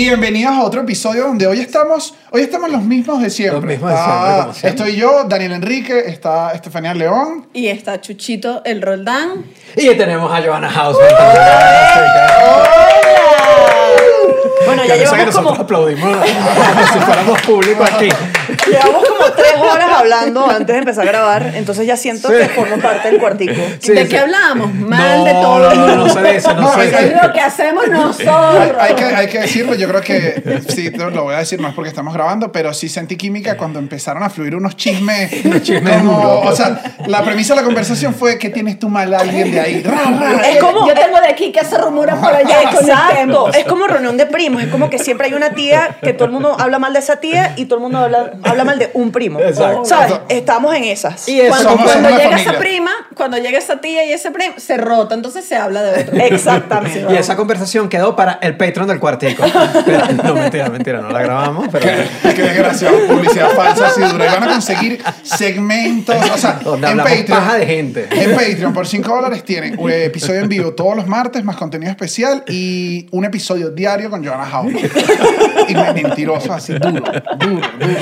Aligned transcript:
Bienvenidos 0.00 0.52
a 0.52 0.62
otro 0.62 0.82
episodio 0.82 1.22
donde 1.22 1.46
hoy 1.46 1.58
estamos, 1.60 2.12
hoy 2.30 2.42
estamos 2.42 2.70
los 2.70 2.82
mismos 2.82 3.22
de 3.22 3.30
siempre. 3.30 3.60
Los 3.60 3.64
mismos 3.64 3.88
de 3.92 3.96
Está- 3.96 4.04
siempre, 4.12 4.42
como 4.42 4.52
siempre. 4.52 4.68
Estoy 4.84 4.96
yo, 5.00 5.24
Daniel 5.24 5.52
Enrique, 5.52 5.98
está 6.06 6.52
Estefanía 6.52 6.92
León. 6.92 7.46
Y 7.54 7.68
está 7.68 7.98
Chuchito 7.98 8.60
el 8.66 8.82
Roldán. 8.82 9.46
Y 9.74 9.94
tenemos 9.94 10.30
a 10.30 10.42
Johanna 10.42 10.68
House. 10.68 10.98
Bueno, 14.66 14.84
ya 14.84 14.96
Que 14.96 15.02
eso 15.02 15.12
que 15.14 15.16
llevamos 15.22 15.26
nosotros 15.34 15.44
como, 15.44 15.62
aplaudimos 15.62 16.16
como 16.18 16.86
si 16.92 16.98
fuéramos 16.98 17.40
público 17.40 17.84
aquí. 17.84 18.08
Llevamos 18.70 19.04
como 19.08 19.32
tres 19.32 19.54
horas 19.58 19.88
hablando 19.96 20.48
antes 20.50 20.66
de 20.66 20.78
empezar 20.78 21.04
a 21.06 21.10
grabar, 21.10 21.52
entonces 21.54 21.86
ya 21.86 21.96
siento 21.96 22.28
Sí. 22.28 22.34
que 22.34 22.48
formo 22.50 22.78
parte 22.78 23.10
del 23.10 23.20
cuartico. 23.20 23.54
Sí, 23.80 23.92
¿De 23.92 24.02
sí. 24.02 24.08
qué 24.08 24.18
hablábamos? 24.18 24.74
Mal 24.74 25.18
No, 25.18 25.24
de 25.24 25.32
todo. 25.32 25.74
no, 25.74 25.74
no, 25.74 25.86
no 25.86 26.06
no 26.06 27.22
lo 27.26 27.32
que 27.32 27.40
hacemos 27.40 27.84
Hay, 27.84 27.90
nosotros. 27.90 28.76
hay 28.80 28.94
que, 28.94 29.04
hay 29.04 29.26
que 29.28 29.38
decirlo, 29.40 29.74
yo 29.74 29.88
creo 29.88 30.00
que, 30.00 30.62
sí, 30.68 30.90
lo 30.90 31.24
voy 31.24 31.34
a 31.34 31.38
decir, 31.38 31.60
no 31.60 31.68
es 31.68 31.74
porque 31.74 31.88
estamos 31.88 32.12
grabando, 32.14 32.52
pero 32.52 32.72
sí 32.74 32.88
sentí 32.88 33.16
química 33.16 33.56
cuando 33.56 33.78
empezaron 33.78 34.22
a 34.22 34.30
fluir 34.30 34.54
unos 34.56 34.76
chismes. 34.76 35.32
Unos 35.46 35.62
chismes 35.62 35.98
como- 35.98 36.12
duros. 36.20 36.52
O 36.52 36.56
sea, 36.56 36.80
la 37.06 37.22
premisa 37.22 37.54
de 37.54 37.60
la 37.60 37.64
conversación 37.64 38.14
fue 38.14 38.38
que 38.38 38.50
tienes 38.50 38.78
tú 38.78 38.88
mal 38.88 39.12
a 39.14 39.18
alguien 39.20 39.50
de 39.52 39.60
ahí. 39.60 39.84
Es 40.46 40.60
como- 40.60 40.86
Yo 40.86 40.94
tengo 40.94 41.20
de 41.20 41.28
aquí 41.28 41.52
que 41.52 41.64
se 41.64 41.78
rumora 41.78 42.16
por 42.16 42.34
allá. 42.34 42.62
Exacto, 42.62 43.52
es 43.52 43.64
como 43.64 43.86
reunión 43.86 44.16
de 44.16 44.26
primos, 44.26 44.62
es 44.62 44.68
como 44.68 44.90
que 44.90 44.98
siempre 44.98 45.26
hay 45.28 45.34
una 45.34 45.50
tía 45.50 45.96
que 46.02 46.12
todo 46.12 46.26
el 46.26 46.32
mundo 46.32 46.56
habla 46.58 46.78
mal 46.78 46.92
de 46.92 46.98
esa 47.00 47.16
tía 47.16 47.52
y 47.56 47.66
todo 47.66 47.76
el 47.76 47.82
mundo 47.82 47.98
habla, 47.98 48.32
habla 48.44 48.55
mal 48.64 48.78
de 48.78 48.90
un 48.94 49.10
primo. 49.12 49.40
Exacto. 49.40 49.84
¿Sabes? 49.84 50.14
Estamos 50.28 50.74
en 50.74 50.84
esas. 50.84 51.28
Y 51.28 51.40
eso 51.40 51.50
Cuando, 51.50 51.70
Somos- 51.70 51.84
cuando 51.84 52.08
somos 52.08 52.12
una 52.22 52.24
llega 52.30 52.40
esa 52.42 52.58
prima, 52.58 52.90
cuando 53.14 53.36
llega 53.38 53.58
esa 53.58 53.80
tía 53.80 54.04
y 54.04 54.12
ese 54.12 54.30
primo, 54.30 54.54
se 54.58 54.76
rota, 54.76 55.14
entonces 55.14 55.44
se 55.44 55.56
habla 55.56 55.82
de 55.82 56.02
otro. 56.02 56.16
Exactamente. 56.16 57.06
Y 57.12 57.16
esa 57.16 57.36
conversación 57.36 57.88
quedó 57.88 58.14
para 58.16 58.38
el 58.42 58.56
Patreon 58.56 58.88
del 58.88 58.98
cuartico. 59.00 59.44
Pero- 59.86 60.06
no, 60.22 60.34
mentira, 60.34 60.68
mentira, 60.68 61.00
no 61.00 61.10
la 61.10 61.22
grabamos, 61.22 61.68
pero... 61.70 61.86
Qué, 61.86 62.34
qué 62.34 62.42
desgraciado, 62.42 62.96
publicidad 63.06 63.50
falsa 63.50 63.86
así 63.88 64.00
dura. 64.02 64.26
Y 64.26 64.28
van 64.28 64.42
a 64.44 64.52
conseguir 64.52 65.02
segmentos, 65.22 66.16
o 66.34 66.38
sea, 66.38 66.58
Donde 66.62 66.88
en 66.88 66.96
Patreon. 66.98 67.26
paja 67.26 67.56
de 67.56 67.66
gente. 67.66 68.08
En 68.10 68.34
Patreon, 68.34 68.72
por 68.72 68.86
5 68.86 69.14
dólares 69.14 69.44
tienen 69.44 69.76
un 69.78 69.90
episodio 69.90 70.40
en 70.40 70.48
vivo 70.48 70.72
todos 70.72 70.96
los 70.96 71.06
martes, 71.06 71.44
más 71.44 71.56
contenido 71.56 71.90
especial 71.90 72.42
y 72.48 73.06
un 73.10 73.24
episodio 73.24 73.70
diario 73.70 74.10
con 74.10 74.24
Joanna 74.24 74.46
House. 74.46 74.72
Y 75.68 75.74
me- 75.74 75.92
mentiroso, 75.94 76.52
así, 76.52 76.72
duro, 76.74 77.02
duro, 77.38 77.68
duro. 77.80 77.96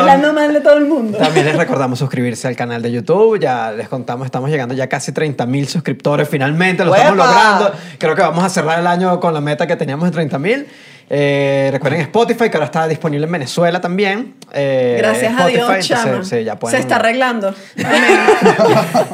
Hablando 0.00 0.32
mal 0.32 0.52
de 0.52 0.60
todo 0.60 0.76
el 0.78 0.86
mundo. 0.86 1.18
También 1.18 1.46
les 1.46 1.56
recordamos 1.56 1.98
suscribirse 1.98 2.48
al 2.48 2.56
canal 2.56 2.82
de 2.82 2.92
YouTube. 2.92 3.38
Ya 3.38 3.72
les 3.72 3.88
contamos, 3.88 4.24
estamos 4.26 4.50
llegando 4.50 4.74
ya 4.74 4.88
casi 4.88 5.12
30 5.12 5.46
mil 5.46 5.68
suscriptores. 5.68 6.28
Finalmente 6.28 6.84
lo 6.84 6.94
estamos 6.94 7.18
¡Uepa! 7.18 7.26
logrando. 7.26 7.72
Creo 7.98 8.14
que 8.14 8.22
vamos 8.22 8.44
a 8.44 8.48
cerrar 8.48 8.78
el 8.80 8.86
año 8.86 9.20
con 9.20 9.34
la 9.34 9.40
meta 9.40 9.66
que 9.66 9.76
teníamos 9.76 10.06
de 10.06 10.12
30 10.12 10.38
mil. 10.38 10.66
Eh, 11.10 11.68
recuerden 11.72 12.00
Spotify, 12.00 12.48
que 12.48 12.56
ahora 12.56 12.66
está 12.66 12.88
disponible 12.88 13.26
en 13.26 13.32
Venezuela 13.32 13.80
también. 13.80 14.34
Eh, 14.52 14.96
Gracias 14.98 15.32
a 15.32 15.48
Spotify, 15.48 15.54
Dios, 15.56 15.68
entonces, 15.70 15.88
chama. 15.88 16.24
sí, 16.24 16.44
ya 16.44 16.58
pueden- 16.58 16.76
Se 16.76 16.82
está 16.82 16.96
arreglando. 16.96 17.54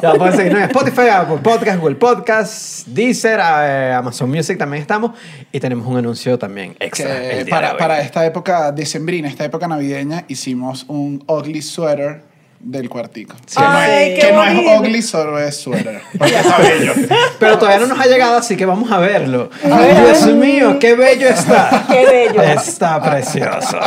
ya 0.01 0.13
pueden 0.13 0.35
seguirnos 0.35 0.61
en 0.63 0.69
Spotify, 0.69 1.09
Apple 1.11 1.37
Podcast, 1.43 1.79
Google 1.79 1.95
Podcast, 1.95 2.87
Deezer, 2.87 3.39
eh, 3.41 3.93
Amazon 3.95 4.29
Music 4.29 4.57
también 4.57 4.81
estamos. 4.81 5.11
Y 5.51 5.59
tenemos 5.59 5.85
un 5.87 5.97
anuncio 5.97 6.37
también 6.39 6.75
extra. 6.79 7.21
el 7.31 7.45
de 7.45 7.51
para, 7.51 7.73
hoy. 7.73 7.77
para 7.77 8.01
esta 8.01 8.25
época 8.25 8.71
decembrina, 8.71 9.27
esta 9.27 9.43
época 9.45 9.67
navideña, 9.67 10.23
hicimos 10.27 10.85
un 10.87 11.23
ugly 11.27 11.61
sweater 11.61 12.23
del 12.63 12.89
cuartico. 12.89 13.35
Que, 13.35 13.59
no, 13.59 13.67
Ay, 13.67 14.11
es, 14.11 14.25
que 14.25 14.31
no 14.31 14.43
es 14.43 14.79
ugly, 14.79 15.01
solo 15.01 15.39
es 15.39 15.57
sweater. 15.57 16.01
Porque 16.17 16.35
está 16.35 16.57
bello. 16.57 16.93
Pero 17.39 17.57
todavía 17.57 17.79
no 17.79 17.87
nos 17.87 17.99
ha 17.99 18.07
llegado, 18.07 18.37
así 18.37 18.55
que 18.55 18.65
vamos 18.65 18.91
a 18.91 18.99
verlo. 18.99 19.49
A 19.63 19.77
ver, 19.79 19.97
a 19.97 20.05
Dios 20.05 20.27
mío, 20.35 20.77
qué 20.79 20.95
bello 20.95 21.27
está. 21.27 21.85
Qué 21.89 22.05
bello. 22.05 22.41
Está 22.41 23.01
precioso. 23.01 23.79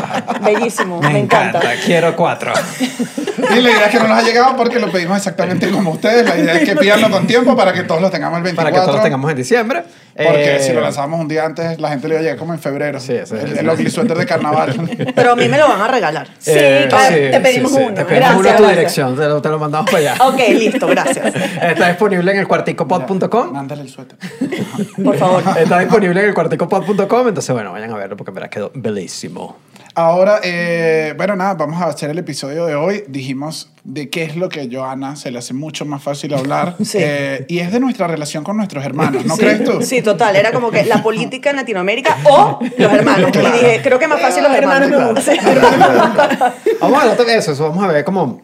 Bellísimo, 0.42 1.00
Me, 1.00 1.10
me, 1.10 1.18
encanta. 1.20 1.60
Quiero 1.84 2.16
cuatro. 2.16 2.52
Y 2.88 3.60
la 3.60 3.70
idea 3.70 3.86
es 3.86 3.90
que 3.90 3.98
no 3.98 4.08
nos 4.08 4.18
ha 4.18 4.22
llegado 4.22 4.56
porque 4.56 4.78
lo 4.78 4.90
pedimos 4.90 5.16
exactamente 5.18 5.70
como 5.70 5.92
ustedes. 5.92 6.26
La 6.26 6.36
idea 6.36 6.54
es 6.54 6.68
que 6.68 6.76
pidanlo 6.80 7.10
con 7.10 7.26
tiempo 7.26 7.56
para 7.56 7.72
que 7.72 7.82
todos 7.84 8.00
lo 8.00 8.10
tengamos 8.10 8.38
el 8.38 8.44
24. 8.44 8.64
Para 8.64 8.74
que 8.74 8.84
todos 8.84 8.96
los 8.96 9.04
tengamos 9.04 9.30
en 9.30 9.36
diciembre. 9.36 9.84
Porque 10.16 10.56
Eh, 10.56 10.60
si 10.60 10.72
lo 10.72 10.80
lanzábamos 10.80 11.20
un 11.20 11.26
día 11.28 11.44
antes, 11.44 11.80
la 11.80 11.88
gente 11.88 12.06
le 12.06 12.14
iba 12.14 12.20
a 12.20 12.22
llegar 12.22 12.38
como 12.38 12.52
en 12.54 12.60
febrero. 12.60 13.00
Sí, 13.00 13.14
sí, 13.24 13.34
el, 13.34 13.52
sí. 13.52 13.58
el 13.58 13.68
ugly 13.68 13.90
sweater 13.90 14.16
de 14.16 14.26
carnaval. 14.26 14.74
Pero 15.14 15.32
a 15.32 15.36
mí 15.36 15.48
me 15.48 15.58
lo 15.58 15.68
van 15.68 15.80
a 15.80 15.88
regar. 15.88 16.28
Sí, 16.38 16.52
claro, 16.88 17.16
te 17.16 17.40
pedimos 17.40 17.72
uno. 17.72 17.94
Te 17.94 18.04
pedimos 18.04 18.08
Gracias, 18.08 18.38
uno 18.38 18.48
a 18.48 18.56
tu 18.56 18.62
gracias. 18.62 18.68
dirección, 18.76 19.16
te 19.16 19.24
lo, 19.26 19.42
te 19.42 19.48
lo 19.48 19.58
mandamos 19.58 19.90
para 19.90 20.12
allá. 20.12 20.24
Ok, 20.24 20.38
listo, 20.50 20.86
gracias. 20.86 21.34
Está 21.62 21.88
disponible 21.88 22.30
en 22.32 22.38
el 22.38 22.46
cuarticopod.com. 22.46 23.52
Mándale 23.52 23.82
el 23.82 23.88
suéter. 23.88 24.16
Por 25.02 25.16
favor. 25.18 25.42
Está 25.58 25.80
disponible 25.80 26.20
en 26.20 26.28
el 26.28 26.34
cuarticopod.com. 26.34 27.28
Entonces, 27.28 27.52
bueno, 27.54 27.72
vayan 27.72 27.90
a 27.92 27.96
verlo 27.96 28.16
porque 28.16 28.30
verdad 28.30 28.50
quedó 28.50 28.70
bellísimo. 28.74 29.56
Ahora, 29.96 30.40
eh, 30.42 31.14
bueno, 31.16 31.36
nada, 31.36 31.54
vamos 31.54 31.80
a 31.80 31.86
hacer 31.86 32.10
el 32.10 32.18
episodio 32.18 32.66
de 32.66 32.74
hoy. 32.74 33.04
Dijimos 33.06 33.70
de 33.84 34.10
qué 34.10 34.24
es 34.24 34.34
lo 34.34 34.48
que 34.48 34.62
a 34.62 34.64
Joana 34.70 35.14
se 35.14 35.30
le 35.30 35.38
hace 35.38 35.54
mucho 35.54 35.84
más 35.84 36.02
fácil 36.02 36.34
hablar. 36.34 36.74
Sí. 36.84 36.98
Eh, 37.00 37.46
y 37.48 37.60
es 37.60 37.72
de 37.72 37.80
nuestra 37.80 38.06
relación 38.06 38.44
con 38.44 38.56
nuestros 38.56 38.84
hermanos, 38.84 39.24
¿no 39.24 39.36
Sí, 39.36 39.40
crees 39.40 39.64
tú? 39.64 39.82
Sí, 39.82 40.02
total. 40.02 40.36
Era 40.36 40.52
como 40.52 40.70
que 40.70 40.84
la 40.84 41.02
política 41.02 41.50
en 41.50 41.56
Latinoamérica 41.56 42.16
o 42.24 42.58
los 42.76 42.92
hermanos. 42.92 43.30
Y 43.34 43.38
dije, 43.38 43.80
creo 43.82 43.98
que 43.98 44.08
más 44.08 44.20
fácil 44.20 44.42
los 44.42 44.52
hermanos. 44.52 44.90
Hermanos 44.90 45.24
Sí. 45.24 45.38
Vamos 46.80 47.02
a 47.02 47.14
ver 47.14 47.38
eso, 47.38 47.52
eso. 47.52 47.68
Vamos 47.68 47.84
a 47.84 47.88
ver 47.88 48.04
cómo. 48.04 48.42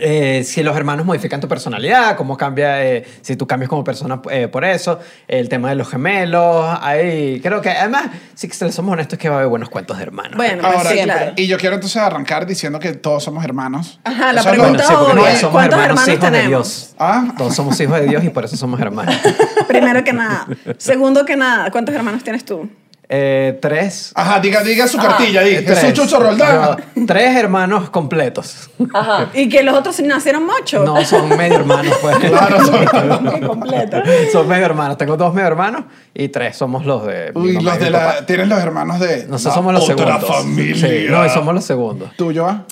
Eh, 0.00 0.42
si 0.44 0.62
los 0.62 0.76
hermanos 0.76 1.04
modifican 1.06 1.40
tu 1.40 1.48
personalidad, 1.48 2.16
cómo 2.16 2.36
cambia, 2.36 2.84
eh, 2.84 3.04
si 3.22 3.36
tú 3.36 3.46
cambias 3.46 3.68
como 3.68 3.84
persona 3.84 4.20
eh, 4.30 4.48
por 4.48 4.64
eso, 4.64 4.98
el 5.26 5.48
tema 5.48 5.68
de 5.70 5.74
los 5.74 5.88
gemelos, 5.88 6.66
ahí 6.80 7.40
creo 7.40 7.60
que 7.60 7.70
además, 7.70 8.06
si 8.34 8.48
somos 8.50 8.92
honestos, 8.92 9.14
es 9.14 9.18
que 9.18 9.28
va 9.28 9.36
a 9.36 9.38
haber 9.38 9.48
buenos 9.50 9.68
cuentos 9.68 9.96
de 9.96 10.02
hermanos. 10.04 10.36
Bueno, 10.36 10.62
pues 10.62 10.74
Ahora, 10.76 10.90
sí, 10.90 10.98
claro. 11.02 11.32
y 11.36 11.46
yo 11.46 11.58
quiero 11.58 11.74
entonces 11.76 12.00
arrancar 12.00 12.46
diciendo 12.46 12.78
que 12.78 12.92
todos 12.92 13.24
somos 13.24 13.44
hermanos. 13.44 14.00
Ajá, 14.04 14.32
la 14.32 14.40
Eso 14.40 14.50
es 14.50 14.56
lo- 14.56 14.62
pregunta 14.62 14.84
sí, 14.84 14.92
porque 14.96 15.12
obvia, 15.12 15.22
todos 15.24 15.38
somos 15.40 15.52
¿cuántos 15.52 15.78
hermanos, 15.80 16.08
hermanos 16.08 16.08
hijos 16.08 16.30
de 16.32 16.38
tenemos? 16.38 16.48
Dios. 16.68 16.94
Ah. 16.98 17.34
Todos 17.36 17.54
somos 17.54 17.80
hijos 17.80 18.00
de 18.00 18.06
Dios 18.06 18.24
y 18.24 18.28
por 18.30 18.44
eso 18.44 18.56
somos 18.56 18.80
hermanos. 18.80 19.16
Primero 19.68 20.04
que 20.04 20.12
nada. 20.12 20.46
Segundo 20.78 21.24
que 21.24 21.36
nada, 21.36 21.70
¿cuántos 21.70 21.94
hermanos 21.94 22.22
tienes 22.24 22.44
tú? 22.44 22.68
Eh, 23.10 23.58
tres. 23.62 24.12
Ajá, 24.14 24.38
diga, 24.38 24.62
diga 24.62 24.86
su 24.86 24.98
cartilla, 24.98 25.42
eh, 25.42 25.60
diga. 25.60 25.74
Jesús 25.74 25.94
Chucho 25.94 26.20
Roldán. 26.20 26.76
No, 26.94 27.06
tres 27.06 27.34
hermanos 27.36 27.88
completos. 27.88 28.68
Ajá. 28.92 29.28
¿Y 29.34 29.48
que 29.48 29.62
los 29.62 29.74
otros 29.78 29.98
nacieron 30.00 30.44
mochos? 30.44 30.84
No, 30.84 31.02
son 31.06 31.28
medio 31.36 31.54
hermanos, 31.56 31.96
pues. 32.02 32.16
Claro, 32.28 32.64
son- 32.66 33.40
completo. 33.46 33.96
Son 34.30 34.46
medio 34.46 34.66
hermanos. 34.66 34.98
Tengo 34.98 35.16
dos 35.16 35.32
medio 35.32 35.48
hermanos 35.48 35.84
y 36.12 36.28
tres 36.28 36.56
somos 36.56 36.84
los 36.84 37.06
de. 37.06 37.32
Uy, 37.34 37.54
los 37.54 37.76
y 37.76 37.78
de 37.78 37.90
papá. 37.90 38.14
la. 38.20 38.26
Tienes 38.26 38.46
los 38.48 38.58
hermanos 38.58 39.00
de. 39.00 39.26
Nosotros 39.26 39.44
la 39.44 39.52
somos 39.54 39.72
los 39.74 39.88
otra 39.90 40.18
segundos. 40.20 40.36
familia. 40.36 40.88
Sí, 40.88 41.06
no, 41.08 41.24
y 41.24 41.30
somos 41.30 41.54
los 41.54 41.64
segundos. 41.64 42.10
¿Tú, 42.16 42.30
Joa? 42.34 42.64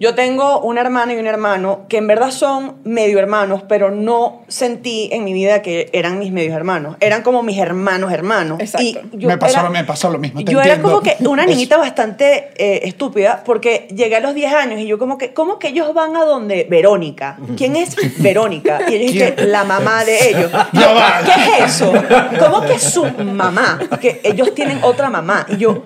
Yo 0.00 0.14
tengo 0.14 0.60
una 0.60 0.80
hermana 0.80 1.12
y 1.12 1.18
un 1.18 1.26
hermano 1.26 1.82
que 1.86 1.98
en 1.98 2.06
verdad 2.06 2.30
son 2.30 2.76
medio 2.84 3.18
hermanos, 3.18 3.62
pero 3.68 3.90
no 3.90 4.40
sentí 4.48 5.10
en 5.12 5.24
mi 5.24 5.34
vida 5.34 5.60
que 5.60 5.90
eran 5.92 6.18
mis 6.18 6.32
medios 6.32 6.54
hermanos. 6.56 6.96
Eran 7.00 7.22
como 7.22 7.42
mis 7.42 7.58
hermanos 7.58 8.10
hermanos. 8.10 8.58
Exacto. 8.60 8.86
Y 9.12 9.18
yo 9.18 9.28
Me 9.28 9.36
pasó 9.36 9.58
era- 9.58 9.62
lo- 9.64 9.70
me 9.70 9.84
pasó 9.84 10.08
lo 10.10 10.18
mismo, 10.18 10.42
te 10.42 10.50
Yo 10.50 10.62
era 10.62 10.80
como 10.80 11.02
que 11.02 11.16
una 11.20 11.44
niñita 11.46 11.76
bastante 11.76 12.48
eh, 12.56 12.80
estúpida 12.88 13.42
porque 13.44 13.88
llegué 13.94 14.16
a 14.16 14.20
los 14.20 14.34
10 14.34 14.54
años 14.54 14.80
y 14.80 14.86
yo 14.86 14.98
como 14.98 15.18
que, 15.18 15.34
¿cómo 15.34 15.58
que 15.58 15.68
ellos 15.68 15.92
van 15.92 16.16
a 16.16 16.24
donde 16.24 16.66
Verónica? 16.70 17.36
¿Quién 17.58 17.76
es 17.76 17.94
Verónica? 18.22 18.80
Y 18.88 18.94
ellos 18.94 19.12
dije, 19.12 19.34
la 19.48 19.64
mamá 19.64 20.02
de 20.06 20.16
ellos. 20.30 20.50
¿Qué 20.72 21.62
es 21.64 21.74
eso? 21.74 21.92
¿Cómo 22.38 22.62
que 22.62 22.78
su 22.78 23.04
mamá? 23.04 23.78
Que 24.00 24.22
ellos 24.24 24.54
tienen 24.54 24.78
otra 24.82 25.10
mamá. 25.10 25.44
Y 25.50 25.58
yo... 25.58 25.82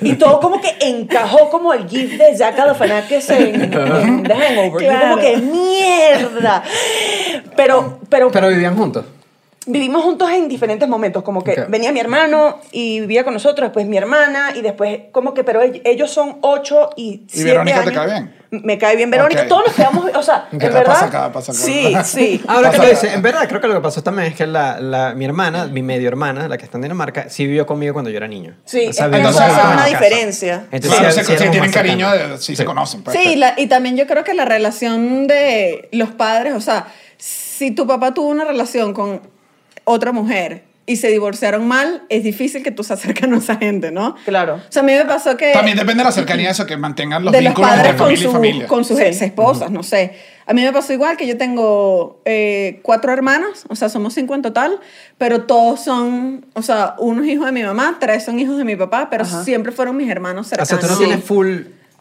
Y 0.00 0.14
todo 0.14 0.40
como 0.40 0.60
que 0.60 0.74
encajó 0.80 1.48
como 1.50 1.72
el 1.72 1.88
gif 1.88 2.18
de 2.18 2.36
Jack 2.36 2.56
Galifianakis 2.56 3.30
en, 3.30 3.62
en 3.72 4.22
The 4.24 4.34
Hangover. 4.34 4.84
Claro. 4.86 5.10
como 5.10 5.22
que 5.22 5.36
mierda. 5.38 6.62
Pero, 7.56 7.98
pero, 8.08 8.30
Pero 8.30 8.48
vivían 8.48 8.76
juntos. 8.76 9.04
vivimos 9.66 10.02
juntos 10.02 10.30
en 10.30 10.48
diferentes 10.48 10.88
momentos. 10.88 11.22
Como 11.22 11.42
que 11.44 11.52
Ok. 11.52 11.68
venía 11.68 11.92
mi 11.92 12.00
hermano 12.00 12.58
y 12.72 13.00
vivía 13.00 13.24
con 13.24 13.34
nosotros, 13.34 13.66
después 13.68 13.86
mi 13.86 13.96
hermana 13.96 14.50
y 14.54 14.60
después 14.62 15.00
como 15.12 15.34
que, 15.34 15.44
pero 15.44 15.62
ell- 15.62 15.80
ellos 15.84 16.10
son 16.10 16.38
ocho 16.40 16.90
y 16.96 17.22
siete 17.28 17.50
Verónica 17.50 17.82
te 17.82 17.90
años. 17.90 17.94
cae 17.94 18.06
bien? 18.06 18.41
Me 18.52 18.76
cae 18.76 18.96
bien 18.96 19.10
Verónica. 19.10 19.42
Ok. 19.42 19.48
Todos 19.48 19.62
nos 19.68 19.74
quedamos, 19.76 20.04
o 20.14 20.22
sea, 20.22 20.46
en 20.52 20.58
verdad. 20.58 20.84
pasa 20.84 21.06
acá, 21.06 21.32
pasa 21.32 21.52
acá. 21.52 21.60
Sí, 21.62 21.94
sí. 22.04 22.42
Ahora 22.46 22.70
que 22.70 22.76
lo 22.78 22.86
dice, 22.86 23.12
en 23.14 23.22
verdad 23.22 23.48
creo 23.48 23.62
que 23.62 23.66
lo 23.66 23.74
que 23.74 23.80
pasó 23.80 24.02
también 24.02 24.28
es 24.28 24.34
que 24.36 24.46
la, 24.46 24.78
la- 24.78 25.14
mi 25.14 25.24
hermana, 25.24 25.64
mi 25.66 25.82
medio 25.82 26.06
hermana, 26.08 26.48
la 26.48 26.58
que 26.58 26.64
está 26.66 26.76
en 26.76 26.82
Dinamarca, 26.82 27.30
sí 27.30 27.46
vivió 27.46 27.64
conmigo 27.66 27.94
cuando 27.94 28.10
yo 28.10 28.18
era 28.18 28.28
niño. 28.28 28.54
Sí, 28.66 28.88
O 28.88 28.92
sea, 28.92 29.06
entonces 29.06 29.42
es 29.42 29.64
una 29.72 29.86
diferencia. 29.86 30.66
Entonces, 30.70 31.00
Claro, 31.00 31.14
sí, 31.14 31.24
se, 31.24 31.38
sí 31.38 31.48
tienen 31.50 31.72
cariño, 31.72 32.10
de, 32.10 32.38
sí, 32.38 32.54
se 32.54 32.64
conocen. 32.66 33.02
pues. 33.02 33.16
Sí, 33.18 33.36
la- 33.36 33.54
y 33.56 33.68
también 33.68 33.96
yo 33.96 34.06
creo 34.06 34.22
que 34.22 34.34
la 34.34 34.44
relación 34.44 35.26
de 35.26 35.88
los 35.92 36.10
padres, 36.10 36.52
o 36.54 36.60
sea, 36.60 36.86
si 37.16 37.70
tu 37.70 37.86
papá 37.86 38.12
tuvo 38.12 38.28
una 38.28 38.44
relación 38.44 38.92
con 38.92 39.22
otra 39.84 40.12
mujer 40.12 40.64
y 40.84 40.96
se 40.96 41.08
divorciaron 41.08 41.66
mal, 41.68 42.02
es 42.08 42.24
difícil 42.24 42.62
que 42.62 42.72
tú 42.72 42.82
se 42.82 42.92
acerques 42.94 43.30
a 43.30 43.36
esa 43.36 43.56
gente, 43.56 43.92
¿no? 43.92 44.16
Claro. 44.24 44.56
O 44.56 44.60
sea, 44.72 44.82
a 44.82 44.84
mí 44.84 44.92
me 44.92 45.04
pasó 45.04 45.36
que... 45.36 45.52
También 45.52 45.76
depende 45.76 46.00
de 46.02 46.04
la 46.04 46.12
cercanía 46.12 46.46
de 46.46 46.52
eso, 46.52 46.66
que 46.66 46.76
mantengan 46.76 47.24
los 47.24 47.32
de 47.32 47.40
los 47.40 47.50
vínculos 47.50 47.70
padres 47.70 47.86
entre 47.90 47.98
con, 47.98 48.06
familia 48.06 48.20
y 48.20 48.24
su- 48.26 48.32
familia. 48.32 48.66
con 48.66 48.84
sus 48.84 48.98
ex 48.98 49.22
esposas, 49.22 49.70
no 49.70 49.82
sé. 49.84 50.16
A 50.44 50.52
mí 50.54 50.62
me 50.62 50.72
pasó 50.72 50.92
igual 50.92 51.16
que 51.16 51.26
yo 51.28 51.38
tengo 51.38 52.20
eh, 52.24 52.80
cuatro 52.82 53.12
hermanos, 53.12 53.64
o 53.68 53.76
sea, 53.76 53.88
somos 53.88 54.12
cinco 54.14 54.34
en 54.34 54.42
total, 54.42 54.80
pero 55.18 55.42
todos 55.44 55.80
son, 55.84 56.46
o 56.54 56.62
sea, 56.62 56.96
unos 56.98 57.26
hijos 57.26 57.46
de 57.46 57.52
mi 57.52 57.62
mamá, 57.62 57.98
tres 58.00 58.24
son 58.24 58.40
hijos 58.40 58.58
de 58.58 58.64
mi 58.64 58.74
papá, 58.74 59.08
pero 59.08 59.22
Ajá. 59.22 59.44
siempre 59.44 59.70
fueron 59.70 59.96
mis 59.96 60.10
hermanos 60.10 60.46
O 60.46 60.48
cercanos. 60.48 60.68
sea, 60.68 60.78
tú 60.80 60.86
no 60.88 60.98
tienes 60.98 61.24
full 61.24 61.58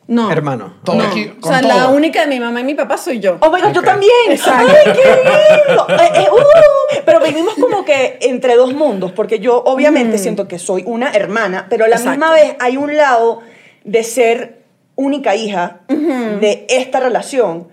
No. 0.07 0.29
hermano. 0.31 0.73
Todo 0.83 0.97
No. 0.97 1.03
aquí, 1.03 1.31
o 1.41 1.47
sea, 1.47 1.61
la 1.61 1.87
única 1.89 2.21
de 2.21 2.27
mi 2.27 2.39
mamá 2.39 2.59
y 2.61 2.63
mi 2.63 2.73
papá 2.75 2.97
soy 2.97 3.19
yo. 3.19 3.37
Oh 3.39 3.49
my 3.51 3.61
God, 3.61 3.71
yo 3.73 3.81
también. 3.83 4.11
Exacto. 4.29 4.71
¡Ay, 4.85 4.93
qué 4.93 5.67
lindo! 5.67 5.85
Eh, 5.89 6.09
eh, 6.15 6.27
uh, 6.31 7.01
pero 7.05 7.19
vivimos 7.21 7.53
como 7.55 7.85
que 7.85 8.17
entre 8.21 8.55
dos 8.55 8.73
mundos, 8.73 9.11
porque 9.13 9.39
yo 9.39 9.63
obviamente 9.65 10.17
siento 10.17 10.47
que 10.47 10.59
soy 10.59 10.83
una 10.85 11.11
hermana, 11.11 11.67
pero 11.69 11.85
a 11.85 11.87
la 11.87 11.95
Exacto. 11.95 12.11
misma 12.11 12.33
vez 12.33 12.55
hay 12.59 12.77
un 12.77 12.95
lado 12.97 13.39
de 13.83 14.03
ser 14.03 14.61
única 14.95 15.35
hija 15.35 15.79
de 15.87 16.65
esta 16.69 16.99
relación 16.99 17.69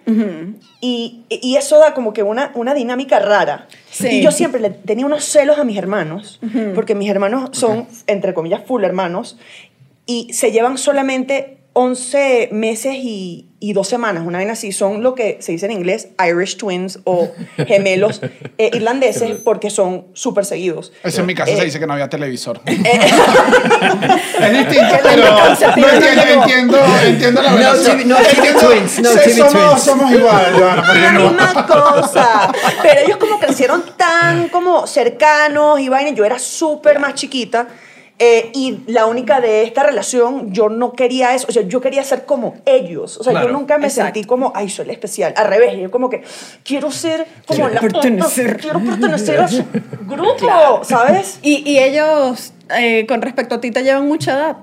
y, 0.80 1.25
y 1.28 1.56
eso 1.56 1.78
da 1.78 1.92
como 1.92 2.12
que 2.12 2.22
una, 2.22 2.52
una 2.54 2.72
dinámica 2.72 3.19
rara. 3.19 3.66
Sí. 3.90 4.08
Y 4.08 4.22
yo 4.22 4.30
siempre 4.30 4.60
le 4.60 4.70
tenía 4.70 5.04
unos 5.04 5.25
celos 5.25 5.58
a 5.58 5.64
mis 5.64 5.76
hermanos, 5.76 6.40
porque 6.75 6.94
mis 6.94 7.10
hermanos 7.10 7.50
son, 7.52 7.86
entre 8.06 8.32
comillas, 8.32 8.62
full 8.64 8.84
hermanos, 8.84 9.36
y 10.06 10.32
se 10.32 10.52
llevan 10.52 10.78
solamente 10.78 11.57
11 11.80 12.48
meses 12.50 12.96
y, 12.96 13.46
y 13.60 13.72
dos 13.72 13.86
semanas, 13.86 14.25
una 14.26 14.38
vez 14.38 14.50
así. 14.50 14.72
Son 14.72 15.00
lo 15.00 15.14
que 15.14 15.36
se 15.40 15.52
dice 15.52 15.66
en 15.66 15.70
inglés 15.72 16.08
Irish 16.28 16.56
twins 16.56 16.98
o 17.04 17.30
gemelos 17.69 18.20
eh, 18.58 18.70
irlandeses 18.75 19.36
porque 19.44 19.70
son 19.70 20.08
súper 20.12 20.44
seguidos. 20.44 20.92
Eso 21.04 21.20
en 21.20 21.26
mi 21.26 21.36
casa 21.36 21.52
Eh, 21.52 21.56
se 21.56 21.64
dice 21.66 21.78
que 21.78 21.86
no 21.86 21.92
había 21.92 22.08
televisor. 22.08 22.60
es 22.66 22.78
distinto, 24.52 24.96
pero 25.04 25.25
no 25.76 25.88
entiendo, 25.88 26.26
entiendo, 26.42 26.78
entiendo 27.06 27.42
la 27.42 27.50
No 27.52 27.56
relación. 27.58 28.08
No 28.08 28.16
twins, 28.60 28.98
no 28.98 29.10
TV 29.10 29.34
somos, 29.34 29.52
twins. 29.52 29.82
somos 29.82 30.10
igual, 30.10 30.60
la 30.60 31.12
no. 31.12 31.28
misma 31.30 31.64
cosa. 31.64 32.52
Pero 32.82 33.02
ellos 33.02 33.19
como 33.19 33.38
crecieron 33.38 33.84
tan 33.96 34.48
como 34.48 34.84
cercanos 34.88 35.78
y 35.78 35.88
vaina. 35.88 36.10
Yo 36.10 36.25
era 36.25 36.40
súper 36.40 36.98
más 36.98 37.14
chiquita. 37.14 37.69
Eh, 38.19 38.50
y 38.55 38.79
la 38.87 39.06
única 39.06 39.41
de 39.41 39.62
esta 39.62 39.82
relación, 39.85 40.53
yo 40.53 40.69
no 40.69 40.93
quería 40.93 41.35
eso. 41.35 41.47
O 41.49 41.53
sea, 41.53 41.62
yo 41.62 41.81
quería 41.81 42.03
ser 42.03 42.25
como 42.26 42.56
ellos. 42.67 43.17
O 43.19 43.23
sea, 43.25 43.32
Claro. 43.32 43.47
yo 43.49 43.53
nunca 43.53 43.79
me 43.79 43.87
Exacto. 43.87 44.15
sentí 44.15 44.25
como, 44.26 44.53
ay, 44.56 44.69
soy 44.69 44.87
la 44.87 44.93
especial. 44.93 45.32
Al 45.37 45.47
revés, 45.47 45.79
yo 45.79 45.91
como 45.91 46.11
que 46.11 46.23
quiero 46.65 46.91
ser 46.91 47.26
como 47.47 47.56
Quiero 47.59 47.75
la 47.75 47.81
pertenecer. 47.81 48.56
Quiero 48.59 48.81
pertenecer 48.81 49.41
a 49.41 49.49
su 49.49 49.65
grupo, 50.06 50.81
¿sabes? 50.82 51.38
Y, 51.43 51.69
y 51.70 51.79
ellos, 51.79 52.53
eh, 52.76 53.06
con 53.06 53.23
respecto 53.23 53.55
a 53.56 53.61
ti, 53.61 53.70
te 53.70 53.82
llevan 53.82 54.09
mucha 54.09 54.32
edad. 54.32 54.56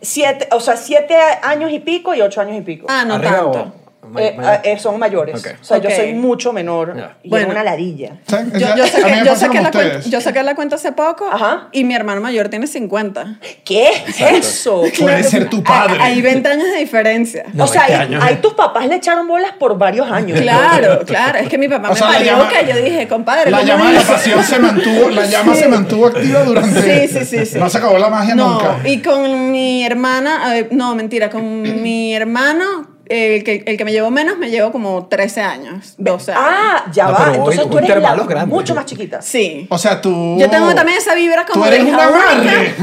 Siete, 0.00 0.48
o 0.52 0.60
sea, 0.60 0.76
siete 0.76 1.16
años 1.42 1.70
y 1.72 1.80
pico 1.80 2.14
y 2.14 2.20
ocho 2.20 2.40
años 2.40 2.56
y 2.56 2.60
pico. 2.60 2.86
Ah, 2.88 3.04
no 3.06 3.14
¿Arriba 3.14 3.32
tanto. 3.52 3.58
o- 3.60 3.85
Eh, 4.18 4.34
ma- 4.36 4.54
eh, 4.56 4.78
son 4.78 4.98
mayores. 4.98 5.40
Ok. 5.40 5.58
O 5.60 5.64
sea, 5.64 5.78
yo 5.78 5.88
Ok. 5.88 5.94
soy 5.96 6.14
mucho 6.14 6.52
menor 6.52 6.96
Ya. 6.96 7.16
y 7.22 7.28
Bueno. 7.28 7.44
era 7.46 7.52
una 7.54 7.64
ladilla. 7.64 8.18
Yo, 8.28 8.58
ya- 8.58 8.76
yo 8.76 8.82
a 8.82 8.86
mí 8.86 8.90
saqué, 8.92 9.10
me 9.10 9.18
yo, 9.18 9.24
pasa 9.24 9.36
saqué 9.36 9.48
como 9.48 9.62
la 9.62 9.70
cuenta, 9.70 9.96
ustedes. 9.96 10.10
yo 10.10 10.20
saqué 10.20 10.42
la 10.42 10.54
cuenta 10.54 10.76
hace 10.76 10.92
poco 10.92 11.28
Ajá. 11.30 11.68
y 11.72 11.84
mi 11.84 11.94
hermano 11.94 12.20
mayor 12.20 12.48
tiene 12.48 12.66
50. 12.66 13.38
¿Qué 13.64 13.88
es 13.88 14.20
eso? 14.20 14.82
Puede 15.00 15.22
ser 15.24 15.48
tu 15.50 15.62
padre. 15.62 15.96
Ah, 16.00 16.04
Hay 16.06 16.22
20 16.22 16.48
años 16.48 16.64
de 16.72 16.78
diferencia. 16.78 17.44
No, 17.52 17.64
o 17.64 17.66
sea, 17.66 17.86
20 17.88 18.16
ahí, 18.16 18.20
ahí 18.22 18.36
tus 18.36 18.54
papás 18.54 18.86
le 18.86 18.96
echaron 18.96 19.26
bolas 19.28 19.52
por 19.58 19.76
varios 19.78 20.10
años. 20.10 20.40
Claro, 20.40 21.00
claro. 21.06 21.38
Es 21.38 21.48
que 21.48 21.58
mi 21.58 21.68
papá 21.68 21.88
O 21.88 21.92
me 21.92 21.98
sea, 21.98 22.06
la 22.08 22.12
parió 22.14 22.32
llama- 22.32 22.48
que 22.48 22.66
yo 22.68 22.76
dije, 22.76 23.08
compadre, 23.08 23.50
La 23.50 23.58
¿cómo 23.58 23.68
llama 23.68 23.86
de 23.88 23.92
la 23.94 23.98
dices? 24.00 24.14
pasión 24.14 24.44
se 24.44 24.58
mantuvo, 24.58 25.10
la 25.10 25.24
llama 25.26 25.54
Sí. 25.54 25.60
se 25.60 25.68
mantuvo 25.68 26.06
activa 26.06 26.44
durante. 26.44 27.08
Sí, 27.08 27.18
sí, 27.18 27.24
sí, 27.24 27.46
sí. 27.46 27.58
No 27.58 27.68
se 27.68 27.78
acabó 27.78 27.98
la 27.98 28.08
magia 28.08 28.34
No, 28.34 28.52
nunca. 28.52 28.78
y 28.84 29.02
con 29.02 29.50
mi 29.52 29.84
hermana, 29.84 30.56
eh, 30.58 30.68
no, 30.70 30.94
mentira, 30.94 31.30
con 31.30 31.62
mi 31.82 32.14
hermano, 32.14 32.95
el 33.08 33.44
que, 33.44 33.62
el 33.66 33.76
que 33.76 33.84
me 33.84 33.92
llevó 33.92 34.10
menos, 34.10 34.36
me 34.38 34.50
llevó 34.50 34.72
como 34.72 35.06
13 35.06 35.40
años, 35.40 35.94
12 35.98 36.32
años. 36.32 36.44
Ah, 36.46 36.84
ya 36.92 37.04
No, 37.06 37.12
va. 37.12 37.18
pero 37.18 37.34
Entonces 37.36 37.60
hoy- 37.64 37.70
tú 37.70 37.78
eres 37.78 37.88
la 38.02 38.14
grandes. 38.14 38.46
mucho 38.48 38.74
más 38.74 38.84
chiquita. 38.86 39.22
Sí. 39.22 39.66
O 39.70 39.78
sea, 39.78 40.00
tú. 40.00 40.36
Yo 40.38 40.48
tengo 40.50 40.74
también 40.74 40.98
esa 40.98 41.14
vibra 41.14 41.44
como 41.46 41.62
Tú 41.64 41.68
eres 41.68 41.84
de 41.84 41.90
un 41.90 41.96
hija 41.96 42.06
amarre. 42.08 42.74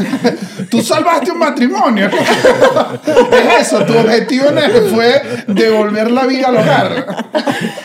tú 0.69 0.81
salvaste 0.81 1.31
un 1.31 1.39
matrimonio. 1.39 2.09
es 2.09 3.67
eso, 3.67 3.83
tu 3.85 3.97
objetivo 3.97 4.47
en 4.49 4.57
él 4.59 4.89
fue 4.93 5.43
devolver 5.47 6.11
la 6.11 6.25
vida 6.25 6.47
al 6.47 6.57
hogar. 6.57 7.05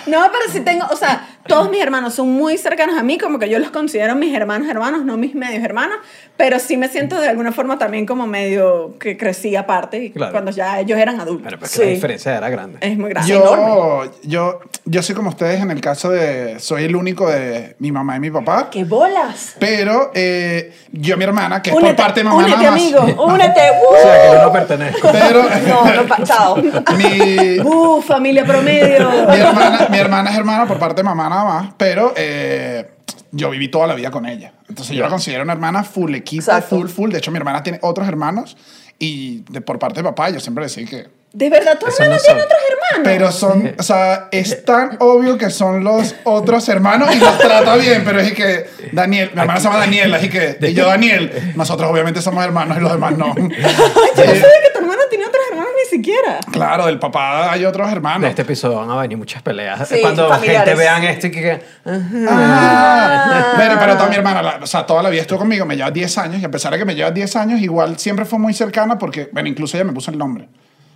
No, 0.07 0.23
pero 0.33 0.53
sí 0.53 0.61
tengo, 0.61 0.87
o 0.91 0.97
sea, 0.97 1.27
todos 1.49 1.71
mis 1.71 1.81
hermanos 1.83 2.15
son 2.15 2.29
muy 2.31 2.57
cercanos 2.59 2.97
a 2.99 3.03
mí, 3.03 3.19
como 3.19 3.39
que 3.39 3.49
yo 3.49 3.59
los 3.59 3.71
considero 3.71 4.15
mis 4.15 4.35
hermanos 4.35 4.69
hermanos, 4.69 5.05
no 5.05 5.17
mis 5.17 5.35
medios 5.35 5.65
hermanos, 5.65 5.97
pero 6.37 6.59
sí 6.61 6.77
me 6.77 6.89
siento 6.89 7.21
de 7.21 7.29
alguna 7.29 7.51
forma 7.53 7.79
también 7.79 8.07
como 8.07 8.27
medio 8.27 8.97
que 9.01 9.17
crecí 9.17 9.57
aparte 9.57 10.05
y 10.05 10.11
Claro. 10.11 10.33
cuando 10.33 10.51
ya 10.53 10.79
ellos 10.81 10.99
eran 10.99 11.19
adultos. 11.21 11.43
Bueno, 11.45 11.59
pues 11.59 11.73
que 11.73 11.77
Sí. 11.79 11.85
la 11.85 11.91
diferencia 11.95 12.37
era 12.37 12.49
grande. 12.51 12.79
es 12.81 12.97
muy 12.97 13.11
grande. 13.11 13.29
Yo, 13.33 14.05
yo, 14.23 14.61
yo 14.85 15.03
soy 15.03 15.15
como 15.15 15.31
ustedes 15.31 15.61
en 15.61 15.71
el 15.71 15.81
caso 15.81 16.11
de. 16.11 16.61
Soy 16.61 16.85
el 16.85 16.95
único 16.95 17.29
de 17.29 17.75
mi 17.79 17.91
mamá 17.93 18.17
y 18.17 18.21
mi 18.21 18.31
papá. 18.31 18.69
¡Qué 18.71 18.85
bolas! 18.85 19.57
Pero 19.59 20.11
eh, 20.15 20.73
yo, 20.93 21.17
mi 21.17 21.25
hermana, 21.25 21.63
que 21.63 21.71
es 21.71 21.77
por 21.77 21.97
parte 21.97 22.21
de 22.21 22.25
mamá 22.25 22.37
únete, 22.37 22.57
nada 22.57 22.71
más. 22.71 22.81
amigo. 22.83 23.01
¡Únete! 23.25 23.61
O 23.89 24.03
sea, 24.03 24.23
que 24.23 24.37
yo 24.37 24.43
no 24.43 24.53
pertenezco. 24.53 25.09
Pero 25.11 25.43
No, 25.69 26.05
no, 26.05 26.25
chao. 26.25 26.57
mi, 26.97 27.59
Uh, 27.61 28.01
familia 28.03 28.45
promedio. 28.45 29.09
mi, 29.11 29.37
hermana, 29.37 29.87
mi 29.91 29.99
hermana 29.99 30.31
es 30.31 30.37
hermana 30.37 30.67
por 30.67 30.79
parte 30.79 30.97
de 30.97 31.03
mamá 31.05 31.29
nada 31.45 31.61
más, 31.61 31.75
pero 31.77 32.13
eh, 32.17 32.91
yo 33.33 33.51
viví 33.51 33.69
toda 33.69 33.87
la 33.87 33.95
vida 33.95 34.11
con 34.11 34.27
ella. 34.27 34.53
Entonces 34.69 34.97
yo 34.97 35.03
la 35.03 35.09
considero 35.09 35.43
una 35.43 35.53
hermana 35.53 35.85
full 35.85 36.15
equipo, 36.15 36.43
Exacto. 36.43 36.77
full, 36.77 36.89
full. 36.89 37.11
De 37.11 37.19
hecho, 37.19 37.31
mi 37.31 37.39
hermana 37.39 37.63
tiene 37.63 37.79
otros 37.83 38.07
hermanos 38.07 38.57
y 38.99 39.45
de, 39.51 39.61
por 39.61 39.79
parte 39.79 40.01
de 40.01 40.05
papá 40.05 40.31
yo 40.31 40.41
siempre 40.41 40.65
decía 40.65 40.85
que... 40.87 41.18
¿De 41.33 41.51
verdad 41.51 41.79
tu 41.79 41.87
Eso 41.87 42.03
hermana 42.03 42.17
no 42.17 42.23
tiene 42.25 42.41
otros 42.43 42.59
hermanos? 42.71 43.01
Pero 43.05 43.33
son, 43.33 43.75
o 43.79 43.83
sea, 43.83 44.29
es 44.33 44.65
tan 44.65 44.97
obvio 45.01 45.37
que 45.37 45.51
son 45.51 45.85
los 45.85 46.15
otros 46.25 46.69
hermanos 46.71 47.15
y 47.15 47.19
los 47.19 47.39
trata 47.39 47.77
bien, 47.77 48.03
pero 48.05 48.19
es 48.21 48.33
que 48.33 48.67
Daniel, 48.93 49.31
mi 49.35 49.41
hermana 49.41 49.61
se 49.61 49.65
llama 49.67 49.79
Daniela, 49.81 50.17
así 50.17 50.31
que, 50.31 50.57
y 50.61 50.73
yo 50.73 50.87
Daniel, 50.87 51.53
nosotros 51.55 51.91
obviamente 51.91 52.23
somos 52.23 52.43
hermanos 52.43 52.79
y 52.79 52.81
los 52.81 52.91
demás 52.93 53.17
no. 53.17 53.27
Ay, 53.37 53.37
yo 53.37 54.25
no 54.25 54.31
sabía 54.31 54.41
que 54.41 54.71
tu 54.73 54.79
hermana 54.79 55.03
tenía 55.11 55.27
otros 55.29 55.43
hermanos 55.51 55.73
ni 55.85 55.97
siquiera. 55.99 56.41
claro, 56.51 56.87
del 56.87 56.99
papá 56.99 57.53
hay 57.53 57.65
otros 57.67 57.87
De 57.89 57.93
hermanos. 57.93 58.31
este 58.31 58.43
episodio 58.43 58.79
van 58.79 58.91
a 58.91 58.97
venir 59.03 59.19
muchas 59.19 59.43
peleas. 59.43 59.87
Sí, 59.87 59.99
Cuando 60.01 60.29
familiares. 60.31 60.65
gente 60.65 60.79
vean 60.79 61.05
esto 61.05 61.27
y 61.27 61.31
que... 61.31 61.41
que, 61.43 61.51
ajá. 61.85 62.27
Ah, 62.31 63.55
pero, 63.59 63.79
pero 63.79 63.97
toda 63.97 64.09
mi 64.09 64.17
hermana, 64.17 64.43
la- 64.43 64.59
o 64.63 64.67
sea, 64.67 64.87
toda 64.87 65.03
la 65.03 65.11
vida 65.11 65.21
estuvo 65.23 65.39
conmigo, 65.41 65.67
me 65.67 65.77
lleva 65.77 65.91
10 65.91 66.19
años 66.19 66.41
y 66.41 66.45
a 66.45 66.51
pesar 66.51 66.73
de 66.73 66.79
que 66.79 66.85
me 66.85 66.95
lleva 66.95 67.11
10 67.11 67.37
años, 67.37 67.61
igual 67.61 67.99
siempre 67.99 68.25
fue 68.25 68.39
muy 68.39 68.55
cercana 68.55 68.99
porque, 68.99 69.29
bueno, 69.33 69.49
incluso 69.49 69.77
ella 69.77 69.85
me 69.85 69.93
puso 69.93 70.11
el 70.11 70.19
nombre. 70.19 70.49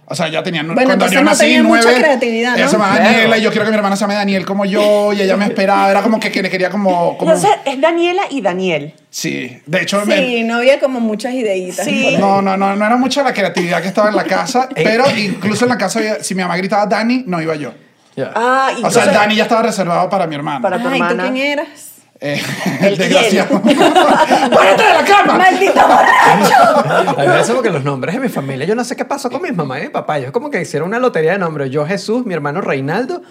O 0.04 0.14
sea, 0.14 0.28
ya 0.28 0.42
tenía 0.42 0.62
Bueno, 0.62 0.84
cuando 0.84 1.06
yo 1.06 1.20
no 1.20 1.30
nací, 1.30 1.40
tenía 1.46 1.62
mucha 1.62 1.82
nueve, 1.84 1.98
creatividad, 2.00 2.54
Ella 2.56 2.64
¿no? 2.64 2.70
se 2.70 2.76
llama 2.76 2.96
Claro. 2.96 3.04
Daniela 3.12 3.38
y 3.38 3.42
yo 3.42 3.50
quiero 3.50 3.64
que 3.64 3.70
mi 3.70 3.76
hermana 3.76 3.96
se 3.96 4.00
llame 4.02 4.14
Daniel 4.14 4.44
como 4.44 4.64
yo 4.66 5.12
y 5.12 5.22
ella 5.22 5.36
me 5.36 5.44
esperaba, 5.46 5.90
era 5.90 6.02
como 6.02 6.18
que 6.20 6.30
que- 6.30 6.42
quería 6.50 6.68
como... 6.70 7.16
como 7.16 7.32
Entonces, 7.32 7.56
es 7.64 7.80
Daniela 7.80 8.22
y 8.28 8.40
Daniel. 8.42 8.94
sí, 9.08 9.58
de 9.64 9.80
hecho... 9.82 10.04
me- 10.04 10.16
Sí, 10.16 10.42
no 10.44 10.56
había 10.56 10.80
como 10.80 11.00
muchas 11.00 11.32
ideitas. 11.32 11.86
Sí. 11.86 12.16
no, 12.18 12.42
no, 12.42 12.56
no, 12.56 12.74
no 12.76 12.84
era 12.84 12.96
mucha 12.96 13.22
la 13.22 13.32
creatividad 13.32 13.80
que 13.80 13.88
estaba 13.88 14.08
en 14.10 14.16
la 14.16 14.24
casa, 14.24 14.68
pero 14.74 15.04
incluso 15.16 15.64
en 15.64 15.70
la 15.70 15.78
casa, 15.78 16.00
había- 16.00 16.22
si 16.22 16.34
mi 16.34 16.42
mamá 16.42 16.56
gritaba 16.56 16.84
Dani, 16.84 17.24
no 17.26 17.40
iba 17.40 17.54
yo. 17.54 17.72
Ya. 18.14 18.32
Ah, 18.34 18.70
y 18.78 18.84
O 18.84 18.90
sea, 18.90 19.06
Dani 19.06 19.34
ya 19.36 19.44
estaba 19.44 19.62
reservado 19.62 20.10
para 20.10 20.26
mi 20.26 20.34
hermana. 20.34 20.60
Para- 20.60 20.78
tu 20.82 20.88
Ay, 20.88 20.98
¿tú 20.98 21.04
hermana. 21.06 21.22
quién 21.32 21.36
eras? 21.36 21.68
Eh, 22.24 22.40
El 22.80 22.96
desgraciado. 22.98 23.60
¡Párate 23.62 24.82
de 24.84 24.92
la 24.92 25.04
cama! 25.04 25.38
¡Maldito 25.38 25.80
borracho! 25.80 26.88
A 26.88 27.02
mí 27.02 27.26
me 27.26 27.32
parece 27.32 27.52
porque 27.52 27.70
los 27.70 27.82
nombres 27.82 28.14
de 28.14 28.20
mi 28.20 28.28
familia, 28.28 28.64
yo 28.64 28.76
no 28.76 28.84
sé 28.84 28.94
qué 28.94 29.04
pasó 29.04 29.28
con 29.28 29.42
mis 29.42 29.54
mamá 29.54 29.80
y 29.80 29.82
mi 29.82 29.88
papá. 29.88 30.18
Ellos 30.18 30.30
como 30.30 30.48
que 30.48 30.60
hicieron 30.60 30.88
una 30.88 31.00
lotería 31.00 31.32
de 31.32 31.38
nombres. 31.38 31.70
Yo 31.70 31.84
Jesús, 31.84 32.24
mi 32.24 32.32
hermano 32.32 32.60
Reinaldo 32.60 33.22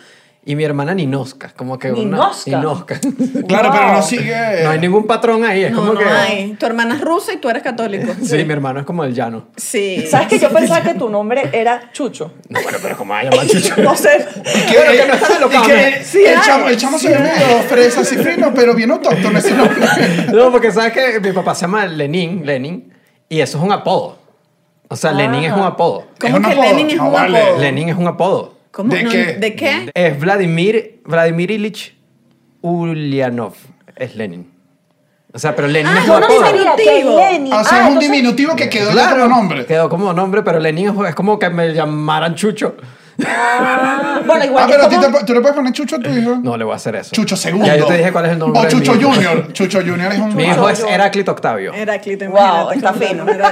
y 0.43 0.55
mi 0.55 0.63
hermana 0.63 0.93
Ninosca. 0.95 1.51
Como 1.55 1.77
que 1.77 1.91
una... 1.91 1.99
Ninosca. 2.01 2.49
Ninosca. 2.51 2.99
Claro, 3.47 3.69
Wow. 3.69 3.77
pero 3.79 3.93
no 3.93 4.01
sigue. 4.01 4.63
No 4.63 4.69
hay 4.71 4.79
ningún 4.79 5.05
patrón 5.05 5.43
ahí. 5.45 5.63
Es 5.65 5.71
No, 5.71 5.77
como 5.81 5.93
no 5.93 5.99
que... 5.99 6.05
hay. 6.05 6.53
Tu 6.53 6.65
hermana 6.65 6.95
es 6.95 7.01
rusa 7.01 7.33
y 7.33 7.37
tú 7.37 7.49
eres 7.49 7.61
católico. 7.61 8.11
Sí, 8.23 8.43
mi 8.45 8.53
hermano 8.53 8.79
es 8.79 8.85
como 8.85 9.03
el 9.03 9.13
llano. 9.13 9.47
Sí. 9.55 10.05
¿Sabes 10.09 10.27
que 10.27 10.39
yo 10.39 10.49
pensaba 10.49 10.81
que 10.81 10.93
tu 10.95 11.09
nombre 11.09 11.49
era 11.53 11.91
Chucho? 11.91 12.33
No, 12.49 12.59
bueno, 12.61 12.77
pero 12.81 12.97
como 12.97 13.13
hay 13.13 13.29
llamar 13.29 13.45
chucho. 13.47 13.75
No 13.83 13.95
sé. 13.95 14.09
Que, 14.43 14.77
Pero 14.77 14.91
que 14.91 15.07
no 15.07 15.13
están 15.13 15.31
y 15.31 15.35
alocados, 15.35 15.67
que 15.67 15.91
¿no? 15.99 16.05
Sí 16.05 16.25
el, 16.25 16.35
hay, 16.37 16.41
chamo, 16.45 16.67
el 16.69 16.77
chamo 16.77 16.97
sí 16.97 17.07
se 17.07 17.19
medio 17.19 17.61
fresa 17.67 18.03
cifrino, 18.05 18.51
pero 18.53 18.73
bien 18.73 18.91
autóctono 18.91 19.37
ese 19.37 19.53
nombre. 19.53 19.75
No, 20.33 20.51
porque 20.51 20.71
sabes 20.71 20.93
que 20.93 21.19
mi 21.19 21.31
papá 21.33 21.53
se 21.55 21.61
llama 21.61 21.85
Lenin, 21.85 22.45
Lenin, 22.45 22.91
y 23.29 23.39
eso 23.41 23.57
es 23.57 23.63
un 23.63 23.71
apodo. 23.71 24.17
O 24.87 24.95
sea, 24.95 25.11
Lenin 25.11 25.43
es 25.43 25.53
un 25.53 25.61
apodo. 25.63 26.05
¿Cómo 26.19 26.37
Es 26.37 26.43
un 26.43 26.43
que 26.43 26.51
apodo. 26.51 26.63
Lenin 26.65 26.89
es 26.89 26.97
No, 26.97 27.05
un 27.07 27.13
vale. 27.13 27.39
apodo? 27.41 27.59
Lenin 27.59 27.89
es 27.89 27.95
un 27.97 28.07
apodo. 28.07 28.53
¿Cómo? 28.71 28.93
¿De 28.93 29.03
No, 29.03 29.09
qué? 29.09 29.25
¿De 29.39 29.55
qué? 29.55 29.91
Es 29.93 30.19
Vladimir, 30.19 31.01
Vladimir 31.05 31.51
Ilich 31.51 31.95
Ulyanov. 32.61 33.53
Es 33.95 34.15
Lenin. 34.15 34.49
O 35.33 35.39
sea, 35.39 35.55
pero 35.55 35.67
Lenin 35.67 35.87
Ah, 35.87 35.99
es 36.03 36.09
un 36.09 36.19
no 36.19 36.27
Lenin. 37.17 37.53
O 37.53 37.63
sea, 37.63 37.71
Ah, 37.71 37.75
es 37.77 37.81
un 37.83 37.87
entonces- 37.93 38.11
diminutivo 38.11 38.55
que 38.55 38.69
quedó 38.69 38.91
como 38.91 39.27
nombre. 39.27 39.65
Quedó 39.65 39.89
como 39.89 40.13
nombre, 40.13 40.41
pero 40.43 40.59
Lenin 40.59 40.93
es 41.07 41.15
como 41.15 41.39
que 41.39 41.49
me 41.49 41.73
llamaran 41.73 42.35
Chucho. 42.35 42.75
Ah, 43.27 44.21
bueno, 44.25 44.45
igual 44.45 44.63
Ah, 44.63 44.67
pero 44.69 44.83
a 44.85 44.89
ti 44.89 44.95
como- 44.95 45.17
te- 45.19 45.25
tú 45.25 45.33
le 45.33 45.41
puedes 45.41 45.55
poner 45.55 45.73
Chucho 45.73 45.95
a 45.95 45.99
tu 45.99 46.09
hijo. 46.09 46.35
No 46.41 46.57
le 46.57 46.63
voy 46.63 46.73
a 46.73 46.75
hacer 46.75 46.95
eso. 46.95 47.11
Chucho 47.11 47.35
segundo. 47.35 47.65
Ya 47.65 47.75
yo 47.75 47.85
te 47.85 47.97
dije 47.97 48.11
cuál 48.11 48.25
es 48.25 48.31
el 48.31 48.39
nombre 48.39 48.61
O 48.61 48.67
Chucho. 48.67 48.93
Junior. 48.93 49.53
Chucho 49.53 49.79
Junior 49.81 50.11
es 50.13 50.19
un. 50.19 50.35
Mi 50.41 50.43
hijo 50.43 50.69
es 50.69 50.83
Heráclito 50.83 51.31
Octavio. 51.31 51.73
Heráclito, 51.73 52.29
Wow, 52.29 52.71
está 52.71 52.93
fino. 52.93 53.25
Pero 53.25 53.45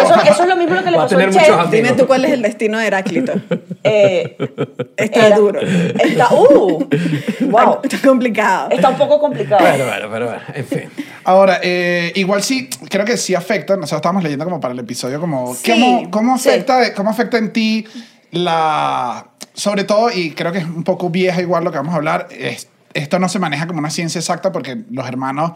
eso, 0.00 0.14
eso 0.22 0.42
es 0.42 0.48
lo 0.48 0.56
mismo 0.56 0.76
que 0.82 0.90
le 0.90 0.96
Va 0.96 1.02
a 1.04 1.06
pasó 1.06 1.16
tener 1.16 1.26
al 1.28 1.32
muchos 1.32 1.46
chef. 1.46 1.54
amigos. 1.54 1.70
Dime 1.72 1.92
tú 1.92 2.06
cuál 2.06 2.24
es 2.24 2.32
el 2.32 2.42
destino 2.42 2.78
de 2.78 2.86
Heráclito. 2.86 3.32
Eh, 3.82 4.36
Está 4.98 5.28
era- 5.28 5.36
duro. 5.38 5.58
Está, 5.60 6.34
uh, 6.34 6.86
wow. 7.40 7.78
Está 7.82 8.06
complicado. 8.06 8.68
Está 8.70 8.90
un 8.90 8.96
poco 8.98 9.18
complicado. 9.18 9.58
Bueno, 9.64 9.86
bueno, 9.86 10.08
pero 10.12 10.26
bueno, 10.26 10.40
en 10.54 10.64
fin. 10.66 10.82
Ahora, 11.24 11.60
eh, 11.62 12.12
igual 12.16 12.42
sí, 12.42 12.68
creo 12.90 13.06
que 13.06 13.16
sí 13.16 13.34
afecta. 13.34 13.76
Nosotros 13.76 13.98
estábamos 14.00 14.22
leyendo 14.22 14.44
como 14.44 14.60
para 14.60 14.74
el 14.74 14.80
episodio, 14.80 15.18
como. 15.18 15.54
Sí, 15.54 15.70
¿Cómo, 15.70 16.10
cómo, 16.10 16.38
sí. 16.38 16.50
afecta, 16.50 16.92
¿Cómo 16.94 17.08
afecta 17.10 17.38
en 17.38 17.54
ti 17.54 17.86
la. 18.32 19.26
Sobre 19.54 19.84
todo, 19.84 20.10
y 20.10 20.30
creo 20.32 20.52
que 20.52 20.58
es 20.58 20.64
un 20.64 20.84
poco 20.84 21.10
vieja 21.10 21.40
igual 21.40 21.64
lo 21.64 21.70
que 21.72 21.78
vamos 21.78 21.92
a 21.92 21.96
hablar, 21.96 22.28
es- 22.30 22.68
esto 22.94 23.18
no 23.18 23.28
se 23.28 23.38
maneja 23.38 23.66
como 23.66 23.78
una 23.78 23.90
ciencia 23.90 24.18
exacta 24.18 24.52
porque 24.52 24.78
los 24.90 25.06
hermanos. 25.06 25.52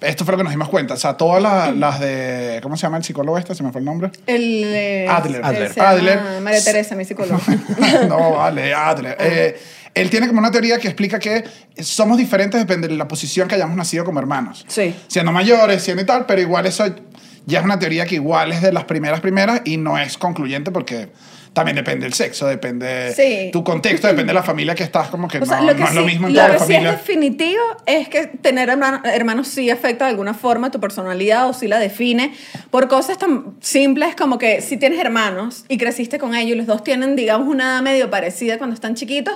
Esto 0.00 0.24
fue 0.24 0.32
lo 0.32 0.38
que 0.38 0.44
nos 0.44 0.52
dimos 0.52 0.68
cuenta. 0.68 0.94
O 0.94 0.96
sea, 0.96 1.14
todas 1.14 1.42
las, 1.42 1.76
las 1.76 1.98
de. 1.98 2.60
¿Cómo 2.62 2.76
se 2.76 2.82
llama 2.82 2.98
el 2.98 3.04
psicólogo 3.04 3.36
este? 3.36 3.52
Se 3.56 3.64
me 3.64 3.72
fue 3.72 3.80
el 3.80 3.84
nombre. 3.84 4.12
El, 4.28 4.62
eh, 4.64 5.06
Adler. 5.08 5.44
Adler. 5.44 5.72
Adler. 5.80 6.20
María 6.40 6.62
Teresa, 6.62 6.94
mi 6.94 7.04
psicóloga. 7.04 7.40
no, 8.08 8.32
vale, 8.36 8.72
Adler. 8.72 9.16
Eh, 9.18 9.60
él 9.94 10.08
tiene 10.08 10.28
como 10.28 10.38
una 10.38 10.52
teoría 10.52 10.78
que 10.78 10.86
explica 10.86 11.18
que 11.18 11.42
somos 11.82 12.16
diferentes 12.16 12.60
depende 12.60 12.86
de 12.86 12.94
la 12.94 13.08
posición 13.08 13.48
que 13.48 13.56
hayamos 13.56 13.76
nacido 13.76 14.04
como 14.04 14.20
hermanos. 14.20 14.64
Sí. 14.68 14.94
Siendo 15.08 15.32
mayores, 15.32 15.82
siendo 15.82 16.02
y 16.04 16.06
tal, 16.06 16.26
pero 16.26 16.40
igual 16.40 16.66
eso 16.66 16.84
ya 17.46 17.58
es 17.58 17.64
una 17.64 17.80
teoría 17.80 18.06
que 18.06 18.14
igual 18.14 18.52
es 18.52 18.62
de 18.62 18.70
las 18.72 18.84
primeras 18.84 19.20
primeras 19.20 19.62
y 19.64 19.78
no 19.78 19.98
es 19.98 20.16
concluyente 20.16 20.70
porque 20.70 21.08
también 21.58 21.76
depende 21.76 22.04
del 22.04 22.12
sexo, 22.14 22.46
depende 22.46 23.12
Sí. 23.14 23.50
tu 23.52 23.62
contexto, 23.64 24.06
depende 24.06 24.30
de 24.30 24.34
la 24.34 24.42
familia 24.42 24.74
que 24.74 24.82
estás, 24.84 25.08
como 25.08 25.28
que 25.28 25.38
O 25.38 25.40
no, 25.40 25.46
sea, 25.46 25.60
lo 25.60 25.74
que 25.74 25.80
no 25.82 25.88
es 25.88 25.94
lo 25.94 26.00
sí- 26.02 26.06
mismo 26.06 26.26
en 26.28 26.34
lo 26.34 26.38
toda 26.40 26.52
la 26.52 26.58
que 26.58 26.64
sí 26.64 26.74
es 26.74 26.82
definitivo 26.84 27.62
es 27.86 28.08
que 28.08 28.26
tener 28.26 28.68
hermano- 28.68 29.02
hermanos 29.04 29.48
sí 29.48 29.70
afecta 29.70 30.04
de 30.04 30.10
alguna 30.10 30.34
forma 30.34 30.70
tu 30.70 30.80
personalidad 30.80 31.48
o 31.48 31.52
sí 31.52 31.68
la 31.68 31.78
define 31.78 32.32
por 32.70 32.88
cosas 32.88 33.18
tan 33.18 33.56
simples 33.60 34.14
como 34.16 34.38
que 34.38 34.60
si 34.60 34.76
tienes 34.76 34.98
hermanos 35.00 35.64
y 35.68 35.78
creciste 35.78 36.18
con 36.18 36.34
ellos 36.34 36.52
y 36.52 36.58
los 36.58 36.66
dos 36.66 36.82
tienen, 36.84 37.16
digamos, 37.16 37.48
una 37.48 37.64
edad 37.74 37.82
medio 37.82 38.10
parecida 38.10 38.58
cuando 38.58 38.74
están 38.74 38.94
chiquitos, 38.94 39.34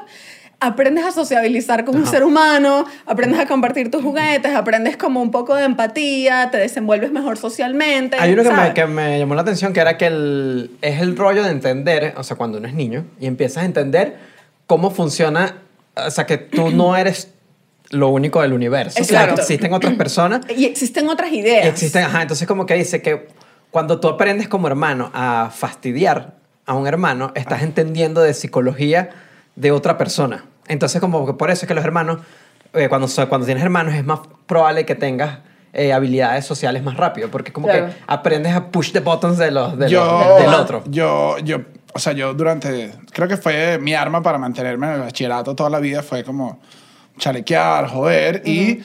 aprendes 0.63 1.05
a 1.05 1.11
sociabilizar 1.11 1.85
con 1.85 1.97
un 1.97 2.07
ser 2.07 2.23
humano, 2.23 2.87
aprendes 3.05 3.41
a 3.41 3.47
compartir 3.47 3.91
tus 3.91 4.03
juguetes, 4.03 4.55
aprendes 4.55 4.97
como 4.97 5.21
un 5.21 5.31
poco 5.31 5.57
de 5.57 5.65
empatía, 5.65 6.51
te 6.51 6.59
desenvuelves 6.59 7.11
mejor 7.11 7.37
socialmente. 7.37 8.17
Hay 8.19 8.33
uno 8.33 8.45
que 8.45 8.53
me, 8.53 8.75
que 8.75 8.87
me 8.87 9.19
llamó 9.19 9.35
la 9.35 9.43
atención 9.43 9.73
que 9.73 9.81
era 9.81 9.99
que 9.99 10.07
el, 10.07 10.71
es 10.81 11.01
el 11.01 11.17
rollo 11.17 11.43
de 11.43 11.51
entender, 11.51 12.15
o 12.17 12.23
sea, 12.23 12.37
cuando 12.37 12.59
uno 12.59 12.69
es 12.69 12.75
niño 12.75 13.05
y 13.19 13.27
empiezas 13.27 13.65
a 13.65 13.67
entender 13.67 14.17
cómo 14.67 14.91
funciona, 14.91 15.57
o 15.95 16.11
sea, 16.11 16.27
que 16.27 16.39
tú 16.39 16.71
no 16.71 16.97
eres 16.97 17.29
lo 17.91 18.09
único 18.09 18.41
del 18.41 18.53
universo. 18.53 18.99
Exacto. 19.01 19.41
existen 19.41 19.73
otras 19.73 19.95
personas 19.95 20.41
Y 20.57 20.65
existen 20.65 21.09
otras 21.09 21.33
ideas. 21.33 21.65
Y 21.65 21.69
existen, 21.69 22.05
ajá, 22.05 22.23
entonces 22.23 22.47
como 22.47 22.67
que 22.67 22.75
dice 22.75 23.03
que 23.03 23.29
cuando 23.71 23.99
tú 24.01 24.09
aprendes 24.09 24.49
como 24.49 24.69
hermano 24.69 25.11
a 25.13 25.51
fastidiar 25.53 26.37
a 26.67 26.75
un 26.75 26.87
hermano, 26.87 27.33
estás 27.35 27.63
entendiendo 27.63 28.23
de 28.23 28.33
psicología 28.33 29.11
de 29.57 29.73
otra 29.73 29.99
persona. 29.99 30.45
Entonces 30.69 31.01
como 31.01 31.27
que 31.27 31.35
por 31.35 31.51
eso 31.51 31.65
es 31.65 31.69
que 31.69 31.75
los 31.75 31.85
hermanos, 31.85 32.19
eh, 32.75 32.89
cuando, 32.89 33.09
cuando 33.29 33.45
tienes 33.47 33.63
hermanos 33.65 33.95
es 33.95 34.05
más 34.05 34.21
probable 34.47 34.85
que 34.87 34.95
tengas 34.95 35.39
eh, 35.75 35.93
habilidades 35.93 36.45
sociales 36.45 36.83
más 36.83 36.97
rápido, 36.97 37.31
porque 37.31 37.53
como 37.53 37.67
Claro. 37.67 37.87
que 37.89 37.93
aprendes 38.07 38.55
a 38.55 38.67
push 38.71 38.93
the 38.93 39.01
buttons 39.01 39.39
de 39.39 39.51
los, 39.51 39.73
de 39.79 39.85
los- 39.85 39.91
yo, 39.91 40.37
del 40.39 40.55
otro. 40.55 40.83
Yo, 40.87 41.39
yo, 41.39 41.59
o 41.95 41.99
sea, 41.99 42.13
yo 42.13 42.35
durante, 42.35 42.93
creo 43.11 43.27
que 43.27 43.37
fue 43.39 43.79
mi 43.79 43.95
arma 43.95 44.23
para 44.23 44.37
mantenerme 44.39 44.87
en 44.89 44.93
el 44.95 45.01
bachillerato 45.01 45.55
toda 45.57 45.71
la 45.71 45.79
vida, 45.81 46.03
fue 46.03 46.25
como 46.25 46.61
chalequear, 47.19 47.89
joder, 47.89 48.43
y 48.47 48.81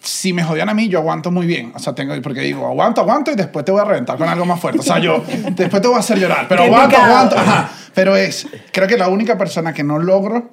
si 0.00 0.32
me 0.32 0.44
jodían 0.44 0.68
a 0.68 0.74
mí, 0.74 0.88
yo 0.88 0.98
aguanto 1.00 1.30
muy 1.30 1.46
bien. 1.46 1.72
O 1.74 1.78
sea, 1.78 1.94
tengo, 1.94 2.14
porque 2.22 2.40
digo, 2.40 2.66
aguanto, 2.66 3.00
aguanto 3.00 3.30
y 3.32 3.34
después 3.34 3.64
te 3.64 3.72
voy 3.72 3.80
a 3.80 3.84
reventar 3.84 4.16
con 4.16 4.28
algo 4.28 4.44
más 4.44 4.60
fuerte. 4.60 4.80
O 4.80 4.82
sea, 4.82 4.98
yo 4.98 5.22
después 5.50 5.82
te 5.82 5.88
voy 5.88 5.96
a 5.96 6.00
hacer 6.00 6.18
llorar, 6.18 6.46
pero 6.48 6.62
aguanto, 6.62 6.96
aguanto. 6.96 7.36
Ajá. 7.38 7.70
Pero 7.94 8.14
es, 8.14 8.46
creo 8.72 8.86
que 8.86 8.96
la 8.96 9.08
única 9.08 9.36
persona 9.38 9.72
que 9.72 9.82
no 9.82 9.98
logro 9.98 10.50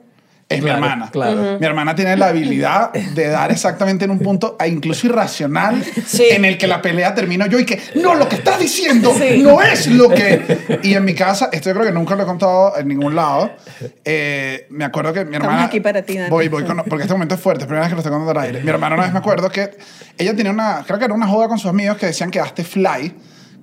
es 0.50 0.62
Claro, 0.62 0.80
mi 0.82 0.86
hermana. 0.86 1.10
claro. 1.12 1.58
Mi 1.60 1.66
hermana 1.66 1.96
tiene 1.96 2.16
la 2.18 2.28
habilidad 2.28 2.92
de 2.94 3.28
dar 3.28 3.52
exactamente 3.52 4.06
en 4.06 4.12
un 4.12 4.20
punto, 4.20 4.56
e 4.60 4.68
incluso 4.68 5.08
irracional, 5.08 5.84
Sí. 6.06 6.26
en 6.30 6.46
el 6.46 6.58
que 6.58 6.68
la 6.68 6.82
pelea 6.82 7.16
termina 7.16 7.48
yo 7.48 7.58
y 7.60 7.66
que, 7.66 7.80
no, 7.96 8.14
lo 8.16 8.28
que 8.30 8.36
estás 8.36 8.60
diciendo 8.60 9.14
Sí. 9.18 9.42
no 9.42 9.62
es 9.62 9.88
lo 9.88 10.10
que... 10.10 10.80
Y 10.84 10.94
en 10.94 11.06
mi 11.06 11.16
casa, 11.16 11.50
esto 11.52 11.70
yo 11.70 11.74
creo 11.76 11.86
que 11.88 11.92
nunca 11.94 12.16
lo 12.16 12.24
he 12.24 12.26
contado 12.26 12.78
en 12.78 12.88
ningún 12.88 13.16
lado, 13.16 13.52
eh, 14.06 14.68
me 14.70 14.86
acuerdo 14.86 15.14
que 15.14 15.22
mi 15.26 15.32
Estamos 15.34 15.48
hermana... 15.48 15.66
aquí 15.68 15.80
para 15.80 16.02
ti, 16.04 16.18
Dani. 16.18 16.30
Voy, 16.30 16.48
voy, 16.50 16.64
con- 16.66 16.84
porque 16.88 17.04
este 17.04 17.14
momento 17.14 17.36
es 17.36 17.42
fuerte, 17.42 17.64
es 17.64 17.68
primera 17.68 17.86
vez 17.86 17.90
que 17.90 17.96
lo 17.96 18.00
estoy 18.02 18.12
contando 18.12 18.40
al 18.40 18.46
aire. 18.46 18.62
Mi 18.62 18.70
hermana 18.70 18.96
una 18.96 19.04
vez 19.06 19.14
me 19.14 19.20
acuerdo 19.20 19.50
que 19.50 19.72
ella 20.18 20.36
tenía 20.36 20.52
una, 20.52 20.84
creo 20.86 21.00
que 21.00 21.06
era 21.06 21.14
una 21.14 21.28
joda 21.28 21.48
con 21.48 21.58
sus 21.58 21.70
amigos 21.70 21.98
que 21.98 22.06
decían 22.08 22.30
que 22.30 22.40
quedaste 22.40 22.64
fly 22.64 23.14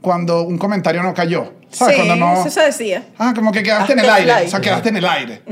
cuando 0.00 0.42
un 0.42 0.56
comentario 0.58 1.02
no 1.02 1.12
cayó. 1.14 1.52
¿Sabes? 1.70 1.96
Sí, 1.96 2.02
cuando 2.02 2.16
no... 2.16 2.40
eso 2.40 2.50
se 2.50 2.62
decía. 2.62 3.04
Ah, 3.18 3.32
como 3.34 3.52
que 3.52 3.62
quedaste 3.62 3.92
en 3.92 3.98
el 4.00 4.10
aire. 4.10 4.32
fly. 4.34 4.46
O 4.46 4.50
sea, 4.50 4.60
quedaste 4.60 4.88
en 4.88 4.96
el 4.96 5.04
aire. 5.04 5.42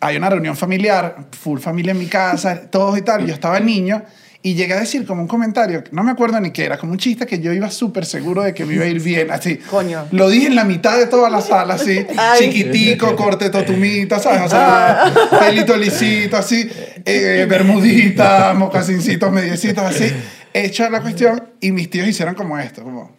Hay 0.00 0.16
una 0.16 0.30
reunión 0.30 0.56
familiar, 0.56 1.28
full 1.38 1.60
familia 1.60 1.92
en 1.92 1.98
mi 1.98 2.06
casa, 2.06 2.62
todos 2.70 2.98
y 2.98 3.02
tal. 3.02 3.26
Yo 3.26 3.34
estaba 3.34 3.60
niño 3.60 4.02
y 4.42 4.54
llegué 4.54 4.72
a 4.72 4.80
decir 4.80 5.06
como 5.06 5.20
un 5.20 5.28
comentario, 5.28 5.84
no 5.92 6.02
me 6.02 6.10
acuerdo 6.10 6.40
ni 6.40 6.50
qué 6.50 6.64
era, 6.64 6.78
como 6.78 6.92
un 6.92 6.98
chiste 6.98 7.26
que 7.26 7.40
yo 7.40 7.52
iba 7.52 7.70
súper 7.70 8.06
seguro 8.06 8.42
de 8.42 8.54
que 8.54 8.64
me 8.64 8.74
iba 8.74 8.84
a 8.84 8.88
ir 8.88 9.02
bien, 9.02 9.30
así. 9.30 9.56
Coño. 9.56 10.06
Lo 10.12 10.30
dije 10.30 10.46
en 10.46 10.54
la 10.54 10.64
mitad 10.64 10.96
de 10.96 11.06
toda 11.06 11.28
la 11.28 11.42
sala, 11.42 11.74
así. 11.74 12.06
Ay. 12.16 12.50
Chiquitico, 12.50 13.14
corte 13.16 13.50
totumita, 13.50 14.18
¿sabes? 14.18 14.42
O 14.42 14.48
sea, 14.48 15.12
pelito 15.38 15.76
lisito, 15.76 16.38
así. 16.38 16.66
eh, 17.04 17.46
bermudita, 17.48 18.54
mocasincitos, 18.54 19.30
mediecitos, 19.30 19.84
así. 19.84 20.10
Hecha 20.54 20.88
la 20.88 21.02
cuestión 21.02 21.44
y 21.60 21.70
mis 21.72 21.90
tíos 21.90 22.08
hicieron 22.08 22.34
como 22.34 22.58
esto, 22.58 22.82
como... 22.82 23.16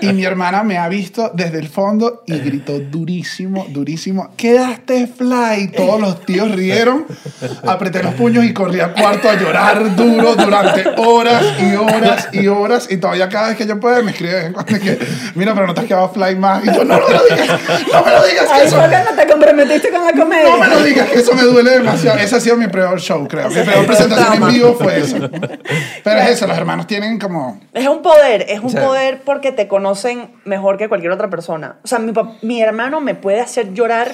Y 0.00 0.12
mi 0.12 0.24
hermana 0.24 0.64
me 0.64 0.78
ha 0.78 0.88
visto 0.88 1.30
desde 1.32 1.58
el 1.58 1.68
fondo 1.68 2.22
y 2.26 2.38
gritó 2.38 2.78
durísimo, 2.78 3.66
durísimo. 3.68 4.30
¡Quedaste 4.36 5.06
fly! 5.06 5.68
Todos 5.76 6.00
los 6.00 6.26
tíos 6.26 6.50
rieron. 6.50 7.06
Apreté 7.64 8.02
los 8.02 8.14
puños 8.14 8.44
y 8.44 8.52
corrí 8.52 8.80
al 8.80 8.94
cuarto 8.94 9.28
a 9.28 9.34
llorar 9.34 9.94
duro 9.94 10.34
durante 10.34 10.88
horas 10.96 11.44
y 11.60 11.76
horas 11.76 12.28
y 12.32 12.48
horas. 12.48 12.88
Y 12.90 12.96
todavía 12.96 13.28
cada 13.28 13.48
vez 13.48 13.56
que 13.56 13.66
yo 13.66 13.78
puedo 13.78 14.02
me 14.02 14.10
escribe 14.10 14.52
que, 14.66 14.98
mira, 15.34 15.54
pero 15.54 15.68
no 15.68 15.74
te 15.74 15.82
has 15.82 15.86
quedado 15.86 16.08
fly 16.08 16.34
más. 16.36 16.64
Y 16.64 16.66
yo, 16.66 16.84
no, 16.84 16.98
no 16.98 17.06
me 17.06 17.14
lo 17.14 17.24
digas, 17.24 17.60
no 17.92 18.04
me 18.04 18.10
lo 18.10 18.26
digas. 18.26 18.46
Que 18.50 18.64
eso, 18.64 18.76
¿por 18.76 18.90
qué 18.90 18.96
no 19.08 19.16
te 19.16 19.26
comprometiste 19.30 19.90
con 19.90 20.04
la 20.04 20.12
comedia? 20.12 20.50
no 20.50 20.58
me 20.58 20.68
lo 20.68 20.82
digas, 20.82 21.08
que 21.10 21.20
eso 21.20 21.34
me 21.34 21.42
duele 21.42 21.70
demasiado. 21.70 22.18
Ese 22.18 22.36
ha 22.36 22.40
sido 22.40 22.56
mi 22.56 22.66
peor 22.66 23.00
show, 23.00 23.26
creo. 23.28 23.48
Mi 23.48 23.62
peor 23.62 23.86
presentación 23.86 24.42
en 24.42 24.48
vivo 24.48 24.76
fue 24.78 24.98
eso. 24.98 25.16
Pero 26.02 26.20
es 26.20 26.30
eso, 26.30 26.46
los 26.46 26.56
hermanos 26.56 26.86
tienen 26.86 27.18
como... 27.18 27.35
Es 27.74 27.86
un 27.88 28.02
poder, 28.02 28.46
es 28.48 28.60
un 28.60 28.72
poder 28.72 29.22
porque 29.24 29.52
te 29.52 29.68
conocen 29.68 30.30
mejor 30.44 30.76
que 30.78 30.88
cualquier 30.88 31.12
otra 31.12 31.28
persona. 31.30 31.76
O 31.84 31.86
sea, 31.86 31.98
mi, 31.98 32.12
mi 32.42 32.60
hermano 32.62 33.00
me 33.00 33.14
puede 33.14 33.40
hacer 33.40 33.72
llorar 33.74 34.08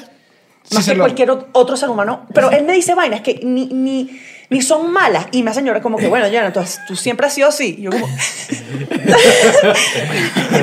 más 0.72 0.84
que 0.86 0.96
cualquier 0.96 1.28
ot- 1.30 1.46
otro 1.52 1.76
ser 1.76 1.90
humano, 1.90 2.26
pero 2.34 2.50
él 2.50 2.64
me 2.64 2.72
dice 2.72 2.94
vainas 2.94 3.20
que 3.20 3.40
ni, 3.42 3.66
ni, 3.66 4.20
ni 4.48 4.62
son 4.62 4.92
malas 4.92 5.26
y 5.32 5.42
me 5.42 5.50
hacen 5.50 5.64
llorar 5.64 5.82
como 5.82 5.98
que, 5.98 6.06
bueno, 6.06 6.28
ya, 6.28 6.46
entonces 6.46 6.78
tú 6.86 6.94
siempre 6.94 7.26
has 7.26 7.34
sido 7.34 7.48
así. 7.48 7.74
Y 7.78 7.82
yo 7.82 7.90
como... 7.90 8.06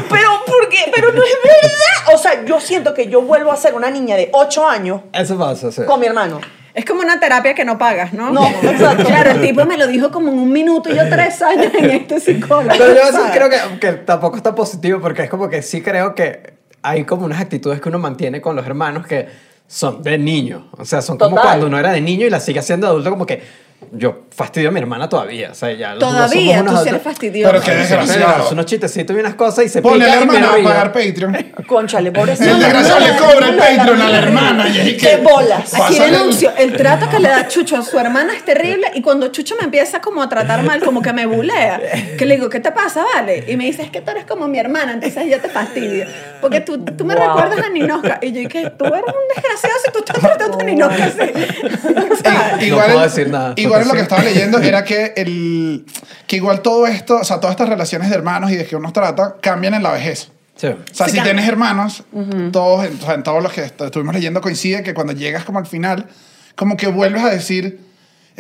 pero, 0.09 0.29
¿por 0.45 0.69
qué? 0.69 0.91
Pero 0.93 1.11
no 1.11 1.21
es 1.23 1.37
verdad. 1.43 2.15
O 2.15 2.17
sea, 2.17 2.45
yo 2.45 2.59
siento 2.59 2.93
que 2.93 3.07
yo 3.07 3.21
vuelvo 3.21 3.51
a 3.51 3.57
ser 3.57 3.73
una 3.73 3.89
niña 3.89 4.15
de 4.15 4.29
8 4.33 4.67
años 4.67 5.01
Eso 5.13 5.37
pasa, 5.37 5.71
sí. 5.71 5.81
con 5.85 5.99
mi 5.99 6.05
hermano. 6.07 6.39
Es 6.73 6.85
como 6.85 7.01
una 7.01 7.19
terapia 7.19 7.53
que 7.53 7.65
no 7.65 7.77
pagas, 7.77 8.13
¿no? 8.13 8.31
No, 8.31 8.47
exacto. 8.47 9.05
Claro, 9.05 9.31
el 9.31 9.41
tipo 9.41 9.65
me 9.65 9.77
lo 9.77 9.87
dijo 9.87 10.11
como 10.11 10.29
en 10.29 10.39
un 10.39 10.51
minuto 10.51 10.89
y 10.91 10.95
yo 10.95 11.09
tres 11.09 11.41
años 11.41 11.73
en 11.73 11.89
este 11.89 12.19
psicólogo. 12.19 12.69
Pero 12.77 12.93
yo 12.93 13.31
creo 13.33 13.49
que, 13.49 13.79
que 13.79 13.91
tampoco 13.93 14.37
está 14.37 14.53
positivo 14.53 14.99
porque 14.99 15.23
es 15.23 15.29
como 15.29 15.49
que 15.49 15.61
sí 15.61 15.81
creo 15.81 16.13
que 16.13 16.53
hay 16.81 17.03
como 17.03 17.25
unas 17.25 17.41
actitudes 17.41 17.81
que 17.81 17.89
uno 17.89 17.99
mantiene 17.99 18.41
con 18.41 18.55
los 18.55 18.65
hermanos 18.65 19.05
que 19.05 19.27
son 19.67 20.01
de 20.01 20.17
niño. 20.17 20.69
O 20.77 20.85
sea, 20.85 21.01
son 21.01 21.17
como 21.17 21.35
Total. 21.35 21.43
cuando 21.43 21.67
uno 21.67 21.79
era 21.79 21.91
de 21.91 22.01
niño 22.01 22.25
y 22.25 22.29
la 22.29 22.39
sigue 22.39 22.59
haciendo 22.59 22.87
de 22.87 22.91
adulto 22.91 23.09
como 23.09 23.25
que 23.25 23.41
yo 23.91 24.23
fastidio 24.35 24.69
a 24.69 24.71
mi 24.71 24.79
hermana 24.79 25.07
todavía. 25.09 25.49
O 25.51 25.55
sea, 25.55 25.71
ya 25.71 25.91
los 25.91 25.99
dos 26.01 26.09
somos 26.11 26.29
Todavía, 26.31 26.61
unos 26.61 26.73
tú 26.73 26.77
sí 26.77 26.81
eres 26.81 26.87
adultos. 26.93 27.11
fastidioso. 27.13 27.51
Pero 27.51 27.63
qué 27.63 27.71
Sí, 27.71 27.77
desgraciado. 27.77 28.43
hace 28.43 28.53
unos 28.53 28.65
chistecitos 28.65 29.15
y 29.15 29.19
unas 29.19 29.33
cosas 29.35 29.65
y 29.65 29.69
se 29.69 29.81
Ponle 29.81 30.05
a 30.05 30.07
pica 30.07 30.19
la 30.19 30.23
y 30.23 30.27
me 30.27 30.35
hermana 30.35 30.51
a 30.53 30.55
río. 30.57 30.63
pagar 30.67 30.91
Patreon. 30.91 31.37
Conchale, 31.67 32.11
pobrecito. 32.11 32.49
El 32.49 32.59
desgraciado 32.59 32.99
le 32.99 33.15
cobra 33.17 33.49
el 33.49 33.55
Patreon 33.55 34.01
a 34.01 34.09
la 34.09 34.17
hermana. 34.19 34.69
Y 34.69 34.79
ahí 34.79 34.97
que, 34.97 35.07
¡Qué 35.07 35.17
bolas! 35.17 35.73
Aquí 35.73 35.95
Pásale 35.97 36.11
denuncio, 36.11 36.51
el 36.57 36.75
trato 36.75 37.09
que 37.09 37.19
le 37.19 37.29
da 37.29 37.47
Chucho 37.47 37.77
a 37.77 37.81
su 37.83 37.97
hermana 37.97 38.33
es 38.35 38.43
terrible 38.43 38.91
y 38.93 39.01
cuando 39.01 39.27
Chucho 39.29 39.55
me 39.57 39.63
empieza 39.65 40.01
como 40.01 40.21
a 40.21 40.29
tratar 40.29 40.63
mal, 40.63 40.81
como 40.83 41.01
que 41.01 41.13
me 41.13 41.25
bulea, 41.25 41.81
que 42.17 42.25
le 42.25 42.35
digo, 42.35 42.49
¿qué 42.49 42.59
te 42.59 42.71
pasa, 42.71 43.03
vale? 43.15 43.45
Y 43.47 43.55
me 43.57 43.65
dice, 43.65 43.83
es 43.83 43.89
que 43.91 44.01
tú 44.01 44.11
eres 44.11 44.25
como 44.25 44.47
mi 44.47 44.59
hermana, 44.59 44.91
entonces 44.93 45.23
yo 45.29 45.39
te 45.39 45.49
fastidio. 45.49 46.05
Porque 46.41 46.61
tú, 46.61 46.83
tú 46.83 47.05
me 47.05 47.15
Wow. 47.15 47.25
recuerdas 47.27 47.65
a 47.65 47.69
Ninoska. 47.69 48.19
Y 48.21 48.31
yo, 48.31 48.41
¿y 48.41 48.47
qué? 48.47 48.69
Tú 48.77 48.85
eres 48.85 49.03
un 49.07 49.35
desgraciado 49.35 49.75
si 49.83 49.91
tú 49.91 49.99
estás 49.99 50.19
tratando 50.19 50.57
a 50.59 50.63
Ninoska 50.63 51.05
así. 51.05 51.19
No 52.69 52.75
puedo 52.77 53.01
decir 53.01 53.29
nada, 53.29 53.53
Igual 53.69 53.87
lo 53.87 53.93
que 53.93 54.01
estaba 54.01 54.23
leyendo 54.23 54.59
era 54.59 54.83
que, 54.85 55.13
el, 55.15 55.85
que 56.27 56.35
igual 56.35 56.61
todo 56.61 56.85
esto, 56.87 57.17
o 57.17 57.23
sea, 57.23 57.39
todas 57.39 57.51
estas 57.53 57.69
relaciones 57.69 58.09
de 58.09 58.15
hermanos 58.15 58.51
y 58.51 58.55
de 58.55 58.65
que 58.65 58.75
uno 58.75 58.91
trata, 58.93 59.35
cambian 59.41 59.73
en 59.73 59.83
la 59.83 59.91
vejez. 59.91 60.31
Sí. 60.55 60.67
O 60.67 60.77
sea, 60.93 61.05
Sí, 61.05 61.11
si 61.11 61.17
cambia. 61.17 61.23
tienes 61.23 61.47
hermanos, 61.47 62.03
todos, 62.51 62.85
en, 62.85 62.97
o 62.97 63.05
sea, 63.05 63.13
en 63.13 63.23
todos 63.23 63.41
los 63.41 63.53
que 63.53 63.61
est- 63.63 63.79
estuvimos 63.81 64.13
leyendo 64.13 64.41
coincide 64.41 64.83
que 64.83 64.93
cuando 64.93 65.13
llegas 65.13 65.45
como 65.45 65.59
al 65.59 65.65
final, 65.67 66.07
como 66.55 66.75
que 66.75 66.87
vuelves 66.87 67.23
a 67.23 67.29
decir, 67.29 67.79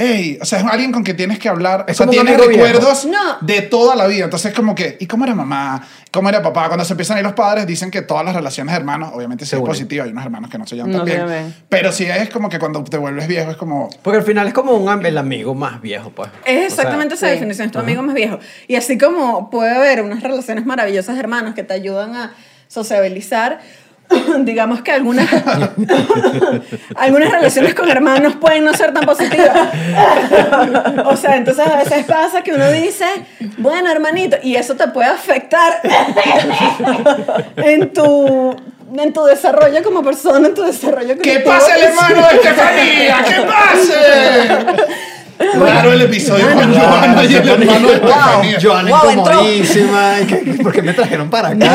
hey, 0.01 0.39
o 0.41 0.45
sea, 0.45 0.59
es 0.59 0.65
alguien 0.65 0.93
con 0.93 1.03
quien 1.03 1.17
tienes 1.17 1.37
que 1.39 1.49
hablar, 1.49 1.85
o 1.89 1.93
sea, 1.93 2.05
viejo. 2.05 2.23
recuerdos 2.25 3.05
No. 3.05 3.37
de 3.41 3.61
toda 3.63 3.95
la 3.97 4.07
vida. 4.07 4.23
Entonces, 4.23 4.53
como 4.53 4.73
que, 4.73 4.95
¿y 4.99 5.05
cómo 5.07 5.25
era 5.25 5.35
mamá? 5.35 5.85
¿Cómo 6.11 6.29
era 6.29 6.41
papá? 6.41 6.67
Cuando 6.67 6.85
se 6.85 6.93
empiezan 6.93 7.17
a 7.17 7.19
ir 7.19 7.25
los 7.25 7.33
padres, 7.33 7.67
dicen 7.67 7.91
que 7.91 8.01
todas 8.01 8.23
las 8.23 8.33
relaciones 8.33 8.71
de 8.73 8.77
hermanos, 8.79 9.11
obviamente 9.13 9.45
Se 9.45 9.57
es 9.57 9.61
unen. 9.61 9.69
positiva, 9.71 10.05
hay 10.05 10.11
unos 10.11 10.23
hermanos 10.23 10.49
que 10.49 10.57
no 10.57 10.65
se 10.65 10.75
llevan 10.77 10.91
No 10.91 10.99
tan 10.99 11.07
se 11.07 11.13
bien. 11.15 11.27
llevan. 11.27 11.55
Pero 11.67 11.91
sí 11.91 12.05
es 12.05 12.29
como 12.29 12.47
que 12.49 12.57
cuando 12.59 12.81
te 12.85 12.97
vuelves 12.97 13.27
viejo 13.27 13.51
es 13.51 13.57
como... 13.57 13.89
Porque 14.01 14.17
al 14.19 14.23
final 14.25 14.47
es 14.47 14.53
como 14.53 14.71
un, 14.71 15.05
el 15.05 15.17
amigo 15.17 15.53
más 15.53 15.81
viejo, 15.81 16.09
pues. 16.11 16.29
Es 16.45 16.61
O 16.61 16.65
exactamente 16.65 17.17
sea, 17.17 17.27
esa 17.27 17.35
sí. 17.35 17.39
definición, 17.41 17.65
es 17.67 17.71
tu 17.73 17.79
amigo 17.79 18.01
más 18.01 18.15
viejo. 18.15 18.39
Y 18.67 18.75
así 18.75 18.97
como 18.97 19.49
puede 19.49 19.75
haber 19.75 20.01
unas 20.01 20.23
relaciones 20.23 20.65
maravillosas 20.65 21.15
de 21.15 21.19
hermanos 21.19 21.53
que 21.55 21.63
te 21.63 21.73
ayudan 21.73 22.15
a 22.15 22.33
sociabilizar, 22.67 23.59
digamos 24.39 24.81
que 24.81 24.91
algunas, 24.91 25.27
algunas 26.95 27.31
relaciones 27.31 27.73
con 27.75 27.89
hermanos 27.89 28.35
pueden 28.35 28.65
no 28.65 28.73
ser 28.73 28.93
tan 28.93 29.05
positivas. 29.05 29.51
o 31.05 31.15
sea, 31.15 31.35
entonces 31.35 31.65
a 31.65 31.77
veces 31.77 32.05
pasa 32.05 32.41
que 32.41 32.53
uno 32.53 32.71
dice, 32.71 33.05
bueno, 33.57 33.91
hermanito, 33.91 34.37
y 34.41 34.55
eso 34.55 34.75
te 34.75 34.87
puede 34.87 35.09
afectar 35.09 35.81
en 37.57 37.93
tu, 37.93 38.55
en 38.97 39.13
tu 39.13 39.25
desarrollo 39.25 39.83
como 39.83 40.03
persona, 40.03 40.47
en 40.47 40.55
tu 40.55 40.63
desarrollo 40.63 41.09
como 41.09 41.21
¡Que 41.21 41.39
pase 41.39 41.71
el 41.73 41.83
hermano 41.83 42.15
de 42.15 42.35
Estefanía! 42.35 43.23
¡Que 43.27 43.41
pase! 43.41 45.09
Claro, 45.39 45.93
el 45.93 46.01
episodio 46.01 46.45
con 46.53 46.73
Joana 46.73 47.23
y 47.23 47.33
el 47.35 47.47
hermano 47.47 47.87
de 47.87 47.93
Estefanía. 47.95 48.57
Joana 48.61 48.89
Wow, 48.89 49.09
entró. 49.09 49.33
incomodísima. 49.33 50.13
¿y 50.21 50.25
qué- 50.25 50.63
¿Por 50.63 50.71
qué 50.73 50.81
me 50.81 50.93
trajeron 50.93 51.29
para 51.29 51.49
acá? 51.49 51.65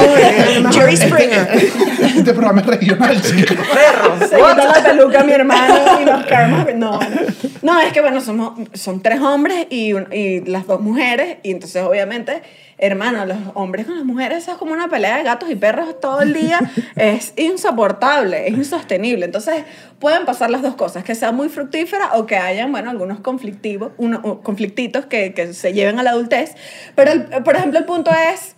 Jerry 0.70 0.96
Springer. 0.98 1.48
Este 2.14 2.32
programa 2.34 2.60
es 2.60 2.66
regional, 2.66 3.22
chicos. 3.22 3.56
Perro. 3.56 4.18
Se 4.20 4.36
quita 4.36 4.54
la 4.66 4.82
peluca 4.84 5.20
a 5.20 5.24
mi 5.24 5.32
hermano 5.32 5.74
y 6.00 6.04
nos 6.04 6.26
caemos. 6.26 6.58
No, 6.76 6.98
bueno. 6.98 7.00
no, 7.62 7.80
es 7.80 7.92
que 7.92 8.00
bueno, 8.02 8.20
somos, 8.20 8.52
son 8.74 9.00
tres 9.00 9.20
hombres 9.20 9.66
y, 9.70 9.94
un- 9.94 10.08
y 10.12 10.40
las 10.40 10.66
dos 10.66 10.80
mujeres. 10.82 11.38
Y 11.42 11.50
entonces, 11.52 11.82
obviamente, 11.82 12.42
hermano, 12.78 13.24
los 13.26 13.36
hombres 13.54 13.86
con 13.86 13.96
las 13.96 14.04
mujeres 14.04 14.38
eso 14.44 14.52
es 14.52 14.58
como 14.58 14.72
una 14.72 14.88
pelea 14.88 15.16
de 15.18 15.22
gatos 15.24 15.50
y 15.50 15.54
perros 15.56 16.00
todo 16.00 16.20
el 16.22 16.32
día. 16.34 16.58
Es 16.96 17.32
insoportable, 17.36 18.46
es 18.48 18.54
insostenible. 18.54 19.24
Entonces, 19.24 19.64
pueden 19.98 20.24
pasar 20.24 20.50
las 20.50 20.62
dos 20.62 20.74
cosas: 20.74 21.04
que 21.04 21.14
sea 21.14 21.32
muy 21.32 21.48
fructífera 21.48 22.14
o 22.14 22.26
que 22.26 22.36
hayan, 22.36 22.70
bueno, 22.72 22.90
algunos 22.90 23.20
conflictivos, 23.20 23.92
uno- 23.96 24.20
o 24.22 24.40
conflictitos 24.40 25.06
que, 25.06 25.34
que 25.34 25.52
se 25.54 25.72
lleven 25.72 25.98
a 25.98 26.02
la 26.02 26.10
adultez. 26.10 26.54
Pero, 26.94 27.12
el- 27.12 27.24
por 27.42 27.56
ejemplo, 27.56 27.78
el 27.78 27.84
punto 27.84 28.10
es 28.32 28.54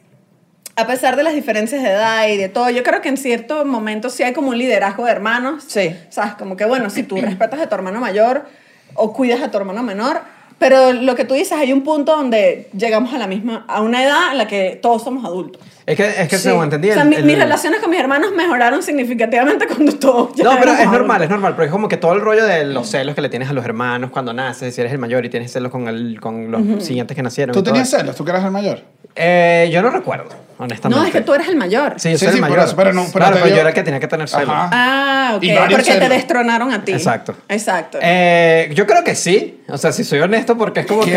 a 0.78 0.86
pesar 0.86 1.16
de 1.16 1.22
las 1.22 1.32
diferencias 1.34 1.82
de 1.82 1.88
edad 1.88 2.28
y 2.28 2.36
de 2.36 2.50
todo, 2.50 2.68
yo 2.68 2.82
creo 2.82 3.00
que 3.00 3.08
en 3.08 3.16
ciertos 3.16 3.64
momentos 3.64 4.12
sí 4.12 4.22
hay 4.22 4.34
como 4.34 4.48
un 4.50 4.58
liderazgo 4.58 5.06
de 5.06 5.12
hermanos. 5.12 5.64
Sí. 5.66 5.96
¿Sabes? 6.10 6.34
Como 6.34 6.56
que, 6.58 6.66
bueno, 6.66 6.90
si 6.90 7.02
tú 7.02 7.16
respetas 7.16 7.60
a 7.60 7.68
tu 7.68 7.74
hermano 7.74 7.98
mayor 7.98 8.44
o 8.94 9.14
cuidas 9.14 9.40
a 9.42 9.50
tu 9.50 9.56
hermano 9.56 9.82
menor, 9.82 10.20
pero 10.58 10.92
lo 10.92 11.14
que 11.14 11.24
tú 11.24 11.34
dices, 11.34 11.52
hay 11.52 11.72
un 11.72 11.82
punto 11.82 12.16
donde 12.16 12.68
llegamos 12.76 13.12
a 13.12 13.18
la 13.18 13.26
misma, 13.26 13.64
a 13.68 13.82
una 13.82 14.02
edad 14.02 14.32
en 14.32 14.38
la 14.38 14.46
que 14.46 14.78
todos 14.80 15.02
somos 15.02 15.24
adultos. 15.24 15.60
Es 15.86 15.96
que, 15.96 16.04
es 16.04 16.28
que 16.28 16.36
Sí. 16.36 16.42
según 16.44 16.64
entendí. 16.64 16.90
O 16.90 16.94
sea, 16.94 17.02
el- 17.04 17.08
mi- 17.08 17.14
el- 17.16 17.24
mis 17.24 17.38
relaciones 17.38 17.80
con 17.80 17.90
mis 17.90 18.00
hermanos 18.00 18.32
mejoraron 18.36 18.82
significativamente 18.82 19.66
cuando 19.68 19.92
todos 19.96 20.34
ya 20.34 20.42
No, 20.44 20.58
pero 20.58 20.72
es 20.72 20.84
normal, 20.90 21.22
es 21.22 21.30
normal, 21.30 21.54
porque 21.54 21.66
es 21.66 21.72
como 21.72 21.88
que 21.88 21.96
todo 21.96 22.12
el 22.14 22.20
rollo 22.20 22.44
de 22.44 22.64
los 22.64 22.88
celos 22.90 23.14
que 23.14 23.20
le 23.20 23.28
tienes 23.28 23.48
a 23.48 23.52
los 23.52 23.64
hermanos 23.64 24.10
cuando 24.10 24.32
naces, 24.32 24.74
si 24.74 24.80
eres 24.80 24.92
el 24.92 24.98
mayor 24.98 25.24
y 25.24 25.28
tienes 25.30 25.52
celos 25.52 25.70
con, 25.70 25.86
el, 25.86 26.18
con 26.20 26.50
los 26.50 26.84
siguientes 26.84 27.16
que 27.16 27.22
nacieron. 27.22 27.54
¿Tú 27.54 27.62
todo 27.62 27.72
tenías 27.72 27.88
eso. 27.88 27.98
celos? 27.98 28.16
¿Tú 28.16 28.24
que 28.24 28.30
eras 28.32 28.44
el 28.44 28.50
mayor? 28.50 28.80
Eh, 29.18 29.70
yo 29.72 29.80
no 29.80 29.88
recuerdo, 29.90 30.28
honestamente. 30.58 31.00
No, 31.00 31.06
es 31.06 31.12
que 31.12 31.20
tú 31.22 31.32
eres 31.32 31.48
el 31.48 31.56
mayor. 31.56 31.94
Sí, 31.98 32.10
yo 32.10 32.18
Sí, 32.18 32.24
soy 32.26 32.32
sí, 32.34 32.38
el 32.38 32.40
por 32.42 32.50
mayor. 32.50 32.66
eso, 32.66 32.76
pero 32.76 32.92
no- 32.92 33.02
pero 33.04 33.12
claro, 33.12 33.36
te 33.36 33.42
pero 33.42 33.46
dio- 33.46 33.54
yo 33.54 33.60
era 33.60 33.68
el 33.70 33.74
que 33.74 33.82
tenía 33.82 34.00
que 34.00 34.08
tener 34.08 34.28
celos. 34.28 34.50
Ajá. 34.50 34.68
Ah, 34.72 35.32
ok. 35.36 35.42
Y 35.42 35.54
varios 35.54 35.70
Porque 35.80 35.84
te 35.84 35.92
celos. 35.92 36.08
destronaron 36.10 36.72
a 36.72 36.84
ti. 36.84 36.92
Exacto. 36.92 37.34
Exacto. 37.48 37.98
Eh, 38.02 38.70
yo 38.74 38.86
creo 38.86 39.02
que 39.04 39.14
sí, 39.14 39.62
o 39.68 39.78
sea, 39.78 39.92
si 39.92 40.04
soy 40.04 40.18
honesto, 40.18 40.58
porque 40.58 40.80
es 40.80 40.86
como 40.86 41.00
¡Qué 41.02 41.10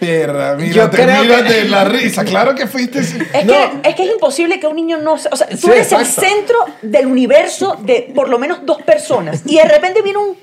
que... 0.00 0.06
perra! 0.06 0.50
Yo 0.58 0.66
Mírate, 0.66 0.96
creo 0.98 1.22
que- 1.22 1.26
mírate 1.28 1.64
la 1.68 1.84
risa. 1.84 2.24
Claro 2.24 2.54
que 2.54 2.66
fuiste... 2.66 2.98
Es, 2.98 3.14
No. 3.46 3.54
que, 3.82 3.88
es 3.88 3.94
que 3.94 4.02
es 4.04 4.10
imposible 4.16 4.58
que 4.60 4.66
un 4.66 4.76
niño 4.76 4.98
no... 4.98 5.16
se- 5.18 5.28
O 5.30 5.36
sea, 5.36 5.46
tú 5.48 5.56
Sí, 5.56 5.70
eres 5.70 5.92
el 5.92 6.04
centro 6.06 6.56
del 6.82 7.06
universo 7.06 7.76
de 7.80 8.12
por 8.14 8.28
lo 8.28 8.38
menos 8.38 8.58
dos 8.64 8.82
personas. 8.82 9.42
Y 9.46 9.56
de 9.56 9.64
repente 9.64 10.02
viene 10.02 10.18
un 10.18 10.36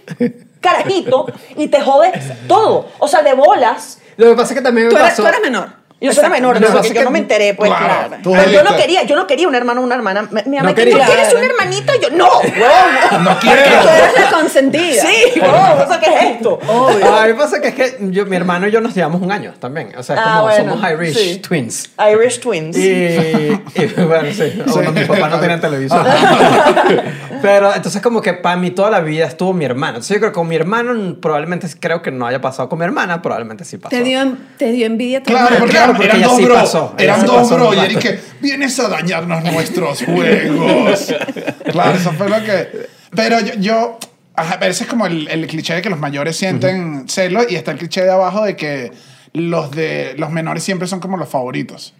carajito 0.62 1.27
y 1.58 1.68
te 1.68 1.82
jode 1.82 2.12
todo. 2.48 2.88
O 3.00 3.08
sea, 3.08 3.22
de 3.22 3.34
bolas. 3.34 4.00
Lo 4.18 4.27
que 4.30 4.36
pasa 4.36 4.53
es 4.53 4.60
que 4.60 4.63
también 4.63 4.88
me 4.88 4.94
tú, 4.94 4.98
eres, 4.98 5.10
pasó... 5.10 5.24
tú 5.24 5.27
eres 5.27 5.42
menor. 5.42 5.70
Yo 6.03 6.13
soy 6.13 6.24
la 6.24 6.29
menor, 6.29 6.55
que 6.55 6.60
¿no? 6.60 6.79
es 6.79 6.87
yo 6.89 6.94
que- 6.94 7.03
no 7.03 7.11
me 7.11 7.20
enteré, 7.20 7.53
pues 7.53 7.72
Claro, 7.72 8.09
Pero 8.24 8.50
yo 8.51 8.63
no 8.63 8.75
quería, 8.75 9.03
yo 9.03 9.16
no 9.16 9.25
quería 9.25 9.48
un 9.48 9.55
hermano 9.55 9.81
o 9.81 9.83
una 9.83 9.96
hermana. 9.96 10.27
Me- 10.31 10.44
Mi 10.44 10.57
mamá, 10.57 10.70
No 10.70 10.75
¿tú 10.75 10.81
quieres 10.83 11.33
un 11.33 11.44
hermanito? 11.44 11.94
Yo, 12.01 12.09
no, 12.11 12.27
huevón, 12.39 13.24
No 13.24 13.39
quiero. 13.39 13.61
Tú 13.81 13.87
eres 13.89 14.13
la 14.20 14.31
consentida. 14.31 15.01
Sí, 15.01 15.16
¿eso 15.35 16.00
qué 16.01 16.05
es 16.16 16.24
esto? 16.35 16.59
Obvio. 16.68 17.13
A 17.16 17.22
mí 17.24 17.29
me 17.29 17.35
pasa 17.35 17.61
que 17.61 17.70
es 17.70 17.74
que 17.75 17.98
yo, 18.11 18.25
mi 18.25 18.35
hermano 18.35 18.68
y 18.68 18.72
yo 18.72 18.81
nos 18.81 18.94
llevamos 18.94 19.22
un 19.22 19.31
año 19.31 19.53
también. 19.59 19.94
O 19.98 20.03
sea, 20.03 20.16
es 20.16 20.22
Ah, 20.24 20.31
como 20.39 20.44
bueno, 20.44 20.74
somos 20.74 20.92
Irish 20.92 21.18
sí. 21.18 21.37
twins. 21.39 21.89
Irish 22.11 22.39
Twins. 22.42 22.77
Y, 22.77 22.81
y, 22.81 23.85
bueno, 24.05 24.27
sí, 24.33 24.33
Sí. 24.33 24.61
bueno, 24.68 24.92
mis 24.92 25.05
papás 25.07 25.31
no 25.31 25.39
tenían 25.39 25.61
televisor. 25.61 26.05
Pero 27.42 27.74
entonces 27.75 28.01
como 28.01 28.22
que 28.22 28.33
para 28.33 28.55
mí 28.55 28.72
toda 28.72 28.89
la 28.89 29.01
vida 29.01 29.25
estuvo 29.25 29.53
mi 29.53 29.66
hermano. 29.66 29.96
Entonces 29.96 30.16
yo 30.16 30.20
creo 30.20 30.31
que 30.31 30.35
con 30.35 30.48
mi 30.48 30.55
hermano 30.55 31.16
probablemente 31.22 31.68
creo 31.79 32.01
que 32.01 32.11
no 32.11 32.25
haya 32.25 32.39
pasado. 32.42 32.70
Con 32.70 32.79
mi 32.79 32.85
hermana 32.85 33.22
probablemente 33.22 33.66
sí 33.66 33.77
pasó. 33.77 33.89
Te 33.96 34.01
dio, 34.03 34.20
te 34.57 34.72
dio 34.72 34.85
envidia 34.85 35.22
Claro, 35.24 35.55
porque, 35.59 35.72
Claro, 35.74 35.93
eran- 35.94 35.98
porque 35.98 36.06
eran 36.06 36.18
ella 36.20 36.27
dos 36.27 36.38
sí 36.38 36.46
bro, 36.46 36.56
pasó, 36.56 36.96
ella 36.98 37.03
eran 37.03 37.22
sí 37.22 37.25
dos 37.27 37.50
bro 37.51 37.74
y 37.74 37.96
que 37.96 38.20
vienes 38.42 38.79
a 38.79 38.90
dañarnos 38.90 39.44
nuestros 39.44 40.03
juegos. 40.03 41.14
claro, 41.72 41.98
eso 41.98 42.12
fue 42.14 42.29
lo 42.29 42.44
que... 42.44 42.88
Pero 43.16 43.40
yo... 43.40 43.53
yo 43.56 44.00
ajá, 44.36 44.58
pero 44.60 44.72
ese 44.72 44.86
es 44.86 44.90
como 44.90 45.06
el, 45.06 45.27
el 45.27 45.46
cliché 45.48 45.75
de 45.75 45.82
que 45.84 45.90
los 45.90 46.00
mayores 46.00 46.36
sienten 46.36 47.08
celos 47.08 47.46
y 47.50 47.56
está 47.56 47.72
el 47.72 47.77
cliché 47.77 48.03
de 48.03 48.12
abajo 48.12 48.44
de 48.44 48.56
que 48.56 48.92
los, 49.34 49.72
de, 49.72 50.16
los 50.18 50.32
menores 50.32 50.64
siempre 50.64 50.88
son 50.88 51.00
como 51.00 51.18
los 51.18 51.29
favoritos. 51.29 51.94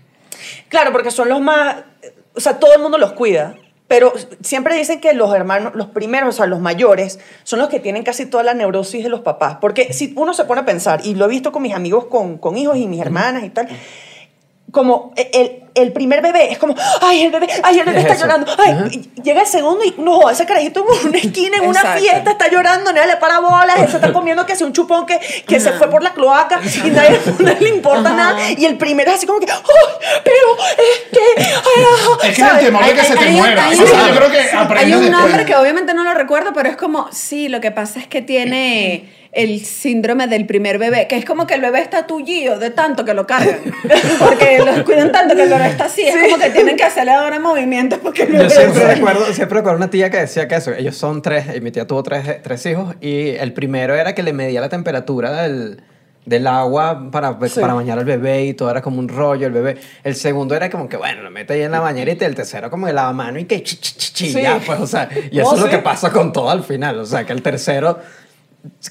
Claro, 0.68 0.92
porque 0.92 1.12
son 1.12 1.30
los 1.30 1.42
más, 1.42 1.78
o 2.36 2.40
sea, 2.40 2.60
todo 2.60 2.74
el 2.76 2.82
mundo 2.82 2.98
los 2.98 3.14
cuida. 3.14 3.56
Pero 3.94 4.12
siempre 4.42 4.76
dicen 4.76 5.00
que 5.00 5.14
los 5.14 5.32
hermanos, 5.36 5.76
los 5.76 5.86
primeros, 5.86 6.30
o 6.30 6.38
sea, 6.38 6.48
los 6.48 6.60
mayores, 6.60 7.20
son 7.44 7.60
los 7.60 7.70
que 7.70 7.80
tienen 7.80 8.02
casi 8.02 8.26
toda 8.26 8.42
la 8.42 8.56
neurosis 8.56 9.04
de 9.04 9.10
los 9.10 9.20
papás. 9.20 9.58
Porque 9.62 9.94
si 9.94 10.16
uno 10.16 10.34
se 10.34 10.46
pone 10.46 10.62
a 10.62 10.66
pensar, 10.66 11.02
y 11.04 11.14
lo 11.14 11.26
he 11.26 11.28
visto 11.28 11.52
con 11.52 11.62
mis 11.62 11.76
amigos 11.76 12.06
con, 12.06 12.40
con 12.40 12.58
hijos 12.58 12.76
y 12.76 12.88
mis 12.88 13.00
hermanas 13.00 13.44
y 13.44 13.52
tal, 13.52 13.68
como 14.72 15.14
el, 15.16 15.63
el 15.76 15.92
primer 15.92 16.22
bebé 16.22 16.52
es 16.52 16.58
como, 16.60 16.76
ay, 17.02 17.24
el 17.24 17.32
bebé, 17.32 17.48
ay, 17.64 17.80
el 17.80 17.86
bebé 17.86 17.98
Es 18.00 18.04
está 18.04 18.14
eso. 18.16 18.26
llorando. 18.26 18.52
Ay, 18.58 19.10
llega 19.24 19.42
el 19.42 19.48
segundo 19.48 19.84
y 19.84 19.94
no, 19.98 20.30
ese 20.30 20.46
carajito 20.46 20.86
en 21.02 21.08
una 21.10 21.18
esquina, 21.18 21.58
en 21.58 21.66
una 21.68 21.80
Exacto. 21.80 22.02
fiesta, 22.02 22.32
está 22.32 22.50
llorando, 22.50 22.94
nadie 22.94 23.08
le 23.08 23.18
para 23.18 23.40
bolas, 23.40 23.78
él 23.80 23.88
se 23.90 23.96
está 23.98 24.14
comiendo 24.14 24.46
que 24.46 24.54
hace 24.54 24.64
un 24.66 24.74
chupón 24.74 25.06
que, 25.06 25.20
que 25.48 25.60
se 25.60 25.72
fue 25.74 25.90
por 25.90 26.04
la 26.04 26.14
cloaca 26.14 26.60
y 26.84 26.90
nadie, 26.92 27.20
nadie 27.40 27.62
le 27.62 27.70
importa 27.70 28.10
Ajá. 28.10 28.16
nada. 28.16 28.52
Y 28.52 28.66
el 28.66 28.78
primero 28.78 29.10
es 29.12 29.18
así 29.18 29.26
como 29.26 29.40
que, 29.40 29.52
ay, 29.52 29.60
pero 30.24 30.38
es 30.78 31.10
que, 31.12 31.42
ay, 31.44 31.84
ajá", 31.84 32.12
Es 32.14 32.20
que 32.22 32.28
es 32.32 32.40
el 32.40 32.46
¿sabes? 32.46 32.66
temor 32.66 32.86
de 32.86 32.94
que 32.94 33.04
se 33.04 33.16
te 33.16 33.28
un- 33.28 33.34
muera. 33.34 33.68
hay 33.68 33.80
O 33.80 33.88
sea, 33.88 34.02
un- 34.04 34.08
yo 34.10 34.16
creo 34.16 34.32
que 34.32 34.40
Hay 34.40 34.50
aprendes 34.54 34.96
un 34.98 35.02
después. 35.06 35.22
nombre 35.24 35.46
que 35.46 35.56
obviamente 35.56 35.94
no 35.94 36.04
lo 36.04 36.14
recuerdo, 36.14 36.54
pero 36.54 36.70
es 36.70 36.76
como, 36.78 37.08
sí, 37.12 37.50
lo 37.50 37.62
que 37.62 37.72
pasa 37.72 38.00
es 38.00 38.08
que 38.08 38.22
tiene 38.22 39.10
el 39.32 39.66
síndrome 39.66 40.28
del 40.28 40.46
primer 40.46 40.78
bebé, 40.78 41.08
que 41.08 41.18
es 41.18 41.26
como 41.26 41.48
que 41.48 41.56
el 41.56 41.62
bebé 41.62 41.80
está 41.82 42.06
tullido 42.06 42.60
de 42.60 42.70
tanto 42.70 43.04
que 43.04 43.16
lo 43.16 43.26
cargan. 43.26 43.60
Porque 44.20 44.60
los 44.64 44.84
cuidan 44.84 45.12
tanto 45.12 45.36
que 45.36 45.42
el 45.44 45.50
bebé 45.64 45.72
está 45.72 45.86
así. 45.86 46.02
Es 46.04 46.16
como 46.16 46.38
que 46.38 46.50
tienen 46.52 46.76
que 46.78 46.84
hacerle 46.84 47.12
ahora 47.12 47.40
movimientos 47.40 48.00
porque 48.02 48.24
el 48.24 48.34
Yo 48.34 48.50
siempre 48.50 48.84
recuerdo, 48.96 49.26
siempre 49.34 49.58
recuerdo 49.60 49.78
una 49.78 49.90
tía 49.90 50.10
que 50.10 50.18
decía 50.18 50.48
que 50.48 50.56
eso, 50.56 50.74
ellos 50.74 50.96
son 50.96 51.22
tres, 51.22 51.46
y 51.56 51.62
mi 51.62 51.72
tía 51.72 51.88
tuvo 51.88 52.04
tres, 52.04 52.42
tres 52.44 52.66
hijos, 52.66 52.96
y 53.02 53.30
el 53.30 53.54
primero 53.54 53.96
era 53.96 54.14
que 54.16 54.24
le 54.24 54.34
medía 54.34 54.62
la 54.62 54.70
temperatura 54.70 55.44
del, 55.44 55.82
del 56.26 56.48
agua 56.48 57.10
para, 57.12 57.38
Sí. 57.48 57.60
para 57.60 57.74
bañar 57.74 58.00
al 58.00 58.06
bebé 58.06 58.46
y 58.46 58.54
todo 58.54 58.70
era 58.72 58.82
como 58.82 59.00
un 59.00 59.10
rollo 59.10 59.46
el 59.48 59.54
bebé. 59.54 59.78
El 60.04 60.16
segundo 60.16 60.56
era 60.56 60.70
como 60.70 60.88
que, 60.88 60.96
bueno, 60.98 61.22
lo 61.22 61.32
mete 61.32 61.54
ahí 61.54 61.62
en 61.64 61.72
la 61.72 61.80
bañerita, 61.80 62.24
y 62.26 62.28
el 62.28 62.36
tercero 62.36 62.70
como 62.70 62.88
de 62.88 62.94
lavamano 62.94 63.40
y 63.40 63.46
que 63.46 63.62
chi, 63.64 63.76
chi, 63.78 63.94
chi, 63.98 64.14
chi, 64.14 64.32
Sí. 64.34 64.42
ya, 64.42 64.60
pues, 64.66 64.80
o 64.80 64.88
sea, 64.88 65.10
y 65.32 65.40
eso 65.40 65.50
Oh, 65.50 65.54
es 65.56 65.60
lo 65.60 65.66
sí. 65.66 65.72
que 65.72 65.80
pasa 65.80 66.12
con 66.12 66.32
todo 66.32 66.50
al 66.50 66.64
final, 66.64 66.98
o 67.00 67.06
sea, 67.06 67.26
que 67.26 67.34
el 67.34 67.42
tercero 67.42 68.00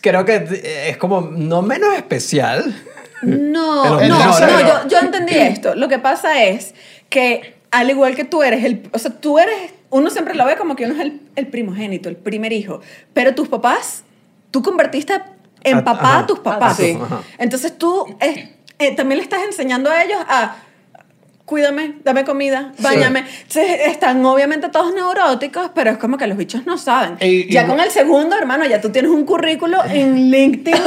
creo 0.03 0.25
que 0.27 0.89
es 0.91 0.97
como 0.99 1.23
no 1.23 1.63
menos 1.63 1.95
especial. 1.97 2.75
No, 3.23 4.01
El 4.01 4.09
no, 4.09 4.19
tercero. 4.19 4.53
no, 4.53 4.61
yo, 4.61 4.89
yo 4.89 4.99
entendí 4.99 5.35
esto. 5.35 5.75
Lo 5.75 5.89
que 5.89 5.99
pasa 5.99 6.43
es 6.45 6.75
que 7.09 7.57
al 7.71 7.89
igual 7.91 8.15
que 8.17 8.25
tú 8.25 8.43
eres 8.43 8.65
el, 8.65 8.89
o 8.93 8.99
sea, 8.99 9.11
tú 9.13 9.39
eres, 9.39 9.55
uno 9.91 10.11
siempre 10.11 10.35
lo 10.35 10.45
ve 10.45 10.57
como 10.57 10.77
que 10.77 10.85
uno 10.85 10.95
es 10.95 11.01
el, 11.01 11.21
el 11.37 11.47
primogénito, 11.47 12.09
el 12.09 12.17
primer 12.17 12.53
hijo, 12.53 12.81
pero 13.15 13.35
tus 13.35 13.49
papás, 13.49 14.05
tú 14.51 14.63
convertiste 14.63 15.15
en 15.65 15.79
A- 15.79 15.85
papá 15.85 16.19
a 16.19 16.27
tus 16.27 16.41
papás. 16.41 16.77
Sí. 16.77 16.99
Ajá. 17.01 17.23
Entonces 17.39 17.77
tú 17.79 18.07
eh, 18.21 18.57
eh, 18.79 18.95
también 18.97 19.19
le 19.19 19.23
estás 19.23 19.41
enseñando 19.45 19.91
a 19.91 20.03
ellos 20.03 20.19
a 20.29 20.57
cuídame, 21.57 21.97
dame 22.03 22.25
comida, 22.25 22.73
bañame. 22.79 23.27
Entonces 23.43 23.81
están 23.89 24.25
obviamente 24.25 24.71
todos 24.71 24.95
neuróticos, 24.95 25.71
pero 25.75 25.91
es 25.91 25.99
como 25.99 26.17
que 26.17 26.27
los 26.27 26.39
bichos 26.39 26.65
no 26.65 26.79
saben. 26.79 27.19
Y- 27.21 27.27
y- 27.51 27.53
ya 27.53 27.67
con 27.67 27.79
el 27.79 27.91
segundo, 27.91 28.35
hermano, 28.39 28.65
ya 28.65 28.81
tú 28.81 28.89
tienes 28.89 29.11
un 29.11 29.27
currículo 29.27 29.77
en 29.91 30.31
LinkedIn. 30.31 30.83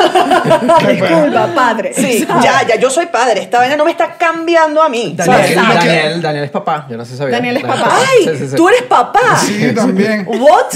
Disculpa, 0.89 1.49
padre. 1.54 1.93
Sí, 1.93 2.25
¿sabes? 2.28 2.43
ya, 2.43 2.65
ya, 2.67 2.75
yo 2.78 2.89
soy 2.89 3.06
padre. 3.06 3.43
Esta 3.43 3.60
vaina 3.60 3.78
no 3.78 3.86
me 3.86 3.91
está 3.91 4.15
cambiando 4.17 4.82
a 4.82 4.89
mí. 4.89 5.13
Daniel, 5.15 5.56
lo 5.56 5.62
Daniel, 5.75 6.21
Daniel 6.23 6.43
es 6.45 6.49
papá, 6.51 6.88
yo 6.89 6.97
no 6.97 7.06
sé 7.06 7.12
si 7.12 7.17
sabía. 7.17 7.36
Daniel 7.36 7.58
es 7.58 7.63
papá. 7.63 7.91
¡Ay! 7.91 8.23
Sí, 8.23 8.38
sí, 8.39 8.47
sí. 8.49 8.56
¿Tú 8.56 8.67
eres 8.69 8.82
papá? 8.84 9.38
Sí, 9.38 9.71
también. 9.75 10.25
¿What? 10.28 10.73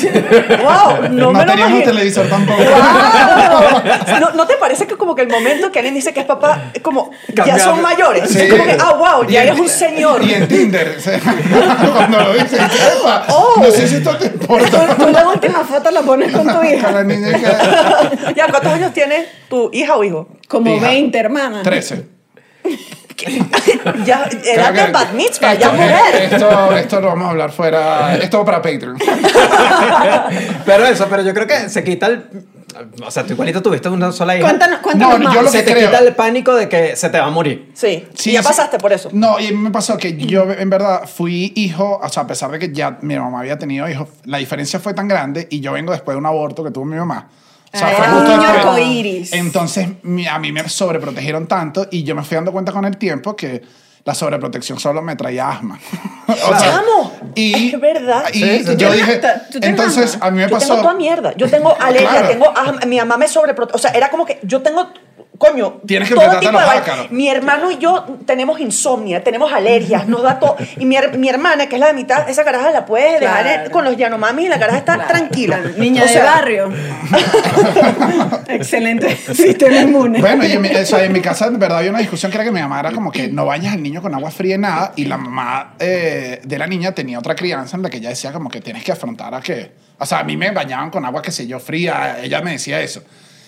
¡Wow! 0.62 1.10
No, 1.10 1.32
No, 1.32 1.32
me 1.34 1.40
lo 1.40 1.52
teníamos 1.52 1.80
imagino. 1.80 1.84
televisor 1.92 2.28
tampoco. 2.30 2.62
¡Wow! 2.62 4.20
¿No, 4.20 4.30
¿No 4.36 4.46
te 4.46 4.54
parece 4.58 4.86
que 4.86 4.96
como 4.96 5.16
que 5.16 5.24
el 5.24 5.30
momento 5.30 5.72
que 5.72 5.80
alguien 5.80 5.96
dice 5.96 6.14
que 6.14 6.20
es 6.20 6.26
papá, 6.28 6.66
es 6.76 6.82
como 6.84 7.10
ya 7.30 7.34
Cambiar. 7.34 7.60
son 7.60 7.82
mayores? 7.82 8.30
Sí. 8.30 8.40
Es 8.42 8.52
como 8.52 8.64
que, 8.66 8.78
ah, 8.80 8.94
wow, 8.94 9.26
ya 9.28 9.44
eres 9.44 9.60
un 9.60 9.70
señor. 9.80 10.24
Y 10.24 10.34
en 10.34 10.48
Tinder, 10.48 10.98
cuando 11.94 12.20
lo 12.20 12.34
dicen, 12.34 12.60
"Epa, 12.62 13.26
Oh. 13.30 13.54
no 13.62 13.72
sé 13.72 13.88
si 13.88 13.96
esto 13.96 14.16
te 14.18 14.28
importa. 14.28 14.96
Tú 14.96 15.08
la 15.10 15.28
última 15.28 15.64
foto 15.64 15.90
la 15.92 16.02
pones 16.02 16.32
con 16.32 16.46
tu 16.48 16.64
hija. 16.64 16.92
la 17.00 17.04
niña 17.04 17.34
que... 17.34 18.34
ya, 18.36 18.48
¿cuántos 18.50 18.74
años 18.74 18.94
tiene 18.94 19.26
tu 19.50 19.70
hija 19.74 19.96
o 19.96 20.04
hijo? 20.04 20.28
Como 20.48 20.76
Hija. 20.76 20.88
20, 20.88 21.18
hermana. 21.18 21.62
13. 21.64 22.06
Ya, 24.06 24.30
edad 24.46 24.74
de 24.74 24.92
bat 24.94 25.12
mitzvah, 25.14 25.54
ya 25.56 25.72
mujer. 25.72 26.32
esto, 26.32 26.76
esto 26.78 27.02
lo 27.02 27.08
vamos 27.08 27.28
a 27.28 27.30
hablar 27.32 27.52
fuera. 27.52 28.16
Esto 28.16 28.46
para 28.46 28.62
Patreon. 28.62 28.98
Pero 30.66 30.86
eso, 30.86 31.08
pero 31.10 31.22
yo 31.24 31.34
creo 31.34 31.46
que 31.48 31.68
se 31.70 31.84
quita 31.84 32.08
el... 32.08 32.24
O 33.06 33.12
sea, 33.12 33.26
tú 33.26 33.34
igualito 33.34 33.62
tuviste 33.62 33.90
una 33.90 34.12
sola 34.12 34.36
hija. 34.38 34.46
Cuéntanos, 34.48 34.80
cuéntanos 34.80 35.20
No, 35.20 35.26
más. 35.26 35.34
yo 35.36 35.42
lo 35.42 35.50
se 35.50 35.60
que 35.60 35.64
te 35.66 35.72
creo- 35.74 35.90
quita 35.90 36.00
el 36.04 36.16
pánico 36.16 36.56
de 36.56 36.70
que 36.70 36.96
se 36.96 37.10
te 37.10 37.20
va 37.20 37.26
a 37.28 37.30
morir. 37.32 37.72
Sí, 37.74 38.06
Sí, 38.14 38.30
y 38.32 38.34
ya 38.34 38.42
sí. 38.42 38.48
pasaste 38.48 38.78
por 38.78 38.94
eso. 38.94 39.10
No, 39.12 39.40
y 39.40 39.52
me 39.54 39.72
pasó 39.72 39.98
que 39.98 40.16
yo, 40.18 40.50
en 40.52 40.70
verdad, 40.70 41.08
fui 41.08 41.52
hijo, 41.56 42.00
o 42.02 42.10
sea, 42.10 42.24
a 42.24 42.28
pesar 42.28 42.52
de 42.52 42.60
que 42.60 42.72
ya 42.72 42.98
mi 43.02 43.18
mamá 43.18 43.40
había 43.42 43.58
tenido 43.58 43.88
hijos, 43.90 44.08
la 44.26 44.38
diferencia 44.38 44.80
fue 44.80 44.94
tan 44.94 45.08
grande 45.08 45.48
y 45.50 45.60
yo 45.60 45.72
vengo 45.74 45.92
después 45.92 46.16
de 46.16 46.20
un 46.20 46.26
aborto 46.26 46.64
que 46.64 46.72
tuvo 46.72 46.86
mi 46.86 46.96
mamá. 46.98 47.30
O 47.72 47.78
sea, 47.78 47.88
Ah, 47.88 47.92
fue 47.98 48.08
justo 48.08 48.34
un 48.34 48.76
niño. 48.80 49.24
Entonces, 49.32 49.88
a 50.32 50.40
mí 50.40 50.52
me 50.52 50.68
sobreprotegieron 50.68 51.48
tanto 51.48 51.88
y 51.92 52.04
yo 52.04 52.16
me 52.16 52.24
fui 52.24 52.36
dando 52.36 52.52
cuenta 52.52 52.72
con 52.72 52.84
el 52.86 52.98
tiempo 52.98 53.36
que 53.36 53.62
la 54.10 54.16
sobreprotección 54.16 54.80
solo 54.80 55.02
me 55.04 55.16
traía 55.16 55.50
asma. 55.50 55.80
O 56.30 56.52
Chamo, 56.60 57.12
y, 57.34 57.70
es 57.74 57.82
verdad. 57.82 58.26
Y 58.34 58.40
Sí, 58.40 58.64
sí, 58.66 58.76
yo 58.78 58.92
dije, 58.92 59.20
¿Tú 59.52 59.60
tienes 59.60 59.70
entonces 59.80 60.14
asma? 60.16 60.28
a 60.28 60.32
mí 60.32 60.38
me 60.38 60.44
Yo 60.44 60.50
pasó... 60.52 60.68
tengo 60.68 60.82
toda 60.82 60.94
mierda. 60.94 61.34
Yo 61.36 61.50
tengo 61.50 61.76
alergia, 61.80 62.10
Claro. 62.10 62.28
tengo 62.28 62.50
asma, 62.56 62.80
mi 62.86 62.98
mamá 62.98 63.18
me 63.18 63.28
sobreprotege. 63.28 63.76
O 63.76 63.80
sea, 63.80 63.92
era 63.92 64.10
como 64.12 64.26
que 64.28 64.40
yo 64.44 64.62
tengo, 64.62 64.92
coño, 65.40 65.80
Tienes 65.88 66.08
que 66.10 66.14
todo 66.16 66.40
tipo 66.40 66.50
a 66.50 66.62
los 66.62 66.72
de 66.72 66.78
ácaros. 66.78 67.12
Mi 67.12 67.28
hermano 67.30 67.72
y 67.72 67.80
yo 67.80 68.06
tenemos 68.28 68.60
insomnia, 68.60 69.24
tenemos 69.24 69.52
alergias, 69.52 70.08
nos 70.08 70.22
da 70.22 70.38
todo. 70.40 70.56
Y 70.78 70.86
mi, 70.86 70.96
her- 70.96 71.18
mi 71.18 71.28
hermana, 71.30 71.68
que 71.68 71.76
es 71.78 71.80
la 71.80 71.88
de 71.88 71.94
mitad, 71.94 72.30
esa 72.30 72.44
caraja 72.44 72.70
la 72.70 72.86
puedes 72.86 73.20
dejar 73.20 73.44
Claro. 73.44 73.64
en- 73.66 73.72
con 73.72 73.84
los 73.86 73.98
Yanomamis 73.98 74.46
y 74.46 74.50
la 74.50 74.60
caraja 74.60 74.78
está 74.78 75.08
tranquila. 75.08 75.60
Niña 75.78 76.04
O 76.04 76.06
de 76.06 76.12
sea, 76.14 76.26
barrio. 76.26 76.72
Excelente 78.48 79.16
sistema 79.34 79.78
inmune. 79.82 80.20
Bueno, 80.20 80.46
y 80.46 80.52
en 80.52 80.62
mi, 80.62 80.70
o 80.70 80.86
sea, 80.86 81.04
en 81.04 81.14
mi 81.14 81.22
casa, 81.22 81.48
en 81.48 81.60
verdad, 81.60 81.80
había 81.80 81.90
una 81.92 82.00
discusión 82.00 82.32
que 82.32 82.38
era 82.38 82.44
que 82.44 82.52
mi 82.52 82.60
mamá 82.62 82.80
era 82.80 82.92
como 82.92 83.12
que 83.12 83.28
no 83.28 83.46
bañas 83.46 83.74
al 83.74 83.82
niño 83.84 84.02
con 84.02 84.14
agua 84.14 84.32
fría 84.32 84.56
y 84.56 84.58
nada, 84.58 84.94
y 84.96 85.06
la 85.06 85.18
mamá 85.18 85.76
eh, 85.80 86.42
de 86.44 86.58
la 86.58 86.68
niña 86.68 86.92
tenía 86.94 87.20
otra 87.20 87.36
crianza 87.36 87.78
en 87.78 87.84
la 87.84 87.90
que 87.90 87.98
ella 87.98 88.10
decía 88.10 88.32
como 88.32 88.50
que 88.50 88.62
tienes 88.62 88.84
que 88.84 88.92
afrontar 88.92 89.34
a 89.34 89.42
que... 89.42 89.72
O 90.00 90.06
sea, 90.06 90.20
a 90.20 90.24
mí 90.24 90.38
me 90.38 90.52
bañaban 90.52 90.90
con 90.92 91.06
agua, 91.06 91.22
qué 91.22 91.32
sé 91.32 91.46
yo, 91.48 91.60
fría, 91.60 92.20
ella 92.22 92.42
me 92.42 92.52
decía 92.52 92.80
eso. 92.82 93.02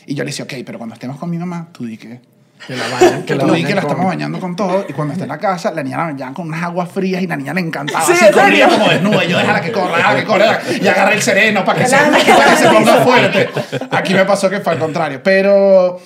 Y 0.07 0.15
yo 0.15 0.23
le 0.23 0.29
decía, 0.31 0.45
ok, 0.45 0.53
pero 0.65 0.77
cuando 0.77 0.93
estemos 0.95 1.17
con 1.17 1.29
mi 1.29 1.37
mamá, 1.37 1.67
tú 1.71 1.85
di 1.85 1.97
que... 1.97 2.19
Que 2.67 2.75
la 2.75 2.87
bañan, 2.89 3.23
Que 3.25 3.33
la 3.35 3.43
tú 3.47 3.53
di 3.53 3.63
que 3.63 3.73
la 3.73 3.81
estamos 3.81 4.05
bañando 4.05 4.39
con 4.39 4.55
todo, 4.55 4.85
y 4.87 4.93
cuando 4.93 5.13
esté 5.13 5.23
en 5.23 5.29
la 5.29 5.39
casa, 5.39 5.71
la 5.71 5.81
niña 5.81 5.97
la 5.97 6.03
bañaban 6.05 6.33
con 6.35 6.47
unas 6.47 6.61
aguas 6.61 6.91
frías 6.91 7.23
y 7.23 7.25
la 7.27 7.35
niña 7.35 7.55
le 7.55 7.61
encantaba. 7.61 8.05
Sí, 8.05 8.11
así 8.13 8.25
¿en 8.25 8.33
corría 8.33 8.67
como 8.69 8.87
desnuda, 8.87 9.25
y 9.25 9.29
yo 9.29 9.37
déjala 9.39 9.61
que 9.61 9.71
corra, 9.71 9.97
déjala 9.97 10.19
que 10.19 10.25
corra, 10.25 10.59
y 10.79 10.87
agarra 10.87 11.13
el 11.13 11.21
sereno 11.23 11.65
para 11.65 11.79
que, 11.79 11.87
se, 11.87 11.95
para 11.97 12.51
que 12.51 12.57
se 12.57 12.67
ponga 12.69 12.95
fuerte. 12.97 13.49
Aquí 13.89 14.13
me 14.13 14.25
pasó 14.25 14.47
que 14.47 14.59
fue 14.59 14.73
al 14.73 14.79
contrario. 14.79 15.21
Pero 15.23 15.99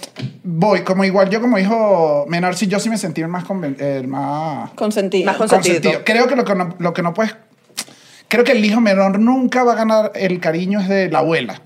voy, 0.43 0.81
como 0.83 1.03
igual 1.03 1.29
yo 1.29 1.41
como 1.41 1.59
hijo 1.59 2.25
menor, 2.29 2.55
sí, 2.55 2.67
yo 2.67 2.79
sí 2.79 2.89
me 2.89 2.97
sentí 2.97 3.19
el 3.19 3.27
más, 3.27 3.43
conven- 3.43 3.79
el 3.81 4.07
más 4.07 4.69
Consentido. 4.75 5.25
Más 5.25 5.35
consentido. 5.35 5.75
consentido. 5.75 6.03
Creo 6.05 6.27
que 6.27 6.35
lo 6.37 6.45
que 6.45 6.55
no, 6.55 6.73
lo 6.79 6.93
que 6.93 7.01
no 7.01 7.13
puedes... 7.13 7.35
Creo 8.29 8.45
que 8.45 8.53
el 8.53 8.63
hijo 8.63 8.79
menor 8.79 9.19
nunca 9.19 9.63
va 9.65 9.73
a 9.73 9.75
ganar 9.75 10.11
el 10.15 10.39
cariño 10.39 10.79
es 10.79 10.87
de 10.87 11.09
la 11.09 11.19
abuela. 11.19 11.61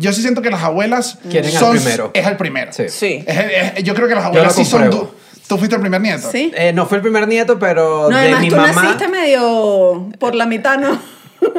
Yo 0.00 0.12
sí 0.12 0.22
siento 0.22 0.42
que 0.42 0.50
las 0.50 0.62
abuelas 0.62 1.18
Quieren 1.30 1.50
al 1.54 1.58
son... 1.58 1.76
primero. 1.76 2.10
Es 2.14 2.26
el 2.26 2.36
primero. 2.36 2.72
Sí. 2.72 2.88
Sí. 2.88 3.24
Es 3.26 3.36
el- 3.38 3.50
es- 3.50 3.84
yo 3.84 3.94
creo 3.94 4.08
que 4.08 4.14
las 4.14 4.24
abuelas 4.24 4.54
sí 4.54 4.64
son... 4.64 4.90
du- 4.90 5.10
¿Tú 5.46 5.58
fuiste 5.58 5.74
el 5.74 5.80
primer 5.80 6.00
nieto? 6.00 6.30
Sí. 6.30 6.52
Eh, 6.56 6.72
no 6.72 6.86
fue 6.86 6.98
el 6.98 7.02
primer 7.02 7.26
nieto, 7.26 7.58
pero 7.58 8.08
No, 8.08 8.16
de 8.16 8.22
además 8.22 8.40
mi 8.40 8.48
tú 8.50 8.56
mamá... 8.56 8.72
naciste 8.82 9.08
medio 9.08 10.08
por 10.18 10.34
la 10.34 10.46
mitad, 10.46 10.78
¿no? 10.78 10.96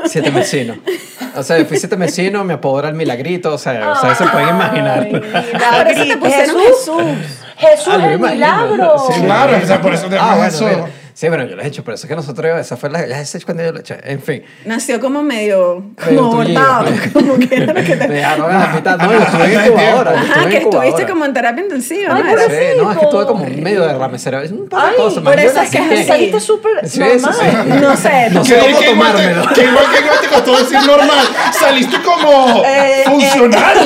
Siete 0.06 0.30
vecinos. 0.30 0.78
O 1.36 1.44
sea, 1.44 1.64
fui 1.66 1.78
siete 1.78 1.96
vecinos, 1.96 2.46
me 2.46 2.54
apodo 2.54 2.80
era 2.80 2.90
el 2.90 2.96
milagrito, 2.96 3.54
o 3.54 3.58
sea, 3.58 3.92
o 3.92 4.00
sea, 4.00 4.16
se 4.16 4.26
pueden 4.28 4.50
imaginar. 4.50 5.10
Ah, 5.56 5.84
pusieron 6.20 6.58
Jesús. 6.62 7.04
Jesús 7.58 7.94
Ah, 7.94 7.98
yo 7.98 8.06
el 8.12 8.20
milagro. 8.20 8.96
Sí, 9.14 9.22
Claro, 9.22 9.58
o 9.62 9.66
sea, 9.68 9.82
por 9.82 9.94
eso 9.94 10.08
te 10.08 10.18
Ah, 10.18 10.36
bueno. 10.38 10.88
Sí, 11.22 11.28
bueno, 11.30 11.46
yo 11.46 11.56
lo 11.56 11.62
he 11.62 11.68
hecho, 11.68 11.84
pero 11.84 11.94
eso 11.94 12.08
es 12.08 12.10
que 12.10 12.16
nosotros, 12.16 12.60
esa 12.60 12.78
fue 12.78 12.90
la, 12.90 13.06
ya 13.06 13.22
ese 13.22 13.38
es 13.38 13.46
cuando 13.46 13.62
yo 13.64 13.72
lo 13.72 13.82
eché. 13.82 13.96
En 14.06 14.24
fin, 14.24 14.42
Nació 14.66 15.00
como 15.00 15.22
medio, 15.22 15.84
como 16.04 16.32
como 17.14 17.38
que 17.38 17.58
era 17.58 17.68
lo 17.68 17.74
que 17.76 17.96
me 17.96 18.08
te... 18.08 18.08
dejaron 18.16 18.50
a 18.52 18.58
la 18.58 18.68
mitad. 18.74 18.98
No, 18.98 19.12
yo 19.14 19.20
Ajá, 19.20 19.28
estuve 19.28 19.46
en 19.54 19.58
ajá, 19.60 19.68
incubadora. 19.68 20.12
yo 20.14 20.18
Ajá, 20.18 20.26
estuve 20.34 20.50
que 20.50 20.58
estuviste 20.58 21.06
como 21.06 21.26
en 21.26 21.34
terapia 21.36 21.64
intensiva, 21.64 22.16
Ay, 22.16 22.24
¿no? 22.24 22.30
Sí, 22.32 22.56
no, 22.82 22.92
es 22.92 22.98
que 22.98 23.04
estuve 23.06 23.26
como 23.28 23.46
medio 23.46 23.86
derrame 23.86 24.18
cerebral. 24.18 24.52
Un 24.52 24.68
par 24.68 24.90
de 24.90 24.96
cosas. 24.98 25.24
por 25.24 25.40
eso 25.40 25.62
es 25.62 25.70
que 25.70 25.94
es. 26.02 26.08
Saliste 26.08 26.40
súper 26.40 26.72
normal. 26.74 26.90
sí. 26.90 27.00
No 27.80 27.96
sé, 27.96 28.30
No 28.32 28.44
sé 28.44 28.58
cómo 28.58 28.80
¿Qué 28.80 28.90
igual 28.92 29.16
te- 29.16 29.22
tomármelo. 29.22 29.54
que 29.54 29.62
igual 29.64 29.86
que 29.94 30.00
igual 30.00 30.18
te 30.22 30.28
costó 30.28 30.58
decir 30.58 30.80
normal. 30.88 31.26
Saliste 31.54 31.98
como 32.04 32.64
Eh, 32.66 33.04
funcional. 33.06 33.78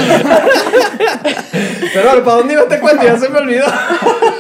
Pero 1.94 2.10
bueno, 2.10 2.24
¿para 2.24 2.38
dónde 2.38 2.54
iba 2.54 2.64
este 2.64 2.80
cuento? 2.80 3.04
Ya 3.04 3.18
se 3.18 3.28
me 3.28 3.40
olvidó. 3.40 3.66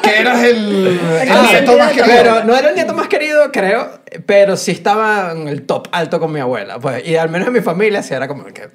que 0.02 0.20
eras 0.22 0.44
el, 0.44 1.00
Ah. 1.30 1.50
Pero 2.06 2.44
no 2.46 2.56
era 2.56 2.70
el 2.70 2.76
nieto 2.86 2.98
más 2.98 3.08
querido, 3.08 3.52
creo, 3.52 4.00
pero 4.26 4.56
sí 4.58 4.72
estaba 4.72 5.32
en 5.32 5.48
el 5.48 5.64
top 5.64 5.88
alto 5.92 6.20
con 6.20 6.32
mi 6.32 6.40
abuela. 6.40 6.80
Pues, 6.80 7.06
y 7.08 7.16
al 7.18 7.30
menos 7.30 7.48
en 7.48 7.54
mi 7.54 7.62
familia 7.62 8.02
sí 8.04 8.14
era 8.14 8.28
como 8.28 8.46
que, 8.46 8.70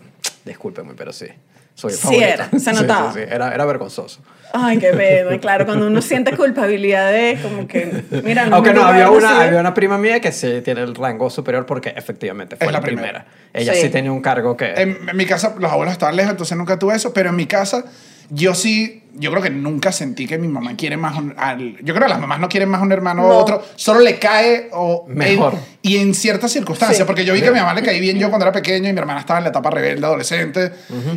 discúlpenme, 0.45 0.93
pero 0.97 1.13
sí. 1.13 1.27
Soy 1.75 1.93
el 1.93 1.97
Sí 1.97 2.03
favorito. 2.03 2.27
era, 2.27 2.51
se 2.51 2.59
Sí, 2.61 2.73
notaba. 2.73 3.13
sí, 3.13 3.21
sí, 3.21 3.27
era, 3.31 3.55
era 3.55 3.65
vergonzoso. 3.65 4.21
Ay, 4.53 4.79
qué 4.79 4.89
pedo. 4.89 5.33
Y 5.33 5.39
claro, 5.39 5.65
cuando 5.65 5.87
uno 5.87 6.03
siente 6.03 6.37
culpabilidad 6.37 7.11
de 7.13 7.39
como 7.41 7.67
que, 7.69 8.03
mira, 8.25 8.45
no 8.47 8.57
Aunque 8.57 8.73
no, 8.75 8.83
había 8.85 9.09
una, 9.09 9.43
había 9.45 9.61
una 9.61 9.73
prima 9.73 9.97
mía 9.97 10.21
que 10.21 10.33
sí 10.33 10.61
tiene 10.63 10.83
el 10.83 10.95
rango 10.95 11.31
superior 11.31 11.65
porque 11.67 11.95
efectivamente 11.97 12.57
fue 12.57 12.67
Es 12.67 12.73
la 12.73 12.81
la 12.81 12.85
primera. 12.85 13.25
primera. 13.25 13.27
Ella 13.55 13.75
Sí. 13.75 13.83
sí. 13.83 13.89
tenía 13.91 14.11
un 14.13 14.21
cargo 14.21 14.57
que... 14.57 14.73
En, 14.75 14.99
en 15.09 15.17
mi 15.17 15.25
casa 15.25 15.55
los 15.59 15.71
abuelos 15.71 15.93
estaban 15.93 16.17
lejos, 16.17 16.33
entonces 16.33 16.59
nunca 16.59 16.79
tuve 16.79 16.97
eso, 16.97 17.15
pero 17.15 17.31
en 17.31 17.37
mi 17.37 17.47
casa 17.47 17.85
yo 18.31 18.55
sí, 18.55 19.03
yo 19.15 19.31
creo 19.33 19.43
que 19.43 19.51
nunca 19.51 19.91
sentí 19.93 20.27
que 20.27 20.39
mi 20.39 20.47
mamá 20.49 20.77
quiere 20.77 20.97
más 20.97 21.19
un, 21.19 21.35
al, 21.37 21.77
yo 21.83 21.93
creo 21.95 22.07
que 22.07 22.09
las 22.11 22.21
mamás 22.21 22.39
no 22.41 22.49
quieren 22.49 22.69
más 22.69 22.81
un 22.81 22.93
hermano 22.93 23.23
No. 23.23 23.29
o 23.29 23.39
otro, 23.39 23.63
solo 23.77 24.01
le 24.01 24.19
cae 24.21 24.69
o 24.73 25.05
Mejor. 25.09 25.55
en- 25.55 25.61
y 25.83 25.97
en 25.99 26.15
ciertas 26.15 26.53
circunstancias, 26.53 26.99
Sí. 26.99 27.05
porque 27.05 27.25
yo 27.25 27.35
vi 27.35 27.41
que 27.43 27.49
a 27.49 27.53
mi 27.53 27.59
mamá 27.59 27.75
le 27.75 27.83
caí 27.83 27.99
bien 28.01 28.19
yo 28.19 28.29
cuando 28.29 28.45
era 28.47 28.53
pequeño 28.53 28.89
y 28.89 28.93
mi 28.93 28.99
hermana 29.01 29.21
estaba 29.21 29.39
en 29.41 29.45
la 29.45 29.51
etapa 29.51 29.71
rebelde 29.71 30.07
adolescente 30.07 30.71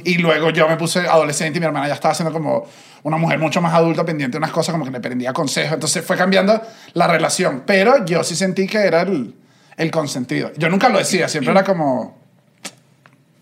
y 0.03 0.17
luego 0.17 0.49
yo 0.49 0.67
me 0.67 0.75
puse 0.75 1.01
adolescente 1.01 1.57
y 1.57 1.59
mi 1.59 1.67
hermana 1.67 1.87
ya 1.87 1.93
estaba 1.93 2.13
siendo 2.15 2.33
como 2.33 2.65
una 3.03 3.17
mujer 3.17 3.37
mucho 3.37 3.61
más 3.61 3.73
adulta 3.75 4.03
pendiente 4.03 4.33
de 4.33 4.37
unas 4.39 4.51
cosas 4.51 4.73
como 4.73 4.85
que 4.85 4.91
le 4.91 4.99
prendía 4.99 5.31
consejos, 5.33 5.73
entonces 5.73 6.03
fue 6.03 6.17
cambiando 6.17 6.61
la 6.93 7.05
relación, 7.07 7.63
pero 7.65 8.03
yo 8.05 8.23
sí 8.23 8.35
sentí 8.35 8.65
que 8.65 8.79
era 8.79 9.01
el, 9.03 9.35
el 9.77 9.91
consentido. 9.91 10.51
Yo 10.57 10.67
nunca 10.69 10.89
lo 10.89 10.97
decía, 10.97 11.27
siempre 11.27 11.51
era 11.51 11.63
como 11.63 12.22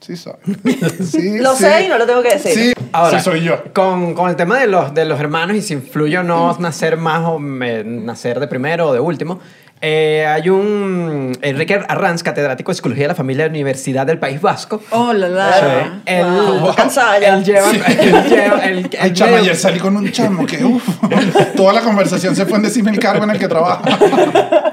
Sí 0.02 0.18
soy. 0.18 0.34
Sí, 1.04 1.38
Lo 1.40 1.56
sí. 1.56 1.64
sé 1.64 1.84
y 1.86 1.88
no 1.88 1.98
lo 1.98 2.06
tengo 2.08 2.22
que 2.24 2.30
decir. 2.34 2.54
Sí, 2.54 2.74
Ahora, 2.92 3.20
sí 3.20 3.24
soy 3.24 3.42
yo. 3.44 3.64
Con, 3.74 4.14
con 4.16 4.30
el 4.30 4.36
tema 4.36 4.60
de 4.60 4.68
los, 4.68 4.94
de 4.94 5.06
los 5.06 5.20
hermanos 5.20 5.56
y 5.56 5.62
si 5.62 5.74
influye 5.76 6.18
o 6.18 6.24
no 6.24 6.58
nacer 6.60 6.98
más 6.98 7.22
o 7.28 7.38
me- 7.40 7.84
nacer 7.84 8.40
de 8.40 8.48
primero 8.48 8.90
o 8.90 8.94
de 8.94 9.00
último, 9.00 9.40
eh, 9.82 10.26
hay 10.28 10.50
un 10.50 11.38
Enrique 11.42 11.80
Arranz, 11.88 12.22
catedrático 12.24 12.72
de 12.72 12.76
Psicología 12.76 13.06
de 13.06 13.08
la 13.10 13.16
Familia 13.16 13.44
de 13.44 13.50
la 13.50 13.54
Universidad 13.54 14.06
del 14.06 14.20
País 14.20 14.40
Vasco. 14.40 14.82
Oh, 14.92 15.12
la 15.14 15.28
la. 15.28 15.54
Sí. 15.54 16.02
Él, 16.06 16.26
Wow. 16.26 16.74
Él 17.22 17.44
lleva... 17.44 17.72
Él 17.72 18.24
lleva 18.30 18.60
él, 18.66 18.90
él 19.02 19.14
chamo, 19.14 19.36
ayer 19.38 19.56
salí 19.56 19.80
con 19.80 19.96
un 19.98 20.12
chamo 20.12 20.46
que, 20.46 20.64
uff, 20.64 20.88
toda 21.56 21.74
la 21.74 21.82
conversación 21.82 22.36
se 22.36 22.46
fue 22.46 22.58
en 22.58 22.64
decirme 22.64 22.92
el 22.92 23.00
cargo 23.00 23.24
en 23.24 23.32
el 23.32 23.40
que 23.40 23.48
trabaja. 23.48 23.82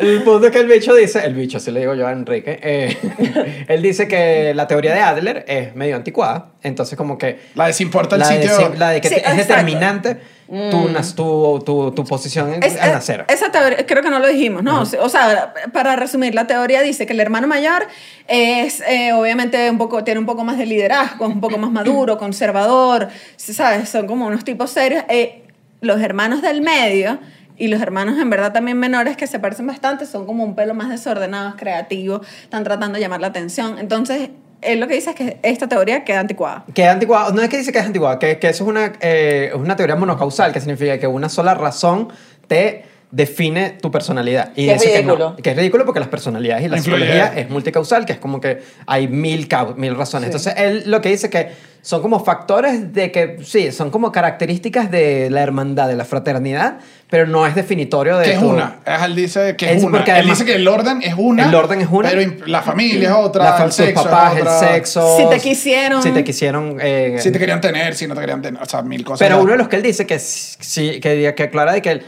El 0.01 0.23
punto 0.23 0.47
es 0.47 0.53
que 0.53 0.59
el 0.61 0.67
bicho 0.69 0.95
dice, 0.95 1.25
el 1.25 1.35
bicho, 1.35 1.57
así 1.59 1.71
le 1.71 1.81
digo 1.81 1.95
yo 1.95 2.07
a 2.07 2.13
Enrique, 2.13 2.59
eh, 2.63 3.65
él 3.69 3.83
dice 3.83 4.07
que 4.09 4.53
la 4.55 4.67
teoría 4.67 4.93
de 4.95 5.01
Adler 5.01 5.45
es 5.49 5.75
medio 5.75 5.97
anticuada, 5.97 6.49
entonces 6.63 6.97
como 6.97 7.17
que 7.19 7.39
La 7.55 7.67
de 7.67 7.73
si 7.73 7.83
importa 7.85 8.17
el 8.17 8.21
la, 8.21 8.27
sitio. 8.27 8.51
si- 8.57 8.79
la 8.79 8.91
de 8.91 9.01
que 9.01 9.09
Sí, 9.09 9.15
es 9.15 9.21
exacto. 9.23 9.43
determinante 9.43 10.21
tu, 10.49 10.89
nas- 10.89 11.15
tu, 11.15 11.63
tu, 11.65 11.91
tu 11.93 12.05
posición 12.05 12.55
en- 12.55 12.63
Es- 12.63 12.81
al 12.81 12.89
es- 12.89 12.95
nacer. 12.95 13.25
esa 13.29 13.51
teoría, 13.53 13.85
creo 13.87 14.03
que 14.03 14.09
no 14.11 14.19
lo 14.19 14.27
dijimos, 14.29 14.63
¿no? 14.63 14.81
O 14.83 15.09
sea, 15.09 15.53
para 15.73 15.95
resumir, 15.97 16.35
la 16.35 16.47
teoría 16.47 16.81
dice 16.83 17.05
que 17.07 17.13
el 17.13 17.21
hermano 17.21 17.47
mayor 17.47 17.87
es, 18.27 18.81
eh, 18.89 19.13
obviamente, 19.13 19.71
un 19.71 19.77
poco, 19.79 20.05
tiene 20.05 20.21
un 20.21 20.27
poco 20.27 20.45
más 20.45 20.57
de 20.59 20.67
liderazgo, 20.67 21.27
es 21.27 21.35
un 21.35 21.41
poco 21.41 21.59
más 21.59 21.71
maduro, 21.71 22.17
conservador, 22.19 23.09
¿sabes? 23.37 23.89
Son 23.91 24.07
como 24.07 24.27
unos 24.27 24.45
tipos 24.45 24.71
serios. 24.71 25.05
Eh, 25.09 25.43
los 25.81 26.01
hermanos 26.01 26.43
del 26.43 26.61
medio 26.61 27.19
Y 27.61 27.67
los 27.69 27.81
hermanos 27.83 28.19
en 28.21 28.31
verdad 28.31 28.53
también 28.53 28.79
menores 28.79 29.17
que 29.17 29.27
se 29.27 29.41
parecen 29.41 29.67
bastante 29.67 30.07
son 30.07 30.27
como 30.27 30.45
un 30.45 30.55
pelo 30.55 30.75
más 30.75 30.89
desordenados, 30.91 31.57
creativos, 31.57 32.25
están 32.43 32.63
tratando 32.63 32.95
de 32.95 33.01
llamar 33.01 33.21
la 33.21 33.27
atención. 33.29 33.79
Entonces, 33.81 34.31
él 34.61 34.81
lo 34.81 34.89
que 34.89 34.95
dice 34.95 35.11
es 35.11 35.17
que 35.17 35.39
esta 35.43 35.69
teoría 35.69 36.05
queda 36.05 36.21
anticuada. 36.21 36.65
Que 36.75 36.83
es 36.83 36.89
anticuado, 36.89 37.33
no 37.33 37.43
es 37.43 37.49
que 37.49 37.59
dice 37.59 37.73
que 37.73 37.79
es 37.79 37.87
anticuado, 37.87 38.19
que, 38.19 38.39
que 38.39 38.49
eso 38.49 38.65
es 38.65 38.71
una, 38.71 38.93
eh, 39.01 39.53
una 39.55 39.77
teoría 39.77 39.97
monocausal, 39.97 40.53
que 40.53 40.61
significa 40.61 40.99
que 40.99 41.07
una 41.07 41.29
sola 41.29 41.55
razón 41.55 42.09
te 42.47 42.85
define 43.11 43.71
tu 43.81 43.91
personalidad. 43.91 44.51
Y 44.55 44.67
Que 44.67 44.75
es 44.75 44.81
dice 44.83 44.93
que, 44.93 44.99
ridículo. 45.03 45.31
no, 45.31 45.37
que 45.37 45.51
es 45.51 45.57
ridículo 45.57 45.85
porque 45.85 46.01
las 46.01 46.09
personalidades 46.09 46.65
y 46.65 46.69
la 46.69 46.77
Influye. 46.77 46.99
psicología 47.07 47.33
es 47.41 47.49
multicausal, 47.51 48.05
que 48.05 48.13
es 48.13 48.19
como 48.19 48.41
que 48.41 48.63
hay 48.87 49.09
mil, 49.09 49.49
mil 49.77 49.97
razones. 49.97 50.27
Entonces, 50.27 50.55
él 50.57 50.83
lo 50.87 51.01
que 51.01 51.09
dice 51.09 51.31
que 51.31 51.49
son 51.81 52.03
como 52.03 52.23
factores 52.23 52.93
de 52.93 53.11
que, 53.11 53.39
sí, 53.45 53.73
son 53.73 53.91
como 53.91 54.13
características 54.13 54.91
de 54.91 55.31
la 55.31 55.41
hermandad, 55.43 55.89
de 55.89 55.97
la 55.97 56.05
fraternidad, 56.05 56.79
pero 57.09 57.27
no 57.27 57.47
es 57.47 57.55
definitorio 57.55 58.19
de 58.19 58.25
Que 58.27 58.33
es 58.33 58.41
tu- 58.41 58.49
una. 58.51 58.81
Él 59.07 59.15
dice 59.15 59.57
que 59.57 59.71
es 59.71 59.77
Es 59.79 59.85
una. 59.85 59.97
porque 59.99 60.11
Él 60.11 60.17
además- 60.19 60.39
dice 60.41 60.51
que 60.51 60.57
el 60.57 60.69
orden 60.69 61.01
es 61.03 61.15
una. 61.17 61.47
El 61.49 61.55
orden 61.55 61.81
es 61.81 61.89
una. 61.91 62.11
Pero 62.11 62.31
la 62.47 62.61
familia 62.61 63.09
es 63.09 63.15
otra. 63.15 63.57
la, 63.59 63.65
el 63.65 63.73
sexo 63.73 64.05
papás, 64.05 64.33
es 64.35 64.41
el 64.41 64.47
otra. 64.49 64.59
sexo. 64.75 65.17
Si 65.17 65.29
te 65.31 65.39
quisieron. 65.41 66.03
Si 66.03 66.11
te 66.11 66.25
quisieron. 66.25 66.77
eh, 66.83 67.17
Si 67.21 67.31
te 67.31 67.39
querían 67.39 67.61
tener, 67.63 67.95
si 67.95 68.07
no 68.07 68.15
te 68.15 68.21
querían 68.21 68.43
tener. 68.43 68.63
O 68.63 68.67
sea, 68.67 68.83
mil 68.83 69.03
cosas. 69.05 69.21
Pero 69.21 69.37
ya. 69.39 69.43
uno 69.43 69.53
de 69.53 69.59
los 69.59 69.69
que 69.69 69.77
él 69.77 69.83
dice 69.83 70.05
que 70.05 70.19
sí, 70.19 71.01
que, 71.01 71.33
que 71.35 71.43
aclara 71.45 71.73
de 71.73 71.81
que 71.81 71.91
él 71.93 72.03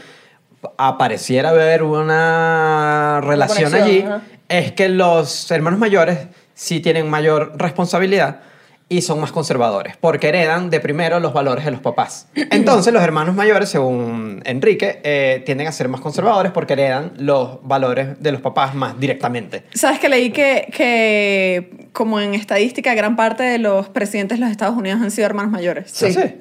apareciera 0.77 1.49
haber 1.49 1.83
una 1.83 3.21
relación 3.21 3.71
conexión, 3.71 3.83
allí, 3.83 4.01
ajá. 4.01 4.21
es 4.49 4.71
que 4.73 4.89
los 4.89 5.49
hermanos 5.51 5.79
mayores 5.79 6.27
sí 6.53 6.79
tienen 6.79 7.09
mayor 7.09 7.53
responsabilidad 7.57 8.41
y 8.91 9.01
son 9.01 9.21
más 9.21 9.31
conservadores, 9.31 9.95
porque 9.95 10.27
heredan 10.27 10.69
de 10.69 10.81
primero 10.81 11.21
los 11.21 11.31
valores 11.31 11.63
de 11.63 11.71
los 11.71 11.79
papás. 11.79 12.27
Entonces 12.35 12.91
los 12.91 13.01
hermanos 13.01 13.33
mayores, 13.35 13.69
según 13.69 14.41
Enrique, 14.43 14.99
eh, 15.05 15.41
tienden 15.45 15.67
a 15.67 15.71
ser 15.71 15.87
más 15.87 16.01
conservadores 16.01 16.51
porque 16.51 16.73
heredan 16.73 17.13
los 17.17 17.59
valores 17.63 18.19
de 18.21 18.33
los 18.33 18.41
papás 18.41 18.75
más 18.75 18.99
directamente. 18.99 19.63
¿Sabes 19.73 19.99
que 19.99 20.09
leí 20.09 20.31
que, 20.31 20.67
que, 20.75 21.87
como 21.93 22.19
en 22.19 22.33
estadística, 22.33 22.93
gran 22.93 23.15
parte 23.15 23.43
de 23.43 23.59
los 23.59 23.87
presidentes 23.87 24.39
de 24.39 24.43
los 24.43 24.51
Estados 24.51 24.75
Unidos 24.75 24.99
han 25.01 25.09
sido 25.09 25.25
hermanos 25.25 25.53
mayores? 25.53 25.89
Sí. 25.89 26.07
¿Ah, 26.07 26.11
sí? 26.11 26.35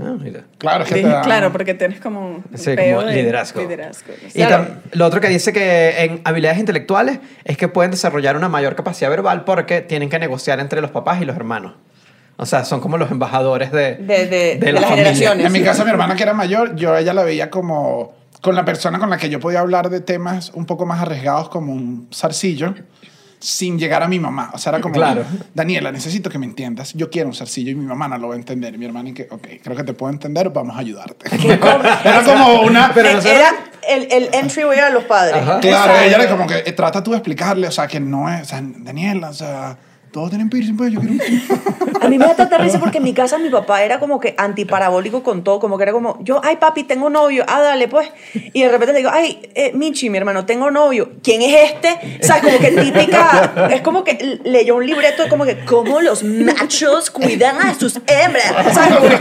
Ah, 0.00 0.16
mira. 0.20 0.40
Claro, 0.58 0.82
es 0.82 0.92
que 0.92 1.02
claro, 1.02 1.52
porque 1.52 1.74
tienes 1.74 2.00
como 2.00 2.20
un 2.30 2.44
Sí, 2.56 2.74
como 2.74 3.02
de 3.04 3.14
liderazgo. 3.14 3.60
liderazgo. 3.60 4.12
Y 4.34 4.42
Claro. 4.42 4.66
lo 4.90 5.06
otro 5.06 5.20
que 5.20 5.28
dice 5.28 5.52
que 5.52 6.02
en 6.02 6.20
habilidades 6.24 6.58
intelectuales 6.58 7.20
es 7.44 7.56
que 7.56 7.68
pueden 7.68 7.92
desarrollar 7.92 8.36
una 8.36 8.48
mayor 8.48 8.74
capacidad 8.74 9.08
verbal 9.08 9.44
porque 9.44 9.82
tienen 9.82 10.08
que 10.10 10.18
negociar 10.18 10.58
entre 10.58 10.80
los 10.80 10.90
papás 10.90 11.22
y 11.22 11.24
los 11.26 11.36
hermanos. 11.36 11.74
O 12.36 12.46
sea, 12.46 12.64
son 12.64 12.80
como 12.80 12.96
los 12.98 13.10
embajadores 13.10 13.70
de, 13.72 13.96
De- 13.96 14.26
de- 14.26 14.56
de 14.56 14.72
la 14.72 14.80
las 14.80 14.90
familia. 14.90 15.12
generaciones. 15.12 15.46
En 15.46 15.52
mi 15.52 15.62
casa, 15.62 15.84
mi 15.84 15.90
hermana 15.90 16.16
que 16.16 16.22
era 16.22 16.34
mayor, 16.34 16.74
yo 16.76 16.94
a 16.94 17.00
ella 17.00 17.12
la 17.14 17.22
veía 17.22 17.50
como 17.50 18.14
con 18.40 18.56
la 18.56 18.64
persona 18.64 18.98
con 18.98 19.08
la 19.10 19.18
que 19.18 19.28
yo 19.30 19.38
podía 19.38 19.60
hablar 19.60 19.88
de 19.90 20.00
temas 20.00 20.50
un 20.54 20.66
poco 20.66 20.84
más 20.86 21.00
arriesgados 21.00 21.48
como 21.48 21.72
un 21.72 22.08
zarcillo 22.12 22.74
sin 23.38 23.78
llegar 23.78 24.02
a 24.02 24.08
mi 24.08 24.18
mamá. 24.20 24.50
O 24.54 24.58
sea, 24.58 24.70
era 24.70 24.80
como, 24.80 24.94
Claro. 24.94 25.24
Daniela, 25.54 25.90
necesito 25.92 26.30
que 26.30 26.38
me 26.38 26.46
entiendas. 26.46 26.92
Yo 26.94 27.10
quiero 27.10 27.28
un 27.28 27.34
zarcillo 27.34 27.70
y 27.70 27.74
mi 27.74 27.84
mamá 27.84 28.08
no 28.08 28.16
lo 28.18 28.28
va 28.28 28.34
a 28.34 28.36
entender. 28.38 28.74
Y 28.74 28.78
mi 28.78 28.84
hermana 28.86 29.08
y 29.10 29.14
que, 29.14 29.26
ok, 29.30 29.46
creo 29.62 29.76
que 29.76 29.82
te 29.84 29.92
puedo 29.94 30.12
entender, 30.12 30.50
vamos 30.50 30.76
a 30.76 30.80
ayudarte. 30.80 31.26
era 32.04 32.22
como 32.24 32.62
una... 32.62 32.92
Pero 32.94 33.12
nosotros- 33.12 33.32
Era 33.36 33.50
el, 33.88 34.08
el 34.12 34.34
entryway 34.34 34.78
a 34.78 34.90
los 34.90 35.04
padres. 35.04 35.36
Ajá. 35.42 35.58
Claro, 35.60 35.92
Exacto. 35.92 36.04
ella 36.08 36.16
era 36.22 36.30
como 36.30 36.46
que 36.46 36.58
eh, 36.66 36.72
trata 36.72 37.02
tú 37.02 37.10
de 37.12 37.16
explicarle, 37.18 37.66
o 37.66 37.72
sea, 37.72 37.86
que 37.88 37.98
no 38.00 38.32
es, 38.32 38.42
o 38.42 38.44
sea, 38.44 38.60
Daniela, 38.62 39.30
o 39.30 39.34
sea, 39.34 39.76
todos 40.12 40.28
tienen 40.28 40.50
piercing, 40.50 40.76
pues 40.76 40.92
yo 40.92 41.00
quiero 41.00 41.14
un... 41.14 41.22
A 42.02 42.08
mí 42.08 42.18
me 42.18 42.26
da 42.26 42.34
tanta 42.34 42.58
risa 42.58 42.80
porque 42.80 42.98
en 42.98 43.04
mi 43.04 43.14
casa 43.14 43.38
mi 43.38 43.48
papá 43.48 43.84
era 43.84 44.00
como 44.00 44.18
que 44.18 44.34
antiparabólico 44.36 45.22
con 45.22 45.44
todo, 45.44 45.60
como 45.60 45.78
que 45.78 45.84
era 45.84 45.92
como, 45.92 46.18
yo, 46.20 46.40
ay 46.42 46.56
papi, 46.56 46.82
tengo 46.82 47.10
novio, 47.10 47.44
ah, 47.46 47.60
dale 47.60 47.86
pues. 47.86 48.10
Y 48.34 48.62
de 48.62 48.68
repente 48.68 48.92
le 48.92 48.98
digo, 48.98 49.10
ay, 49.12 49.40
eh, 49.54 49.70
Michi, 49.72 50.10
mi 50.10 50.18
hermano, 50.18 50.44
tengo 50.44 50.70
novio. 50.72 51.12
¿Quién 51.22 51.42
es 51.42 51.70
este? 51.70 52.18
O 52.20 52.24
sea, 52.24 52.40
como 52.40 52.58
que 52.58 52.72
típica, 52.72 53.68
es 53.72 53.82
como 53.82 54.02
que 54.02 54.40
leyó 54.42 54.76
un 54.76 54.86
libreto 54.86 55.22
de 55.22 55.28
como 55.28 55.44
que, 55.44 55.64
cómo 55.64 56.00
los 56.00 56.24
machos 56.24 57.10
cuidan 57.12 57.56
a 57.62 57.72
sus 57.74 57.94
hembras. 58.04 58.74
¿Sabes? 58.74 58.96
Como 58.96 59.08
que, 59.08 59.16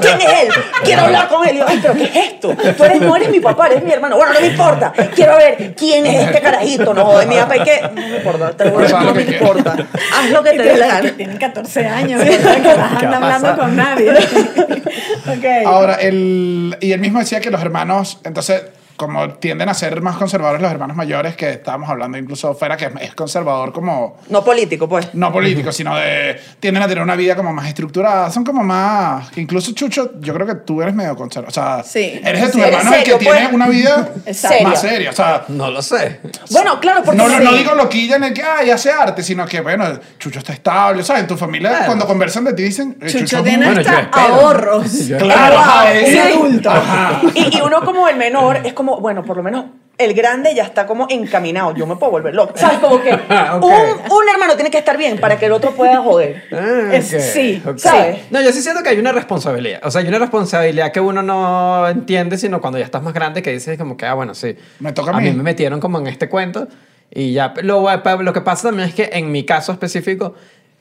¿quién 0.00 0.20
es 0.20 0.42
él? 0.42 0.48
Quiero 0.82 1.02
hablar 1.02 1.28
con 1.28 1.46
él. 1.46 1.54
Y 1.54 1.58
yo, 1.58 1.64
ay, 1.68 1.78
pero 1.80 1.94
¿qué 1.94 2.04
es 2.04 2.16
esto? 2.16 2.56
Tú 2.76 2.84
eres, 2.84 3.00
no 3.00 3.14
eres 3.14 3.30
mi 3.30 3.38
papá, 3.38 3.68
eres 3.68 3.84
mi 3.84 3.92
hermano. 3.92 4.16
Bueno, 4.16 4.32
no 4.32 4.40
me 4.40 4.48
importa. 4.48 4.92
Quiero 5.14 5.36
ver 5.36 5.74
quién 5.76 6.04
es 6.04 6.26
este 6.26 6.40
carajito. 6.40 6.92
No, 6.94 7.16
de 7.16 7.26
mi 7.26 7.36
papá. 7.36 7.54
No 7.54 7.92
me 7.94 8.16
importa, 8.16 8.56
te 8.56 8.64
lo 8.64 8.70
juro, 8.72 9.00
no 9.00 9.14
me 9.14 9.22
importa. 9.22 9.76
Haz 10.18 10.30
lo 10.30 10.42
que 10.42 10.50
te 10.50 10.62
dé 10.62 10.76
la 10.76 10.86
gana. 10.88 11.12
Tienen 11.12 11.36
14 11.36 11.86
años, 11.86 12.24
¿verdad? 12.24 12.56
que 12.56 12.76
las 12.76 12.98
¿Qué 12.98 13.06
va 13.06 13.16
anda 13.16 13.28
a 13.28 13.36
hablando 13.36 13.62
con 13.62 13.76
nadie. 13.76 14.12
ok. 14.12 15.66
Ahora, 15.66 15.94
el, 15.94 16.76
y 16.80 16.92
él 16.92 17.00
mismo 17.00 17.18
decía 17.20 17.40
que 17.40 17.50
los 17.50 17.60
hermanos, 17.60 18.20
entonces, 18.24 18.62
como 18.98 19.30
tienden 19.34 19.68
a 19.70 19.74
ser 19.74 20.02
más 20.02 20.16
conservadores 20.16 20.60
los 20.60 20.70
hermanos 20.70 20.94
mayores, 20.96 21.36
que 21.36 21.48
estábamos 21.50 21.88
hablando 21.88 22.18
incluso 22.18 22.52
fuera, 22.54 22.76
que 22.76 22.90
es 23.00 23.14
conservador 23.14 23.72
como, 23.72 24.18
No 24.28 24.44
político, 24.44 24.86
pues. 24.88 25.14
no 25.14 25.32
político, 25.32 25.72
sino 25.72 25.96
de, 25.96 26.38
tienden 26.60 26.82
a 26.82 26.88
tener 26.88 27.02
una 27.02 27.16
vida 27.16 27.34
como 27.36 27.52
más 27.52 27.66
estructurada, 27.68 28.30
son 28.30 28.44
como 28.44 28.62
más, 28.62 29.30
incluso 29.38 29.72
Chucho, 29.72 30.20
yo 30.20 30.34
creo 30.34 30.46
que 30.46 30.56
tú 30.56 30.82
eres 30.82 30.94
medio 30.94 31.16
conservador, 31.16 31.50
o 31.50 31.54
sea, 31.54 31.82
Sí. 31.84 32.20
eres 32.24 32.40
de 32.42 32.46
tus 32.48 32.60
Sí, 32.60 32.60
hermanos 32.68 32.86
el 32.92 32.98
que 33.04 33.10
serio, 33.12 33.18
tiene 33.18 33.40
pues. 33.44 33.52
una 33.54 33.68
vida 33.68 34.08
Exacto. 34.26 34.64
más 34.64 34.80
seria, 34.80 35.10
o 35.10 35.14
sea, 35.14 35.44
No 35.48 35.70
lo 35.70 35.80
sé. 35.80 36.20
Bueno, 36.50 36.80
claro, 36.80 37.02
porque 37.04 37.16
no, 37.16 37.28
no, 37.28 37.38
no 37.40 37.52
sí. 37.52 37.58
digo 37.58 37.74
loquilla 37.74 38.16
en 38.16 38.24
el 38.24 38.32
que, 38.34 38.42
ay, 38.42 38.70
hace 38.70 38.90
arte, 38.90 39.22
sino 39.22 39.46
que, 39.46 39.60
bueno, 39.60 39.84
Chucho 40.18 40.40
está 40.40 40.52
estable, 40.52 41.04
¿sabes? 41.04 41.22
En 41.22 41.28
tu 41.28 41.36
familia, 41.36 41.70
Claro. 41.70 41.86
cuando 41.86 42.06
conversan 42.06 42.44
de 42.44 42.52
ti, 42.54 42.64
dicen, 42.64 42.96
eh, 43.00 43.06
Chucho 43.06 43.38
es 43.38 43.44
tiene 43.44 43.66
Bueno, 43.66 43.80
hasta 43.80 44.08
ahorros. 44.24 44.92
Yo- 45.06 45.18
Claro, 45.18 45.56
Ah, 45.58 45.80
ajá, 45.82 45.92
es 45.92 46.08
Sí. 46.10 46.18
adulto. 46.18 46.70
Ajá. 46.70 47.20
Y, 47.34 47.56
y 47.56 47.60
uno 47.60 47.80
como 47.84 48.08
el 48.08 48.16
menor 48.16 48.58
es 48.64 48.72
como, 48.72 48.87
bueno, 48.96 49.22
por 49.24 49.36
lo 49.36 49.42
menos 49.42 49.66
el 49.98 50.14
grande 50.14 50.54
ya 50.54 50.62
está 50.64 50.86
como 50.86 51.06
encaminado. 51.10 51.74
Yo 51.74 51.86
me 51.86 51.96
puedo 51.96 52.12
volver 52.12 52.34
loco. 52.34 52.52
¿Sabes? 52.56 52.78
Como 52.78 53.00
que 53.02 53.10
un, 53.62 53.64
un 53.64 54.28
hermano 54.32 54.54
tiene 54.54 54.70
que 54.70 54.78
estar 54.78 54.96
bien 54.96 55.18
para 55.18 55.38
que 55.38 55.46
el 55.46 55.52
otro 55.52 55.72
pueda 55.72 55.98
joder. 56.02 56.44
Ah, 56.52 56.90
Es- 56.92 57.12
ok, 57.14 57.20
sí, 57.20 57.62
ok. 57.66 57.78
¿sabes? 57.78 58.18
No, 58.30 58.40
yo 58.40 58.52
sí 58.52 58.62
siento 58.62 58.82
que 58.82 58.88
hay 58.90 58.98
una 58.98 59.12
responsabilidad. 59.12 59.80
O 59.84 59.90
sea, 59.90 60.00
hay 60.00 60.08
una 60.08 60.18
responsabilidad 60.18 60.92
que 60.92 61.00
uno 61.00 61.22
no 61.22 61.88
entiende, 61.88 62.38
sino 62.38 62.60
cuando 62.60 62.78
ya 62.78 62.84
estás 62.84 63.02
más 63.02 63.12
grande, 63.14 63.42
que 63.42 63.52
dices 63.52 63.76
como 63.76 63.96
que, 63.96 64.06
ah, 64.06 64.14
bueno, 64.14 64.34
sí. 64.34 64.56
Me 64.80 64.92
toca 64.92 65.10
a 65.12 65.16
a 65.16 65.20
mí. 65.20 65.30
mí. 65.30 65.36
me 65.36 65.42
metieron 65.42 65.80
como 65.80 65.98
en 65.98 66.06
este 66.06 66.28
cuento. 66.28 66.68
Y 67.10 67.32
ya, 67.32 67.54
lo, 67.62 67.86
lo 68.22 68.32
que 68.32 68.40
pasa 68.40 68.68
también 68.68 68.88
es 68.88 68.94
que 68.94 69.10
en 69.12 69.32
mi 69.32 69.44
caso 69.44 69.72
específico, 69.72 70.34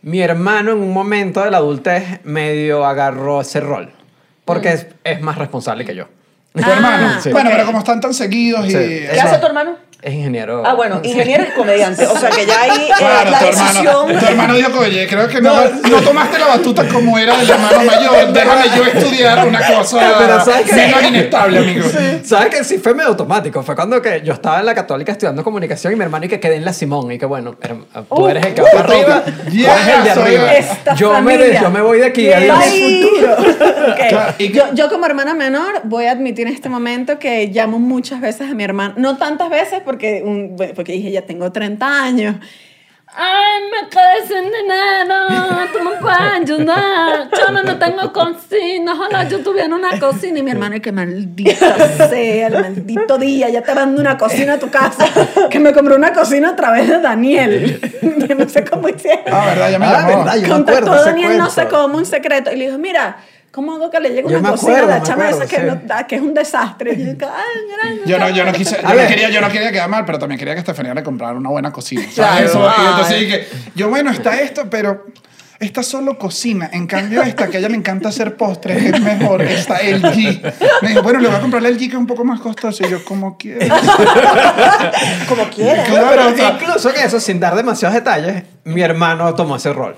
mi 0.04 0.22
hermano 0.22 0.72
en 0.74 0.78
un 0.80 0.94
momento 0.94 1.42
de 1.44 1.50
la 1.52 1.58
adultez 1.58 2.20
medio 2.24 2.86
agarró 2.86 3.42
ese 3.42 3.60
rol. 3.62 3.92
Porque 4.46 4.70
es, 4.74 4.88
es 5.04 5.22
más 5.22 5.38
responsable 5.38 5.84
que 5.86 5.96
yo. 5.96 6.06
Tu 6.64 6.70
Ah, 6.70 6.74
hermano. 6.76 7.22
sí. 7.22 7.32
Bueno, 7.32 7.50
pero 7.52 7.66
como 7.66 7.80
están 7.80 8.02
tan 8.02 8.14
seguidos 8.14 8.66
y... 8.68 8.72
Sí. 8.72 8.78
¿Qué 8.78 9.20
hace 9.22 9.38
tu 9.40 9.46
hermano? 9.46 9.76
Es 10.02 10.14
ingeniero. 10.14 10.64
Ah, 10.66 10.74
bueno, 10.76 11.00
ingeniero 11.04 11.44
y 11.44 11.56
comediante. 11.56 12.06
O 12.06 12.16
sea 12.18 12.30
que 12.30 12.46
ya 12.46 12.62
ahí 12.62 12.70
eh, 12.90 12.94
Claro, 12.98 13.32
la 13.32 13.40
tu 13.40 13.46
hermano, 13.46 13.68
decisión. 13.74 14.20
tu 14.20 14.26
hermano 14.26 14.56
dijo, 14.56 14.80
oye, 14.80 15.08
creo 15.08 15.28
que 15.28 15.42
no, 15.42 15.54
no 15.90 16.02
tomaste 16.02 16.38
la 16.40 16.48
batuta 16.48 16.88
como 16.88 17.18
era 17.18 17.36
del 17.38 17.50
hermano 17.50 17.84
mayor. 17.84 18.28
Déjame 18.34 18.66
yo 18.76 18.84
estudiar 18.86 19.48
una 19.48 19.60
cosa 19.66 20.16
Pero 20.20 20.46
¿sabes 20.46 20.72
menos 20.74 21.04
inestable, 21.04 21.58
amigo. 21.60 21.86
¿Sabes 22.24 22.56
que 22.56 22.64
sí 22.64 22.78
fue 22.78 22.94
medio 22.94 23.10
automático? 23.10 23.64
Fue 23.64 23.76
cuando 23.76 24.02
que 24.02 24.22
yo 24.24 24.34
estaba 24.34 24.60
en 24.60 24.66
la 24.68 24.76
católica 24.76 25.12
estudiando 25.12 25.44
comunicación 25.44 25.94
y 25.94 25.96
mi 25.96 26.04
hermano 26.04 26.26
y 26.26 26.30
que 26.30 26.40
quedé 26.40 26.56
en 26.56 26.66
la 26.66 26.74
Simón 26.74 27.12
y 27.12 27.18
que 27.18 27.26
bueno, 27.26 27.56
herm- 27.62 27.86
tú 28.16 28.28
eres 28.28 28.46
el 28.46 28.54
que 28.54 28.62
va 28.62 28.70
para 28.72 28.88
uh, 28.90 28.92
arriba, 28.92 29.24
tú 29.26 29.32
eres 29.52 29.88
el 29.98 30.04
de 30.04 30.14
soy 30.14 30.36
arriba. 30.36 30.54
Esta 30.54 30.94
Yo 30.96 31.22
me, 31.22 31.38
de- 31.38 31.60
yo 31.60 31.70
me 31.72 31.82
voy 31.82 32.00
de 32.00 32.06
aquí. 32.06 32.32
adiós. 32.32 32.64
futuro. 32.66 33.36
Ok. 33.88 34.08
Claro, 34.10 34.34
y- 34.38 34.52
yo, 34.52 34.64
yo 34.74 34.90
como 34.90 35.06
hermana 35.06 35.34
menor 35.34 35.82
voy 35.86 36.06
a 36.06 36.12
admitir 36.12 36.46
en 36.48 36.54
este 36.54 36.68
momento 36.70 37.18
que 37.20 37.48
llamo 37.48 37.80
muchas 37.80 38.20
veces 38.22 38.52
a 38.52 38.54
mi 38.54 38.64
hermano. 38.64 38.94
No 38.98 39.18
tantas 39.18 39.50
veces 39.50 39.82
porque, 39.88 40.22
un- 40.24 40.56
porque 40.76 40.92
dije 40.92 41.10
ya 41.12 41.24
tengo 41.24 41.52
30 41.52 42.04
años. 42.04 42.36
Ay, 43.20 43.62
me 43.72 43.90
quedé 43.90 44.28
sin 44.28 44.52
dinero, 44.52 45.16
tú 45.72 45.80
me 45.82 45.92
puedes 45.96 46.20
ayudar. 46.20 47.30
Yo 47.32 47.52
no, 47.54 47.64
no 47.64 47.80
tengo 47.80 48.12
cocina, 48.12 48.94
ojalá 48.94 49.24
yo 49.28 49.40
tuviera 49.40 49.74
una 49.74 49.98
cocina. 49.98 50.40
Y 50.40 50.44
mi 50.44 50.52
hermano, 50.52 50.76
y 50.76 50.82
que 50.82 50.92
maldita 50.92 51.76
sea, 52.10 52.48
el 52.48 52.54
maldito 52.54 53.18
día, 53.18 53.50
ya 53.50 53.62
te 53.64 53.74
mando 53.74 54.02
una 54.02 54.18
cocina 54.18 54.54
a 54.56 54.60
tu 54.60 54.70
casa. 54.70 55.06
Que 55.50 55.58
me 55.60 55.72
compró 55.74 55.96
una 55.96 56.12
cocina 56.14 56.50
a 56.50 56.56
través 56.58 56.90
de 56.90 57.00
Daniel. 57.00 57.80
Yo 58.28 58.36
no 58.36 58.48
sé 58.50 58.66
cómo 58.66 58.90
hicieron. 58.90 59.24
Ah, 59.32 59.46
verdad, 59.48 59.72
ya 59.72 59.80
me 59.80 59.86
Ah, 59.86 59.92
llamó. 59.94 60.08
verdad, 60.26 60.36
yo 60.36 60.42
me 60.42 60.48
Contactó 60.50 60.80
acuerdo 60.92 61.02
a 61.02 61.06
Daniel, 61.06 61.38
no 61.38 61.50
sé 61.50 61.68
cómo, 61.70 61.98
un 61.98 62.06
secreto. 62.06 62.52
Y 62.52 62.58
le 62.58 62.66
dijo, 62.66 62.78
mira, 62.78 63.18
¿cómo 63.58 63.74
hago 63.74 63.90
que 63.90 64.00
le 64.00 64.10
llegue 64.10 64.30
Yo 64.30 64.38
una 64.38 64.52
cocina 64.52 64.74
acuerdo, 64.74 64.94
a 64.94 64.98
la 65.00 65.04
chama 65.04 65.30
esa 65.32 65.48
que, 65.48 65.56
sí. 65.56 65.62
no- 65.66 66.08
que 66.08 66.16
es 66.16 66.22
un 66.22 66.34
desastre? 66.36 66.94
Y 66.94 67.06
yo, 67.06 67.12
"Ay, 67.28 67.90
mira, 67.96 68.06
Yo 68.06 68.20
no, 68.20 68.30
yo 68.30 68.46
no 68.46 68.54
quise, 68.54 68.78
yo 68.80 68.88
A 68.88 68.94
no, 68.94 69.08
quería, 69.08 69.30
yo 69.32 69.42
no 69.42 69.50
quería 69.50 69.72
quedar 69.72 69.90
mal, 69.90 70.06
pero 70.06 70.20
también 70.20 70.38
quería 70.38 70.54
que 70.54 70.60
Estefanía 70.60 70.94
le 70.94 71.02
comprara 71.02 71.36
una 71.36 71.50
buena 71.50 71.72
cocina. 71.72 72.04
¿sabes? 72.04 72.14
Claro, 72.14 72.46
Eso, 72.46 72.72
y 72.84 72.86
entonces 72.86 73.20
dije, 73.20 73.48
yo 73.74 73.90
bueno, 73.90 74.12
está 74.12 74.40
esto, 74.40 74.70
pero 74.70 75.08
esta 75.60 75.82
solo 75.82 76.20
cocina. 76.20 76.70
En 76.72 76.86
cambio 76.86 77.24
esta, 77.24 77.48
que 77.48 77.58
a 77.58 77.60
ella 77.60 77.70
le 77.70 77.78
encanta 77.78 78.10
hacer 78.10 78.38
postres, 78.38 78.94
es 78.94 79.02
mejor, 79.02 79.42
está 79.42 79.78
el 79.78 80.04
G. 80.04 80.54
Me 80.84 80.90
dijo, 80.90 81.02
bueno, 81.02 81.18
le 81.20 81.28
voy 81.30 81.38
a 81.38 81.42
comprar 81.42 81.66
el 81.66 81.78
G 81.78 81.80
que 81.80 81.86
es 81.88 81.94
un 81.96 82.06
poco 82.06 82.24
más 82.24 82.40
costoso. 82.40 82.86
Y 82.86 82.92
yo, 82.92 83.04
como 83.04 83.38
quiero. 83.40 83.66
Como 85.28 85.44
quieras. 85.50 85.88
Claro, 85.90 86.32
Pero 86.36 86.54
incluso 86.54 86.94
que 86.94 87.04
eso, 87.04 87.20
sin 87.20 87.40
dar 87.40 87.56
demasiados 87.56 87.96
detalles, 87.96 88.44
mi 88.66 88.82
hermano 88.82 89.34
tomó 89.34 89.56
ese 89.56 89.74
rol. 89.74 89.96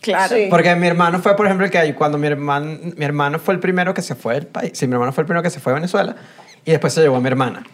Claro. 0.00 0.34
Sí. 0.36 0.46
Porque 0.50 0.74
mi 0.76 0.86
hermano 0.86 1.20
fue, 1.20 1.34
por 1.36 1.46
ejemplo, 1.46 1.64
el 1.66 1.72
que 1.72 1.94
cuando 1.94 2.18
mi 2.18 2.26
hermano, 2.26 2.78
mi 2.96 3.04
hermano 3.04 3.38
fue 3.38 3.54
el 3.54 3.60
primero 3.60 3.94
que 3.94 4.02
se 4.02 4.14
fue 4.14 4.34
del 4.34 4.46
país, 4.46 4.72
sí, 4.74 4.86
mi 4.86 4.92
hermano 4.94 5.12
fue 5.12 5.22
el 5.22 5.26
primero 5.26 5.42
que 5.42 5.50
se 5.50 5.58
fue 5.60 5.72
a 5.72 5.74
Venezuela, 5.76 6.14
y 6.64 6.70
después 6.70 6.92
se 6.92 7.00
llevó 7.00 7.16
a 7.16 7.20
mi 7.20 7.28
hermana. 7.28 7.64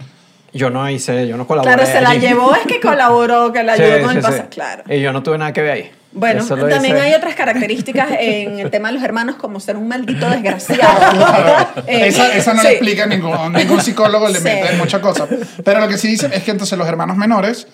Yo 0.55 0.69
no 0.69 0.89
hice, 0.91 1.27
yo 1.27 1.37
no 1.39 1.47
colaboré. 1.47 1.75
Claro, 1.75 1.91
se 1.91 2.01
la 2.03 2.11
allí. 2.11 2.21
llevó, 2.27 2.55
es 2.55 2.67
que 2.67 2.79
colaboró, 2.81 3.53
que 3.53 3.63
la 3.63 3.75
Sí, 3.77 3.83
ayudó 3.83 4.03
con 4.03 4.11
sí, 4.13 4.17
el 4.19 4.23
sí. 4.23 4.31
pasaje. 4.31 4.49
Claro. 4.51 4.83
Y 4.89 5.01
yo 5.01 5.13
no 5.13 5.23
tuve 5.23 5.39
nada 5.39 5.53
que 5.53 5.63
ver 5.63 5.71
ahí. 5.73 5.91
Bueno, 6.15 6.45
también 6.47 6.85
hice- 6.85 7.01
hay 7.01 7.15
otras 7.15 7.35
características 7.35 8.09
en 8.21 8.59
el 8.59 8.71
tema 8.71 8.89
de 8.89 8.95
los 8.97 9.03
hermanos, 9.03 9.37
como 9.37 9.61
ser 9.61 9.79
un 9.79 9.89
maldito 9.89 10.29
desgraciado. 10.29 11.73
Eh, 11.87 12.07
esa, 12.09 12.35
esa 12.37 12.53
no 12.53 12.61
sí. 12.61 12.67
le 12.67 12.73
explica 12.75 13.07
ningún, 13.07 13.53
ningún 13.55 13.81
psicólogo, 13.81 14.29
le 14.29 14.39
Sí. 14.39 14.45
mete 14.45 14.77
muchas 14.77 15.01
cosas. 15.01 15.27
Pero 15.65 15.81
lo 15.81 15.89
que 15.89 15.97
sí 15.97 16.09
dicen 16.09 16.33
es 16.35 16.43
que 16.43 16.51
entonces 16.51 16.79
los 16.79 16.87
hermanos 16.87 17.17
menores, 17.17 17.67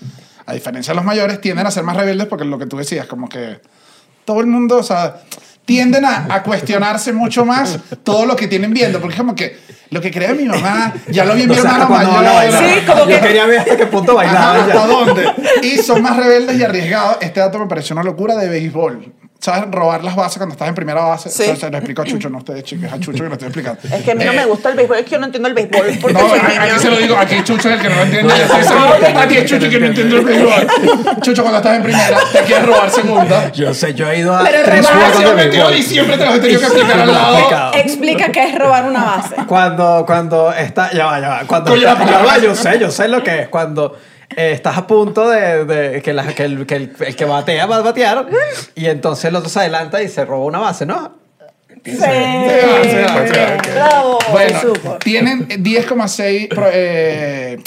a 0.46 0.52
diferencia 0.54 0.92
de 0.92 0.96
los 0.96 1.04
mayores, 1.04 1.40
tienden 1.40 1.66
a 1.66 1.72
ser 1.72 1.82
más 1.82 1.96
rebeldes 1.96 2.28
porque 2.28 2.44
lo 2.44 2.58
que 2.60 2.66
tú 2.66 2.76
decías, 2.78 3.06
como 3.06 3.28
que 3.28 3.58
todo 4.28 4.40
el 4.40 4.46
mundo, 4.46 4.76
o 4.76 4.82
sea, 4.82 5.22
tienden 5.64 6.04
a, 6.04 6.26
a 6.28 6.42
cuestionarse 6.42 7.14
mucho 7.14 7.46
más 7.46 7.78
todo 8.04 8.26
lo 8.26 8.36
que 8.36 8.46
tienen 8.46 8.74
viendo. 8.74 9.00
Porque 9.00 9.14
es 9.14 9.18
como 9.20 9.34
que 9.34 9.56
lo 9.88 10.02
que 10.02 10.10
crea 10.10 10.34
mi 10.34 10.44
mamá, 10.44 10.92
ya 11.10 11.24
lo 11.24 11.34
vi 11.34 11.42
en 11.44 11.48
mi 11.48 11.56
hermano 11.56 11.88
cuando 11.88 12.12
mayor. 12.12 12.34
bailar. 12.34 12.62
Sí, 12.62 12.80
como 12.86 13.00
Yo 13.00 13.06
que- 13.06 13.20
quería 13.20 13.46
ver 13.46 13.60
hasta 13.60 13.76
qué 13.78 13.86
punto 13.86 14.14
bailaba. 14.14 14.56
Ajá, 14.56 14.66
ya. 14.68 14.74
¿Hasta 14.74 14.86
dónde? 14.86 15.24
Y 15.62 15.78
son 15.78 16.02
más 16.02 16.14
rebeldes 16.16 16.58
y 16.58 16.62
arriesgados. 16.62 17.16
Este 17.22 17.40
dato 17.40 17.58
me 17.58 17.66
pareció 17.66 17.94
una 17.94 18.02
locura 18.02 18.36
de 18.36 18.48
béisbol. 18.50 19.14
¿Sabes? 19.40 19.70
Robar 19.70 20.02
las 20.02 20.16
bases 20.16 20.38
cuando 20.38 20.54
estás 20.54 20.68
en 20.68 20.74
primera 20.74 21.00
base. 21.00 21.30
Sí. 21.30 21.44
Se 21.56 21.70
lo 21.70 21.76
explico 21.78 22.02
a 22.02 22.04
Chucho, 22.04 22.28
no 22.28 22.38
a 22.38 22.40
ustedes, 22.40 22.64
chicos. 22.64 22.92
A 22.92 22.98
Chucho 22.98 23.22
que 23.22 23.28
lo 23.28 23.34
estoy 23.34 23.46
explicando. 23.46 23.80
Es 23.84 24.02
que 24.02 24.10
a 24.10 24.14
mí 24.16 24.24
no 24.24 24.32
Eh, 24.32 24.36
me 24.36 24.44
gusta 24.46 24.70
el 24.70 24.74
béisbol, 24.76 24.96
es 24.98 25.04
que 25.04 25.10
yo 25.12 25.18
no 25.20 25.26
entiendo 25.26 25.48
el 25.48 25.54
béisbol. 25.54 25.86
Porque 26.02 26.12
No, 26.20 26.28
soy 26.28 26.38
aquí 26.40 26.78
se 26.80 26.90
lo 26.90 26.96
digo, 26.96 27.16
aquí 27.16 27.44
Chucho 27.44 27.68
es 27.70 27.76
el 27.76 27.80
que 27.80 27.88
no 27.88 27.94
lo 27.94 28.02
entiende. 28.02 28.34
Yo 28.36 28.44
estoy 28.44 28.62
seguro 28.64 28.98
que 28.98 29.06
aquí 29.06 29.36
es 29.36 29.44
Chucho 29.48 29.70
que 29.70 29.78
no 29.78 29.86
entiende 29.86 30.16
el 30.16 30.24
béisbol. 30.24 30.66
Chucho, 31.22 31.42
cuando 31.42 31.58
estás 31.58 31.76
en 31.76 31.82
primera, 31.84 32.18
te 32.32 32.38
quieres 32.40 32.66
robar 32.66 32.90
segunda. 32.90 33.52
Yo 33.52 33.72
sé, 33.72 33.94
yo 33.94 34.10
he 34.10 34.18
ido 34.18 34.34
a 34.36 34.42
Pero 34.42 34.64
tres 34.64 34.84
rebaja, 34.90 35.74
y 35.76 35.82
siempre 35.84 36.18
te 36.18 36.24
los 36.26 36.34
he 36.34 36.40
tenido 36.40 36.60
que 36.60 36.66
explicar 36.66 37.00
al 37.00 37.06
Lo 37.06 37.12
lado. 37.12 37.70
Explica 37.74 38.32
qué 38.32 38.42
es 38.48 38.58
robar 38.58 38.86
una 38.86 39.04
base. 39.04 39.36
Cuando, 39.46 40.04
cuando 40.04 40.52
está, 40.52 40.90
ya 40.92 41.06
va, 41.06 41.20
ya 41.20 41.28
va, 41.28 41.40
cuando 41.46 41.74
está- 41.76 42.04
ya 42.04 42.18
va, 42.24 42.38
yo 42.38 42.56
sé, 42.56 42.76
yo 42.80 42.90
sé 42.90 43.06
lo 43.06 43.22
que 43.22 43.42
es, 43.42 43.48
cuando 43.48 43.96
eh, 44.36 44.52
estás 44.52 44.76
a 44.78 44.86
punto 44.86 45.28
de, 45.28 45.64
de 45.64 46.02
que, 46.02 46.12
la- 46.12 46.26
que 46.34 46.44
el, 46.44 46.66
que 46.66 46.76
el- 46.76 46.92
el 47.00 47.16
que 47.16 47.24
batea 47.24 47.66
va 47.66 47.76
a 47.76 47.82
batear 47.82 48.26
y 48.74 48.86
entonces 48.86 49.24
el 49.26 49.36
otro 49.36 49.48
se 49.48 49.60
adelanta 49.60 50.02
y 50.02 50.08
se 50.08 50.24
roba 50.24 50.44
una 50.44 50.58
base, 50.58 50.86
¿no? 50.86 51.16
Sí. 51.84 51.92
va. 51.96 53.62
Bravo. 53.74 54.18
Bueno, 54.32 54.58
tienen 54.98 55.48
10,6 55.48 56.48
pro- 56.48 56.68
eh, 56.72 57.58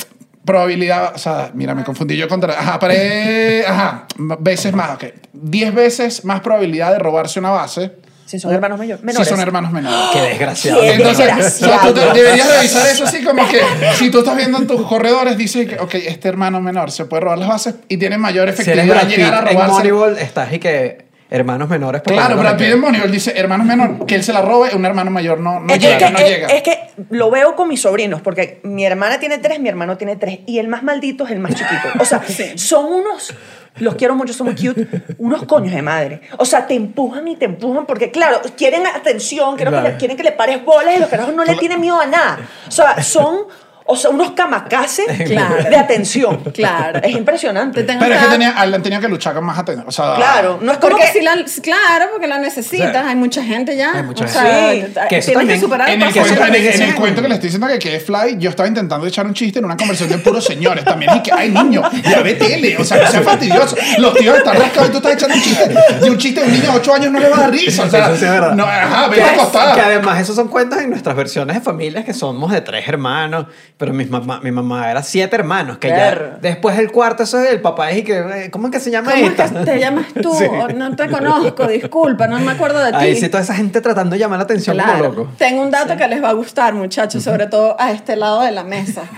probabilidad, 0.45 1.13
o 1.15 1.17
sea, 1.17 1.51
mira, 1.53 1.73
me 1.75 1.83
confundí 1.83 2.17
yo 2.17 2.27
contra, 2.27 2.53
ajá, 2.59 2.77
pare- 2.79 3.65
ajá, 3.65 4.05
veces 4.17 4.73
más, 4.73 4.91
ok, 4.95 5.05
10 5.33 5.73
veces 5.73 6.25
más 6.25 6.41
probabilidad 6.41 6.91
de 6.91 6.99
robarse 6.99 7.39
una 7.39 7.51
base 7.51 7.91
Si 8.31 8.39
son 8.39 8.53
hermanos 8.53 8.79
mayor- 8.79 8.99
si 8.99 9.05
menores. 9.05 9.27
son 9.27 9.39
hermanos 9.41 9.71
menores. 9.73 9.99
Qué 10.13 10.21
desgraciado. 10.21 10.79
Qué 10.81 10.93
Entonces, 10.93 11.25
desgraciado. 11.25 11.93
tú 11.93 11.99
deberías 12.13 12.55
revisar 12.55 12.87
eso 12.87 13.03
así 13.03 13.23
como 13.23 13.45
que 13.49 13.59
si 13.97 14.09
tú 14.09 14.19
estás 14.19 14.37
viendo 14.37 14.57
en 14.57 14.67
tus 14.67 14.81
corredores, 14.87 15.37
dice 15.37 15.67
que, 15.67 15.75
ok, 15.79 15.95
este 15.95 16.29
hermano 16.29 16.61
menor 16.61 16.91
se 16.91 17.03
puede 17.05 17.21
robar 17.23 17.37
las 17.39 17.49
bases 17.49 17.75
y 17.89 17.97
tiene 17.97 18.17
mayor 18.17 18.47
Si 18.53 18.61
efectividad 18.61 18.85
Brad 18.87 19.01
en 19.03 19.07
Pitt 19.09 19.17
llegar 19.17 19.33
a 19.33 19.51
en 19.51 19.55
robarse. 19.55 19.73
Moneyball, 19.73 20.17
estás 20.17 20.53
y 20.53 20.59
que 20.59 21.05
hermanos 21.29 21.67
menores. 21.69 22.01
Claro, 22.03 22.37
Pitt 22.57 22.67
en 22.67 22.79
Moneyball 22.79 23.11
dice 23.11 23.33
hermano 23.35 23.63
menor, 23.65 24.05
que 24.05 24.15
él 24.15 24.23
se 24.23 24.31
la 24.33 24.41
robe, 24.41 24.75
un 24.75 24.85
hermano 24.85 25.11
mayor 25.11 25.39
no, 25.39 25.59
no 25.59 25.73
Es, 25.73 25.79
llega, 25.81 25.97
que, 25.97 26.09
no 26.11 26.19
es- 26.19 26.29
llega. 26.29 26.47
es 26.47 26.61
que 26.63 26.77
lo 27.09 27.31
veo 27.31 27.55
con 27.55 27.67
mis 27.67 27.81
sobrinos, 27.81 28.21
porque 28.21 28.59
mi 28.63 28.85
hermana 28.85 29.19
tiene 29.19 29.37
tres, 29.39 29.59
mi 29.59 29.67
hermano 29.69 29.97
tiene 29.97 30.15
tres, 30.15 30.39
y 30.45 30.59
el 30.59 30.67
más 30.69 30.83
maldito 30.83 31.25
es 31.25 31.31
el 31.31 31.39
más 31.39 31.51
chiquito. 31.55 31.87
O 31.99 32.05
sea, 32.05 32.21
son 32.55 32.85
unos, 32.85 33.33
los 33.77 33.95
quiero 33.95 34.15
mucho, 34.15 34.33
son 34.33 34.47
muy 34.47 34.55
cute, 34.55 34.87
unos 35.17 35.43
coños 35.45 35.73
de 35.73 35.81
madre. 35.81 36.21
O 36.37 36.45
sea, 36.45 36.67
te 36.67 36.73
empujan 36.75 37.27
y 37.27 37.35
te 37.35 37.45
empujan, 37.45 37.85
porque 37.85 38.11
claro, 38.11 38.41
quieren 38.57 38.85
atención, 38.85 39.55
quieren, 39.55 39.73
que, 39.73 39.79
Claro. 39.79 39.93
le, 39.93 39.97
quieren 39.97 40.17
que 40.17 40.23
le 40.23 40.31
pares 40.33 40.63
bolas 40.63 40.95
y 40.95 40.99
los 40.99 41.09
carajos 41.09 41.33
no 41.33 41.43
le 41.43 41.55
tienen 41.55 41.79
miedo 41.79 41.99
a 41.99 42.05
nada. 42.05 42.39
O 42.67 42.71
sea, 42.71 43.01
son... 43.03 43.45
O 43.85 43.95
sea, 43.95 44.09
unos 44.11 44.31
kamikazes 44.31 45.05
Claro. 45.25 45.63
de 45.69 45.75
atención. 45.75 46.37
Claro. 46.53 46.99
Es 47.03 47.11
impresionante. 47.11 47.83
Pero 47.83 48.13
es 48.13 48.21
que 48.21 48.27
tenía, 48.27 48.53
han 48.59 48.81
tenido 48.83 49.01
que 49.01 49.07
luchar 49.09 49.33
con 49.33 49.43
más 49.43 49.57
atención. 49.57 49.87
O 49.87 49.91
sea, 49.91 50.15
Claro, 50.15 50.59
no 50.61 50.71
es 50.71 50.77
como 50.77 50.91
Porque 50.91 51.05
que... 51.07 51.11
si 51.19 51.21
la, 51.21 51.33
claro, 51.61 52.05
porque 52.11 52.27
la 52.27 52.37
necesitas, 52.39 53.05
hay 53.05 53.15
mucha 53.15 53.43
gente 53.43 53.75
ya. 53.75 53.91
Hay 53.95 54.03
mucha 54.03 54.25
o 54.25 54.27
gente. 54.27 54.39
sea, 54.39 54.71
Sí, 54.71 54.77
tienes 54.93 55.07
que 55.09 55.17
eso 55.17 55.31
que 55.31 55.37
también- 55.37 55.59
superar 55.59 55.89
En 55.89 56.01
el, 56.01 56.09
en, 56.09 56.25
el, 56.25 56.55
en 56.55 56.81
el 56.81 56.89
Sí. 56.91 56.93
cuento 56.93 57.21
que 57.21 57.27
le 57.27 57.33
estoy 57.35 57.47
diciendo 57.49 57.67
que 57.67 57.79
quedé 57.79 57.99
fly, 57.99 58.37
yo 58.37 58.49
estaba 58.49 58.67
intentando 58.67 59.05
echar 59.07 59.25
un 59.25 59.33
chiste 59.33 59.59
en 59.59 59.65
una 59.65 59.75
conversación 59.77 60.17
de 60.17 60.23
puros 60.23 60.43
señores 60.45 60.83
también. 60.85 61.11
Y 61.15 61.21
que, 61.23 61.31
ay, 61.33 61.49
niño, 61.51 61.81
ya 62.03 62.21
ve 62.21 62.33
tele. 62.35 62.77
O 62.77 62.83
sea, 62.85 62.97
no 63.03 63.07
sea 63.07 63.21
fastidioso. 63.21 63.75
Los 63.97 64.13
tíos 64.15 64.37
están 64.37 64.57
rascados 64.57 64.89
y 64.89 64.91
tú 64.91 64.97
estás 64.97 65.13
echando 65.13 65.35
un 65.35 65.41
chiste. 65.41 65.69
De 66.01 66.09
un 66.09 66.17
chiste 66.17 66.39
de 66.41 66.45
un 66.47 66.53
niño 66.53 66.71
de 66.71 66.77
8 66.77 66.93
años 66.93 67.11
no 67.11 67.19
le 67.19 67.29
va 67.29 67.37
a 67.37 67.39
dar 67.41 67.51
risa. 67.51 67.83
O 67.83 67.89
sea, 67.89 68.05
Eso 68.07 68.17
sí 68.17 68.25
es 68.25 68.31
verdad. 68.31 68.53
no, 68.53 68.63
ajá, 68.65 69.05
Que, 69.05 69.15
vete 69.17 69.21
a 69.23 69.33
acostar. 69.33 69.75
que 69.75 69.81
además 69.81 70.19
esos 70.21 70.35
son 70.35 70.47
cuentos 70.47 70.79
en 70.79 70.89
nuestras 70.89 71.15
versiones 71.15 71.55
de 71.55 71.61
familias 71.61 72.05
que 72.05 72.13
somos 72.13 72.51
de 72.51 72.61
tres 72.61 72.87
hermanos, 72.87 73.47
pero 73.81 73.93
mi 73.93 74.05
mamá, 74.05 74.39
mi 74.43 74.51
mamá 74.51 74.89
era 74.91 75.01
siete 75.03 75.35
hermanos, 75.35 75.79
que 75.79 75.89
ya 75.89 76.37
después 76.39 76.77
del 76.77 76.91
cuarto 76.91 77.23
eso 77.23 77.39
es 77.39 77.49
el 77.51 77.59
papá 77.61 77.91
y 77.91 78.03
que 78.03 78.19
eh, 78.19 78.49
¿cómo 78.51 78.67
es 78.67 78.71
que 78.73 78.79
se 78.79 78.91
llama 78.91 79.11
¿Cómo 79.11 79.25
es 79.25 79.31
esta? 79.31 79.49
que 79.49 79.65
te 79.65 79.79
llamas 79.79 80.05
tú? 80.21 80.31
Sí. 80.35 80.45
O 80.45 80.67
No 80.69 80.95
te 80.95 81.09
conozco, 81.09 81.65
disculpa, 81.67 82.27
no 82.27 82.39
me 82.39 82.51
acuerdo 82.51 82.79
de 82.79 82.91
ti. 82.91 82.97
Ahí 82.97 83.15
sí 83.15 83.27
toda 83.27 83.41
esa 83.43 83.55
gente 83.55 83.81
tratando 83.81 84.13
de 84.13 84.19
llamar 84.19 84.37
la 84.37 84.43
atención 84.43 84.77
como 84.77 84.87
Claro. 84.89 85.09
loco. 85.09 85.31
Tengo 85.37 85.63
un 85.63 85.71
dato 85.71 85.97
que 85.97 86.07
les 86.07 86.23
va 86.23 86.29
a 86.29 86.33
gustar, 86.33 86.73
muchachos, 86.75 87.23
sobre 87.23 87.47
todo 87.47 87.75
a 87.79 87.91
este 87.91 88.15
lado 88.15 88.41
de 88.43 88.51
la 88.51 88.63
mesa. 88.63 89.01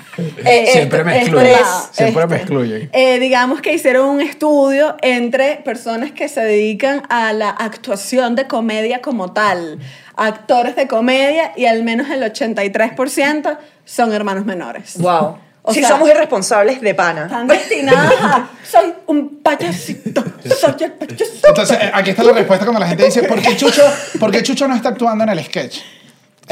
Eh, 0.45 0.67
Siempre 0.71 0.99
este- 0.99 1.03
me 1.03 1.11
este 1.17 1.21
excluyen. 1.29 1.51
lado, 1.51 1.89
Siempre 1.91 2.27
me 2.27 2.35
este. 2.35 2.43
excluyen. 2.45 2.89
Eh, 2.93 3.19
digamos 3.19 3.61
que 3.61 3.73
hicieron 3.73 4.07
un 4.09 4.21
estudio 4.21 4.95
entre 5.01 5.55
personas 5.65 6.11
que 6.11 6.27
se 6.29 6.41
dedican 6.41 7.03
a 7.09 7.33
la 7.33 7.49
actuación 7.49 8.35
de 8.35 8.47
comedia 8.47 9.01
como 9.01 9.33
tal, 9.33 9.79
actores 10.15 10.75
de 10.75 10.87
comedia, 10.87 11.53
y 11.55 11.65
al 11.65 11.83
menos 11.83 12.09
el 12.09 12.21
83% 12.21 13.57
son 13.85 14.13
hermanos 14.13 14.45
menores. 14.45 14.97
Wow. 14.99 15.37
O 15.65 15.73
si 15.73 15.79
sea, 15.79 15.89
somos 15.89 16.09
irresponsables 16.09 16.81
de 16.81 16.93
pana. 16.93 17.23
Están 17.23 17.47
destinadas 17.47 18.13
a, 18.21 18.49
soy 18.69 18.93
un 19.07 19.37
payasito, 19.41 20.21
soy 20.59 20.75
el 20.81 20.91
payasito. 20.91 21.47
Entonces, 21.47 21.77
eh, 21.81 21.91
aquí 21.93 22.09
está 22.09 22.23
la 22.23 22.33
respuesta 22.33 22.65
cuando 22.65 22.81
la 22.81 22.87
gente 22.87 23.05
dice, 23.05 23.23
¿por 23.23 23.41
qué 23.41 23.55
Chucho, 23.55 23.83
por 24.19 24.29
qué 24.29 24.43
Chucho 24.43 24.67
no 24.67 24.75
está 24.75 24.89
actuando 24.89 25.23
en 25.23 25.29
el 25.29 25.43
sketch? 25.43 25.79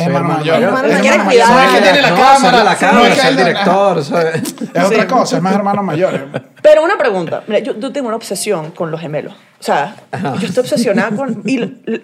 Hermano 0.02 0.18
hermano 0.26 0.40
mayor. 0.40 0.64
hermano 0.64 0.88
mayor. 1.26 1.48
No 1.50 1.60
es 1.62 1.70
que 1.72 1.82
tiene 1.82 2.02
la 2.02 2.16
cámara. 2.16 2.64
la 2.64 2.74
no 2.74 2.80
cámara, 2.80 3.08
es 3.14 3.20
que 3.20 3.28
el 3.28 3.38
director. 3.38 4.00
Es 4.00 4.84
otra 4.84 5.08
cosa, 5.08 5.38
es 5.38 5.42
más 5.42 5.54
hermano 5.56 5.84
mayor. 5.84 6.28
Pero 6.62 6.84
una 6.84 6.98
pregunta. 6.98 7.44
Mira, 7.48 7.60
yo, 7.60 7.78
yo 7.80 7.92
tengo 7.92 8.08
una 8.08 8.18
obsesión 8.18 8.72
con 8.72 8.92
los 8.92 9.00
gemelos. 9.02 9.34
O 9.60 9.64
sea, 9.64 9.96
yo 10.40 10.48
estoy 10.48 10.62
obsesionada 10.62 11.16
con... 11.16 11.44
Y 11.46 11.58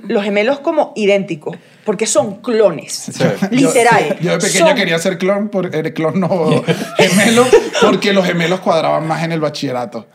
los 0.08 0.24
gemelos 0.24 0.60
como 0.60 0.94
idénticos. 0.96 1.58
Porque 1.86 2.06
son 2.06 2.36
clones. 2.42 3.12
Literal. 3.50 4.18
Yo, 4.20 4.26
yo 4.26 4.32
de 4.34 4.38
pequeño 4.38 4.68
Son- 4.68 4.76
quería 4.76 5.00
ser 5.00 5.18
clon, 5.18 5.50
por, 5.50 5.74
eh, 5.76 5.94
clon 5.94 6.20
no 6.20 6.64
gemelo, 6.98 7.48
porque 7.82 8.14
los 8.14 8.26
gemelos 8.26 8.60
cuadraban 8.60 9.08
más 9.08 9.24
en 9.24 9.32
el 9.32 9.40
bachillerato. 9.40 10.06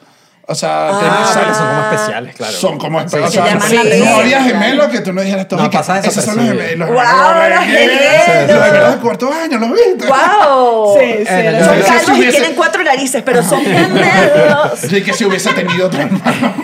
O 0.49 0.55
sea, 0.57 0.89
Ah. 0.89 1.01
tenés- 1.01 1.55
son 1.57 1.67
como 1.69 1.81
especiales, 1.93 2.35
claro. 2.35 2.53
Son 2.53 2.79
como 2.79 2.99
Sí, 3.01 3.05
especiales. 3.07 3.33
sí, 3.33 3.39
o 3.39 3.43
sea, 3.43 3.55
llaman 3.85 4.01
la 4.01 4.11
no 4.11 4.17
había 4.21 4.43
gemelos 4.43 4.87
que 4.89 5.01
tú 5.01 5.13
no 5.13 5.21
dijeras 5.23 5.47
todo. 5.49 5.61
No, 5.61 5.67
y 5.67 5.71
pasa 5.71 6.01
Esos 6.01 6.25
son 6.25 6.37
los 6.37 6.45
gemelos. 6.47 6.89
Los 6.89 6.91
¡Guau, 6.91 7.07
gemelos, 7.35 7.51
los 7.59 7.65
gemelos! 7.65 8.49
Los 8.57 8.65
gemelos 8.67 8.95
de 8.95 9.01
cuarto 9.01 9.33
año, 9.33 9.59
¿los 9.59 9.71
viste? 9.71 10.07
¡Wow! 10.09 10.99
Sí, 10.99 11.15
sí, 11.19 11.25
Son 11.65 11.77
Si 11.77 11.83
calvos 11.83 12.09
y 12.09 12.13
hubiese- 12.21 12.31
tienen 12.39 12.55
cuatro 12.57 12.83
narices, 12.83 13.23
pero 13.25 13.43
son 13.43 13.61
gemelos. 13.63 14.79
Sí, 14.79 15.03
que 15.03 15.13
si 15.13 15.25
hubiese 15.25 15.53
tenido 15.53 15.87
otro 15.87 16.01
hermano. 16.03 16.55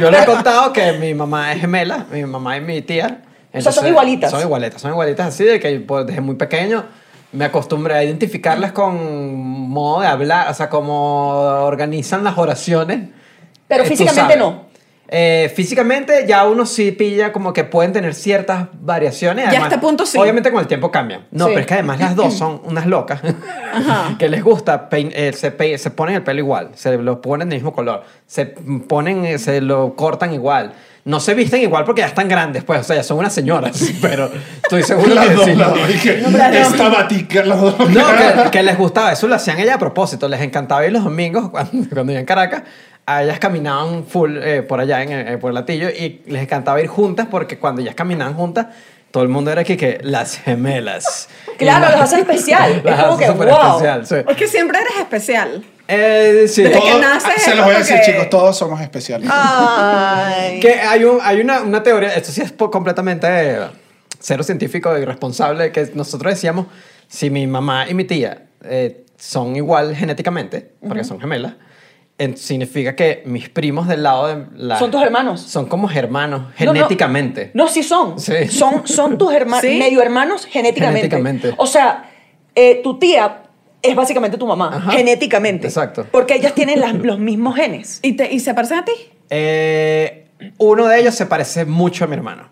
Yo 0.00 0.10
le 0.10 0.20
he 0.20 0.24
contado 0.24 0.72
que 0.72 0.92
mi 0.94 1.12
mamá 1.12 1.52
es 1.52 1.60
gemela, 1.60 2.06
mi 2.10 2.24
mamá 2.24 2.56
y 2.56 2.60
mi 2.62 2.80
tía. 2.82 3.18
sea, 3.60 3.72
son 3.72 3.86
igualitas. 3.86 4.30
Son 4.30 4.40
igualitas, 4.40 4.80
son 4.80 4.90
igualitas 4.92 5.26
así, 5.26 5.44
de 5.44 5.60
que 5.60 5.80
pues, 5.80 6.06
desde 6.06 6.20
muy 6.22 6.36
pequeño 6.36 6.84
me 7.32 7.44
acostumbré 7.44 7.94
a 7.94 8.02
identificarlas 8.04 8.72
con 8.72 9.36
modo 9.68 10.00
de 10.00 10.06
hablar, 10.06 10.50
o 10.50 10.54
sea, 10.54 10.70
cómo 10.70 11.32
organizan 11.66 12.24
las 12.24 12.38
oraciones. 12.38 13.10
Pero 13.68 13.84
Eh, 13.84 13.86
físicamente 13.86 14.36
no. 14.36 14.66
Eh, 15.10 15.50
físicamente 15.56 16.26
ya 16.28 16.46
uno 16.46 16.66
sí 16.66 16.92
pilla 16.92 17.32
como 17.32 17.54
que 17.54 17.64
pueden 17.64 17.94
tener 17.94 18.12
ciertas 18.14 18.66
variaciones. 18.74 19.44
Ya 19.44 19.48
a 19.48 19.50
además, 19.52 19.72
este 19.72 19.78
punto 19.80 20.04
sí. 20.04 20.18
Obviamente 20.18 20.50
con 20.50 20.60
el 20.60 20.66
tiempo 20.66 20.90
cambian. 20.90 21.26
No, 21.30 21.46
Sí. 21.46 21.50
pero 21.54 21.60
es 21.60 21.66
que 21.66 21.74
además 21.74 21.98
las 21.98 22.14
dos 22.14 22.34
son 22.38 22.60
unas 22.64 22.84
locas 22.86 23.20
que 24.18 24.28
les 24.28 24.42
gusta, 24.44 24.90
pein- 24.90 25.10
eh, 25.14 25.32
se, 25.32 25.50
pe- 25.50 25.78
se 25.78 25.90
ponen 25.90 26.16
el 26.16 26.22
pelo 26.22 26.40
igual, 26.40 26.70
se 26.74 26.96
lo 26.98 27.22
ponen 27.22 27.48
del 27.48 27.58
mismo 27.58 27.72
color, 27.72 28.02
se 28.26 28.46
ponen, 28.46 29.24
eh, 29.24 29.38
se 29.38 29.60
lo 29.62 29.94
cortan 29.94 30.34
igual. 30.34 30.72
No 31.06 31.20
se 31.20 31.32
visten 31.32 31.62
igual 31.62 31.84
porque 31.86 32.02
ya 32.02 32.08
están 32.08 32.28
grandes, 32.28 32.64
pues, 32.64 32.80
o 32.80 32.84
sea, 32.84 32.96
ya 32.96 33.02
son 33.02 33.16
unas 33.16 33.32
señoras, 33.32 33.80
pero 34.02 34.30
estoy 34.62 34.82
seguro 34.82 35.14
Las 35.14 35.26
que 35.28 35.34
dos, 35.34 35.44
sí, 35.46 35.54
las 35.54 35.70
dos. 35.70 35.88
Esta 35.88 36.88
batica, 36.90 37.44
las 37.46 37.58
dos. 37.58 37.78
No, 37.88 38.04
que, 38.44 38.50
que 38.50 38.62
les 38.62 38.76
gustaba, 38.76 39.10
eso 39.12 39.26
lo 39.26 39.36
hacían 39.36 39.58
ella 39.58 39.76
a 39.76 39.78
propósito, 39.78 40.28
les 40.28 40.42
encantaba 40.42 40.84
ir 40.84 40.92
los 40.92 41.02
domingos 41.04 41.48
cuando, 41.48 41.88
cuando 41.88 42.12
iban 42.12 42.24
a 42.24 42.26
Caracas, 42.26 42.62
a 43.10 43.22
ellas 43.22 43.38
caminaban 43.38 44.04
full 44.04 44.36
eh, 44.36 44.62
por 44.62 44.80
allá 44.80 45.02
en, 45.02 45.12
eh, 45.12 45.38
por 45.38 45.50
el 45.50 45.54
latillo 45.54 45.88
y 45.88 46.22
les 46.26 46.42
encantaba 46.42 46.80
ir 46.80 46.88
juntas 46.88 47.26
porque 47.30 47.58
cuando 47.58 47.80
ellas 47.80 47.94
caminaban 47.94 48.34
juntas, 48.34 48.66
todo 49.10 49.22
el 49.22 49.30
mundo 49.30 49.50
era 49.50 49.62
aquí 49.62 49.76
que 49.76 49.98
las 50.02 50.36
gemelas. 50.38 51.28
Claro, 51.58 51.86
Y 51.88 51.92
los 51.92 52.00
hace 52.02 52.20
especial. 52.20 52.72
Es 52.78 52.84
las 52.84 53.00
como 53.00 53.14
hace 53.14 53.24
que, 53.24 53.32
súper 53.32 53.48
wow. 53.48 53.66
especial, 53.78 54.06
sí. 54.06 54.14
Es 54.28 54.36
que 54.36 54.46
siempre 54.46 54.78
eres 54.78 54.98
especial. 55.00 55.64
Eh, 55.88 56.44
sí. 56.46 56.62
Desde 56.62 56.80
que 56.80 56.88
Todos- 56.88 57.00
naces 57.00 57.42
se 57.42 57.50
es 57.50 57.56
los 57.56 57.64
voy 57.64 57.74
a 57.74 57.78
como 57.78 57.86
decir, 57.86 57.96
que- 57.96 58.12
chicos, 58.12 58.30
todos 58.30 58.56
somos 58.58 58.80
especiales. 58.80 59.28
Ay. 59.32 60.60
Que 60.60 60.74
hay, 60.74 61.02
un, 61.04 61.18
hay 61.22 61.40
una, 61.40 61.62
una 61.62 61.82
teoría, 61.82 62.14
esto 62.14 62.30
sí 62.30 62.42
es 62.42 62.52
completamente 62.52 63.58
cero 64.20 64.42
científico 64.42 64.96
y 64.96 65.02
irresponsable, 65.02 65.72
que 65.72 65.90
nosotros 65.94 66.32
decíamos, 66.34 66.66
si 67.08 67.30
mi 67.30 67.46
mamá 67.46 67.88
y 67.88 67.94
mi 67.94 68.04
tía 68.04 68.42
eh, 68.64 69.04
son 69.16 69.56
igual 69.56 69.96
genéticamente, 69.96 70.72
porque 70.86 71.02
son 71.04 71.20
gemelas, 71.20 71.54
en- 72.18 72.36
significa 72.36 72.94
que 72.96 73.22
mis 73.26 73.48
primos 73.48 73.86
del 73.88 74.02
lado 74.02 74.26
de 74.28 74.46
la... 74.56 74.78
Son 74.78 74.90
tus 74.90 75.00
hermanos. 75.02 75.40
Son 75.40 75.66
como 75.66 75.88
hermanos, 75.90 76.40
No, 76.60 76.66
no. 76.66 76.72
genéticamente. 76.74 77.50
No, 77.54 77.68
sí 77.68 77.82
son. 77.82 78.18
Sí. 78.18 78.48
Son, 78.48 78.86
son 78.86 79.16
tus 79.18 79.32
hermanos, 79.32 79.62
¿Sí? 79.70 79.78
medio 79.78 80.02
hermanos 80.02 80.44
genéticamente. 80.46 81.08
Genéticamente. 81.08 81.54
O 81.56 81.66
sea, 81.66 82.10
eh, 82.54 82.80
tu 82.82 82.98
tía 82.98 83.44
es 83.80 83.94
básicamente 83.94 84.36
tu 84.36 84.46
mamá, 84.46 84.70
Ajá. 84.76 84.90
genéticamente. 84.92 85.68
Exacto. 85.68 86.06
Porque 86.10 86.34
ellas 86.34 86.54
tienen 86.54 86.80
las- 86.80 86.94
los 86.94 87.18
mismos 87.20 87.54
genes. 87.56 88.00
¿Y, 88.02 88.14
te, 88.14 88.32
¿Y 88.32 88.40
se 88.40 88.52
parecen 88.54 88.78
a 88.78 88.84
ti? 88.84 88.92
Eh, 89.30 90.28
uno 90.58 90.86
de 90.86 91.00
ellos 91.00 91.14
se 91.14 91.26
parece 91.26 91.64
mucho 91.64 92.04
a 92.04 92.08
mi 92.08 92.14
hermano. 92.14 92.48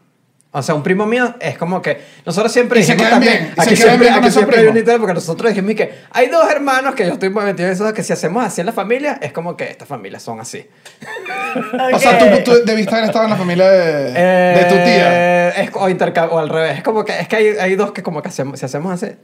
O 0.59 0.63
sea, 0.63 0.75
un 0.75 0.83
primo 0.83 1.05
mío 1.05 1.35
es 1.39 1.59
como 1.59 1.83
que 1.83 2.01
nosotros 2.25 2.51
siempre 2.51 2.81
Y 2.81 2.83
dijimos 2.83 3.11
también, 3.11 3.33
bien, 3.35 3.53
y 3.59 3.61
se 3.61 3.61
aquí 3.61 3.77
siempre, 3.77 3.99
bien 3.99 4.15
con 4.15 4.19
aquí 4.21 4.29
esos 4.29 4.35
siempre 4.39 4.57
hay 4.57 4.63
primos. 4.63 4.73
un 4.73 4.79
interés, 4.79 4.99
porque 5.01 5.13
nosotros 5.15 5.51
dijimos 5.51 5.75
que 5.75 5.95
hay 6.11 6.29
dos 6.29 6.51
hermanos 6.51 6.95
que 6.95 7.07
yo 7.07 7.13
estoy 7.13 7.29
muy 7.29 7.45
metido 7.45 7.69
en 7.69 7.75
eso, 7.75 7.93
que 7.93 8.03
si 8.03 8.15
hacemos 8.15 8.43
así 8.43 8.63
en 8.63 8.67
la 8.67 8.73
familia, 8.73 9.19
es 9.21 9.33
como 9.33 9.55
que 9.55 9.65
estas 9.65 9.87
familias 9.87 10.23
son 10.23 10.41
así. 10.41 10.67
O 11.95 11.99
sea, 11.99 12.19
tú, 12.19 12.25
tú 12.45 12.65
debiste 12.65 12.95
haber 12.95 13.07
estado 13.07 13.25
en 13.25 13.31
la 13.31 13.37
familia 13.37 13.69
de, 13.71 14.13
de 14.13 14.65
tu 14.69 14.75
tía. 14.75 15.49
Eh, 15.49 15.53
Es, 15.65 15.71
o, 15.75 15.81
o 15.81 16.39
al 16.39 16.49
revés, 16.49 16.79
es 16.79 16.83
como 16.83 17.05
que, 17.05 17.19
es 17.21 17.29
que 17.29 17.37
hay, 17.37 17.47
hay 17.61 17.77
dos 17.77 17.93
que 17.93 18.03
como 18.03 18.23
que 18.23 18.29
hacemos, 18.29 18.59
si 18.59 18.65
hacemos 18.67 18.93
así... 18.93 19.15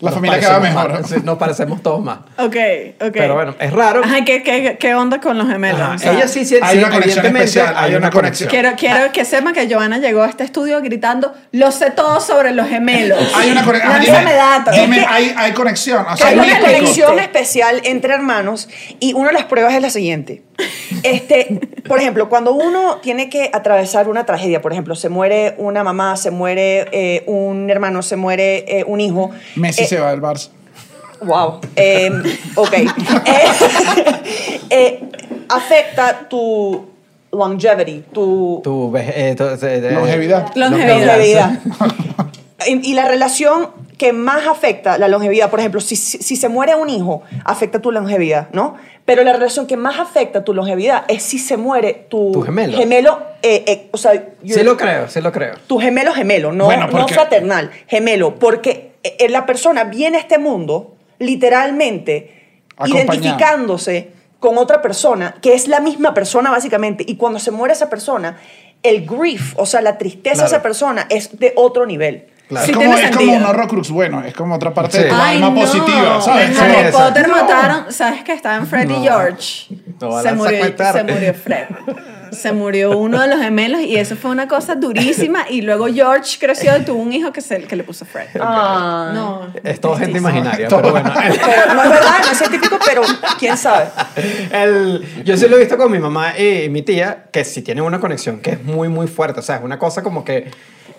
La 0.00 0.10
nos 0.10 0.14
familia 0.14 0.38
queda 0.40 0.58
parecemos 0.58 0.84
mejor. 0.84 1.00
más, 1.00 1.10
sí, 1.10 1.16
nos 1.24 1.38
parecemos 1.38 1.82
todos 1.82 2.02
más. 2.04 2.18
Ok, 2.38 2.56
ok. 3.00 3.12
Pero 3.12 3.34
bueno, 3.34 3.54
es 3.58 3.72
raro. 3.72 4.00
Ajá, 4.04 4.24
¿qué, 4.24 4.42
qué, 4.42 4.76
qué 4.78 4.94
onda 4.94 5.20
con 5.20 5.38
los 5.38 5.48
gemelos? 5.48 5.80
O 5.94 5.98
sea, 5.98 6.12
ellos 6.12 6.30
sí, 6.30 6.44
sí, 6.44 6.56
hay 6.60 6.78
sí, 6.78 6.84
una 6.84 6.90
conexión 6.90 7.26
especial, 7.26 7.74
hay 7.76 7.94
una 7.94 8.10
conexión. 8.10 8.50
Quiero, 8.50 8.72
quiero 8.76 9.12
que 9.12 9.24
sepan 9.24 9.52
que 9.54 9.72
Joana 9.72 9.98
llegó 9.98 10.22
a 10.22 10.28
este 10.28 10.44
estudio 10.44 10.80
gritando, 10.80 11.32
lo 11.52 11.70
sé 11.72 11.90
todo 11.90 12.20
sobre 12.20 12.52
los 12.52 12.68
gemelos. 12.68 13.18
Hay 13.34 13.50
una 13.50 13.64
conexión. 13.64 14.24
Datos. 14.24 14.74
Dime, 14.74 14.98
Es 14.98 15.06
que- 15.06 15.08
hay, 15.12 15.34
hay 15.36 15.52
conexión. 15.52 16.04
O 16.08 16.16
sea, 16.16 16.28
Hay 16.28 16.38
una 16.38 16.58
conexión 16.60 17.18
especial 17.18 17.80
entre 17.84 18.14
hermanos 18.14 18.68
y 19.00 19.12
una 19.14 19.28
de 19.28 19.34
las 19.34 19.44
pruebas 19.44 19.74
es 19.74 19.82
la 19.82 19.90
siguiente. 19.90 20.42
Este, 21.02 21.60
por 21.88 21.98
ejemplo, 21.98 22.28
cuando 22.28 22.52
uno 22.52 22.98
tiene 23.02 23.28
que 23.28 23.50
atravesar 23.52 24.08
una 24.08 24.24
tragedia, 24.26 24.60
por 24.60 24.72
ejemplo, 24.72 24.94
se 24.94 25.08
muere 25.08 25.54
una 25.58 25.82
mamá, 25.82 26.16
se 26.16 26.30
muere 26.30 26.86
eh, 26.92 27.24
un 27.26 27.68
hermano, 27.70 28.02
se 28.02 28.16
muere 28.16 28.64
eh, 28.68 28.84
un 28.86 29.00
hijo. 29.00 29.30
Messi 29.56 29.82
eh, 29.82 29.86
se 29.86 29.98
va 29.98 30.10
del 30.10 30.20
Barça. 30.20 30.50
Wow. 31.22 31.60
Eh, 31.76 32.10
ok. 32.56 32.72
Eh, 33.26 33.46
eh, 34.70 35.00
afecta 35.48 36.26
tu 36.28 36.86
longevity, 37.32 38.04
tu, 38.12 38.60
Tu, 38.62 38.96
eh, 38.96 39.34
tu- 39.36 39.44
Longevidad. 39.44 40.54
Longevidad. 40.54 41.06
longevidad. 41.06 41.60
y, 42.68 42.90
y 42.90 42.94
la 42.94 43.06
relación 43.08 43.70
que 43.98 44.12
más 44.12 44.46
afecta 44.46 44.98
la 44.98 45.08
longevidad, 45.08 45.50
por 45.50 45.60
ejemplo, 45.60 45.80
si, 45.80 45.96
si, 45.96 46.18
si 46.18 46.36
se 46.36 46.48
muere 46.48 46.74
un 46.74 46.88
hijo, 46.90 47.22
afecta 47.44 47.80
tu 47.80 47.92
longevidad, 47.92 48.48
¿no? 48.52 48.76
Pero 49.04 49.22
la 49.24 49.32
relación 49.32 49.66
que 49.66 49.76
más 49.76 49.98
afecta 49.98 50.44
tu 50.44 50.54
longevidad 50.54 51.04
es 51.08 51.22
si 51.22 51.38
se 51.38 51.56
muere 51.56 52.06
tu, 52.08 52.32
Tu 52.32 52.42
gemelo. 52.42 52.76
eh, 53.42 53.64
eh, 53.66 53.88
o 53.92 53.96
sea, 53.98 54.14
yo- 54.42 54.54
Sí 54.56 54.62
lo 54.62 54.76
creo, 54.76 55.08
sí 55.08 55.20
lo 55.20 55.32
creo. 55.32 55.54
tu 55.66 55.78
gemelo 55.78 56.12
gemelo, 56.12 56.52
no, 56.52 56.64
Bueno, 56.66 56.86
no 56.88 57.06
fraternal, 57.08 57.70
gemelo, 57.88 58.36
porque 58.36 58.92
eh, 59.02 59.28
la 59.28 59.46
persona 59.46 59.84
viene 59.84 60.16
a 60.18 60.20
este 60.20 60.38
mundo 60.38 60.94
literalmente 61.18 62.58
Acompañada. 62.76 63.04
identificándose 63.14 64.10
con 64.40 64.58
otra 64.58 64.82
persona 64.82 65.36
que 65.40 65.54
es 65.54 65.68
la 65.68 65.80
misma 65.80 66.14
persona 66.14 66.50
básicamente 66.50 67.04
y 67.06 67.16
cuando 67.16 67.38
se 67.38 67.50
muere 67.50 67.74
esa 67.74 67.88
persona 67.90 68.38
el 68.82 69.06
grief, 69.06 69.54
o 69.58 69.66
sea, 69.66 69.80
la 69.80 69.96
tristeza 69.98 70.30
de 70.42 70.48
Claro. 70.48 70.48
esa 70.56 70.62
persona 70.62 71.06
es 71.08 71.38
de 71.38 71.52
otro 71.56 71.86
nivel. 71.86 72.26
Claro. 72.52 72.66
Sí 72.66 72.72
es 72.72 72.76
como, 72.76 72.94
es 72.98 73.16
como 73.16 73.32
un 73.36 73.44
horrocrux 73.44 73.90
bueno, 73.90 74.22
es 74.24 74.34
como 74.34 74.54
otra 74.54 74.74
parte 74.74 74.98
Sí. 74.98 75.02
de 75.04 75.08
tu 75.08 75.14
Ay, 75.16 75.36
alma 75.36 75.48
no. 75.50 75.54
positiva, 75.60 76.20
¿sabes? 76.20 76.50
En 76.50 76.56
Harry. 76.58 76.92
Potter 76.92 77.28
No. 77.28 77.34
mataron, 77.36 77.92
¿sabes 77.92 78.22
que 78.22 78.32
estaba 78.32 78.56
en 78.56 78.66
Fred 78.66 78.90
y 78.90 78.92
No. 78.92 79.02
George? 79.02 79.66
No 80.00 80.08
van 80.10 80.22
se, 80.22 80.32
murió, 80.32 80.64
se 80.92 81.04
murió 81.04 81.34
Fred. 81.34 81.66
Se 82.32 82.50
murió 82.52 82.96
uno 82.96 83.20
de 83.20 83.28
los 83.28 83.38
gemelos 83.40 83.80
y 83.82 83.96
eso 83.96 84.16
fue 84.16 84.30
una 84.30 84.48
cosa 84.48 84.74
durísima. 84.74 85.44
Y 85.50 85.60
luego 85.60 85.86
George 85.92 86.38
creció 86.40 86.76
y 86.78 86.80
tuvo 86.82 87.00
un 87.02 87.12
hijo 87.12 87.30
que, 87.30 87.40
se, 87.42 87.62
que 87.64 87.76
le 87.76 87.84
puso 87.84 88.04
Fred. 88.06 88.28
Ah. 88.40 89.10
No. 89.14 89.52
Es 89.62 89.80
todo 89.80 89.96
gente 89.96 90.16
imaginaria, 90.18 90.66
Todo. 90.68 90.80
pero 90.80 90.92
bueno. 90.92 91.12
Pero 91.14 91.74
no 91.74 91.82
es 91.84 91.88
verdad, 91.90 92.18
no 92.24 92.32
es 92.32 92.38
científico, 92.38 92.78
pero 92.86 93.02
quién 93.38 93.56
sabe. 93.56 93.84
El- 94.50 95.24
yo 95.24 95.36
sí 95.36 95.46
lo 95.48 95.56
he 95.56 95.60
visto 95.60 95.76
con 95.76 95.90
mi 95.92 95.98
mamá 95.98 96.36
y 96.38 96.68
mi 96.70 96.82
tía, 96.82 97.24
que 97.30 97.44
sí 97.44 97.62
tienen 97.62 97.84
una 97.84 98.00
conexión 98.00 98.40
que 98.40 98.52
es 98.52 98.64
muy, 98.64 98.88
muy 98.88 99.06
fuerte. 99.08 99.40
O 99.40 99.42
sea, 99.42 99.56
es 99.56 99.62
una 99.62 99.78
cosa 99.78 100.02
como 100.02 100.24
que. 100.24 100.50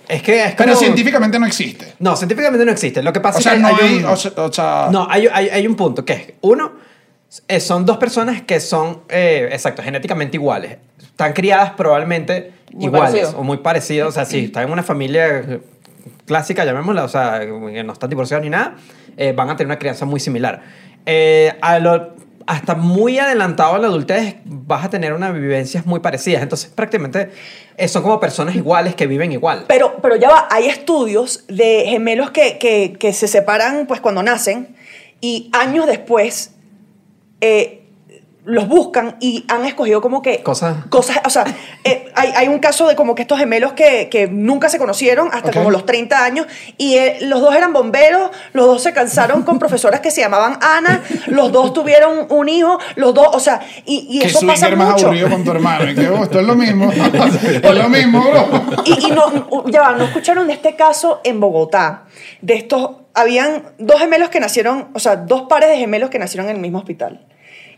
Es 0.08 0.22
que 0.22 0.44
es 0.46 0.56
Pero 0.56 0.74
como- 0.74 0.84
científicamente 0.84 1.40
no 1.40 1.46
existe. 1.46 1.94
No, 2.00 2.16
científicamente 2.16 2.66
no 2.66 2.72
existe. 2.72 3.02
Lo 3.02 3.14
que 3.14 3.20
pasa 3.20 3.40
O 3.40 3.42
sea, 3.42 3.54
es 3.54 3.58
que 3.58 3.62
no 3.62 3.68
hay, 3.70 3.76
hay. 3.88 3.96
un- 3.98 4.06
O 4.06 4.16
sea, 4.18 4.32
o 4.38 4.52
sea, 4.54 4.88
No, 4.92 5.08
hay, 5.10 5.28
hay, 5.32 5.50
hay 5.50 5.66
un 5.68 5.76
punto 5.76 6.04
que 6.04 6.14
es, 6.14 6.34
uno, 6.42 6.74
eh, 7.48 7.60
son 7.60 7.86
dos 7.86 7.98
personas 7.98 8.42
que 8.42 8.60
son, 8.60 9.02
eh, 9.10 9.50
exacto, 9.52 9.82
genéticamente 9.82 10.38
iguales. 10.38 10.78
Están 11.02 11.34
criadas 11.34 11.72
probablemente 11.72 12.52
Muy 12.74 12.86
iguales 12.86 13.12
parecido. 13.12 13.40
o 13.40 13.44
muy 13.44 13.58
parecidos. 13.58 14.10
O 14.10 14.12
sea, 14.12 14.26
si 14.26 14.46
están 14.46 14.64
en 14.66 14.72
una 14.72 14.84
familia 14.84 15.60
clásica, 16.26 16.66
llamémosla, 16.66 17.04
o 17.04 17.08
sea, 17.10 17.42
no 17.46 17.94
están 17.94 18.10
divorciados 18.10 18.44
ni 18.44 18.50
nada, 18.50 18.76
eh, 19.18 19.34
van 19.36 19.50
a 19.50 19.56
tener 19.56 19.68
una 19.68 19.80
crianza 19.80 20.06
muy 20.06 20.20
similar. 20.20 20.62
Eh, 21.06 21.54
a 21.62 21.80
lo- 21.80 22.14
hasta 22.48 22.76
muy 22.76 23.20
adelantado 23.20 23.76
a 23.76 23.80
la 23.80 23.88
adultez 23.88 24.38
vas 24.46 24.86
a 24.86 24.90
tener 24.90 25.14
unas 25.14 25.34
vivencias 25.34 25.86
muy 25.86 26.00
parecidas. 26.00 26.42
Entonces, 26.42 26.70
prácticamente 26.70 27.32
eh, 27.78 27.88
son 27.88 28.04
como 28.04 28.20
personas 28.20 28.56
iguales 28.56 28.96
que 28.96 29.08
viven 29.08 29.32
igual. 29.32 29.66
Pero, 29.68 29.98
pero 30.02 30.16
ya 30.16 30.30
va, 30.30 30.48
hay 30.50 30.68
estudios 30.68 31.46
de 31.48 31.86
gemelos 31.88 32.32
que, 32.32 32.58
que, 32.58 32.96
que 33.00 33.14
se 33.14 33.28
separan 33.28 33.86
pues 33.88 34.02
cuando 34.02 34.24
nacen 34.24 34.76
y 35.22 35.50
años 35.54 35.88
después 35.88 36.52
eh, 37.42 37.83
los 38.46 38.68
buscan 38.68 39.16
y 39.22 39.46
han 39.48 39.64
escogido 39.66 40.02
como 40.02 40.22
que 40.22 40.44
Cosas. 40.44 40.86
cosas 40.90 41.22
o 41.26 41.30
sea, 41.30 41.46
eh, 41.86 42.12
hay, 42.14 42.30
hay 42.36 42.48
un 42.50 42.60
caso 42.60 42.88
de 42.88 42.96
como 42.96 43.16
que 43.16 43.22
estos 43.22 43.40
gemelos 43.40 43.72
que, 43.74 44.10
que 44.10 44.28
nunca 44.28 44.68
se 44.68 44.78
conocieron 44.78 45.30
hasta 45.32 45.50
Ok. 45.50 45.54
como 45.56 45.72
los 45.72 45.86
30 45.86 46.26
años 46.26 46.48
y 46.78 46.96
eh, 46.96 47.20
los 47.22 47.40
dos 47.40 47.56
eran 47.56 47.72
bomberos, 47.72 48.32
los 48.52 48.66
dos 48.66 48.84
se 48.84 48.92
cansaron 48.94 49.44
con 49.44 49.60
profesoras 49.60 50.02
que 50.02 50.12
se 50.12 50.20
llamaban 50.22 50.58
Ana, 50.62 51.02
los 51.28 51.52
dos 51.54 51.74
tuvieron 51.74 52.28
un 52.30 52.50
hijo, 52.50 52.80
los 52.96 53.14
dos, 53.14 53.28
o 53.32 53.40
sea, 53.40 53.62
y, 53.86 54.08
y 54.10 54.22
eso 54.24 54.40
pasa 54.46 54.68
swinger 54.68 54.78
más 54.78 54.92
mucho. 54.94 55.06
aburrido 55.06 55.30
con 55.30 55.44
tu 55.46 55.52
hermano. 55.52 55.90
Y 55.92 55.96
que, 55.96 56.10
oh, 56.10 56.24
esto 56.24 56.40
es 56.42 56.46
lo 56.46 56.56
mismo. 56.56 56.92
es 57.46 57.76
lo 57.76 57.90
mismo, 57.90 58.22
bro. 58.30 58.48
Y, 58.86 59.08
y 59.08 59.12
no, 59.12 59.66
ya 59.70 59.82
va, 59.82 59.92
no 59.94 60.04
escucharon 60.04 60.48
de 60.48 60.54
este 60.54 60.76
caso 60.76 61.22
en 61.24 61.40
Bogotá. 61.40 62.04
De 62.42 62.56
estos, 62.56 62.92
habían 63.14 63.64
dos 63.78 64.00
gemelos 64.00 64.30
que 64.30 64.40
nacieron, 64.40 64.90
o 64.94 65.00
sea, 65.00 65.16
dos 65.16 65.44
pares 65.44 65.70
de 65.70 65.78
gemelos 65.78 66.10
que 66.10 66.20
nacieron 66.20 66.50
en 66.50 66.58
el 66.58 66.62
mismo 66.62 66.80
hospital. 66.80 67.26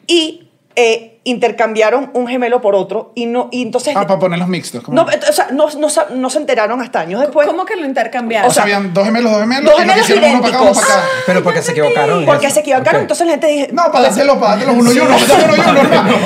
Y 0.08 0.50
eh, 0.76 1.20
intercambiaron 1.24 2.12
un 2.14 2.28
gemelo 2.28 2.62
por 2.62 2.76
otro 2.76 3.12
y 3.16 3.26
no, 3.26 3.50
y 3.52 3.64
entonces... 3.64 3.96
Ah, 3.96 4.06
para 4.06 4.20
ponerlos 4.20 4.48
mixtos. 4.48 4.88
no, 4.90 5.04
o 5.04 5.34
sea, 5.34 5.48
no, 5.52 5.68
no, 5.78 5.88
no 6.16 6.30
se 6.30 6.38
enteraron 6.38 6.82
hasta 6.82 7.00
años 7.00 7.20
después. 7.20 7.48
¿Cómo 7.48 7.66
que 7.66 7.76
lo 7.76 7.86
intercambiaron? 7.86 8.50
o 8.50 8.54
sea, 8.54 8.64
habían 8.64 8.94
dos 8.94 9.06
gemelos, 9.06 9.32
dos 9.32 9.42
gemelos. 9.42 9.66
dos 9.66 9.74
y 9.74 9.78
lo 9.78 9.94
gemelos 9.94 10.08
quisieron 10.08 10.32
uno 10.32 10.42
para 10.42 10.56
acá, 10.56 10.64
uno 10.64 10.74
para 10.74 10.88
acá. 10.88 11.04
Pero 11.26 11.44
porque 11.44 11.62
se 11.62 11.72
equivocaron. 11.72 12.26
Porque 12.26 12.50
se 12.52 12.60
equivocaron, 12.60 13.02
entonces 13.02 13.26
la 13.26 13.32
gente 13.34 13.48
dice... 13.48 13.70
No, 13.74 13.92
para 13.92 14.04
dárselos, 14.04 14.38
para 14.38 14.52
dárselos 14.52 14.76
uno 14.78 14.94
y 14.94 15.00
uno. 15.00 15.18
Y 15.18 15.24
uno, 15.24 15.80
hermano. 15.82 16.18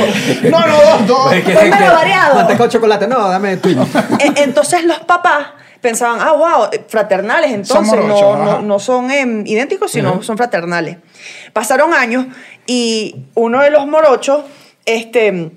No, 0.44 0.68
no, 0.68 0.76
dos, 0.76 1.08
dos. 1.08 1.32
Variado. 1.94 2.36
Manteca 2.36 2.64
o 2.64 2.68
chocolate, 2.68 3.08
no, 3.08 3.30
dame 3.30 3.58
tú. 3.58 3.70
E- 4.20 4.44
Entonces 4.44 4.84
los 4.84 5.00
papás 5.00 5.48
pensaban, 5.82 6.20
ah, 6.22 6.34
wow, 6.34 6.70
fraternales, 6.88 7.52
entonces 7.52 8.00
no, 8.06 8.36
no, 8.38 8.62
no 8.62 8.80
son 8.80 9.10
em, 9.12 9.46
idénticos, 9.46 9.92
sino 9.92 10.22
son 10.24 10.38
fraternales. 10.38 10.98
Pasaron 11.54 11.94
años 11.94 12.26
y 12.66 13.16
uno 13.36 13.62
de 13.62 13.70
los 13.72 13.88
morochos 13.88 14.44
este, 14.86 15.52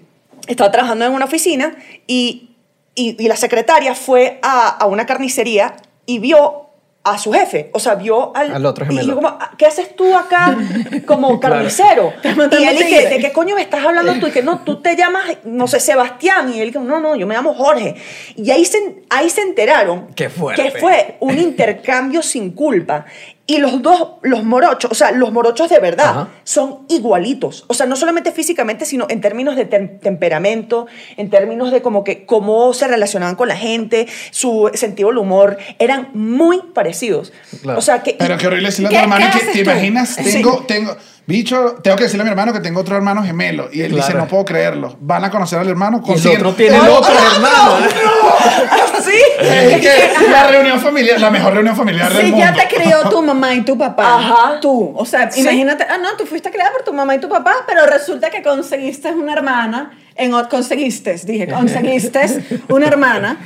estaba 0.46 0.70
trabajando 0.70 1.04
en 1.04 1.12
una 1.12 1.24
oficina 1.24 1.74
y, 2.06 2.50
y- 2.94 3.16
y 3.18 3.28
la 3.28 3.36
secretaria 3.36 3.94
fue 3.94 4.38
a, 4.42 4.68
a 4.68 4.86
una 4.86 5.06
carnicería 5.06 5.74
y 6.06 6.18
vio 6.18 6.58
a 7.04 7.18
su 7.18 7.32
jefe, 7.32 7.68
o 7.74 7.80
sea, 7.80 7.96
vio 7.96 8.30
al, 8.36 8.54
Al 8.54 8.64
otro 8.64 8.84
y 8.84 8.88
gemelo. 8.88 9.08
yo 9.08 9.14
como, 9.16 9.26
"Ah, 9.26 9.50
¿qué 9.58 9.66
haces 9.66 9.96
tú 9.96 10.14
acá 10.16 10.56
como 11.04 11.40
carnicero? 11.40 12.12
y 12.22 12.28
él 12.64 12.76
y 12.76 12.78
que, 12.78 12.84
tigre. 12.84 13.08
¿de 13.08 13.18
qué 13.18 13.32
coño 13.32 13.56
me 13.56 13.60
estás 13.62 13.84
hablando 13.84 14.14
tú? 14.20 14.28
Y 14.28 14.30
que 14.30 14.42
no, 14.44 14.60
tú 14.60 14.80
te 14.80 14.94
llamas, 14.94 15.24
no 15.42 15.66
sé, 15.66 15.80
Sebastián. 15.80 16.52
Y 16.54 16.60
él 16.60 16.70
que 16.70 16.78
no, 16.78 17.00
no, 17.00 17.16
yo 17.16 17.26
me 17.26 17.34
llamo 17.34 17.54
Jorge. 17.54 17.96
Y 18.36 18.48
ahí 18.52 18.64
se, 18.64 19.02
ahí 19.10 19.28
se 19.30 19.40
enteraron 19.40 20.14
que 20.14 20.70
fue 20.78 21.16
un 21.18 21.36
intercambio 21.38 22.22
sin 22.22 22.52
culpa. 22.52 23.04
Y 23.44 23.58
los 23.58 23.82
dos, 23.82 24.10
los 24.22 24.44
morochos, 24.44 24.90
o 24.92 24.94
sea, 24.94 25.10
los 25.10 25.32
morochos 25.32 25.68
de 25.68 25.80
verdad, 25.80 26.08
Ajá. 26.10 26.28
son 26.44 26.86
igualitos. 26.88 27.64
O 27.66 27.74
sea, 27.74 27.86
no 27.86 27.96
solamente 27.96 28.30
físicamente, 28.30 28.84
sino 28.86 29.06
en 29.10 29.20
términos 29.20 29.56
de 29.56 29.68
tem- 29.68 29.98
temperamento, 29.98 30.86
en 31.16 31.28
términos 31.28 31.72
de 31.72 31.82
como 31.82 32.04
que 32.04 32.24
cómo 32.24 32.72
se 32.72 32.86
relacionaban 32.86 33.34
con 33.34 33.48
la 33.48 33.56
gente, 33.56 34.06
su 34.30 34.70
sentido 34.74 35.08
del 35.08 35.18
humor, 35.18 35.58
eran 35.80 36.10
muy 36.14 36.60
parecidos. 36.72 37.32
Claro. 37.62 37.80
O 37.80 37.82
sea, 37.82 38.02
que... 38.04 38.14
Pero 38.16 38.38
qué 38.38 38.46
horrible 38.46 38.68
decirle 38.68 38.86
a 38.86 38.90
tu 38.90 38.94
¿Qué- 38.96 39.02
hermano 39.02 39.26
qué 39.32 39.46
que 39.46 39.52
te 39.52 39.58
imaginas, 39.70 40.08
Sí. 40.10 40.32
tengo, 40.34 40.64
tengo, 40.68 40.96
Bicho, 41.24 41.76
tengo 41.82 41.96
que 41.96 42.04
decirle 42.04 42.22
a 42.22 42.24
mi 42.24 42.30
hermano 42.30 42.52
que 42.52 42.58
tengo 42.60 42.80
otro 42.80 42.96
hermano 42.96 43.22
gemelo. 43.22 43.68
Y 43.72 43.82
él 43.82 43.90
dice, 43.92 44.06
Claro. 44.06 44.20
no 44.20 44.28
puedo 44.28 44.44
creerlo. 44.44 44.96
Van 45.00 45.24
a 45.24 45.30
conocer 45.30 45.58
al 45.60 45.68
hermano. 45.68 46.02
Y 46.04 46.12
el 46.12 46.26
otro 46.36 46.52
tiene 46.54 46.76
el 46.76 46.88
otro 46.88 47.12
hermano. 47.14 47.86
¿Sí? 49.02 49.20
Es 49.40 49.80
que 49.80 50.30
la 50.30 50.46
reunión 50.48 50.80
familiar, 50.80 51.20
la 51.20 51.30
mejor 51.30 51.54
reunión 51.54 51.76
familiar 51.76 52.12
del 52.12 52.26
Si 52.26 52.30
mundo. 52.32 52.46
ya 52.46 52.52
te 52.54 52.74
crió 52.74 53.08
tu 53.08 53.22
mamá 53.26 53.54
y 53.54 53.62
tu 53.62 53.78
papá. 53.78 54.16
Ajá. 54.18 54.60
Tú. 54.60 54.92
O 54.96 55.04
sea, 55.04 55.30
Sí. 55.30 55.40
imagínate. 55.42 55.84
Ah, 55.88 55.98
no, 55.98 56.16
tú 56.16 56.26
fuiste 56.26 56.50
criada 56.50 56.72
por 56.72 56.82
tu 56.82 56.92
mamá 56.92 57.14
y 57.14 57.18
tu 57.20 57.28
papá, 57.28 57.54
pero 57.66 57.86
resulta 57.86 58.30
que 58.30 58.42
conseguiste 58.42 59.10
una 59.12 59.32
hermana. 59.32 59.92
En, 60.14 60.32
conseguiste, 60.50 61.14
dije, 61.24 61.46
conseguiste 61.48 62.20
una 62.68 62.86
hermana 62.86 63.38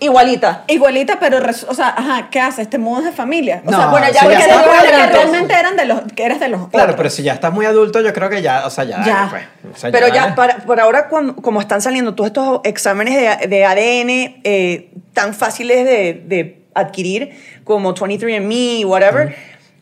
Igualita. 0.00 0.64
igualita, 0.68 1.18
pero, 1.20 1.40
res- 1.40 1.64
o 1.68 1.74
sea, 1.74 1.88
ajá, 1.90 2.28
¿qué 2.30 2.40
haces? 2.40 2.68
¿Te 2.70 2.78
mudas 2.78 3.04
de 3.04 3.12
familia? 3.12 3.62
O 3.66 3.70
No, 3.70 3.76
sea, 3.76 3.86
bueno, 3.88 4.06
ya 4.06 4.12
ya 4.14 4.20
porque 4.22 4.36
está. 4.38 4.54
se 4.54 4.58
supone 4.60 4.78
que 4.90 5.06
realmente 5.06 5.54
eran 5.54 5.76
de 5.76 5.84
los, 5.84 6.00
que 6.16 6.24
eras 6.24 6.40
de 6.40 6.48
los 6.48 6.68
Claro, 6.68 6.84
otros. 6.84 6.96
pero 6.96 7.10
si 7.10 7.22
ya 7.22 7.34
estás 7.34 7.52
muy 7.52 7.66
adulto, 7.66 8.00
yo 8.00 8.12
creo 8.12 8.28
que 8.30 8.40
ya, 8.42 8.66
o 8.66 8.70
sea, 8.70 8.84
ya. 8.84 9.04
Ya. 9.04 9.28
pues, 9.30 9.44
o 9.74 9.76
sea, 9.78 9.90
Pero 9.92 10.08
ya, 10.08 10.34
para, 10.34 10.56
por 10.58 10.80
ahora, 10.80 11.08
cuando, 11.08 11.36
como 11.36 11.60
están 11.60 11.82
saliendo 11.82 12.14
todos 12.14 12.28
estos 12.28 12.60
exámenes 12.64 13.14
de, 13.40 13.46
de 13.48 13.64
ADN 13.64 14.40
eh, 14.44 14.90
tan 15.12 15.34
fáciles 15.34 15.84
de, 15.84 16.22
de 16.26 16.62
adquirir 16.74 17.38
como 17.64 17.94
23andMe, 17.94 18.84
whatever, 18.86 19.36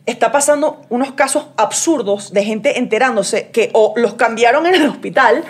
está 0.05 0.31
pasando 0.31 0.81
unos 0.89 1.13
casos 1.13 1.47
absurdos 1.55 2.33
de 2.33 2.43
gente 2.43 2.77
enterándose 2.79 3.49
que 3.51 3.69
o 3.73 3.93
los 3.95 4.15
cambiaron 4.15 4.65
en 4.65 4.75
el 4.75 4.85
hospital. 4.87 5.43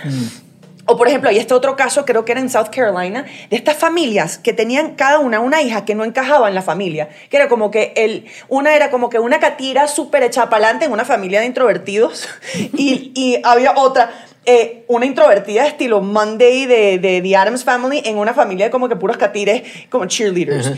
O 0.91 0.97
por 0.97 1.07
ejemplo, 1.07 1.29
hay 1.29 1.37
este 1.37 1.53
otro 1.53 1.75
caso, 1.75 2.03
creo 2.05 2.25
que 2.25 2.31
era 2.31 2.41
en 2.41 2.49
South 2.49 2.69
Carolina, 2.71 3.25
de 3.49 3.55
estas 3.55 3.77
familias 3.77 4.37
que 4.37 4.53
tenían 4.53 4.95
cada 4.95 5.19
una 5.19 5.39
una 5.39 5.61
hija 5.61 5.85
que 5.85 5.93
no 5.95 6.03
encajaba 6.03 6.47
en 6.49 6.55
la 6.55 6.61
familia. 6.61 7.09
Que 7.29 7.37
era 7.37 7.47
como 7.47 7.69
que 7.71 7.93
el, 7.95 8.25
una 8.47 8.75
era 8.75 8.89
como 8.89 9.09
que 9.09 9.19
una 9.19 9.39
catira 9.39 9.87
súper 9.87 10.23
hecha 10.23 10.49
para 10.49 10.65
adelante 10.65 10.85
en 10.85 10.91
una 10.91 11.05
familia 11.05 11.41
de 11.41 11.45
introvertidos 11.45 12.27
y, 12.75 13.11
y 13.15 13.39
había 13.43 13.73
otra, 13.77 14.09
eh, 14.45 14.83
una 14.87 15.05
introvertida 15.05 15.67
estilo 15.67 16.01
Monday 16.01 16.65
de, 16.65 16.97
de 16.97 17.21
The 17.21 17.35
Adams 17.35 17.63
Family 17.63 18.01
en 18.05 18.17
una 18.17 18.33
familia 18.33 18.65
de 18.65 18.71
como 18.71 18.89
que 18.89 18.95
puros 18.95 19.17
catires 19.17 19.63
como 19.89 20.05
cheerleaders. 20.05 20.71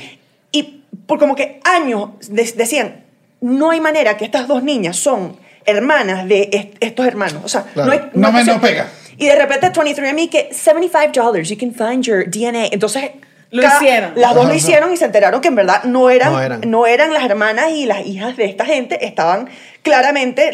Y 0.52 0.84
por 1.08 1.20
como 1.20 1.36
que 1.36 1.60
años 1.64 2.10
de- 2.30 2.52
decían, 2.56 3.06
no 3.40 3.72
hay 3.72 3.80
manera 3.80 4.18
que 4.18 4.26
estas 4.26 4.48
dos 4.48 4.62
niñas 4.62 4.98
son 4.98 5.38
hermanas 5.66 6.28
de 6.28 6.50
est- 6.52 6.76
estos 6.82 7.06
hermanos. 7.08 7.42
O 7.46 7.48
sea, 7.48 7.64
Claro. 7.74 7.88
no 7.88 7.94
hay... 7.94 8.10
No 8.14 8.28
hay 8.28 8.34
me- 8.34 8.44
no 8.44 8.60
pega. 8.62 8.88
Y 9.22 9.28
de 9.28 9.36
repente 9.36 9.72
23andMe 9.72 10.30
que 10.30 10.50
$75 10.52 11.44
you 11.50 11.56
can 11.58 11.72
find 11.74 12.04
your 12.04 12.26
DNA. 12.28 12.70
Entonces 12.72 13.12
Lo 13.52 13.62
ca- 13.62 13.76
hicieron. 13.78 14.14
Las 14.16 14.34
dos 14.34 14.48
lo 14.48 14.54
hicieron 14.56 14.92
y 14.92 14.98
se 14.98 15.06
enteraron 15.06 15.42
que 15.42 15.50
en 15.50 15.56
verdad 15.56 15.84
no 15.84 16.10
eran, 16.10 16.32
No 16.32 16.40
no 16.40 16.88
eran. 16.88 17.10
eran. 17.10 17.14
las 17.14 17.24
hermanas 17.30 17.70
y 17.72 17.86
las 17.86 18.04
hijas 18.06 18.36
de 18.36 18.46
esta 18.46 18.66
gente, 18.66 19.06
estaban 19.06 19.48
claramente, 19.84 20.52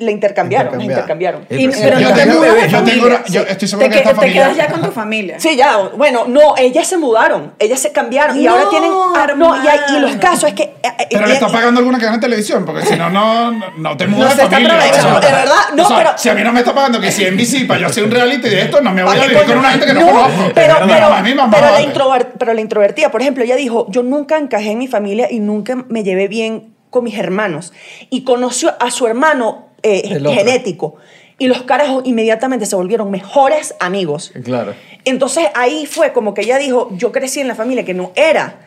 le 0.00 0.12
intercambiaron, 0.12 0.80
intercambiaron. 0.80 1.46
Y- 1.50 1.64
Y- 1.64 1.68
pero 1.68 1.80
pero 1.82 2.00
yo 2.00 2.08
no 2.08 2.14
te 2.14 2.20
tengo- 2.22 2.38
mudas 2.38 2.54
de 2.54 2.68
yo 2.70 2.84
tengo 2.84 3.06
estoy 3.48 3.68
seguro 3.68 3.88
te, 3.88 3.92
que 3.92 3.98
esta 3.98 4.10
te 4.10 4.16
familia- 4.16 4.42
quedas 4.44 4.56
ya 4.56 4.66
con 4.68 4.82
tu 4.82 4.90
familia. 5.02 5.40
Sí, 5.40 5.56
ya, 5.56 5.76
bueno, 5.96 6.24
no, 6.26 6.56
ellas 6.56 6.86
se 6.88 6.96
mudaron, 6.96 7.52
ellas 7.58 7.80
se 7.80 7.92
cambiaron 7.92 8.38
y 8.38 8.46
ahora 8.46 8.64
tienen... 8.70 8.90
ah, 8.92 9.26
no, 9.36 9.62
y, 9.62 9.66
hay- 9.68 9.80
y 9.96 10.00
los 10.00 10.16
casos 10.16 10.44
es 10.48 10.54
que... 10.54 10.62
eh, 10.62 10.72
eh, 10.82 11.06
Pero 11.10 11.26
le 11.26 11.34
está 11.34 11.48
pagando 11.48 11.80
alguna 11.80 11.98
cadena 11.98 12.16
de 12.16 12.22
televisión, 12.22 12.64
porque 12.64 12.86
si 12.86 12.96
no, 12.96 13.10
no, 13.10 13.50
no- 13.52 13.70
no 13.76 13.96
te 13.96 14.06
mudas 14.06 14.30
No 14.30 14.30
de 14.30 14.36
se 14.36 14.42
está 14.44 14.56
aprovechando, 14.56 15.20
de 15.20 15.32
verdad, 15.32 15.54
no, 15.74 15.82
o 15.84 15.88
sea, 15.88 15.96
pero- 15.98 16.10
Si 16.16 16.28
a 16.28 16.34
mí 16.34 16.42
no 16.42 16.52
me 16.52 16.60
está 16.60 16.74
pagando 16.74 17.00
que 17.00 17.10
si 17.12 17.24
en 17.24 17.34
NBC 17.34 17.66
para 17.66 17.80
yo 17.80 17.86
hacer 17.88 18.04
un 18.04 18.10
reality 18.10 18.48
de 18.48 18.62
esto, 18.62 18.80
no 18.80 18.92
me 18.92 19.02
voy 19.02 19.16
a 19.18 19.22
vivir 19.26 19.42
con 19.44 19.58
una 19.58 19.70
gente 19.70 19.86
que 19.86 19.94
no, 19.94 20.00
no, 20.00 20.06
conozco. 20.06 20.52
Pero, 20.54 20.74
pero, 20.86 21.08
pero, 21.50 22.28
pero 22.38 22.54
la 22.54 22.60
introvertida, 22.60 23.10
por 23.10 23.20
ejemplo, 23.20 23.44
ella 23.44 23.56
dijo, 23.56 23.86
yo 23.90 24.02
nunca 24.02 24.38
encajé 24.38 24.70
en 24.70 24.78
mi 24.78 24.88
familia 24.88 25.28
y 25.30 25.40
nunca 25.40 25.76
me 25.88 26.02
llevé 26.04 26.28
bien 26.28 26.71
con 26.92 27.02
mis 27.02 27.18
hermanos. 27.18 27.72
Y 28.10 28.22
conoció 28.22 28.72
a 28.78 28.92
su 28.92 29.08
hermano 29.08 29.66
eh, 29.82 30.20
genético. 30.20 30.94
Y 31.38 31.48
los 31.48 31.62
carajos 31.62 32.02
inmediatamente 32.06 32.66
se 32.66 32.76
volvieron 32.76 33.10
mejores 33.10 33.74
amigos. 33.80 34.32
Claro. 34.44 34.74
Entonces 35.04 35.46
ahí 35.54 35.86
fue 35.86 36.12
como 36.12 36.34
que 36.34 36.42
ella 36.42 36.58
dijo, 36.58 36.90
yo 36.92 37.10
crecí 37.10 37.40
en 37.40 37.48
la 37.48 37.56
familia 37.56 37.84
que 37.84 37.94
no 37.94 38.12
era. 38.14 38.60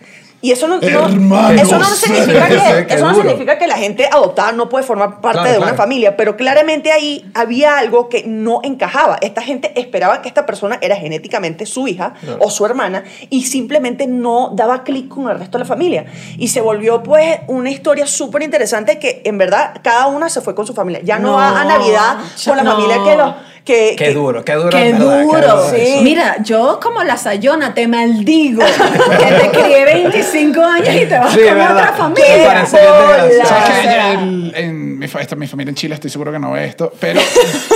Y 0.45 0.51
eso 0.51 0.67
no, 0.67 0.79
eso 0.79 1.79
no 1.79 1.85
significa, 1.85 2.47
que, 2.85 2.93
eso 2.93 3.07
no 3.07 3.15
significa 3.15 3.57
que 3.57 3.65
la 3.65 3.77
gente 3.77 4.05
adoptada 4.05 4.51
no 4.51 4.69
puede 4.69 4.85
formar 4.85 5.19
parte 5.19 5.39
Claro, 5.39 5.51
de 5.53 5.57
una 5.57 5.67
claro. 5.69 5.77
familia, 5.77 6.15
pero 6.15 6.37
claramente 6.37 6.91
ahí 6.91 7.25
había 7.33 7.79
algo 7.79 8.09
que 8.09 8.25
no 8.27 8.59
encajaba. 8.61 9.17
Esta 9.21 9.41
gente 9.41 9.71
esperaba 9.75 10.21
que 10.21 10.27
esta 10.27 10.45
persona 10.45 10.77
era 10.83 10.97
genéticamente 10.97 11.65
su 11.65 11.87
hija 11.87 12.13
o 12.39 12.51
su 12.51 12.63
hermana 12.63 13.05
y 13.31 13.45
simplemente 13.45 14.05
no 14.05 14.51
daba 14.53 14.83
clic 14.83 15.07
con 15.07 15.27
el 15.31 15.39
resto 15.39 15.57
de 15.57 15.63
la 15.63 15.67
familia. 15.67 16.05
Y 16.37 16.49
se 16.49 16.61
volvió 16.61 17.01
pues 17.01 17.39
una 17.47 17.71
historia 17.71 18.05
súper 18.05 18.43
interesante 18.43 18.99
que 18.99 19.23
en 19.25 19.39
verdad 19.39 19.77
cada 19.81 20.05
una 20.05 20.29
se 20.29 20.41
fue 20.41 20.53
con 20.53 20.67
su 20.67 20.75
familia. 20.75 21.01
Ya 21.03 21.17
no, 21.17 21.29
No, 21.29 21.33
va 21.37 21.59
a 21.59 21.65
Navidad 21.65 22.17
con 22.45 22.55
la 22.55 22.63
familia 22.63 22.97
que 23.03 23.17
los... 23.17 23.33
Que, 23.65 23.95
Qué 23.97 24.05
que- 24.05 24.13
duro, 24.13 24.45
qué 24.45 24.53
duro. 24.53 24.69
Qué 24.69 24.93
verdad, 24.93 25.17
qué 25.17 25.23
duro. 25.25 25.69
sí. 25.71 25.99
Mira, 26.03 26.37
yo 26.43 26.79
como 26.79 27.03
la 27.03 27.17
Sayona 27.17 27.73
te 27.73 27.87
maldigo 27.87 28.61
que 28.61 29.25
te 29.25 29.49
crié 29.59 29.85
25 29.85 30.61
años 30.61 30.89
y 30.95 31.05
te 31.07 31.17
vas 31.17 31.33
Sí, 31.33 31.39
con 31.39 31.55
verdad. 31.55 31.71
otra 31.75 31.93
familia. 31.93 32.25
parece 32.45 32.77
bien 32.79 33.27
desgraciado. 33.27 33.47
¿Sabes 33.47 33.79
O 33.79 33.81
sea, 33.81 34.11
El- 34.13 34.53
en 34.55 34.99
mi, 34.99 35.05
esta, 35.05 35.35
mi 35.35 35.47
familia 35.47 35.69
en 35.71 35.75
Chile, 35.75 35.95
estoy 35.95 36.11
seguro 36.11 36.31
que 36.31 36.37
no 36.37 36.51
ve 36.51 36.65
esto, 36.65 36.93
pero 36.99 37.19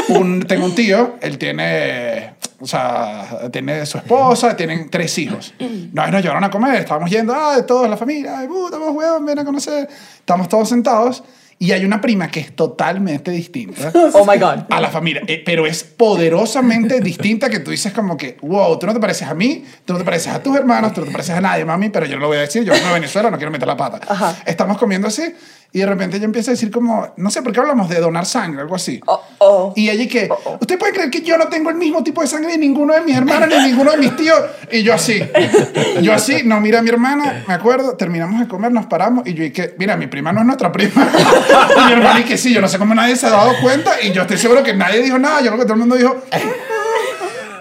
un- 0.10 0.42
tengo 0.44 0.66
un 0.66 0.76
tío, 0.76 1.16
él 1.22 1.40
tiene, 1.40 2.34
o 2.60 2.68
sea, 2.68 3.50
tiene 3.52 3.84
su 3.88 3.98
esposa, 3.98 4.56
tienen 4.56 4.90
tres 4.92 5.18
hijos. 5.18 5.56
Vez 5.58 6.12
nos 6.12 6.22
llevaron 6.22 6.44
a 6.44 6.52
comer, 6.52 6.76
estábamos 6.76 7.10
yendo, 7.10 7.34
ah, 7.34 7.56
de 7.56 7.64
toda 7.64 7.88
la 7.88 7.98
familia, 7.98 8.38
ay, 8.38 8.48
puta, 8.48 8.78
vos, 8.78 8.92
huevón, 8.94 9.26
ven 9.26 9.40
a 9.40 9.44
conocer. 9.44 9.88
Estamos 10.20 10.48
todos 10.48 10.70
sentados 10.70 11.24
y 11.62 11.74
hay 11.74 11.84
una 11.84 12.00
prima 12.00 12.30
que 12.30 12.40
es 12.40 12.56
totalmente 12.56 13.32
distinta 13.32 13.92
Oh 14.14 14.26
my 14.26 14.38
God. 14.38 14.60
a 14.70 14.80
la 14.80 14.90
familia, 14.90 15.22
eh, 15.28 15.44
pero 15.46 15.68
es 15.68 15.84
poderosamente 15.84 17.02
distinta 17.02 17.50
que 17.50 17.60
tú 17.60 17.72
dices 17.72 17.92
como 17.92 18.16
que, 18.16 18.38
wow, 18.42 18.80
tú 18.80 18.88
no 18.88 18.94
te 18.94 19.00
pareces 19.00 19.28
a 19.28 19.34
mí, 19.34 19.66
tú 19.84 19.94
no 19.94 20.00
te 20.00 20.06
pareces 20.06 20.34
a 20.34 20.42
tus 20.42 20.56
hermanos, 20.56 20.94
tú 20.94 21.02
no 21.02 21.08
te 21.08 21.12
pareces 21.12 21.36
a 21.36 21.42
nadie, 21.42 21.66
mami, 21.66 21.90
pero 21.90 22.06
yo 22.06 22.16
no 22.16 22.22
lo 22.22 22.28
voy 22.28 22.38
a 22.38 22.42
decir, 22.42 22.64
yo 22.64 22.72
vengo 22.72 22.88
de 22.88 22.94
Venezuela, 22.94 23.30
no 23.30 23.38
quiero 23.38 23.52
meter 23.52 23.68
la 23.68 23.76
pata. 23.76 24.00
Ajá. 24.08 24.38
Estamos 24.46 24.78
comiendo 24.78 25.08
así 25.10 25.34
y 25.72 25.80
de 25.80 25.86
repente 25.86 26.18
ella 26.18 26.26
empieza 26.26 26.50
a 26.50 26.54
decir 26.54 26.72
como, 26.72 27.14
no 27.18 27.30
sé 27.30 27.44
por 27.44 27.54
qué 27.54 27.60
hablamos 27.60 27.90
de 27.90 28.00
donar 28.00 28.26
sangre, 28.26 28.62
algo 28.62 28.76
así. 28.76 29.00
Oh, 29.06 29.22
oh. 29.38 29.74
Y 29.76 29.90
ella 29.90 30.04
y 30.04 30.08
que, 30.08 30.28
¿usted 30.60 30.80
puede 30.80 30.94
creer 30.94 31.12
que 31.12 31.22
yo 31.22 31.38
no 31.38 31.48
tengo 31.48 31.70
el 31.70 31.76
mismo 31.76 32.04
tipo 32.04 32.22
de 32.22 32.28
sangre 32.28 32.54
de 32.54 32.58
ninguno 32.58 32.96
de 32.96 33.02
mis 33.02 33.16
hermanos 33.16 33.50
ni 33.50 33.70
ninguno 33.70 33.92
de 33.92 33.98
mis 33.98 34.16
tíos? 34.16 34.40
Y 34.72 34.82
yo 34.82 34.96
así, 34.96 35.22
yo 36.02 36.12
así, 36.12 36.42
no, 36.44 36.60
mira 36.60 36.80
a 36.80 36.82
mi 36.82 36.90
hermana, 36.90 37.44
me 37.48 37.54
acuerdo, 37.54 37.96
terminamos 37.96 38.40
de 38.40 38.48
comer, 38.48 38.72
nos 38.72 38.88
paramos 38.88 39.28
y 39.28 39.36
yo 39.36 39.44
y 39.44 39.52
que, 39.52 39.76
mira, 39.78 39.96
mi 39.96 40.08
prima 40.08 40.34
no 40.34 40.40
es 40.40 40.46
nuestra 40.48 40.72
prima. 40.72 41.08
y 41.78 41.86
mi 41.86 41.92
hermana 41.92 42.22
y 42.22 42.24
que 42.24 42.38
sí, 42.38 42.52
yo 42.52 42.62
no 42.62 42.68
sé 42.68 42.80
cómo 42.80 42.96
nadie 42.96 43.16
se 43.16 43.28
ha 43.28 43.32
dado 43.32 43.54
cuenta 43.62 44.02
y 44.02 44.12
yo 44.12 44.24
estoy 44.24 44.38
seguro 44.38 44.64
que 44.64 44.74
nadie 44.74 45.04
dijo 45.04 45.20
nada, 45.20 45.42
yo 45.42 45.48
creo 45.48 45.60
que 45.60 45.66
todo 45.66 45.74
el 45.74 45.80
mundo 45.80 45.96
dijo... 45.96 46.16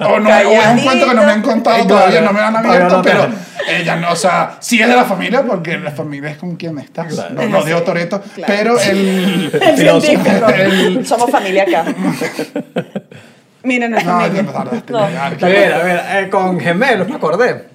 O, 0.00 0.18
no, 0.20 0.28
o 0.30 0.32
es 0.52 0.66
un 0.68 0.78
cuento 0.80 1.06
que 1.08 1.14
no 1.14 1.22
me 1.24 1.32
han 1.32 1.42
contado 1.42 1.76
Claro, 1.76 1.88
todavía, 1.88 2.20
no 2.20 2.32
me 2.32 2.40
han 2.40 2.56
abierto, 2.56 3.02
pero 3.02 3.26
ella 3.68 3.96
no, 3.96 4.12
o 4.12 4.16
sea, 4.16 4.56
sí 4.60 4.80
es 4.80 4.88
de 4.88 4.94
la 4.94 5.04
familia 5.04 5.42
porque 5.42 5.76
la 5.78 5.90
familia 5.90 6.30
es 6.30 6.36
con 6.38 6.56
quien 6.56 6.78
estás. 6.78 7.30
No, 7.32 7.46
no 7.48 7.64
digo 7.64 7.82
Toreto, 7.82 8.22
pero 8.46 8.78
el... 8.80 9.50
El 9.60 11.06
Somos 11.06 11.30
familia 11.30 11.64
acá. 11.64 11.84
Mira, 13.64 13.88
no 13.88 13.98
es 13.98 14.04
no, 14.04 14.12
familia. 14.20 14.42
No. 14.88 15.10
ya, 15.10 15.26
A 15.26 15.30
ver, 15.30 15.72
a 15.72 15.78
ver, 15.78 16.00
eh, 16.24 16.28
con 16.30 16.58
gemelos 16.60 17.08
me 17.08 17.16
acordé. 17.16 17.66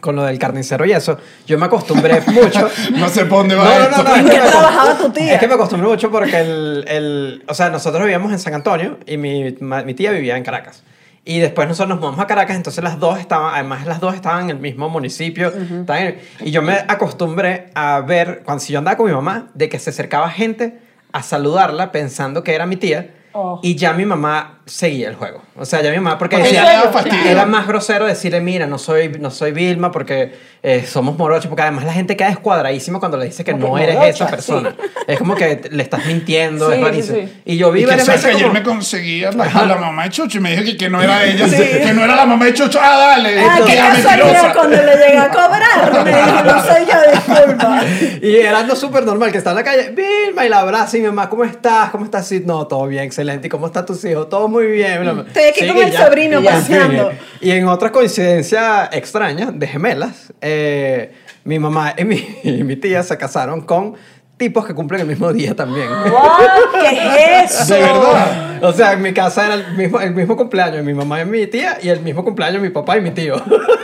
Con 0.00 0.14
lo 0.14 0.22
del 0.22 0.38
carnicero 0.38 0.86
y 0.86 0.92
eso, 0.92 1.18
yo 1.44 1.58
me 1.58 1.66
acostumbré 1.66 2.20
mucho. 2.28 2.70
No 2.92 3.08
sé 3.08 3.24
por 3.24 3.38
dónde 3.38 3.56
va 3.56 3.64
No, 3.64 3.90
no, 3.90 3.96
no, 3.96 4.02
no, 4.04 4.14
es 4.14 4.20
¿En 4.20 4.24
que 4.26 4.30
qué 4.30 4.38
me 4.38 4.44
acostum- 4.46 4.50
trabajaba 4.52 4.96
tu 4.98 5.10
tía? 5.10 5.34
Es 5.34 5.40
que 5.40 5.48
me 5.48 5.54
acostumbré 5.54 5.88
mucho 5.88 6.10
porque 6.12 6.38
el, 6.38 6.84
el- 6.86 7.44
o 7.48 7.52
sea, 7.54 7.68
nosotros 7.68 8.02
vivíamos 8.02 8.30
en 8.30 8.38
San 8.38 8.54
Antonio 8.54 8.98
y 9.06 9.16
mi, 9.16 9.56
mi 9.60 9.94
tía 9.94 10.12
vivía 10.12 10.36
en 10.36 10.44
Caracas. 10.44 10.84
Y 11.30 11.40
después 11.40 11.68
nosotros 11.68 11.90
nos 11.90 11.98
mudamos 12.00 12.20
a 12.20 12.26
Caracas, 12.26 12.56
entonces 12.56 12.82
las 12.82 12.98
dos 12.98 13.18
estaban, 13.18 13.52
además 13.54 13.84
las 13.86 14.00
dos 14.00 14.14
estaban 14.14 14.44
en 14.44 14.50
el 14.50 14.58
mismo 14.58 14.88
municipio. 14.88 15.52
en- 15.98 16.18
y 16.40 16.50
yo 16.50 16.62
me 16.62 16.72
acostumbré 16.72 17.70
a 17.74 18.00
ver, 18.00 18.40
cuando 18.44 18.60
si 18.64 18.72
yo 18.72 18.78
andaba 18.78 18.96
con 18.96 19.06
mi 19.06 19.12
mamá, 19.12 19.48
de 19.52 19.68
que 19.68 19.78
se 19.78 19.90
acercaba 19.90 20.30
gente 20.30 20.78
a 21.12 21.22
saludarla 21.22 21.92
pensando 21.92 22.42
que 22.42 22.54
era 22.54 22.64
mi 22.64 22.76
tía. 22.76 23.14
Oh. 23.32 23.60
Y 23.62 23.74
ya 23.76 23.92
mi 23.92 24.06
mamá 24.06 24.57
seguía 24.68 25.08
el 25.08 25.16
juego. 25.16 25.42
O 25.56 25.64
sea, 25.64 25.82
ya 25.82 25.90
mi 25.90 25.96
mamá, 25.96 26.18
porque 26.18 26.36
decía, 26.38 26.82
era 27.26 27.46
más 27.46 27.66
grosero 27.66 28.06
decirle, 28.06 28.40
mira, 28.40 28.66
no 28.66 28.78
soy, 28.78 29.08
no 29.18 29.30
soy 29.30 29.52
Vilma 29.52 29.90
porque 29.90 30.32
eh, 30.62 30.84
somos 30.86 31.16
morochos, 31.16 31.46
porque 31.46 31.62
además 31.62 31.84
la 31.84 31.92
gente 31.92 32.16
queda 32.16 32.28
escuadradísima 32.28 32.98
cuando 32.98 33.16
le 33.16 33.24
dice 33.26 33.44
que 33.44 33.52
Como 33.52 33.68
no 33.68 33.74
que 33.74 33.82
eres 33.84 33.94
morocha, 33.96 34.10
esa 34.24 34.26
persona. 34.28 34.74
Es 35.06 35.18
como 35.18 35.34
que 35.34 35.60
le 35.70 35.82
estás 35.82 36.04
mintiendo, 36.06 36.66
Sí, 36.68 36.72
es 36.72 36.78
sí, 36.78 36.84
rarísimo. 36.84 37.18
sí. 37.18 37.42
Y 37.44 37.56
yo 37.56 37.72
vi 37.72 37.82
Y 37.82 37.84
que 37.86 37.90
sabes 37.90 38.04
que 38.06 38.10
veces 38.12 38.26
ayer 38.26 38.42
como... 38.42 38.54
me 38.54 38.62
conseguía 38.62 39.32
la, 39.32 39.46
la 39.66 39.76
mamá 39.76 40.04
de 40.04 40.10
Chucho 40.10 40.38
y 40.38 40.40
me 40.40 40.50
dijo 40.52 40.64
que, 40.64 40.76
que 40.76 40.88
no 40.90 41.02
era 41.02 41.24
ella, 41.24 41.48
Sí. 41.48 41.56
que 41.56 41.92
no 41.94 42.04
era 42.04 42.14
la 42.14 42.26
mamá 42.26 42.44
de 42.44 42.54
Chucho. 42.54 42.78
Ah, 42.82 42.96
dale. 43.16 43.34
Tía 43.66 43.88
casualidad 43.94 44.24
mentirosa. 44.26 44.52
cuando 44.54 44.76
le 44.76 44.96
llega 44.96 45.22
a 45.24 45.30
cobrar. 45.30 46.04
Me 46.04 46.10
dijo, 46.10 46.42
no 46.44 46.62
soy 46.62 46.84
yo, 46.86 47.12
disculpa. 47.12 47.80
Y 48.22 48.36
era 48.36 48.58
algo 48.58 48.76
súper 48.76 49.04
normal, 49.04 49.32
que 49.32 49.38
está 49.38 49.50
en 49.50 49.56
la 49.56 49.64
calle, 49.64 49.90
Vilma, 49.90 50.44
y 50.44 50.48
la 50.48 50.58
abraza, 50.60 50.96
y 50.96 51.00
mi 51.00 51.06
mamá, 51.06 51.28
¿cómo 51.30 51.44
estás? 51.44 51.90
¿Cómo 51.90 52.04
estás? 52.04 52.26
Sí, 52.26 52.42
no, 52.44 52.66
todo 52.66 52.86
bien, 52.86 53.04
excelente. 53.04 53.46
¿Y 53.46 53.50
cómo 53.50 53.66
están 53.66 53.86
tus 53.86 54.04
hijos? 54.04 54.28
Todo 54.28 54.48
muy 54.48 54.57
bien. 54.66 55.06
Estoy 55.26 55.44
aquí 55.44 55.68
con 55.68 55.78
el 55.78 55.92
ya. 55.92 56.06
sobrino 56.06 56.42
paseando. 56.42 57.12
Y 57.40 57.50
en 57.50 57.68
otra 57.68 57.92
coincidencia 57.92 58.90
extraña, 58.92 59.50
de 59.52 59.66
gemelas, 59.66 60.32
eh, 60.40 61.12
mi 61.44 61.58
mamá 61.58 61.94
y 61.96 62.04
mi, 62.04 62.26
y 62.42 62.64
mi 62.64 62.76
tía 62.76 63.02
se 63.02 63.16
casaron 63.16 63.62
con 63.62 63.94
tipos 64.38 64.64
que 64.66 64.74
cumplen 64.74 65.02
el 65.02 65.06
mismo 65.06 65.32
día 65.32 65.54
también. 65.54 65.88
What? 66.04 66.80
¿Qué 66.80 67.42
es 67.44 67.50
eso? 67.60 67.74
De 67.74 67.80
verdad. 67.80 68.44
O 68.60 68.72
sea, 68.72 68.92
en 68.92 69.02
mi 69.02 69.12
casa 69.12 69.44
era 69.46 69.54
el 69.54 69.76
mismo, 69.76 70.00
el 70.00 70.12
mismo 70.14 70.36
cumpleaños 70.36 70.76
de 70.76 70.82
mi 70.82 70.92
mamá 70.94 71.20
y 71.20 71.24
mi 71.26 71.46
tía 71.46 71.78
y 71.80 71.90
el 71.90 72.00
mismo 72.00 72.24
cumpleaños 72.24 72.60
de 72.60 72.68
mi 72.68 72.74
papá 72.74 72.96
y 72.96 73.00
mi 73.00 73.10
tío. 73.12 73.36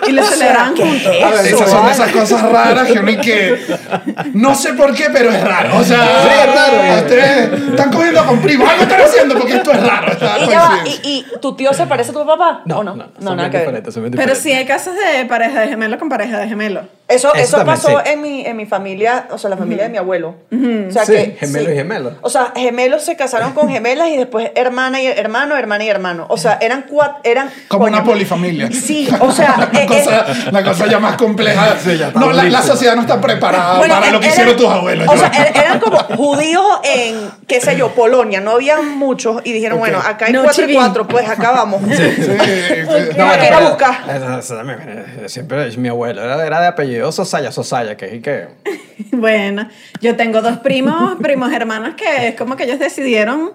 Y 0.09 0.13
lo 0.13 0.23
celebran 0.27 0.75
¿qué 0.75 0.83
juntos. 0.83 1.13
es 1.17 1.23
A 1.25 1.31
ver, 1.31 1.47
Esas 1.47 1.71
son 1.71 1.89
esas 1.89 2.11
cosas 2.11 2.43
raras 2.51 2.89
que 2.89 2.99
uno 2.99 3.11
y 3.11 3.17
que 3.19 3.61
no 4.33 4.55
sé 4.55 4.73
por 4.75 4.95
qué, 4.95 5.07
pero 5.13 5.31
es 5.31 5.43
raro. 5.45 5.77
O 5.79 5.85
sea, 5.85 5.99
Sí, 6.23 6.29
es 6.49 6.55
raro. 6.55 7.03
ustedes 7.03 7.53
están 7.71 7.93
cogiendo 7.93 8.25
con 8.27 8.41
primos. 8.41 8.69
Algo 8.69 8.83
están 8.83 9.01
haciendo 9.03 9.39
porque 9.39 9.55
esto 9.55 9.73
es 9.73 9.87
raro. 9.87 10.13
Y, 10.45 10.49
ya 10.49 10.61
va, 10.61 10.79
y, 10.87 11.01
y 11.05 11.27
tu 11.41 11.55
tío 11.55 11.73
se 11.73 11.87
parece 11.87 12.11
a 12.11 12.15
tu 12.15 12.27
papá? 12.27 12.63
No, 12.65 12.79
¿O 12.79 12.85
no? 12.85 12.97
no, 12.97 13.07
no, 13.21 13.37
nada 13.37 13.51
que 13.51 13.59
ver. 13.59 13.83
Pero 14.17 14.35
sí 14.35 14.53
hay 14.53 14.65
casos 14.67 14.95
de 14.95 15.25
pareja 15.27 15.61
de 15.61 15.69
gemelo 15.69 15.99
con 15.99 16.09
pareja 16.09 16.39
de 16.39 16.49
gemelo. 16.49 16.83
Eso, 17.07 17.33
Eso 17.35 17.43
eso, 17.45 17.57
también, 17.59 17.77
pasó 17.77 17.89
sí. 17.89 18.11
en, 18.13 18.23
mi, 18.23 18.47
en 18.47 18.57
mi 18.57 18.65
familia, 18.67 19.29
o 19.31 19.37
sea, 19.37 19.51
la 19.51 19.57
familia 19.59 19.85
de 19.85 19.91
mi 19.91 19.99
abuelo. 19.99 20.37
O 20.53 20.93
sea 20.93 21.05
Sí, 21.05 21.13
que, 21.15 21.37
gemelo 21.41 21.73
y 21.73 21.77
gemelo. 21.77 22.19
O 22.21 22.31
sea, 22.31 22.53
gemelos 22.55 23.05
se 23.05 23.17
casaron 23.17 23.53
con 23.55 23.69
gemelas 23.69 24.09
y 24.09 24.17
después 24.17 24.51
hermana 24.55 25.01
y 25.03 25.07
hermano, 25.07 25.57
hermana 25.57 25.85
y 25.85 25.89
hermano. 25.89 26.27
O 26.29 26.37
sea, 26.37 26.59
eran 26.61 26.85
cuatro, 26.89 27.19
eran... 27.25 27.51
Como 27.69 27.85
coño, 27.85 27.97
una 27.97 28.05
polifamilia. 28.05 28.71
Sí, 28.71 29.09
o 29.21 29.33
sea... 29.33 29.69
la, 29.73 29.81
eh, 29.83 29.87
cosa, 29.87 30.27
eh, 30.29 30.35
la 30.53 30.63
cosa 30.65 30.87
ya 30.87 30.99
más 31.01 31.17
compleja. 31.17 31.77
Sí, 31.85 31.99
ya 31.99 32.11
no, 32.15 32.33
la, 32.33 32.63
sociedad 32.63 32.95
no 32.95 33.03
está 33.03 33.21
preparada 33.21 33.79
bueno, 33.79 33.95
para 33.95 34.11
lo 34.13 34.21
que 34.21 34.27
eran- 34.27 34.33
hicieron 34.39 34.57
tus 34.57 34.67
abuelos. 34.69 35.09
O 35.09 35.15
yo- 35.15 35.19
sea, 35.21 35.31
er- 35.33 35.59
eran 35.59 35.81
como 35.81 35.99
judíos 35.99 36.65
en, 36.85 37.31
qué 37.49 37.61
sé 37.61 37.77
yo, 37.77 37.91
Polonia. 37.95 38.41
No 38.41 38.53
había 38.53 38.81
muchos 38.81 39.41
y 39.45 39.53
dijeron, 39.53 39.79
bueno, 39.79 39.99
acá 39.99 40.27
hay 40.27 40.33
No 40.33 40.45
cuatro 40.45 40.69
y 40.71 40.75
cuatro, 40.75 41.09
pues 41.09 41.29
acá 41.29 41.51
vamos. 41.51 41.83
Sí, 41.89 41.97
sí. 41.97 42.31
No, 43.17 43.25
hay 43.31 43.39
que 43.41 43.47
ir 43.47 43.53
a 43.53 43.59
pero- 43.59 43.69
buscar. 43.71 43.95
Siempre 45.27 45.67
es 45.67 45.77
mi 45.77 45.89
abuelo. 45.89 46.23
Era, 46.23 46.47
era 46.47 46.61
de 46.61 46.67
apellido 46.69 47.11
Sosaya, 47.13 47.51
Sosaya, 47.53 47.97
que 47.97 48.07
es 48.07 48.15
y 48.15 48.21
que. 48.21 48.47
Bueno, 49.11 49.69
yo 50.01 50.15
tengo 50.15 50.34
dos 50.43 50.59
primos, 50.59 51.17
primos 51.23 51.53
hermanos 51.53 51.95
que 51.97 52.29
es 52.29 52.35
como 52.37 52.57
que 52.57 52.65
ellos 52.65 52.79
decidieron, 52.79 53.53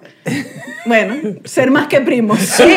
bueno, 0.86 1.14
ser 1.44 1.70
más 1.70 1.86
que 1.88 2.00
primos. 2.00 2.38
Sí. 2.40 2.76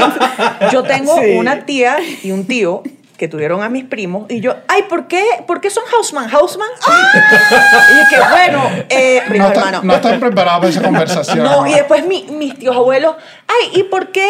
Yo 0.72 0.84
tengo 0.84 1.18
Sí. 1.22 1.36
una 1.38 1.66
tía 1.66 1.98
y 2.24 2.32
un 2.32 2.46
tío 2.46 2.84
que 3.18 3.28
tuvieron 3.28 3.62
a 3.62 3.70
mis 3.70 3.86
primos 3.86 4.26
y 4.30 4.42
yo, 4.42 4.56
ay, 4.68 4.84
¿por 4.90 5.08
qué, 5.08 5.24
¿por 5.48 5.62
qué 5.62 5.70
son 5.70 5.84
Hausman? 5.94 6.30
¿Hausman? 6.34 6.68
Y 6.82 8.10
que 8.10 8.20
bueno, 8.20 8.64
eh, 8.90 9.22
No, 9.24 9.30
primo 9.30 9.48
está- 9.48 9.60
hermano. 9.60 9.82
no 9.84 9.94
están 9.96 10.20
preparados 10.20 10.60
para 10.62 10.70
esa 10.70 10.82
conversación. 10.82 11.44
No, 11.44 11.66
y 11.68 11.74
después 11.74 12.06
mi- 12.06 12.26
mis 12.32 12.58
tíos 12.58 12.76
abuelos, 12.76 13.16
ay, 13.48 13.80
¿y 13.80 13.84
por 13.84 14.12
qué 14.12 14.28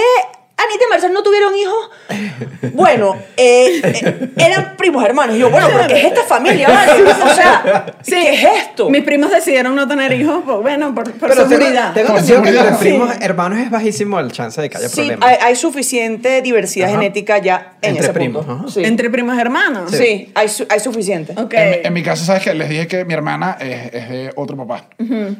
Anita 0.55 0.83
y 0.87 0.89
Marcel 0.91 1.11
no 1.13 1.23
tuvieron 1.23 1.53
hijos? 1.55 1.89
Bueno, 2.73 3.15
eh, 3.35 3.81
eh, 3.83 4.29
eran 4.37 4.77
primos 4.77 5.03
hermanos. 5.03 5.35
Y 5.35 5.39
yo, 5.39 5.49
bueno, 5.49 5.67
¿pero 5.73 5.87
qué 5.87 5.99
es 5.99 6.05
esta 6.05 6.23
familia? 6.23 6.69
vale? 6.69 7.03
O 7.03 7.33
sea, 7.35 7.85
¿qué 8.05 8.33
es 8.33 8.43
esto? 8.43 8.89
Mis 8.89 9.03
primos 9.03 9.31
decidieron 9.31 9.75
no 9.75 9.87
tener 9.87 10.13
hijos, 10.13 10.43
pues, 10.45 10.57
bueno, 10.59 10.93
por, 10.93 11.11
por 11.13 11.29
Pero 11.29 11.47
seguridad. 11.49 11.93
tengo 11.93 12.09
Por 12.09 12.19
entendido 12.19 12.43
que 12.43 12.49
entre 12.49 12.73
Sí. 12.75 12.79
primos 12.79 13.09
hermanos 13.19 13.59
es 13.59 13.69
bajísimo 13.71 14.19
el 14.19 14.31
chance 14.31 14.61
de 14.61 14.69
que 14.69 14.77
haya 14.77 14.89
Sí, 14.89 14.95
problemas. 15.01 15.27
hay, 15.29 15.37
hay 15.41 15.55
suficiente 15.55 16.41
diversidad 16.41 16.89
Ajá. 16.89 16.97
genética 16.99 17.39
ya 17.39 17.73
en 17.81 17.89
Entre 17.91 18.03
ese 18.05 18.13
primos, 18.13 18.45
punto. 18.45 18.69
Sí, 18.69 18.83
Entre 18.85 19.09
primos 19.09 19.37
hermanos. 19.37 19.91
Sí, 19.91 20.31
hay, 20.35 20.47
su- 20.49 20.67
hay 20.69 20.79
suficiente. 20.79 21.33
Ok. 21.35 21.53
En, 21.55 21.69
mi- 21.71 21.77
en 21.87 21.93
mi 21.93 22.03
caso, 22.03 22.23
¿sabes 22.25 22.43
qué? 22.43 22.53
Les 22.53 22.69
dije 22.69 22.87
que 22.87 23.05
mi 23.05 23.13
hermana 23.13 23.57
es, 23.59 23.93
es 23.93 24.09
de 24.09 24.31
otro 24.35 24.55
papá. 24.55 24.85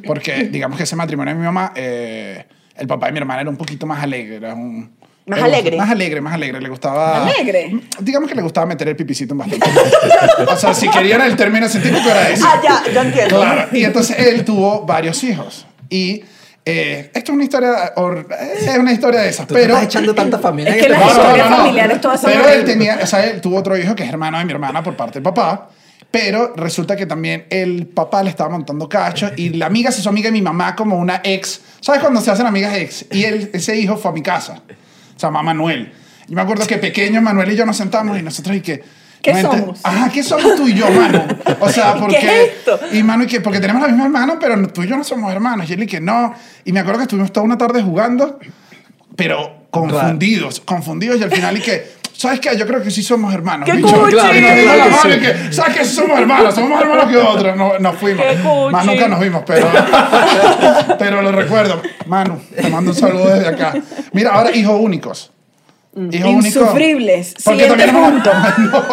Porque, 0.05 0.45
digamos 0.45 0.75
que 0.77 0.83
ese 0.83 0.95
matrimonio 0.95 1.33
de 1.33 1.39
mi 1.39 1.45
mamá, 1.45 1.71
eh, 1.75 2.45
el 2.75 2.87
papá 2.87 3.05
de 3.05 3.11
mi 3.13 3.19
hermana 3.19 3.41
era 3.41 3.49
un 3.49 3.57
poquito 3.57 3.85
más 3.85 4.03
alegre. 4.03 4.37
Era 4.37 4.53
un, 4.55 4.91
¿Más 5.25 5.39
le 5.39 5.45
alegre? 5.45 5.77
Más 5.77 5.89
alegre, 5.89 6.21
más 6.21 6.33
alegre. 6.33 6.59
Le 6.59 6.69
gustaba... 6.69 7.23
¿Alegre? 7.25 7.79
Digamos 7.99 8.29
que 8.29 8.35
le 8.35 8.41
gustaba 8.41 8.65
meter 8.65 8.89
el 8.89 8.95
pipicito 8.95 9.33
en 9.33 9.37
bastante. 9.37 9.69
o 10.49 10.57
sea, 10.57 10.73
si 10.73 10.89
querían 10.89 11.21
el 11.21 11.35
término 11.35 11.67
científico 11.69 12.09
era 12.09 12.29
ese. 12.29 12.43
Ah, 12.45 12.59
ya, 12.61 12.91
ya 12.91 13.01
entiendo. 13.01 13.37
Claro. 13.39 13.69
Y 13.71 13.83
entonces 13.85 14.17
él 14.19 14.43
tuvo 14.43 14.85
varios 14.85 15.23
hijos. 15.23 15.65
Y 15.89 16.23
eh, 16.65 17.09
esto 17.13 17.31
es 17.31 17.35
una 17.35 17.43
historia... 17.45 17.93
or- 17.95 18.27
es 18.59 18.77
una 18.77 18.91
historia 18.91 19.21
de 19.21 19.29
esas. 19.29 19.47
Tú 19.47 19.53
pero... 19.53 19.73
estás 19.75 19.85
echando 19.85 20.13
tanta 20.13 20.39
familia 20.39 20.71
Es 20.71 20.85
que 20.85 20.91
este 20.91 20.99
las 20.99 21.11
historias 21.11 21.49
no, 21.49 21.57
no. 21.57 21.63
familiares 21.63 22.01
todas 22.01 22.19
son 22.21 22.31
Pero 22.31 22.49
él 22.49 22.65
tenía, 22.65 22.99
o 23.01 23.07
sea, 23.07 23.23
él 23.25 23.39
tuvo 23.39 23.57
otro 23.57 23.77
hijo 23.77 23.95
que 23.95 24.03
es 24.03 24.09
hermano 24.09 24.37
de 24.39 24.45
mi 24.45 24.51
hermana 24.51 24.83
por 24.83 24.95
parte 24.95 25.13
del 25.15 25.23
papá. 25.23 25.69
Pero 26.11 26.53
resulta 26.55 26.95
que 26.95 27.05
también 27.07 27.45
el 27.49 27.87
papá 27.87 28.21
le 28.21 28.29
estaba 28.29 28.49
montando 28.49 28.87
cacho 28.87 29.31
y 29.35 29.49
la 29.49 29.65
amiga 29.65 29.91
se 29.91 30.01
hizo 30.01 30.09
amiga 30.09 30.27
de 30.27 30.33
mi 30.33 30.41
mamá 30.43 30.75
como 30.75 30.97
una 30.97 31.21
ex. 31.23 31.61
¿Sabes 31.79 32.01
cuando 32.01 32.21
se 32.21 32.29
hacen 32.29 32.45
amigas 32.45 32.75
ex? 32.75 33.05
Y 33.09 33.23
él, 33.23 33.49
ese 33.53 33.75
hijo 33.77 33.97
fue 33.97 34.11
a 34.11 34.13
mi 34.13 34.21
casa. 34.21 34.61
Se 35.15 35.27
llama 35.27 35.43
Manuel. 35.43 35.91
Y 36.27 36.35
me 36.35 36.41
acuerdo 36.41 36.65
que 36.65 36.77
pequeño 36.77 37.21
Manuel 37.21 37.51
y 37.51 37.55
yo 37.55 37.65
nos 37.65 37.77
sentamos 37.77 38.17
y 38.17 38.21
nosotros 38.21 38.55
y 38.55 38.61
que... 38.61 38.83
¿Qué 39.21 39.33
no 39.35 39.51
somos? 39.51 39.79
Ajá, 39.83 40.09
¿qué 40.09 40.21
somos 40.21 40.55
tú 40.57 40.67
y 40.67 40.73
yo, 40.73 40.89
Manu? 40.89 41.21
O 41.61 41.69
sea, 41.69 41.93
¿Qué 41.93 41.99
porque... 41.99 42.17
es 42.17 42.51
esto? 42.57 42.79
Y 42.91 43.03
Manu 43.03 43.23
y 43.23 43.27
que, 43.27 43.39
porque 43.39 43.61
tenemos 43.61 43.81
la 43.81 43.87
misma 43.87 44.03
hermana, 44.03 44.37
pero 44.37 44.67
tú 44.67 44.83
y 44.83 44.87
yo 44.87 44.97
no 44.97 45.03
somos 45.05 45.31
hermanos. 45.31 45.69
Y 45.69 45.73
él 45.73 45.83
y 45.83 45.87
que 45.87 46.01
no. 46.01 46.33
Y 46.65 46.73
me 46.73 46.81
acuerdo 46.81 46.99
que 46.99 47.03
estuvimos 47.03 47.31
toda 47.31 47.45
una 47.45 47.57
tarde 47.57 47.81
jugando 47.81 48.37
pero 49.15 49.67
confundidos, 49.69 50.59
confundidos 50.59 51.19
y 51.19 51.23
al 51.23 51.31
final 51.31 51.57
y 51.57 51.61
que, 51.61 51.91
¿sabes 52.15 52.39
qué? 52.39 52.57
Yo 52.57 52.65
creo 52.67 52.81
que 52.81 52.91
sí 52.91 53.03
somos 53.03 53.33
hermanos. 53.33 53.65
¡Qué 53.69 53.73
bicho. 53.77 53.99
cuchi! 53.99 54.11
Claro 54.13 54.31
que 54.31 54.39
mano 54.41 55.09
y 55.09 55.13
sí. 55.13 55.19
que, 55.19 55.53
¿sabes 55.53 55.77
qué? 55.77 55.85
Somos 55.85 56.19
hermanos, 56.19 56.55
somos 56.55 56.69
más 56.69 56.81
hermanos 56.81 57.05
que 57.11 57.17
otros. 57.17 57.55
No, 57.57 57.79
nos 57.79 57.95
fuimos. 57.97 58.25
¡Qué 58.25 58.35
cuchi! 58.37 58.71
Más 58.71 58.85
nunca 58.85 59.07
nos 59.07 59.19
vimos, 59.19 59.43
pero, 59.45 59.67
pero 60.99 61.21
lo 61.21 61.31
recuerdo. 61.31 61.81
Manu, 62.05 62.39
te 62.55 62.69
mando 62.69 62.91
un 62.91 62.97
saludo 62.97 63.27
desde 63.33 63.47
acá. 63.47 63.73
Mira, 64.11 64.31
ahora 64.33 64.51
hijos 64.55 64.79
únicos. 64.79 65.31
Hijos 65.95 66.29
únicos. 66.29 66.45
Insufribles. 66.45 67.33
Porque 67.43 67.63
Siguiente 67.67 67.85
también 67.91 68.11
punto. 68.13 68.31
no. 68.71 68.83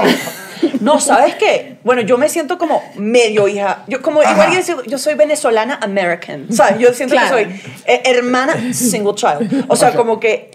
No, 0.80 1.00
¿sabes 1.00 1.36
qué? 1.36 1.78
Bueno, 1.84 2.02
yo 2.02 2.18
me 2.18 2.28
siento 2.28 2.58
como 2.58 2.82
medio 2.96 3.48
hija. 3.48 3.82
Yo 3.86 4.02
como 4.02 4.20
Ajá. 4.20 4.32
igual 4.32 4.64
yo, 4.66 4.82
yo 4.84 4.98
soy 4.98 5.14
venezolana 5.14 5.78
American, 5.82 6.46
¿sabes? 6.52 6.78
Yo 6.78 6.92
siento 6.92 7.14
Claro. 7.14 7.36
que 7.36 7.44
soy 7.44 7.60
eh, 7.86 8.02
hermana 8.04 8.54
single 8.74 9.14
child. 9.14 9.64
O 9.68 9.76
sea, 9.76 9.88
Ok. 9.90 9.96
como 9.96 10.20
que 10.20 10.50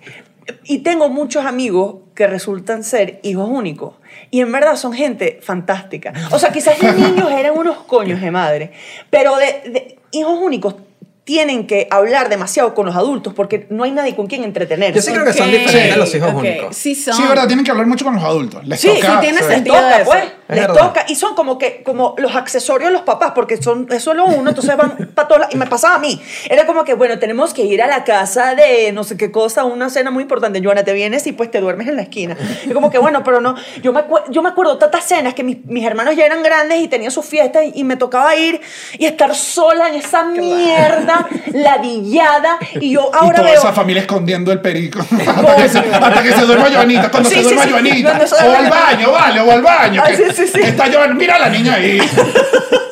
y 0.64 0.80
tengo 0.80 1.10
muchos 1.10 1.46
amigos 1.46 1.96
que 2.14 2.28
resultan 2.28 2.84
ser 2.84 3.20
hijos 3.24 3.48
únicos. 3.50 3.96
Y 4.32 4.42
en 4.42 4.52
verdad 4.52 4.76
son 4.76 4.94
gente 4.94 5.40
fantástica. 5.42 6.14
O 6.32 6.40
sea, 6.40 6.52
quizás 6.52 6.80
de 6.80 6.92
niños 6.94 7.32
eran 7.32 7.58
unos 7.58 7.78
coños 7.84 8.22
de 8.22 8.32
madre, 8.32 8.72
pero 9.10 9.36
de, 9.38 9.46
de 9.70 10.00
hijos 10.12 10.38
únicos 10.42 10.76
tienen 11.24 11.66
que 11.66 11.88
hablar 11.90 12.30
demasiado 12.30 12.76
con 12.76 12.86
los 12.86 12.96
adultos 12.96 13.34
porque 13.34 13.66
no 13.72 13.84
hay 13.84 13.92
nadie 13.92 14.16
con 14.16 14.28
quien 14.28 14.44
entretenerse. 14.44 14.94
Yo 14.94 15.02
sí 15.02 15.12
creo 15.12 15.26
que 15.26 15.34
son 15.34 15.50
diferentes 15.50 15.98
los 15.98 16.14
hijos 16.14 16.30
ok. 16.30 16.36
únicos. 16.38 16.76
Sí, 16.76 16.94
son. 16.94 17.16
Sí, 17.16 17.24
verdad, 17.28 17.48
tienen 17.48 17.66
que 17.66 17.72
hablar 17.72 17.88
mucho 17.88 18.06
con 18.06 18.14
los 18.14 18.24
adultos. 18.24 18.64
Les 18.68 18.80
Sí, 18.80 18.90
toca. 18.90 19.08
sí, 19.08 19.14
tiene 19.22 19.38
les 19.40 19.48
sentido 19.48 19.76
toca, 19.76 20.02
eso. 20.02 20.06
pues. 20.12 20.24
Es 20.48 20.56
les 20.56 20.68
verdad. 20.68 20.88
toca. 20.88 21.06
Y 21.08 21.16
son 21.16 21.34
como 21.36 21.58
que 21.58 21.82
como 21.84 22.14
los 22.18 22.36
accesorios 22.36 22.90
de 22.90 22.94
los 22.94 23.02
papás, 23.02 23.32
porque 23.34 23.62
son, 23.62 23.88
es 23.92 24.04
solo 24.04 24.26
uno, 24.26 24.50
entonces 24.50 24.76
van 24.78 24.96
para 25.16 25.28
todos 25.28 25.42
lados. 25.42 25.56
Y 25.56 25.58
me 25.58 25.66
pasaba 25.68 25.96
a 25.96 26.00
mí. 26.00 26.22
Era 26.50 26.66
como 26.66 26.84
que, 26.84 26.94
bueno, 26.94 27.18
tenemos 27.20 27.54
que 27.54 27.64
ir 27.64 27.82
a 27.82 27.88
la 27.88 28.04
casa 28.04 28.54
de 28.56 28.92
no 28.92 29.04
sé 29.04 29.18
qué 29.18 29.32
cosa, 29.32 29.64
una 29.66 29.90
cena 29.90 30.12
muy 30.12 30.24
importante. 30.24 30.62
Joana, 30.64 30.84
te 30.84 30.94
vienes 30.94 31.26
y 31.28 31.32
pues 31.32 31.50
te 31.52 31.60
duermes 31.62 31.88
en 31.88 31.96
la 31.96 32.04
esquina. 32.04 32.38
Y 32.66 32.70
como 32.72 32.90
que, 32.92 32.98
bueno, 33.00 33.24
pero 33.24 33.42
no. 33.42 33.56
Yo 33.82 33.92
me, 33.94 34.04
yo 34.30 34.42
me 34.42 34.50
acuerdo 34.50 34.78
tantas 34.78 35.04
cenas 35.06 35.34
que 35.34 35.44
mis, 35.44 35.66
mis 35.66 35.86
hermanos 35.86 36.16
ya 36.16 36.26
eran 36.26 36.44
grandes 36.44 36.80
y 36.80 36.88
tenían 36.88 37.12
sus 37.12 37.26
fiestas 37.26 37.64
y, 37.66 37.80
y 37.80 37.84
me 37.84 37.96
tocaba 37.98 38.36
ir 38.36 38.62
y 39.00 39.06
estar 39.06 39.34
sola 39.36 39.90
en 39.90 39.96
esa 39.96 40.24
mierda, 40.26 41.28
ladillada. 41.54 42.58
Y 42.80 42.92
yo 42.92 43.10
Y 43.14 43.18
ahora 43.18 43.36
toda 43.38 43.50
veo. 43.52 43.60
esa 43.60 43.74
familia 43.74 44.02
escondiendo 44.02 44.52
el 44.52 44.62
perico. 44.62 45.00
hasta, 45.28 45.56
que 45.56 45.70
se, 45.70 45.80
hasta 45.80 46.24
que 46.24 46.32
se 46.32 46.42
duerma 46.42 46.68
Joanita. 46.72 47.10
Cuando 47.12 47.30
Sí, 47.30 47.36
se 47.36 47.42
duerma 47.44 47.64
sí. 47.64 47.72
Joanita. 47.72 48.20
O 48.46 48.52
al 48.56 48.70
baño, 48.70 49.12
vale, 49.12 49.42
o 49.42 49.52
al 49.52 49.62
baño. 49.62 50.02
Ay, 50.06 50.16
que 50.16 50.34
sí, 50.36 50.48
sí, 50.48 50.54
sí. 50.54 50.62
Está 50.62 50.92
Joana, 50.92 51.14
mira 51.14 51.36
a 51.36 51.40
la 51.40 51.50
niña 51.50 51.76
ahí. 51.76 52.00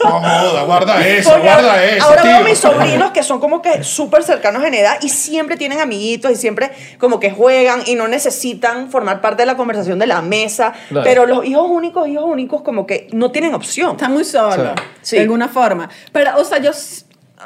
No 0.03 0.19
joda, 0.19 0.63
guarda 0.63 1.07
eso, 1.07 1.29
Porque 1.29 1.47
guarda 1.47 1.81
eso. 1.85 2.05
ahora 2.05 2.23
veo 2.23 2.37
tío. 2.39 2.45
mis 2.49 2.57
sobrinos 2.59 3.11
que 3.11 3.23
son 3.23 3.39
como 3.39 3.61
que 3.61 3.85
súper 3.85 4.21
cercanos 4.23 4.61
en 4.65 4.73
edad 4.73 4.97
y 5.01 5.07
siempre 5.07 5.55
tienen 5.55 5.79
amiguitos 5.79 6.29
y 6.29 6.35
siempre 6.35 6.71
como 6.99 7.21
que 7.21 7.31
juegan 7.31 7.83
y 7.85 7.95
no 7.95 8.09
necesitan 8.09 8.91
formar 8.91 9.21
parte 9.21 9.43
de 9.43 9.45
la 9.45 9.55
conversación 9.55 9.99
de 9.99 10.07
la 10.07 10.21
mesa. 10.21 10.73
Claro. 10.89 11.05
Pero 11.05 11.25
los 11.25 11.45
hijos 11.45 11.67
únicos, 11.69 12.05
hijos 12.09 12.25
únicos 12.27 12.63
como 12.63 12.85
que 12.85 13.07
no 13.13 13.31
tienen 13.31 13.55
opción. 13.55 13.91
Está 13.91 14.09
muy 14.09 14.25
solo, 14.25 14.73
Sí. 15.01 15.15
de 15.15 15.21
alguna 15.21 15.47
forma. 15.47 15.89
Pero, 16.11 16.31
o 16.37 16.43
sea, 16.43 16.57
yo, 16.57 16.71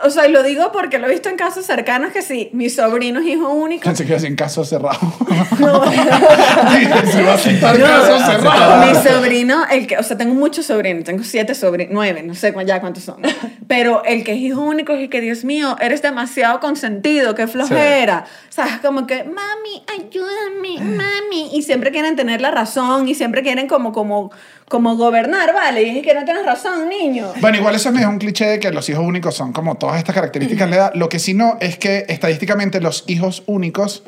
o 0.04 0.10
sea, 0.10 0.28
y 0.28 0.32
lo 0.32 0.44
digo 0.44 0.72
porque 0.72 1.00
lo 1.00 1.08
he 1.08 1.12
visto 1.12 1.30
en 1.30 1.36
casos 1.36 1.66
cercanos 1.66 2.12
que 2.12 2.22
sí, 2.22 2.50
mi 2.54 2.70
sobrino 2.70 3.20
es 3.20 3.28
hijo 3.28 3.50
único. 3.50 3.84
Pensé 3.84 4.06
que 4.06 4.16
en 4.16 4.36
caso 4.36 4.64
cerrado. 4.64 5.00
No. 5.60 5.84
se 7.12 7.24
va 7.24 7.34
a 7.34 7.38
citar 7.38 7.80
No. 7.80 7.86
caso 7.86 8.20
cerrado. 8.26 8.86
Mi 8.86 8.96
sobrino, 8.96 9.66
el 9.70 9.88
que, 9.88 9.98
o 9.98 10.04
sea, 10.04 10.18
tengo 10.18 10.34
muchos 10.36 10.66
sobrinos, 10.66 11.04
tengo 11.04 11.24
siete 11.24 11.56
sobrinos, 11.56 11.94
nueve, 11.94 12.22
no 12.24 12.36
sé 12.36 12.54
ya 12.66 12.80
cuántos 12.80 13.04
son. 13.04 13.22
Pero 13.68 14.04
el 14.06 14.24
que 14.24 14.34
es 14.34 14.40
hijo 14.40 14.62
único 14.62 14.94
es 14.94 15.02
el 15.02 15.10
que, 15.10 15.22
Dios 15.22 15.44
mío, 15.44 15.76
eres 15.80 16.02
demasiado 16.02 16.60
consentido, 16.60 17.36
qué 17.36 17.48
flojera. 17.48 18.26
O 18.50 18.52
sea, 18.52 18.66
es 18.68 18.80
como 18.80 19.08
que, 19.08 19.24
mami, 19.24 19.84
ayúdame, 19.88 20.80
mami. 20.98 21.50
Y 21.54 21.64
siempre 21.64 21.92
quieren 21.92 22.16
tener 22.16 22.42
la 22.42 22.52
razón 22.52 23.08
y 23.08 23.16
siempre 23.16 23.42
quieren 23.42 23.68
como, 23.68 23.92
como, 23.92 24.32
como 24.68 24.96
gobernar, 24.98 25.54
¿vale? 25.54 25.84
Y 25.84 25.98
es 26.00 26.04
que 26.04 26.14
no 26.14 26.26
tienes 26.26 26.46
razón, 26.46 26.90
niño. 26.90 27.32
Bueno, 27.40 27.58
igual 27.58 27.76
eso 27.76 27.90
es 27.90 27.96
medio 27.96 28.10
un 28.10 28.20
cliché 28.20 28.46
de 28.46 28.60
que 28.60 28.70
los 28.72 28.90
hijos 28.90 29.04
únicos 29.06 29.36
son 29.36 29.54
como 29.54 29.76
todas 29.76 29.98
estas 29.98 30.14
características 30.14 30.70
le 30.70 30.76
da. 30.78 30.92
Lo 30.94 31.08
que 31.10 31.20
sí 31.20 31.34
no 31.34 31.58
es 31.62 31.78
que 31.78 32.06
estadísticamente 32.10 32.82
los 32.82 33.04
hijos 33.08 33.44
únicos 33.46 34.04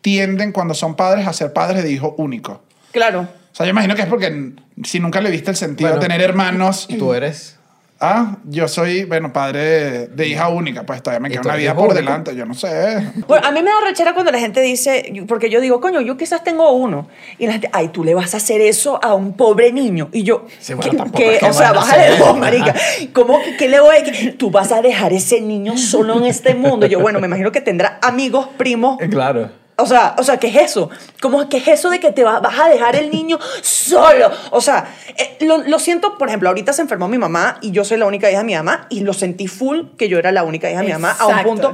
tienden 0.00 0.50
cuando 0.52 0.74
son 0.74 0.96
padres 0.96 1.26
a 1.28 1.32
ser 1.32 1.52
padres 1.52 1.84
de 1.84 1.92
hijo 1.92 2.14
único. 2.18 2.62
Claro. 2.90 3.20
O 3.20 3.54
sea, 3.54 3.64
yo 3.66 3.70
imagino 3.70 3.94
que 3.94 4.02
es 4.02 4.08
porque 4.08 4.52
si 4.84 4.98
nunca 4.98 5.20
le 5.20 5.30
viste 5.30 5.50
el 5.50 5.56
sentido 5.56 5.90
Bueno. 5.90 6.00
de 6.02 6.08
tener 6.08 6.20
hermanos. 6.20 6.88
Tú 6.98 7.14
eres. 7.14 7.56
Ah, 8.04 8.38
yo 8.44 8.66
soy, 8.66 9.04
bueno, 9.04 9.32
padre 9.32 9.60
de, 9.60 10.06
de 10.08 10.26
hija 10.26 10.48
única, 10.48 10.82
pues 10.84 11.00
todavía 11.04 11.20
me 11.20 11.28
¿Y 11.28 11.32
queda 11.32 11.42
una 11.42 11.54
vida 11.54 11.72
por 11.72 11.84
único? 11.84 11.94
delante, 11.94 12.34
yo 12.34 12.44
no 12.44 12.54
sé. 12.54 13.12
Bueno, 13.28 13.46
a 13.46 13.52
mí 13.52 13.62
me 13.62 13.70
da 13.70 13.76
rechera 13.86 14.12
cuando 14.12 14.32
la 14.32 14.40
gente 14.40 14.60
dice, 14.60 15.24
porque 15.28 15.48
yo 15.48 15.60
digo, 15.60 15.80
coño, 15.80 16.00
yo 16.00 16.16
quizás 16.16 16.42
tengo 16.42 16.72
uno. 16.72 17.06
Y 17.38 17.46
la 17.46 17.52
gente, 17.52 17.70
ay, 17.72 17.88
tú 17.88 18.02
le 18.02 18.14
vas 18.14 18.34
a 18.34 18.38
hacer 18.38 18.60
eso 18.60 18.98
a 19.04 19.14
un 19.14 19.34
pobre 19.36 19.72
niño. 19.72 20.08
Y 20.12 20.24
yo, 20.24 20.46
Sí, 20.58 20.74
bueno, 20.74 21.04
o 21.48 21.52
sea, 21.52 21.72
bájale 21.72 22.16
dos, 22.18 22.36
marica. 22.36 22.74
¿Cómo 23.12 23.40
que 23.40 23.56
qué 23.56 23.68
le 23.68 23.78
voy 23.78 23.94
a 23.96 24.36
Tú 24.36 24.50
vas 24.50 24.72
a 24.72 24.82
dejar 24.82 25.12
ese 25.12 25.40
niño 25.40 25.78
solo 25.78 26.18
en 26.18 26.24
este 26.24 26.56
mundo. 26.56 26.86
Yo, 26.86 26.98
bueno, 26.98 27.20
me 27.20 27.28
imagino 27.28 27.52
que 27.52 27.60
tendrá 27.60 28.00
amigos, 28.02 28.48
primos. 28.56 29.00
Eh, 29.00 29.08
Claro. 29.08 29.61
O 29.76 29.86
sea, 29.86 30.14
o 30.18 30.22
sea, 30.22 30.36
¿qué 30.38 30.48
es 30.48 30.56
eso? 30.56 30.90
¿Cómo 31.20 31.48
que 31.48 31.56
es 31.56 31.66
eso 31.68 31.88
de 31.90 31.98
que 31.98 32.12
te 32.12 32.24
va- 32.24 32.40
vas 32.40 32.58
a 32.60 32.68
dejar 32.68 32.94
el 32.94 33.10
niño 33.10 33.38
solo? 33.62 34.30
O 34.50 34.60
sea, 34.60 34.86
eh, 35.16 35.38
lo, 35.40 35.58
lo 35.58 35.78
siento, 35.78 36.18
por 36.18 36.28
ejemplo, 36.28 36.48
ahorita 36.50 36.72
se 36.72 36.82
enfermó 36.82 37.08
mi 37.08 37.18
mamá 37.18 37.58
y 37.62 37.70
yo 37.70 37.84
soy 37.84 37.96
la 37.98 38.06
única 38.06 38.30
hija 38.30 38.40
de 38.40 38.44
mi 38.44 38.54
mamá 38.54 38.86
y 38.90 39.00
lo 39.00 39.12
sentí 39.14 39.48
full 39.48 39.80
que 39.96 40.08
yo 40.08 40.18
era 40.18 40.30
la 40.30 40.44
única 40.44 40.70
hija 40.70 40.80
de 40.80 40.86
mi 40.86 40.92
mamá 40.92 41.16
a 41.18 41.26
un 41.26 41.32
punto 41.42 41.68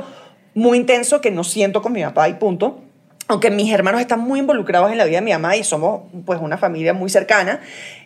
muy 0.54 0.78
intenso 0.78 1.20
que 1.20 1.30
no 1.30 1.44
siento 1.44 1.82
con 1.82 1.92
mi 1.92 2.02
papá 2.02 2.28
y 2.28 2.34
punto. 2.34 2.80
Aunque 3.26 3.50
mis 3.50 3.70
hermanos 3.72 4.00
están 4.00 4.20
muy 4.20 4.38
involucrados 4.40 4.90
en 4.90 4.96
la 4.96 5.04
vida 5.04 5.18
de 5.18 5.22
mi 5.24 5.32
mamá 5.32 5.56
y 5.56 5.64
somos 5.64 6.02
pues 6.24 6.40
una 6.40 6.56
familia 6.56 6.94
muy 6.94 7.10
cercana, 7.10 7.60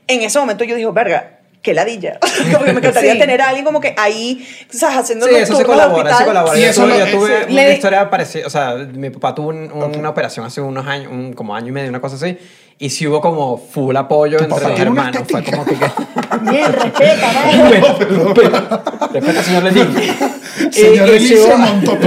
en 0.08 0.22
ese 0.22 0.38
momento 0.40 0.64
yo 0.64 0.74
dije, 0.74 0.90
verga, 0.90 1.38
qué 1.62 1.72
ladilla. 1.74 2.18
como 2.52 2.64
que 2.64 2.72
me 2.72 2.78
encantaría 2.80 3.12
Sí. 3.14 3.18
tener 3.18 3.40
a 3.40 3.48
alguien 3.48 3.64
como 3.64 3.80
que 3.80 3.94
ahí, 3.96 4.46
¿sabes? 4.70 4.96
Haciendo 4.98 5.26
Sí, 5.26 5.34
eso 5.36 5.56
se 5.56 5.64
colabora, 5.64 6.10
eso 6.10 6.18
hospital. 6.18 6.26
colabora. 6.26 6.54
Sí, 6.56 6.62
yo 6.62 6.68
eso 6.70 6.88
yo 6.88 6.94
tuve 7.10 7.36
eso- 7.38 7.46
una 7.48 7.62
Le- 7.62 7.72
historia 7.74 8.10
parecida, 8.10 8.46
o 8.46 8.50
sea, 8.50 8.74
mi 8.74 9.10
papá 9.10 9.34
tuvo 9.34 9.48
un- 9.48 9.70
un- 9.72 9.96
una 9.98 10.08
operación 10.10 10.44
hace 10.44 10.60
unos 10.60 10.86
años, 10.86 11.10
un, 11.12 11.32
como 11.32 11.54
año 11.54 11.68
y 11.68 11.72
medio, 11.72 11.88
una 11.88 12.00
cosa 12.00 12.16
así, 12.16 12.36
y 12.78 12.90
sí 12.90 13.06
hubo 13.06 13.20
como 13.20 13.56
full 13.58 13.94
apoyo 13.96 14.38
Tu 14.38 14.44
entre 14.44 14.68
los 14.68 14.80
hermanos. 14.80 15.22
Fue 15.30 15.44
como 15.44 15.64
que... 15.64 15.76
Bien, 16.50 16.72
respeta, 16.72 17.32
¿no? 18.10 18.34
Respeta, 19.12 19.42
señor 19.42 19.62
Lenin. 19.62 19.94
Señor 20.70 21.08
sí 21.18 21.36
montó. 21.56 21.98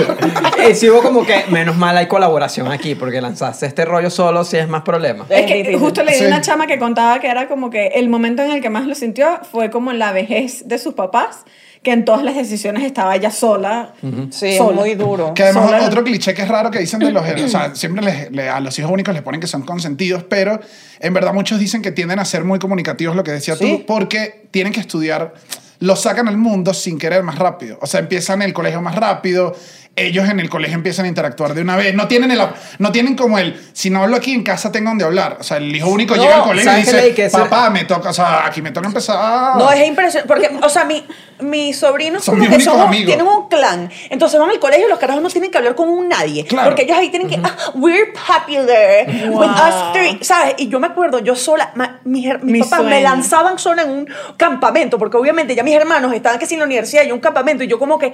Y 0.69 0.73
sí 0.75 0.89
hubo 0.89 1.01
como 1.01 1.25
que, 1.25 1.45
menos 1.49 1.75
mal 1.77 1.97
hay 1.97 2.07
colaboración 2.07 2.71
aquí, 2.71 2.95
porque 2.95 3.21
lanzarse 3.21 3.65
este 3.65 3.85
rollo 3.85 4.09
solo 4.09 4.43
sí 4.43 4.57
es 4.57 4.67
más 4.67 4.81
problema. 4.83 5.25
Es 5.29 5.45
que 5.45 5.77
justo 5.77 6.03
leí 6.03 6.15
Sí. 6.19 6.25
una 6.25 6.41
chama 6.41 6.67
que 6.67 6.77
contaba 6.79 7.19
que 7.19 7.27
era 7.27 7.47
como 7.47 7.69
que 7.69 7.87
el 7.95 8.09
momento 8.09 8.41
en 8.43 8.51
el 8.51 8.61
que 8.61 8.69
más 8.69 8.85
lo 8.87 8.95
sintió 8.95 9.39
fue 9.51 9.69
como 9.69 9.91
en 9.91 9.99
la 9.99 10.11
vejez 10.11 10.67
de 10.67 10.77
sus 10.77 10.93
papás, 10.93 11.43
que 11.83 11.91
en 11.91 12.03
todas 12.03 12.23
las 12.23 12.35
decisiones 12.35 12.83
estaba 12.83 13.15
ella 13.15 13.29
sola. 13.29 13.93
Sí, 14.31 14.47
es 14.47 14.57
sola. 14.57 14.75
muy 14.81 14.95
duro. 14.95 15.33
Que 15.35 15.43
además 15.43 15.65
Sola. 15.65 15.85
otro 15.85 16.03
cliché 16.03 16.33
que 16.33 16.41
es 16.41 16.47
raro 16.47 16.71
que 16.71 16.79
dicen 16.79 16.99
de 16.99 17.11
los... 17.11 17.23
O 17.23 17.47
sea, 17.47 17.75
siempre 17.75 18.03
les- 18.03 18.31
le- 18.31 18.49
a 18.49 18.59
los 18.59 18.77
hijos 18.79 18.89
únicos 18.91 19.13
les 19.13 19.21
ponen 19.21 19.39
que 19.39 19.45
son 19.45 19.61
consentidos, 19.61 20.23
pero 20.23 20.59
en 20.99 21.13
verdad 21.13 21.31
muchos 21.33 21.59
dicen 21.59 21.83
que 21.83 21.91
tienden 21.91 22.17
a 22.17 22.25
ser 22.25 22.43
muy 22.43 22.57
comunicativos, 22.57 23.15
lo 23.15 23.23
que 23.23 23.31
decías 23.31 23.59
Sí. 23.59 23.65
tú, 23.79 23.85
porque 23.85 24.47
tienen 24.49 24.73
que 24.73 24.79
estudiar, 24.79 25.33
los 25.79 26.01
sacan 26.01 26.27
al 26.27 26.37
mundo 26.37 26.73
sin 26.73 26.97
querer 26.97 27.23
más 27.23 27.37
rápido. 27.37 27.77
O 27.81 27.87
sea, 27.87 27.99
empiezan 27.99 28.41
el 28.41 28.53
colegio 28.53 28.81
más 28.81 28.95
rápido, 28.95 29.55
ellos 29.97 30.27
en 30.27 30.39
el 30.41 30.49
colegio 30.49 30.75
empiezan 30.75 31.05
a 31.05 31.07
interactuar 31.07 31.53
de 31.53 31.61
una 31.61 31.75
vez. 31.77 31.95
No 31.95 32.07
tienen, 32.07 32.29
el, 32.31 32.41
no 32.79 32.91
tienen 32.91 33.15
como 33.15 33.37
el, 33.39 33.59
si 33.73 33.89
no 33.89 34.03
hablo 34.03 34.17
aquí 34.17 34.33
en 34.33 34.43
casa 34.43 34.71
tengo 34.71 34.89
donde 34.89 35.05
hablar. 35.05 35.37
O 35.39 35.43
sea, 35.43 35.57
el 35.57 35.73
hijo 35.73 35.89
único 35.89 36.15
No, 36.15 36.23
llega 36.23 36.35
al 36.37 36.43
colegio 36.43 36.71
y 36.73 37.11
dice, 37.11 37.29
papá, 37.31 37.69
me 37.69 37.85
toca, 37.85 38.09
o 38.09 38.13
sea, 38.13 38.45
aquí 38.45 38.61
me 38.61 38.71
toca 38.71 38.87
empezar. 38.87 39.57
No, 39.57 39.71
es 39.71 39.87
impresionante. 39.87 40.27
Porque, 40.27 40.51
o 40.61 40.69
sea, 40.69 40.83
mi, 40.85 41.05
mis 41.39 41.77
sobrinos 41.77 42.23
Son 42.25 42.33
como 42.35 42.41
mis 42.41 42.49
que 42.49 42.55
únicos 42.55 42.73
somos- 42.73 42.87
amigos. 42.87 43.05
tienen 43.07 43.25
un 43.27 43.47
clan. 43.47 43.89
Entonces 44.09 44.39
van 44.39 44.49
al 44.49 44.59
colegio 44.59 44.87
y 44.87 44.89
los 44.89 44.99
carajos 44.99 45.21
no 45.23 45.29
tienen 45.29 45.49
que 45.49 45.57
hablar 45.57 45.75
con 45.75 45.87
un 45.87 46.09
nadie. 46.09 46.45
Claro. 46.45 46.69
Porque 46.69 46.83
ellos 46.83 46.97
ahí 46.97 47.09
tienen 47.09 47.29
que, 47.29 47.39
ah, 47.41 47.55
we're 47.75 48.11
popular 48.13 49.05
with 49.29 49.49
us 49.49 49.93
three, 49.93 50.19
¿sabes? 50.23 50.55
Y 50.57 50.67
yo 50.67 50.79
me 50.79 50.87
acuerdo, 50.87 51.19
yo 51.19 51.35
sola, 51.35 51.71
ma- 51.75 51.99
mis, 52.03 52.25
mis 52.43 52.53
Mi 52.53 52.59
papás 52.59 52.81
me 52.83 52.89
sueño. 52.89 53.03
lanzaban 53.03 53.57
sola 53.59 53.83
en 53.83 53.89
un 53.91 54.09
campamento, 54.35 54.97
porque 54.97 55.15
obviamente 55.17 55.55
ya 55.55 55.63
mis 55.63 55.75
hermanos 55.75 56.13
estaban 56.13 56.37
que 56.37 56.45
sin 56.45 56.59
la 56.59 56.65
universidad 56.65 57.03
y 57.05 57.11
un 57.11 57.19
campamento, 57.19 57.63
y 57.63 57.67
yo 57.67 57.79
como 57.79 57.97
que, 57.97 58.13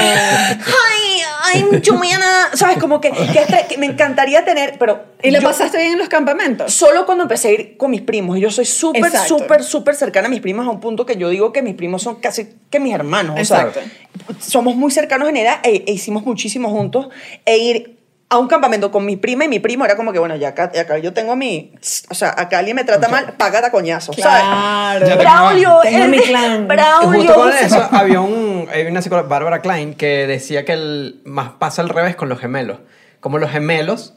hi, 0.00 1.22
I'm 1.54 1.82
Juliana, 1.84 2.50
¿sabes? 2.54 2.78
Como 2.78 3.00
que, 3.00 3.10
que 3.10 3.40
estre- 3.46 3.66
que 3.66 3.78
me 3.78 3.86
encantaría 3.86 4.44
tener, 4.44 4.76
pero... 4.78 5.04
¿Y 5.22 5.30
lo 5.30 5.40
yo- 5.40 5.46
pasaste 5.48 5.78
bien 5.78 5.92
en 5.92 5.98
los 5.98 6.08
campamentos? 6.08 6.72
Solo 6.72 7.06
cuando 7.06 7.22
empecé 7.24 7.48
a 7.48 7.52
ir 7.52 7.76
con 7.76 7.90
mis 7.90 8.02
primos. 8.02 8.38
Yo 8.38 8.50
soy 8.50 8.64
súper, 8.64 9.04
Exacto. 9.06 9.38
súper, 9.38 9.62
súper 9.64 9.94
cercana 9.94 10.26
a 10.28 10.30
mis 10.30 10.40
primos 10.40 10.66
a 10.66 10.70
un 10.70 10.80
punto 10.80 11.04
que 11.06 11.16
yo 11.16 11.28
digo 11.28 11.52
que 11.52 11.62
mis 11.62 11.74
primos 11.74 12.02
son 12.02 12.16
casi 12.16 12.48
que 12.70 12.80
mis 12.80 12.94
hermanos. 12.94 13.36
O 13.36 13.38
Exacto. 13.38 13.80
sea, 13.80 14.36
somos 14.40 14.76
muy 14.76 14.90
cercanos 14.90 15.28
en 15.28 15.36
edad 15.36 15.58
e, 15.62 15.84
e 15.86 15.92
hicimos 15.92 16.24
muchísimo 16.24 16.70
juntos. 16.70 17.08
E 17.44 17.58
ir 17.58 17.99
a 18.32 18.38
un 18.38 18.46
campamento 18.46 18.92
con 18.92 19.04
mi 19.04 19.16
prima 19.16 19.44
y 19.44 19.48
mi 19.48 19.58
primo 19.58 19.84
era 19.84 19.96
como 19.96 20.12
que, 20.12 20.20
bueno, 20.20 20.36
ya 20.36 20.48
acá, 20.50 20.70
ya 20.72 20.82
acá 20.82 20.98
yo 20.98 21.12
tengo 21.12 21.32
a 21.32 21.36
mi... 21.36 21.72
O 22.10 22.14
sea, 22.14 22.32
acá 22.36 22.60
alguien 22.60 22.76
me 22.76 22.84
trata 22.84 23.08
mal, 23.08 23.34
paga 23.36 23.60
de 23.60 23.70
coñazo, 23.72 24.12
¿sabes? 24.12 24.42
Claro. 24.42 25.06
Ya 25.08 25.14
te- 25.18 25.22
Braulio, 25.24 25.78
Tengo 25.82 26.06
mi 26.06 26.18
clan. 26.20 26.68
Braulio. 26.68 27.20
Justo 27.22 27.34
con 27.34 27.52
eso, 27.52 27.88
había, 27.90 28.20
un, 28.20 28.68
había 28.72 28.88
una 28.88 29.02
psicóloga, 29.02 29.28
Bárbara 29.28 29.60
Klein, 29.62 29.94
que 29.94 30.28
decía 30.28 30.64
que 30.64 30.74
el, 30.74 31.20
más 31.24 31.50
pasa 31.58 31.82
al 31.82 31.88
revés 31.88 32.14
con 32.14 32.28
los 32.28 32.38
gemelos. 32.38 32.78
Como 33.18 33.38
los 33.38 33.50
gemelos 33.50 34.14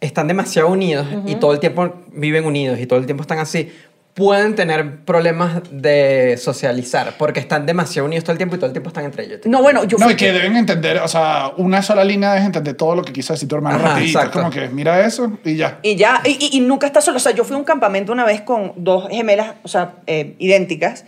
están 0.00 0.28
demasiado 0.28 0.68
unidos 0.68 1.08
y 1.26 1.34
todo 1.34 1.52
el 1.52 1.58
tiempo 1.58 1.96
viven 2.12 2.44
unidos 2.44 2.78
y 2.78 2.86
todo 2.86 3.00
el 3.00 3.06
tiempo 3.06 3.22
están 3.22 3.40
así, 3.40 3.72
pueden 4.18 4.56
tener 4.56 5.04
problemas 5.04 5.62
de 5.70 6.36
socializar 6.42 7.14
porque 7.16 7.38
están 7.38 7.66
demasiado 7.66 8.04
unidos 8.06 8.24
todo 8.24 8.32
el 8.32 8.38
tiempo 8.38 8.56
y 8.56 8.58
todo 8.58 8.66
el 8.66 8.72
tiempo 8.72 8.88
están 8.88 9.04
entre 9.04 9.24
ellos. 9.26 9.40
No, 9.44 9.62
bueno, 9.62 9.84
yo 9.84 9.96
No, 9.96 10.10
y 10.10 10.16
que 10.16 10.32
deben 10.32 10.56
entender, 10.56 10.98
o 10.98 11.06
sea, 11.06 11.52
una 11.56 11.82
sola 11.82 12.02
línea 12.02 12.32
debe 12.34 12.46
entender 12.46 12.74
todo 12.74 12.96
lo 12.96 13.02
que 13.04 13.12
quiso 13.12 13.32
decir 13.32 13.48
tu 13.48 13.54
hermano 13.54 13.76
Ajá, 13.76 13.90
rapidito. 13.90 14.18
Es 14.18 14.24
exacto. 14.24 14.38
como 14.40 14.50
que 14.50 14.68
mira 14.70 15.06
eso 15.06 15.38
y 15.44 15.54
ya. 15.54 15.78
Y 15.84 15.94
ya, 15.94 16.20
y, 16.24 16.30
y- 16.52 16.56
y 16.56 16.60
nunca 16.60 16.88
estás 16.88 17.04
solo. 17.04 17.18
O 17.18 17.20
sea, 17.20 17.30
yo 17.30 17.44
fui 17.44 17.54
a 17.54 17.58
un 17.58 17.64
campamento 17.64 18.10
una 18.10 18.24
vez 18.24 18.40
con 18.40 18.72
dos 18.76 19.08
gemelas, 19.08 19.54
o 19.62 19.68
sea, 19.68 19.94
eh, 20.08 20.34
idénticas, 20.40 21.04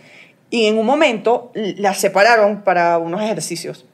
y 0.49 0.67
en 0.67 0.77
un 0.77 0.85
momento 0.85 1.51
las 1.53 1.99
separaron 1.99 2.61
para 2.61 2.97
unos 2.97 3.21
ejercicios. 3.21 3.85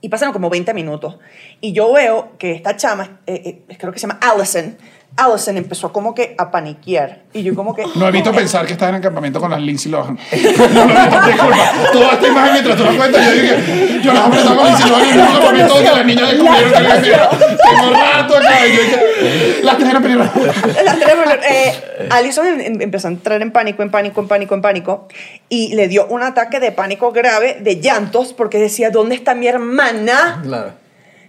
Y 0.00 0.08
pasaron 0.08 0.32
como 0.32 0.48
20 0.48 0.72
minutos. 0.72 1.18
Y 1.60 1.72
yo 1.74 1.92
veo 1.92 2.32
que 2.38 2.52
esta 2.52 2.76
chama, 2.76 3.20
eh, 3.26 3.62
eh, 3.68 3.76
creo 3.78 3.92
que 3.92 3.98
se 4.00 4.06
llama 4.08 4.18
Allison, 4.22 4.76
Allison 5.16 5.56
empezó 5.58 5.92
como 5.92 6.14
que 6.14 6.34
a 6.38 6.50
paniquear. 6.50 7.20
Y 7.34 7.42
yo 7.42 7.54
como 7.54 7.74
que... 7.74 7.84
No 7.94 8.08
evito 8.08 8.32
pensar 8.32 8.64
que 8.66 8.72
estás 8.72 8.88
en 8.88 8.94
el 8.96 9.00
campamento 9.02 9.40
con 9.40 9.50
las 9.50 9.60
Lindsay 9.60 9.90
Lohan. 9.92 10.18
No, 10.72 10.84
no, 10.86 10.94
no, 10.94 11.26
disculpa. 11.26 11.72
Toda 11.92 12.12
esta 12.12 12.28
imagen 12.28 12.52
mientras 12.52 12.76
tú 12.76 12.84
la 12.84 12.92
cuentas, 12.96 13.26
yo 13.26 13.32
dije, 13.32 14.00
yo 14.02 14.12
las 14.12 14.34
estaba 14.36 14.56
con 14.56 14.66
Lindsay 14.66 14.88
Lohan 14.90 15.08
en 15.10 15.20
un 15.20 15.26
campamento 15.26 15.74
donde 15.74 15.90
las 15.90 16.06
niñas 16.06 16.30
descubrieron 16.30 16.72
que 16.72 16.82
yo 16.82 16.94
decía, 16.94 17.30
tengo 17.30 17.90
rato 17.94 18.36
acá. 18.38 18.66
Y 18.66 18.76
yo 18.76 18.82
dije, 18.82 19.60
las 19.62 19.78
tejeras 19.78 20.02
primero. 20.02 20.30
La 20.84 20.94
tenemos, 20.96 21.26
eh, 21.48 22.08
Alison 22.10 22.46
em- 22.46 22.60
em- 22.60 22.80
empezó 22.82 23.08
a 23.08 23.10
entrar 23.10 23.42
en 23.42 23.50
pánico, 23.52 23.82
en 23.82 23.90
pánico, 23.90 24.20
en 24.20 24.28
pánico, 24.28 24.54
en 24.54 24.62
pánico. 24.62 25.08
Y 25.48 25.74
le 25.74 25.88
dio 25.88 26.06
un 26.06 26.22
ataque 26.22 26.58
de 26.58 26.72
pánico 26.72 27.12
grave, 27.12 27.58
de 27.60 27.80
llantos, 27.80 28.32
porque 28.32 28.58
decía, 28.58 28.90
¿dónde 28.90 29.14
está 29.14 29.34
mi 29.34 29.46
hermana? 29.46 30.40
Claro. 30.42 30.81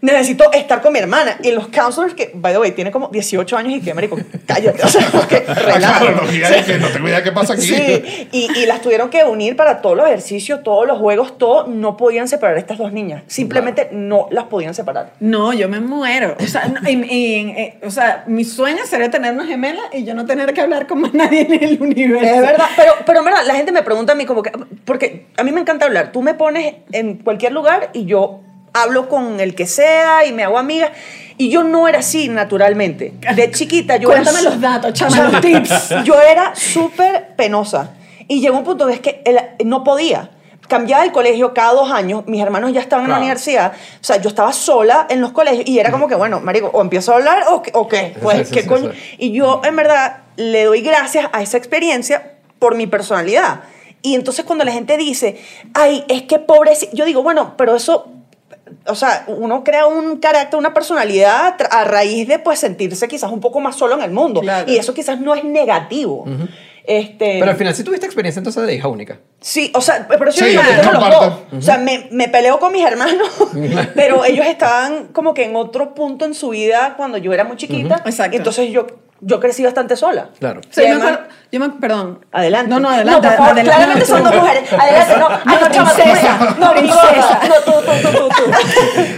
Necesito 0.03 0.51
estar 0.51 0.81
con 0.81 0.93
mi 0.93 0.99
hermana. 0.99 1.37
Y 1.41 1.51
los 1.51 1.69
counselors, 1.69 2.13
que, 2.13 2.31
by 2.35 2.53
the 2.53 2.59
way, 2.59 2.71
tiene 2.71 2.91
como 2.91 3.07
18 3.07 3.57
años 3.57 3.73
y 3.77 3.81
que, 3.81 3.93
marico, 3.93 4.17
cállate, 4.45 4.83
o 4.83 4.87
sea, 4.87 5.09
que 5.27 5.39
relájate. 5.47 6.13
Claro, 6.39 6.65
que 6.65 6.77
no 6.77 6.87
tengo 6.89 7.07
idea 7.07 7.23
qué 7.23 7.31
pasa 7.31 7.53
aquí. 7.53 7.61
Sí, 7.63 8.27
y, 8.31 8.49
y 8.59 8.65
las 8.65 8.81
tuvieron 8.81 9.09
que 9.09 9.23
unir 9.23 9.55
para 9.55 9.81
todos 9.81 9.95
los 9.97 10.05
ejercicios, 10.05 10.61
todos 10.61 10.85
los 10.85 10.99
juegos, 10.99 11.37
todo. 11.37 11.67
No 11.67 11.95
podían 11.97 12.27
separar 12.27 12.57
a 12.57 12.59
estas 12.59 12.77
dos 12.77 12.91
niñas. 12.91 13.23
Simplemente 13.27 13.89
no 13.91 14.27
las 14.29 14.45
podían 14.45 14.73
separar. 14.73 15.13
No, 15.21 15.53
yo 15.53 15.69
me 15.69 15.79
muero. 15.79 16.35
O 16.39 16.47
sea, 16.47 16.67
no, 16.67 16.87
y- 16.89 16.93
y- 16.93 17.73
o 17.85 17.89
sea, 17.89 18.25
mi 18.27 18.43
sueño 18.43 18.85
sería 18.85 19.09
tener 19.09 19.33
una 19.33 19.45
gemela 19.45 19.81
y 19.93 20.03
yo 20.03 20.13
no 20.15 20.25
tener 20.25 20.53
que 20.53 20.61
hablar 20.61 20.85
con 20.85 20.99
más 21.01 21.13
nadie 21.13 21.41
en 21.49 21.63
el 21.63 21.81
universo. 21.81 22.25
Es 22.35 22.41
verdad, 22.41 22.67
pero, 22.75 22.91
pero 23.05 23.19
en 23.19 23.25
verdad, 23.25 23.41
la 23.45 23.55
gente 23.55 23.71
me 23.71 23.83
pregunta 23.83 24.11
a 24.13 24.15
mí 24.15 24.25
como 24.25 24.43
que, 24.43 24.51
porque 24.83 25.27
a 25.37 25.43
mí 25.43 25.51
me 25.53 25.61
encanta 25.61 25.85
hablar. 25.85 26.11
Tú 26.11 26.21
me 26.21 26.33
pones 26.33 26.73
en 26.91 27.19
cualquier 27.19 27.53
lugar 27.53 27.89
y 27.93 28.05
yo 28.05 28.41
hablo 28.73 29.07
con 29.09 29.39
el 29.39 29.55
que 29.55 29.65
sea 29.67 30.25
y 30.25 30.31
me 30.33 30.43
hago 30.43 30.57
amiga. 30.57 30.91
Y 31.37 31.49
yo 31.49 31.63
no 31.63 31.87
era 31.87 31.99
así 31.99 32.29
naturalmente. 32.29 33.13
De 33.35 33.49
chiquita 33.51 33.97
yo 33.97 34.09
Cuéntame 34.09 34.39
era... 34.39 34.49
los 34.49 34.61
datos, 34.61 34.93
chama, 34.93 35.29
los 35.29 35.41
tips. 35.41 35.89
Yo 36.03 36.19
era 36.21 36.53
súper 36.55 37.35
penosa. 37.35 37.91
Y 38.27 38.39
llegó 38.39 38.57
un 38.57 38.63
punto 38.63 38.85
que 38.87 38.93
es 38.93 38.99
que 38.99 39.55
no 39.65 39.83
podía. 39.83 40.29
Cambiaba 40.67 41.03
el 41.03 41.11
colegio 41.11 41.53
cada 41.53 41.73
dos 41.73 41.91
años, 41.91 42.23
mis 42.25 42.41
hermanos 42.41 42.71
ya 42.71 42.79
estaban 42.79 43.03
en 43.05 43.09
la 43.11 43.15
Claro. 43.17 43.25
universidad, 43.25 43.73
o 43.73 44.03
sea, 44.03 44.17
yo 44.21 44.29
estaba 44.29 44.53
sola 44.53 45.07
en 45.09 45.19
los 45.19 45.33
colegios 45.33 45.67
y 45.67 45.77
era 45.77 45.91
como 45.91 46.07
que, 46.07 46.15
bueno, 46.15 46.39
marico, 46.39 46.67
o 46.73 46.81
empiezo 46.81 47.11
a 47.11 47.15
hablar 47.17 47.43
o, 47.49 47.61
qué- 47.61 47.71
o 47.73 47.87
qué, 47.87 48.15
pues, 48.21 48.37
Sí, 48.39 48.45
sí, 48.45 48.53
¿qué 48.53 48.61
sí, 48.61 48.67
coño? 48.69 48.91
sí. 48.93 49.15
Y 49.19 49.31
yo, 49.33 49.61
en 49.65 49.75
verdad, 49.75 50.21
le 50.37 50.63
doy 50.63 50.81
gracias 50.81 51.27
a 51.33 51.41
esa 51.41 51.57
experiencia 51.57 52.31
por 52.59 52.75
mi 52.75 52.87
personalidad. 52.87 53.61
Y 54.01 54.15
entonces 54.15 54.45
cuando 54.45 54.63
la 54.63 54.71
gente 54.71 54.95
dice, 54.97 55.37
ay, 55.73 56.05
es 56.07 56.23
que 56.23 56.39
pobre, 56.39 56.71
yo 56.93 57.03
digo, 57.05 57.21
bueno, 57.23 57.55
pero 57.57 57.75
eso, 57.75 58.07
o 58.85 58.95
sea, 58.95 59.25
uno 59.27 59.63
crea 59.63 59.85
un 59.87 60.17
carácter, 60.17 60.57
una 60.57 60.73
personalidad 60.73 61.55
a 61.71 61.83
raíz 61.83 62.27
de 62.27 62.39
pues 62.39 62.59
sentirse 62.59 63.07
quizás 63.07 63.31
un 63.31 63.39
poco 63.39 63.59
más 63.59 63.75
solo 63.75 63.95
en 63.95 64.01
el 64.01 64.11
mundo. 64.11 64.41
Claro. 64.41 64.71
Y 64.71 64.77
eso 64.77 64.93
quizás 64.93 65.19
no 65.19 65.35
es 65.35 65.43
negativo. 65.43 66.25
este, 66.85 67.37
Pero 67.39 67.51
al 67.51 67.57
final 67.57 67.73
sí 67.75 67.83
tuviste 67.83 68.05
experiencia 68.05 68.39
entonces 68.39 68.65
de 68.65 68.75
hija 68.75 68.87
única. 68.87 69.19
Sí, 69.39 69.71
o 69.73 69.81
sea, 69.81 70.07
pero 70.07 70.31
sí, 70.31 70.43
Sí, 70.45 70.53
yo 70.53 70.61
yo 70.61 70.81
tengo 70.81 70.91
los 70.93 71.09
dos. 71.09 71.33
O 71.57 71.61
sea, 71.61 71.77
me, 71.77 72.07
me 72.11 72.27
peleo 72.29 72.59
con 72.59 72.71
mis 72.71 72.85
hermanos, 72.85 73.29
pero 73.95 74.25
ellos 74.25 74.45
estaban 74.45 75.07
como 75.07 75.33
que 75.33 75.45
en 75.45 75.55
otro 75.55 75.93
punto 75.93 76.25
en 76.25 76.33
su 76.33 76.49
vida 76.49 76.95
cuando 76.97 77.17
yo 77.17 77.33
era 77.33 77.43
muy 77.43 77.57
chiquita. 77.57 78.01
Exacto. 78.05 78.37
Entonces 78.37 78.69
yo 78.71 78.87
yo 79.25 79.39
crecí 79.39 79.63
bastante 79.63 79.95
sola. 79.95 80.29
Claro. 80.39 80.61
Sí, 80.69 80.81
yo 80.81 80.89
me 80.89 80.95
acuerdo- 80.95 81.27
yo 81.51 81.59
me- 81.59 81.69
perdón. 81.69 82.25
Adelante. 82.31 82.69
No, 82.69 82.79
no, 82.79 82.89
adelante. 82.89 83.21
No, 83.21 83.21
por 83.29 83.37
favor, 83.37 83.51
adelante. 83.53 83.71
claramente 83.71 84.05
son 84.05 84.23
dos 84.23 84.35
mujeres. 84.35 84.73
Adelante, 84.73 85.17
no. 85.19 85.27
Ah, 85.29 85.59
no, 85.61 85.69
chama. 85.71 85.91
No, 86.59 86.71
Princesa. 86.73 87.39
No, 87.47 87.55
tú, 87.65 87.71
tú, 87.71 87.91
tú, 88.01 88.17
tú, 88.17 88.29
tú. 88.29 88.51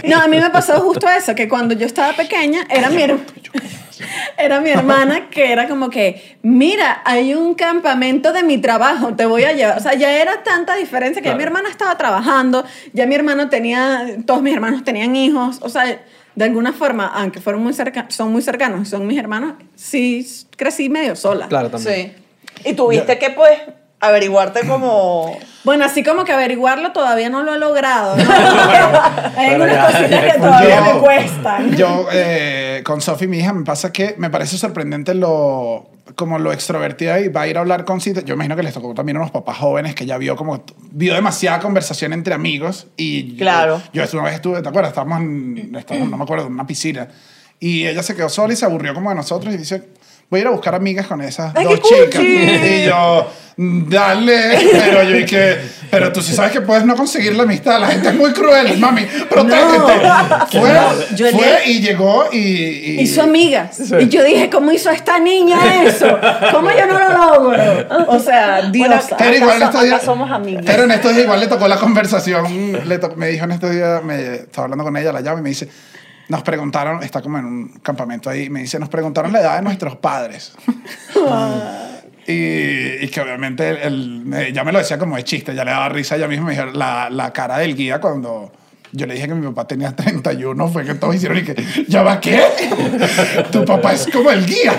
No, 0.08 0.20
a 0.20 0.26
mí 0.28 0.38
me 0.40 0.50
pasó 0.50 0.80
justo 0.80 1.08
eso, 1.08 1.34
que 1.34 1.48
cuando 1.48 1.74
yo 1.74 1.86
estaba 1.86 2.12
pequeña, 2.12 2.60
era 2.70 2.90
mi, 2.90 3.02
era 4.38 4.60
mi 4.60 4.70
hermana 4.70 5.28
que 5.30 5.50
era 5.52 5.66
como 5.68 5.88
que, 5.90 6.36
mira, 6.42 7.00
hay 7.04 7.34
un 7.34 7.54
campamento 7.54 8.32
de 8.32 8.42
mi 8.42 8.58
trabajo, 8.58 9.14
te 9.14 9.26
voy 9.26 9.44
a 9.44 9.52
llevar. 9.52 9.78
O 9.78 9.80
sea, 9.80 9.94
ya 9.94 10.10
era 10.12 10.42
tanta 10.42 10.74
diferencia 10.76 11.22
que 11.22 11.28
ya 11.28 11.34
mi 11.34 11.38
Claro. 11.38 11.50
hermana 11.56 11.70
estaba 11.70 11.96
trabajando, 11.96 12.64
ya 12.92 13.06
mi 13.06 13.14
hermano 13.14 13.48
tenía, 13.48 14.06
todos 14.26 14.42
mis 14.42 14.54
hermanos 14.54 14.84
tenían 14.84 15.16
hijos, 15.16 15.58
o 15.62 15.68
sea, 15.68 16.00
de 16.36 16.44
alguna 16.44 16.72
forma, 16.72 17.06
aunque 17.06 17.40
fueron 17.40 17.62
muy 17.62 17.72
cerca, 17.72 18.06
son 18.10 18.30
muy 18.30 18.42
cercanos, 18.42 18.88
son 18.88 19.06
mis 19.06 19.18
hermanos, 19.18 19.54
sí 19.74 20.24
crecí 20.56 20.88
medio 20.88 21.16
sola. 21.16 21.48
Claro, 21.48 21.70
también. 21.70 22.14
Sí. 22.62 22.70
Y 22.70 22.74
tuviste 22.74 23.18
que, 23.18 23.30
pues, 23.30 23.58
averiguarte 24.00 24.66
como... 24.66 25.38
Bueno, 25.66 25.84
así 25.84 26.04
como 26.04 26.24
que 26.24 26.30
averiguarlo 26.30 26.92
todavía 26.92 27.28
no 27.28 27.42
lo 27.42 27.56
he 27.56 27.58
logrado. 27.58 28.16
¿no? 28.16 28.22
Hay 29.36 29.46
algunas 29.48 29.84
cositas 29.92 30.32
que 30.32 30.38
todavía 30.38 30.78
Yo- 30.86 30.94
me 30.94 31.00
cuestan. 31.00 31.76
Yo, 31.76 32.06
eh, 32.12 32.82
con 32.84 33.00
Sofi, 33.00 33.26
mi 33.26 33.38
hija, 33.38 33.52
me 33.52 33.64
pasa 33.64 33.90
que 33.92 34.14
me 34.16 34.30
parece 34.30 34.58
sorprendente 34.58 35.12
lo 35.12 35.90
como 36.14 36.38
lo 36.38 36.52
extrovertida 36.52 37.18
y 37.18 37.26
va 37.30 37.40
a 37.40 37.48
ir 37.48 37.56
a 37.56 37.62
hablar 37.62 37.84
con 37.84 38.00
citas. 38.00 38.24
Yo 38.24 38.34
imagino 38.34 38.54
que 38.54 38.62
les 38.62 38.72
tocó 38.74 38.94
también 38.94 39.16
a 39.16 39.20
unos 39.22 39.32
papás 39.32 39.56
jóvenes 39.58 39.96
que 39.96 40.06
ya 40.06 40.18
vio 40.18 40.36
como 40.36 40.62
vio 40.92 41.12
demasiada 41.14 41.58
conversación 41.58 42.12
entre 42.12 42.32
amigos 42.32 42.86
y 42.96 43.32
yo- 43.32 43.38
Claro. 43.38 43.82
yo, 43.92 44.04
una 44.12 44.22
vez 44.22 44.34
estuve, 44.34 44.62
¿te 44.62 44.68
acuerdas? 44.68 44.90
Estábamos 44.90 45.18
en, 45.22 45.74
estábamos, 45.76 46.08
no 46.10 46.16
me 46.16 46.22
acuerdo, 46.22 46.46
en 46.46 46.52
una 46.52 46.66
piscina 46.68 47.08
y 47.58 47.88
ella 47.88 48.04
se 48.04 48.14
quedó 48.14 48.28
sola 48.28 48.52
y 48.52 48.56
se 48.56 48.64
aburrió 48.66 48.94
como 48.94 49.10
de 49.10 49.16
nosotros 49.16 49.52
y 49.52 49.56
dice, 49.58 49.82
voy 50.30 50.38
a 50.38 50.42
ir 50.42 50.46
a 50.48 50.50
buscar 50.50 50.74
amigas 50.74 51.06
con 51.06 51.20
esas 51.22 51.54
¡Ay, 51.54 51.64
dos 51.64 51.80
chicas. 51.82 52.22
Y 52.22 52.84
yo, 52.86 53.30
dale, 53.56 54.58
pero 54.72 55.02
yo 55.04 55.16
dije, 55.16 55.58
pero 55.90 56.12
tú 56.12 56.20
sí 56.20 56.32
sabes 56.34 56.52
que 56.52 56.60
puedes 56.60 56.84
no 56.84 56.96
conseguir 56.96 57.34
la 57.36 57.44
amistad, 57.44 57.80
la 57.80 57.86
gente 57.88 58.08
es 58.08 58.14
muy 58.14 58.32
cruel, 58.32 58.76
mami, 58.78 59.06
protégete. 59.30 60.58
Fue, 60.58 60.70
Yo 61.16 61.26
fue 61.30 61.46
le- 61.64 61.70
y 61.70 61.80
llegó 61.80 62.24
y... 62.32 62.38
y 62.38 63.00
Hizo 63.02 63.22
amigas. 63.22 63.78
Y 64.00 64.08
yo 64.08 64.24
dije, 64.24 64.50
¿cómo 64.50 64.72
hizo 64.72 64.90
esta 64.90 65.18
niña 65.18 65.58
eso? 65.84 66.18
¿Cómo 66.52 66.70
yo 66.70 66.86
no 66.86 66.98
lo 66.98 67.08
logro? 67.10 68.06
O 68.08 68.18
sea, 68.18 68.62
diosa. 68.70 69.16
Pero 69.16 69.36
igual 69.36 69.62
estos 69.62 69.82
días, 69.82 69.94
acá 69.94 70.04
somos 70.04 70.30
amigas. 70.30 70.64
Pero 70.66 70.82
en 70.84 70.90
estos 70.90 71.12
días 71.12 71.24
igual 71.24 71.40
le 71.40 71.46
tocó 71.46 71.68
la 71.68 71.76
conversación. 71.78 72.80
Le 72.88 72.98
to- 72.98 73.14
me 73.16 73.28
dijo 73.28 73.44
en 73.44 73.52
estos 73.52 73.70
días, 73.70 74.02
me 74.02 74.34
estaba 74.34 74.64
hablando 74.64 74.84
con 74.84 74.96
ella, 74.96 75.12
la 75.12 75.20
llama 75.20 75.38
y 75.40 75.42
me 75.42 75.48
dice, 75.50 75.68
nos 76.28 76.42
preguntaron, 76.42 77.02
está 77.02 77.22
como 77.22 77.38
en 77.38 77.44
un 77.44 77.68
campamento 77.80 78.28
ahí, 78.30 78.50
me 78.50 78.60
dice, 78.60 78.78
nos 78.78 78.88
preguntaron 78.88 79.32
la 79.32 79.40
edad 79.40 79.56
de 79.56 79.62
nuestros 79.62 79.96
padres. 79.96 80.54
y, 82.26 83.04
y 83.04 83.08
que 83.08 83.20
obviamente 83.20 83.68
él, 83.68 83.78
él 83.82 84.22
me- 84.24 84.52
ya 84.52 84.64
me 84.64 84.72
lo 84.72 84.78
decía 84.78 84.98
como 84.98 85.16
de 85.16 85.24
chiste, 85.24 85.54
ya 85.54 85.64
le 85.64 85.70
daba 85.70 85.88
risa, 85.88 86.16
ella 86.16 86.26
misma 86.28 86.46
me 86.46 86.52
dijo, 86.52 86.64
la, 86.66 87.08
la 87.10 87.32
cara 87.32 87.58
del 87.58 87.76
guía 87.76 88.00
cuando... 88.00 88.52
Yo 88.92 89.06
le 89.06 89.14
dije 89.14 89.28
que 89.28 89.34
mi 89.34 89.46
papá 89.48 89.66
tenía 89.66 89.94
31, 89.94 90.68
fue 90.68 90.84
que 90.84 90.94
todos 90.94 91.14
hicieron 91.14 91.38
y 91.38 91.42
que, 91.42 91.54
¿ya 91.88 92.02
va 92.02 92.20
qué? 92.20 92.40
Tu 93.50 93.64
papá 93.64 93.92
es 93.92 94.06
como 94.12 94.30
el 94.30 94.46
guía. 94.46 94.72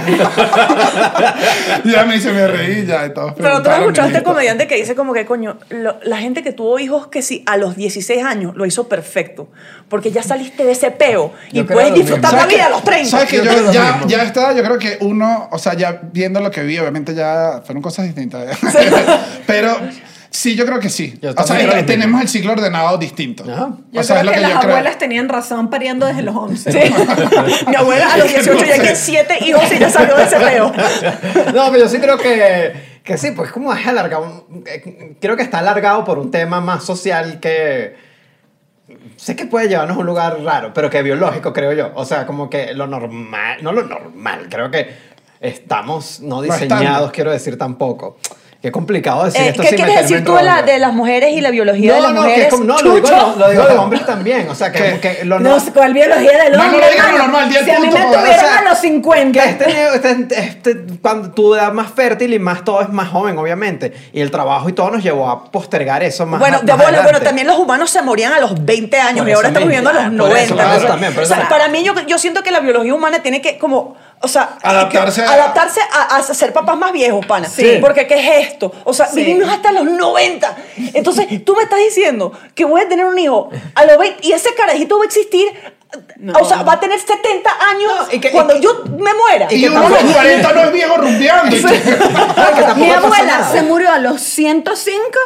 ya 1.85 2.05
me 2.05 2.15
dice, 2.15 2.31
me 2.31 2.47
reí 2.47 2.85
ya 2.85 3.05
y 3.05 3.13
todos 3.13 3.33
Pero 3.33 3.61
tú 3.61 3.69
has 3.69 3.77
preguntaron, 3.77 3.81
escuchado 3.83 4.07
a 4.07 4.09
y 4.09 4.13
este 4.13 4.19
yo, 4.23 4.31
comediante 4.31 4.67
que 4.67 4.75
dice 4.75 4.95
como 4.95 5.13
que, 5.13 5.25
coño, 5.25 5.57
lo- 5.69 5.99
la 6.03 6.17
gente 6.17 6.43
que 6.43 6.51
tuvo 6.53 6.79
hijos 6.79 7.07
que 7.07 7.21
sí, 7.21 7.43
a 7.45 7.57
los 7.57 7.75
16 7.75 8.23
años 8.23 8.55
lo 8.55 8.65
hizo 8.65 8.87
perfecto. 8.87 9.49
Porque 9.89 10.11
ya 10.11 10.21
saliste 10.23 10.65
de 10.65 10.71
ese 10.71 10.91
peo 10.91 11.33
y 11.51 11.57
Yo 11.57 11.67
puedes 11.67 11.93
disfrutar 11.93 12.33
la 12.33 12.39
¿Sabes 12.41 12.53
vida 12.55 12.65
a 12.65 12.69
los 12.69 12.83
30. 12.83 13.09
¿Sabes 13.09 13.29
que 13.29 13.37
Yo 13.37 13.43
yo, 13.43 13.71
ya, 13.71 14.01
ya 14.05 14.23
está? 14.23 14.53
Yo 14.53 14.63
creo 14.63 14.77
que 14.77 14.97
uno, 15.01 15.47
o 15.51 15.57
sea, 15.59 15.75
ya 15.75 16.01
viendo 16.11 16.39
lo 16.41 16.51
que 16.51 16.63
vi, 16.63 16.77
obviamente 16.77 17.13
ya 17.15 17.61
fueron 17.65 17.81
cosas 17.81 18.05
distintas. 18.05 18.57
Pero 19.47 19.77
sí, 20.37 20.55
yo 20.55 20.65
creo 20.65 20.79
que 20.79 20.89
sí. 20.89 21.17
Yo 21.21 21.31
O 21.35 21.43
sea, 21.43 21.85
tenemos 21.85 22.21
el 22.21 22.27
ciclo 22.27 22.51
ordenado 22.53 22.97
distinto. 22.97 23.43
Ajá. 23.43 23.71
Yo 23.91 24.01
o 24.01 24.03
sea, 24.03 24.19
creo 24.19 24.19
es 24.19 24.25
lo 24.25 24.31
que, 24.31 24.35
que, 24.35 24.41
las 24.41 24.59
creo. 24.59 24.71
abuelas 24.71 24.97
tenían 24.97 25.29
razón 25.29 25.69
pariendo 25.69 26.05
desde 26.05 26.21
los 26.21 26.35
11. 26.35 26.71
Sí. 26.71 26.79
Mi 27.67 27.75
abuela 27.75 28.13
a 28.13 28.17
los 28.17 28.29
18 28.29 28.65
ya 28.65 28.73
tiene 28.75 28.95
7 28.95 29.37
hijos 29.45 29.63
y 29.73 29.79
ya 29.79 29.89
salió 29.89 30.15
de 30.15 30.23
ese 30.23 30.37
peo. 30.37 30.71
No, 31.53 31.71
pero 31.71 31.79
yo 31.79 31.89
sí 31.89 31.97
creo 31.99 32.17
que, 32.17 32.99
que 33.03 33.17
sí, 33.17 33.31
pues 33.31 33.51
como 33.51 33.73
es 33.73 33.85
alargado. 33.87 34.47
Creo 35.19 35.35
que 35.35 35.43
está 35.43 35.59
alargado 35.59 36.03
por 36.03 36.19
un 36.19 36.31
tema 36.31 36.61
más 36.61 36.83
social 36.83 37.39
que. 37.39 37.95
Sé 39.15 39.35
que 39.35 39.45
puede 39.45 39.67
llevarnos 39.67 39.97
a 39.97 39.99
un 39.99 40.05
lugar 40.05 40.39
raro, 40.43 40.71
pero 40.73 40.89
que 40.89 41.01
biológico, 41.01 41.51
creo 41.51 41.73
yo. 41.73 41.91
O 41.95 42.05
sea, 42.05 42.25
como 42.25 42.49
que 42.49 42.73
lo 42.73 42.87
normal, 42.87 43.57
no 43.61 43.73
lo 43.73 43.83
normal, 43.83 44.47
creo 44.49 44.69
que 44.71 44.89
estamos 45.39 46.19
no 46.21 46.41
diseñados, 46.41 47.11
quiero 47.11 47.31
decir 47.31 47.57
tampoco. 47.57 48.17
Qué 48.61 48.71
complicado 48.71 49.23
decir 49.25 49.41
Eh, 49.41 49.49
esto 49.49 49.61
¿Qué 49.61 49.67
sin 49.69 49.77
quieres 49.77 50.01
decir 50.01 50.25
tú 50.25 50.33
de, 50.33 50.41
la- 50.43 50.63
de 50.63 50.79
las 50.79 50.91
mujeres 50.91 51.31
y 51.31 51.41
la 51.41 51.51
biología 51.51 51.93
de 51.93 51.99
No, 52.01 52.03
las 52.07 52.13
no, 52.15 52.23
que 52.23 52.27
es 52.27 52.33
mujeres? 52.33 52.53
como, 52.53 52.63
no, 52.65 52.79
lo 52.81 52.95
digo, 52.95 53.07
lo, 53.09 53.35
lo 53.37 53.49
digo 53.51 53.65
de 53.67 53.75
hombres 53.77 54.05
también. 54.05 54.49
O 54.49 54.55
sea, 54.55 54.71
que, 54.71 54.99
que 54.99 55.25
lo 55.25 55.39
No 55.39 55.57
cuál 55.73 55.93
biología 55.93 56.43
del 56.43 56.53
No, 56.53 56.57
no 56.57 56.63
hombre. 56.65 56.87
hermano. 56.91 57.17
normal, 57.19 57.49
di 57.49 57.55
el 57.55 57.65
si 57.65 57.71
a 57.71 57.79
mí 57.79 57.85
punto, 57.87 57.97
me 57.99 58.03
joder. 58.05 58.19
tuvieron 58.21 58.45
O 58.45 58.49
sea, 58.49 58.59
a 58.59 58.63
los 58.69 58.77
50. 58.79 59.43
Que 59.43 59.49
este, 59.49 59.95
este, 59.95 60.39
este- 60.39 60.75
cuando 61.01 61.31
tu 61.31 61.53
edad 61.53 61.71
más 61.71 61.91
fértil 61.91 62.33
y 62.33 62.39
más 62.39 62.63
todo 62.63 62.81
es 62.81 62.89
más 62.89 63.09
joven, 63.09 63.37
obviamente. 63.37 63.93
Y 64.11 64.21
el 64.21 64.31
trabajo 64.31 64.67
y 64.69 64.73
todo 64.73 64.89
nos 64.89 65.03
llevó 65.03 65.29
a 65.29 65.51
postergar 65.51 66.01
eso 66.01 66.25
más 66.25 66.39
Bueno, 66.39 66.57
más 66.57 66.65
de 66.65 66.73
bola, 66.73 67.01
bueno, 67.03 67.21
también 67.21 67.45
los 67.45 67.59
humanos 67.59 67.91
se 67.91 68.01
morían 68.01 68.33
a 68.33 68.39
los 68.39 68.65
20 68.65 68.99
años 68.99 69.19
Por 69.19 69.29
y 69.29 69.31
ahora 69.33 69.47
estamos 69.49 69.67
viviendo 69.69 69.91
a 69.91 69.93
los 69.93 70.03
Por 70.03 70.13
90. 70.13 70.41
eso, 70.43 70.53
entonces, 70.59 70.87
también, 70.87 71.17
o 71.19 71.25
sea, 71.25 71.47
para 71.47 71.67
mí, 71.67 71.83
yo, 71.83 71.93
yo 72.07 72.17
siento 72.17 72.41
que 72.41 72.49
la 72.49 72.59
biología 72.59 72.93
humana 72.95 73.21
tiene 73.21 73.39
que, 73.39 73.59
como, 73.59 73.95
o 74.21 74.27
sea, 74.27 74.57
Adaptarse 74.63 75.21
que- 75.21 75.27
a- 75.27 75.33
adaptarse 75.33 75.79
a, 75.81 76.15
a 76.17 76.23
ser 76.23 76.53
papás 76.53 76.77
más 76.77 76.91
viejos, 76.91 77.25
pana. 77.25 77.47
Sí. 77.47 77.77
Porque, 77.81 78.07
¿qué 78.07 78.15
es 78.15 78.47
esto? 78.49 78.71
O 78.83 78.93
sea, 78.93 79.07
Sí. 79.07 79.23
vivimos 79.23 79.49
hasta 79.49 79.71
los 79.71 79.85
90. 79.85 80.55
Entonces, 80.93 81.27
tú 81.45 81.55
me 81.55 81.63
estás 81.63 81.79
diciendo 81.79 82.31
que 82.55 82.65
voy 82.65 82.81
a 82.81 82.87
tener 82.89 83.05
un 83.05 83.17
hijo 83.19 83.49
a 83.75 83.85
los 83.85 83.97
20 83.97 84.27
y 84.27 84.31
ese 84.33 84.53
carajito 84.55 84.97
va 84.97 85.03
a 85.03 85.07
existir. 85.07 85.47
No. 86.17 86.33
O 86.39 86.45
sea, 86.45 86.63
va 86.63 86.73
a 86.73 86.79
tener 86.81 86.99
70 86.99 87.49
años 87.69 87.91
No, 88.09 88.13
y 88.15 88.19
que- 88.19 88.31
cuando 88.31 88.57
y- 88.57 88.59
yo 88.59 88.83
me 88.97 89.13
muera. 89.13 89.47
Y 89.49 89.61
que 89.61 89.69
uno 89.69 89.79
a 89.79 89.89
los 89.89 89.97
tampoco- 89.97 90.13
40 90.19 90.51
no 90.53 90.61
es 90.63 90.71
viejo 90.73 90.97
rumbeando. 90.97 91.55
y 92.75 92.79
Mi 92.79 92.91
abuela 92.91 93.49
se 93.51 93.61
murió 93.63 93.91
a 93.91 93.99
los 93.99 94.19
105 94.21 95.17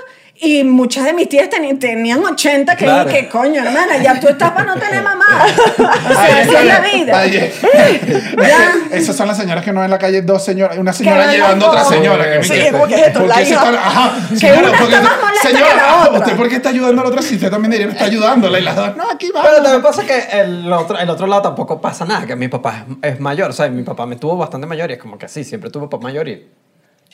y 0.43 0.63
muchas 0.63 1.05
de 1.05 1.13
mis 1.13 1.29
tías 1.29 1.49
teni- 1.49 1.77
tenían 1.79 2.23
80 2.25 2.75
que 2.75 2.85
Claro. 2.85 3.07
dije, 3.09 3.29
coño, 3.29 3.63
hermana, 3.63 3.97
ya 4.01 4.19
tú 4.19 4.27
estás 4.27 4.51
para 4.51 4.65
no 4.65 4.75
tener 4.79 5.03
mamá. 5.03 5.27
O 5.77 6.13
sea, 6.13 6.39
así 6.41 6.55
es 6.55 6.65
la 6.65 6.79
vida. 6.93 7.25
Eh. 7.25 7.53
Ya. 8.41 8.73
Esas 8.97 9.15
son 9.15 9.27
las 9.27 9.37
señoras 9.37 9.63
que 9.63 9.71
no 9.71 9.83
en 9.83 9.89
la 9.91 9.97
calle 9.99 10.21
dos 10.23 10.43
señoras, 10.43 10.77
una 10.77 10.91
señora 10.93 11.25
van 11.27 11.31
llevando 11.35 11.65
a 11.67 11.69
otra 11.69 11.83
señora. 11.85 12.31
que 12.39 12.43
Sí, 12.43 12.53
quedé- 12.53 12.71
¿cómo 12.71 12.87
que 12.87 12.95
es 12.95 13.07
esto? 13.07 13.19
¿por 13.19 13.27
La 13.29 13.41
hija. 13.41 13.53
están- 13.55 13.75
ajá, 13.75 14.11
Que 14.29 14.35
señora, 14.37 14.59
una 14.69 14.77
¿por 14.79 14.87
qué 14.89 14.95
está 14.95 15.01
más 15.09 15.21
molesta 15.21 15.47
señora, 15.49 15.69
que 15.69 15.75
la 15.77 15.97
otra. 16.01 16.19
¿Usted 16.19 16.35
por 16.35 16.49
qué 16.49 16.55
está 16.55 16.69
ayudando 16.69 17.01
a 17.01 17.03
la 17.05 17.09
otra 17.11 17.21
si 17.21 17.35
usted 17.35 17.51
también 17.51 17.71
debería 17.71 17.93
estar 17.93 18.07
ayudándola? 18.07 18.59
Y 18.59 18.63
las 18.63 18.75
dos, 18.75 18.97
no, 18.97 19.03
aquí 19.13 19.31
va. 19.31 19.43
Pero 19.43 19.55
también 19.61 19.81
pasa 19.81 20.03
que 20.05 20.41
el 20.41 20.71
otro, 20.73 20.97
el 20.97 21.09
otro 21.09 21.27
lado 21.27 21.41
tampoco 21.43 21.79
pasa 21.79 22.05
nada, 22.05 22.25
que 22.25 22.35
mi 22.35 22.47
papá 22.47 22.85
es, 23.03 23.13
es 23.13 23.19
mayor, 23.19 23.53
¿sabes? 23.53 23.71
Mi 23.71 23.83
papá 23.83 24.05
me 24.05 24.15
tuvo 24.15 24.35
bastante 24.37 24.65
mayor 24.67 24.89
y 24.89 24.93
es 24.93 24.99
como 24.99 25.17
que 25.17 25.27
sí, 25.27 25.43
siempre 25.43 25.69
tuvo 25.69 25.89
papá 25.89 26.03
mayor 26.03 26.27
y... 26.27 26.47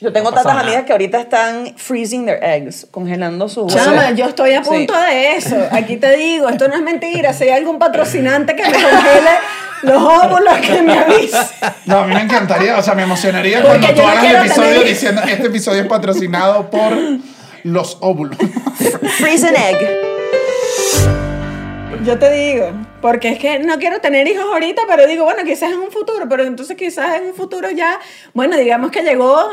Yo 0.00 0.12
tengo 0.12 0.30
No 0.30 0.36
tantas 0.36 0.54
nada. 0.54 0.60
amigas 0.66 0.84
que 0.84 0.92
ahorita 0.92 1.18
están 1.18 1.74
freezing 1.76 2.24
their 2.24 2.38
eggs, 2.42 2.86
congelando 2.90 3.48
sus 3.48 3.72
huevos. 3.74 3.74
Chama, 3.84 4.12
yo 4.12 4.26
estoy 4.26 4.54
a 4.54 4.62
punto 4.62 4.94
Sí. 4.94 5.00
de 5.14 5.36
eso. 5.36 5.56
Aquí 5.72 5.96
te 5.96 6.16
digo, 6.16 6.48
esto 6.48 6.68
no 6.68 6.74
es 6.74 6.82
mentira. 6.82 7.32
Si 7.32 7.44
hay 7.44 7.50
algún 7.50 7.78
patrocinante 7.80 8.54
que 8.54 8.62
me 8.62 8.70
congele 8.72 9.30
los 9.82 10.00
óvulos, 10.02 10.54
que 10.58 10.82
me 10.82 10.96
avise. 10.98 11.36
No, 11.86 11.98
a 11.98 12.06
mí 12.06 12.14
me 12.14 12.20
encantaría, 12.22 12.76
o 12.78 12.82
sea, 12.82 12.94
me 12.94 13.02
emocionaría 13.02 13.60
Porque 13.62 13.78
cuando 13.78 14.02
tú 14.02 14.08
hagas 14.08 14.24
el 14.24 14.36
episodio 14.36 14.70
tener- 14.70 14.86
diciendo 14.88 15.22
este 15.22 15.46
episodio 15.48 15.82
es 15.82 15.88
patrocinado 15.88 16.70
por 16.70 16.92
los 17.64 17.96
óvulos. 18.00 18.36
Freeze 19.18 19.48
an 19.48 19.56
egg. 19.56 19.78
Yo 22.04 22.18
te 22.18 22.30
digo, 22.30 22.70
porque 23.00 23.30
es 23.30 23.38
que 23.38 23.58
no 23.58 23.78
quiero 23.78 24.00
tener 24.00 24.26
hijos 24.28 24.44
ahorita, 24.44 24.82
pero 24.88 25.06
digo, 25.06 25.24
bueno, 25.24 25.42
quizás 25.44 25.72
en 25.72 25.78
un 25.80 25.90
futuro, 25.90 26.26
pero 26.28 26.44
entonces 26.44 26.76
quizás 26.76 27.16
en 27.16 27.28
un 27.28 27.34
futuro 27.34 27.70
ya, 27.70 27.98
bueno, 28.34 28.56
digamos 28.56 28.90
que 28.90 29.02
llegó, 29.02 29.50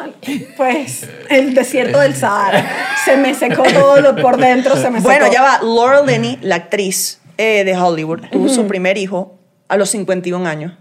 pues, 0.57 1.07
el 1.29 1.53
desierto 1.53 1.99
del 1.99 2.15
Sahara. 2.15 2.65
Se 3.03 3.17
me 3.17 3.33
secó 3.33 3.63
todo 3.63 3.99
lo 4.01 4.15
por 4.17 4.37
dentro, 4.37 4.75
se 4.75 4.89
me 4.89 4.99
Bueno, 4.99 5.25
secó. 5.25 5.33
ya 5.33 5.41
va. 5.41 5.59
Laura 5.61 6.01
Linney, 6.01 6.37
la 6.41 6.55
actriz 6.55 7.19
eh, 7.37 7.63
de 7.63 7.75
Hollywood, 7.75 8.21
tuvo 8.31 8.47
su 8.49 8.67
primer 8.67 8.97
hijo 8.97 9.37
a 9.67 9.77
los 9.77 9.89
51 9.89 10.47
años. 10.47 10.73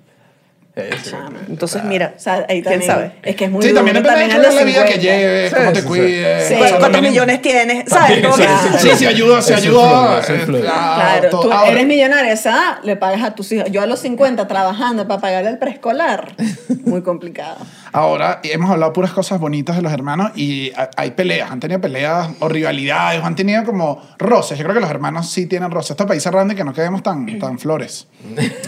Entonces, 0.77 1.85
mira, 1.85 2.15
O 2.17 2.21
sea, 2.21 2.47
ahí 2.49 2.61
quién 2.61 2.65
también, 2.65 2.83
sabe. 2.91 3.13
Es 3.23 3.37
que 3.37 3.45
es 3.45 3.51
muy 3.51 3.63
Sí, 3.63 3.69
duro, 3.69 3.79
también 3.79 4.03
depende 4.03 4.21
también 4.29 4.43
de 4.43 4.57
la 4.57 4.65
vida 4.65 4.85
que 4.85 4.93
50. 4.95 5.01
lleves, 5.01 5.51
Sí, 5.51 5.57
cómo 5.57 5.73
te 5.73 5.83
cuides. 5.85 6.49
Sí. 6.49 6.55
¿Cuántos 6.79 7.03
millones 7.03 7.43
tienes? 7.43 7.85
¿Sabes? 7.89 8.19
Sí, 8.35 8.43
Sí, 8.79 8.91
sí 8.97 9.07
ayuda, 9.07 9.41
sí 9.41 9.53
ayuda. 9.53 10.21
eh, 10.29 10.45
Claro, 10.47 11.31
tú 11.31 11.53
Ahora, 11.53 11.71
eres 11.71 11.87
millonaria, 11.87 12.33
esa 12.33 12.81
le 12.83 12.97
pagas 12.97 13.23
a 13.23 13.35
tus 13.37 13.53
hijos. 13.53 13.71
Yo 13.71 13.83
a 13.83 13.87
los 13.87 14.01
50 14.01 14.49
trabajando 14.49 15.07
para 15.07 15.21
pagar 15.21 15.45
el 15.47 15.59
preescolar, 15.59 16.35
muy 16.85 17.03
complicado. 17.03 17.57
Ahora 17.95 18.41
hemos 18.43 18.71
hablado 18.71 18.93
puras 18.93 19.13
cosas 19.13 19.39
bonitas 19.39 19.77
de 19.77 19.83
los 19.83 19.93
hermanos 19.93 20.33
y 20.35 20.73
ha- 20.77 20.91
hay 20.97 21.13
peleas, 21.13 21.51
han 21.51 21.61
tenido 21.61 21.81
peleas 21.81 22.29
o 22.41 22.49
rivalidades, 22.49 23.23
o 23.23 23.25
han 23.25 23.37
tenido 23.37 23.65
como 23.65 24.03
roces. 24.19 24.59
Yo 24.59 24.65
creo 24.65 24.75
que 24.75 24.81
los 24.81 24.91
hermanos 24.91 25.31
sí 25.31 25.47
tienen 25.47 25.71
roces. 25.71 25.93
Esto 25.93 26.05
país 26.07 26.23
cerrando 26.23 26.53
y 26.53 26.57
que 26.57 26.65
no 26.65 26.73
quedemos 26.75 27.03
tan, 27.05 27.39
tan 27.39 27.59
flores. 27.59 28.09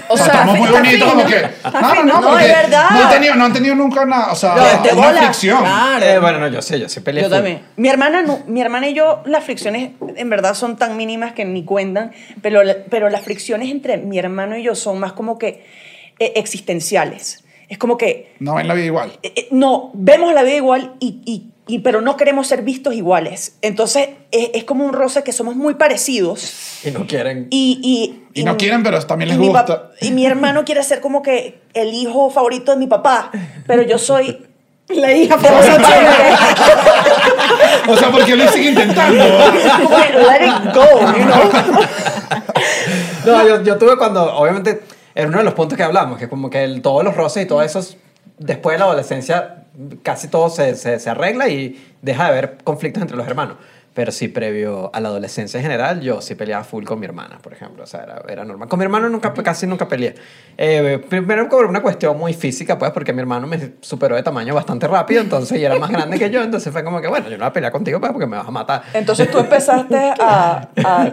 O 0.09 0.17
sea, 0.17 0.27
estamos 0.27 0.57
muy 0.59 0.69
bonitos 0.71 1.11
como 1.11 1.27
que... 1.27 1.43
No, 1.65 1.81
no, 1.81 2.05
no, 2.05 2.21
No, 2.21 2.29
porque 2.31 2.47
es 2.47 2.53
verdad. 2.53 2.91
No 2.93 2.99
han 3.05 3.11
tenido, 3.11 3.35
no 3.35 3.45
han 3.47 3.53
tenido 3.53 3.75
nunca 3.75 4.05
nada, 4.07 4.33
o 4.33 4.37
sea, 4.37 4.55
No, 4.55 4.65
este 4.67 4.93
una 4.95 5.07
bola. 5.09 5.19
fricción. 5.23 5.59
Claro. 5.59 6.05
Eh, 6.07 6.19
bueno, 6.21 6.39
no, 6.39 6.49
yo 6.49 6.63
sé, 6.63 6.79
yo 6.79 6.89
sí 6.89 7.01
peleé 7.01 7.25
Yo 7.25 7.29
full. 7.29 7.37
también. 7.37 7.63
Mi 7.77 7.89
hermana, 7.89 8.23
no- 8.23 8.39
mi 8.47 8.61
hermana 8.61 8.89
y 8.89 8.95
yo, 8.95 9.23
las 9.27 9.43
fricciones 9.45 9.91
en 10.17 10.31
verdad 10.31 10.55
son 10.55 10.77
tan 10.77 10.97
mínimas 10.97 11.33
que 11.33 11.45
ni 11.45 11.65
cuentan, 11.65 12.13
pero, 12.43 12.61
pero 12.91 13.09
las 13.11 13.23
fricciones 13.23 13.71
entre 13.71 13.97
mi 13.97 14.19
hermano 14.19 14.57
y 14.57 14.63
yo 14.63 14.75
son 14.77 15.01
más 15.01 15.13
como 15.15 15.37
que 15.37 15.67
eh, 16.21 16.33
existenciales. 16.37 17.43
Es 17.69 17.79
como 17.79 17.97
que 17.99 18.35
No 18.39 18.55
ven 18.55 18.69
la 18.69 18.75
vida 18.75 18.87
igual. 18.87 19.19
eh, 19.23 19.33
eh, 19.35 19.49
no, 19.51 19.91
vemos 19.95 20.33
la 20.35 20.43
vida 20.45 20.57
igual, 20.57 20.93
y, 21.01 21.21
y- 21.25 21.47
y- 21.67 21.79
pero 21.81 22.01
no 22.01 22.17
queremos 22.17 22.47
ser 22.47 22.63
vistos 22.63 22.95
iguales. 22.95 23.57
Entonces 23.61 24.11
es, 24.31 24.51
es 24.55 24.65
como 24.65 24.85
un 24.85 24.93
roce 24.93 25.25
que 25.25 25.33
somos 25.33 25.57
muy 25.57 25.75
parecidos. 25.75 26.81
Y 26.85 26.93
no 26.93 27.07
quieren. 27.09 27.49
Y, 27.51 27.81
y, 28.35 28.41
Y 28.41 28.45
no 28.45 28.57
quieren, 28.57 28.83
pero 28.85 29.01
también 29.05 29.31
les 29.31 29.39
gusta. 29.39 29.91
y 30.01 30.13
mi 30.13 30.25
hermano 30.27 30.65
quiere 30.65 30.83
ser 30.85 31.01
como 31.01 31.23
que 31.23 31.59
el 31.75 31.93
hijo 31.93 32.31
favorito 32.31 32.71
de 32.73 32.79
mi 32.79 32.87
papá, 32.87 33.31
pero 33.67 33.83
yo 33.83 33.99
soy... 33.99 34.39
La 34.89 35.13
hija 35.13 35.37
famosa 35.39 35.79
chévere. 35.83 36.37
O 37.89 37.97
sea, 37.97 38.09
porque 38.13 38.37
lo 38.37 38.47
sigue 38.53 38.69
intentando. 38.69 39.25
let 39.25 40.47
it 40.47 40.73
go, 40.73 41.01
you 41.01 41.25
know? 41.25 41.51
No, 43.27 43.49
yo, 43.49 43.63
yo 43.65 43.77
tuve 43.79 43.97
cuando, 43.97 44.33
obviamente, 44.37 44.83
era 45.17 45.27
uno 45.29 45.39
de 45.39 45.45
los 45.45 45.55
puntos 45.55 45.77
que 45.77 45.83
hablamos, 45.83 46.19
que 46.19 46.29
como 46.29 46.49
que 46.51 46.63
el- 46.63 46.83
todos 46.83 47.03
los 47.03 47.17
roces 47.17 47.43
y 47.45 47.47
todo 47.47 47.63
eso, 47.63 47.81
después 48.39 48.75
de 48.75 48.79
la 48.79 48.85
adolescencia, 48.85 49.65
casi 50.03 50.29
todo 50.29 50.49
se, 50.51 50.75
se, 50.77 50.99
se 51.01 51.11
arregla 51.11 51.49
y 51.49 51.85
deja 52.03 52.25
de 52.25 52.29
haber 52.31 52.59
conflictos 52.63 53.01
entre 53.03 53.17
los 53.17 53.27
hermanos. 53.27 53.57
Pero 53.95 54.13
sí, 54.13 54.29
previo 54.29 54.91
a 54.95 55.01
la 55.01 55.09
adolescencia 55.09 55.57
en 55.57 55.63
general, 55.63 56.03
yo 56.03 56.21
sí 56.21 56.35
peleaba 56.35 56.65
full 56.65 56.85
con 56.85 57.01
mi 57.01 57.07
hermana, 57.07 57.39
por 57.39 57.55
ejemplo. 57.55 57.83
O 57.85 57.87
sea, 57.87 58.03
era, 58.03 58.23
era 58.29 58.45
normal. 58.45 58.69
Con 58.69 58.79
mi 58.79 58.85
hermano 58.85 59.09
nunca, 59.09 59.33
casi 59.33 59.67
nunca 59.67 59.89
peleé. 59.89 60.15
Eh, 60.59 61.03
primero 61.09 61.49
por 61.49 61.65
una 61.65 61.81
cuestión 61.81 62.19
muy 62.19 62.35
física, 62.35 62.77
pues, 62.79 62.91
porque 62.91 63.15
mi 63.15 63.21
hermano 63.21 63.47
me 63.47 63.73
superó 63.81 64.15
de 64.15 64.23
tamaño 64.23 64.55
bastante 64.55 64.87
rápido, 64.87 65.23
entonces, 65.23 65.59
y 65.59 65.65
era 65.65 65.79
más 65.79 65.89
grande 65.91 66.19
que 66.19 66.29
yo, 66.29 66.43
entonces 66.43 66.71
fue 66.75 66.85
como 66.85 67.01
que, 67.01 67.09
bueno, 67.09 67.25
yo 67.31 67.39
no 67.39 67.45
voy 67.45 67.49
a 67.49 67.53
pelear 67.55 67.73
contigo, 67.73 67.99
pues, 67.99 68.13
porque 68.13 68.27
me 68.27 68.37
vas 68.37 68.47
a 68.47 68.51
matar. 68.51 68.83
Entonces 68.93 69.31
tú 69.31 69.39
empezaste 69.39 70.13
a, 70.21 70.69
a 70.85 71.13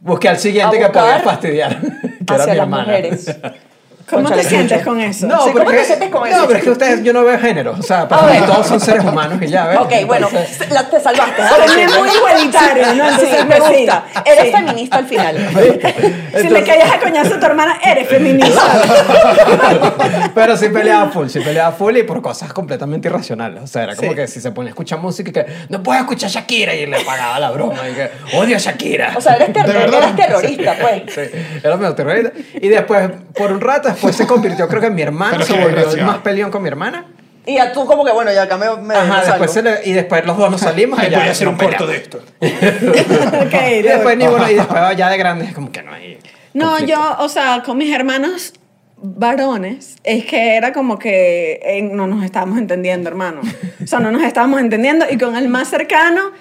Busqué 0.00 0.28
al 0.28 0.38
siguiente 0.38 0.78
que 0.78 0.88
podía 0.88 1.20
fastidiar, 1.20 1.80
que 2.26 2.34
era 2.34 2.36
hacia 2.36 2.52
mi 2.52 2.58
las 2.58 2.64
hermana. 2.64 2.82
mujeres. 2.84 3.36
¿Cómo 4.08 4.30
te 4.30 4.44
sientes 4.44 4.82
con 4.84 5.00
eso? 5.00 5.26
No, 5.26 5.42
Sí, 5.44 5.50
pero 5.52 5.64
¿cómo 5.64 5.70
es 5.76 5.80
te 5.82 5.86
sientes 5.86 6.10
con 6.10 6.20
no, 6.30 6.36
eso? 6.36 6.46
pero 6.46 6.58
es 6.58 6.64
que 6.64 6.70
ustedes, 6.70 7.02
yo 7.02 7.12
no 7.12 7.24
veo 7.24 7.38
género. 7.38 7.74
O 7.78 7.82
sea, 7.82 8.06
para 8.06 8.28
A 8.28 8.30
mí 8.30 8.46
todos 8.46 8.66
son 8.66 8.80
seres 8.80 9.04
humanos 9.04 9.38
y 9.42 9.46
ya, 9.48 9.66
¿ves? 9.66 9.78
Ok, 9.78 9.92
bueno, 10.06 10.28
la- 10.70 10.88
te 10.88 11.00
salvaste. 11.00 11.42
¿ah? 11.42 11.56
Es 11.66 11.98
muy 11.98 12.08
igualitario, 12.10 12.86
¿no? 12.94 13.04
Sí, 13.18 13.26
Entonces, 13.26 13.46
me 13.46 13.56
pues, 13.56 13.68
sí. 13.70 13.76
gusta. 13.78 14.04
Eres 14.24 14.52
feminista 14.52 14.96
al 14.96 15.06
final. 15.06 15.36
Si 16.36 16.48
le 16.50 16.62
callas 16.64 16.92
a 16.92 17.00
coñazo 17.00 17.34
a 17.36 17.40
tu 17.40 17.46
hermana, 17.46 17.78
eres 17.82 18.08
feminista. 18.08 18.60
pero 20.34 20.56
sí 20.56 20.68
peleaba 20.68 21.10
full, 21.10 21.28
sí 21.28 21.40
peleaba 21.40 21.72
full 21.72 21.96
y 21.96 22.02
por 22.02 22.20
cosas 22.22 22.52
completamente 22.52 23.08
irracionales. 23.08 23.62
O 23.62 23.66
sea, 23.66 23.84
era 23.84 23.96
como 23.96 24.14
que 24.14 24.26
si 24.28 24.40
se 24.40 24.50
pone 24.52 24.68
a 24.68 24.70
escuchar 24.70 24.98
música 24.98 25.30
y 25.30 25.32
que 25.32 25.46
no 25.68 25.82
puedo 25.82 25.98
escuchar 25.98 26.28
Shakira 26.30 26.74
y 26.74 26.86
le 26.86 27.00
pagaba 27.00 27.38
la 27.38 27.50
broma 27.50 27.88
y 27.88 27.94
que 27.94 28.10
odio 28.36 28.56
a 28.56 28.58
Shakira. 28.58 29.14
O 29.16 29.20
sea, 29.20 29.36
eres 29.36 29.52
terrorista, 29.52 30.76
pues. 30.80 31.02
Sí, 31.14 31.20
era 31.62 31.76
medio 31.76 31.94
terrorista. 31.94 32.32
Y 32.54 32.68
después, 32.68 33.10
por 33.34 33.52
un 33.52 33.60
rato, 33.60 33.88
después 33.96 34.16
se 34.16 34.26
convirtió, 34.26 34.68
creo 34.68 34.80
que 34.80 34.86
en 34.88 34.94
mi 34.94 35.02
hermano, 35.02 35.44
se 35.44 35.52
volvió 35.52 36.06
más 36.06 36.18
peleón 36.18 36.50
con 36.50 36.62
mi 36.62 36.68
hermana. 36.68 37.06
Y 37.48 37.54
ya 37.54 37.72
tú 37.72 37.86
como 37.86 38.04
que, 38.04 38.10
bueno, 38.12 38.32
ya 38.32 38.42
acá 38.42 38.56
me, 38.56 38.66
me 38.82 38.94
Ajá, 38.94 39.22
después 39.24 39.52
se 39.52 39.62
le- 39.62 39.80
y 39.84 39.92
después 39.92 40.26
los 40.26 40.36
dos 40.36 40.50
nos 40.50 40.60
salimos 40.60 40.98
Ay, 40.98 41.06
y 41.08 41.10
ya 41.12 41.18
voy 41.20 41.28
a 41.28 41.30
hacer 41.30 41.46
no 41.46 41.52
un 41.52 41.58
corto 41.58 41.86
de 41.86 41.96
esto. 41.96 42.18
Ok, 42.40 43.54
Y 43.78 43.82
después, 43.82 44.16
ni 44.18 44.26
bueno, 44.26 44.50
y 44.50 44.54
después 44.54 44.96
ya 44.96 45.08
de 45.10 45.16
grandes, 45.16 45.54
como 45.54 45.70
que 45.70 45.82
no 45.82 45.92
hay. 45.92 46.18
No, 46.54 46.70
conflicto. 46.70 46.94
yo, 46.94 47.16
o 47.20 47.28
sea, 47.28 47.62
con 47.64 47.78
mis 47.78 47.94
hermanos 47.94 48.52
varones, 48.96 49.96
es 50.04 50.24
que 50.24 50.56
era 50.56 50.72
como 50.72 50.98
que 50.98 51.60
eh, 51.62 51.82
no 51.82 52.06
nos 52.06 52.24
estábamos 52.24 52.58
entendiendo, 52.58 53.08
hermano. 53.08 53.42
O 53.82 53.86
sea, 53.86 54.00
no 54.00 54.10
nos 54.10 54.22
estábamos 54.22 54.60
entendiendo. 54.60 55.04
Y 55.08 55.18
con 55.18 55.36
el 55.36 55.48
más 55.48 55.68
cercano 55.68 56.32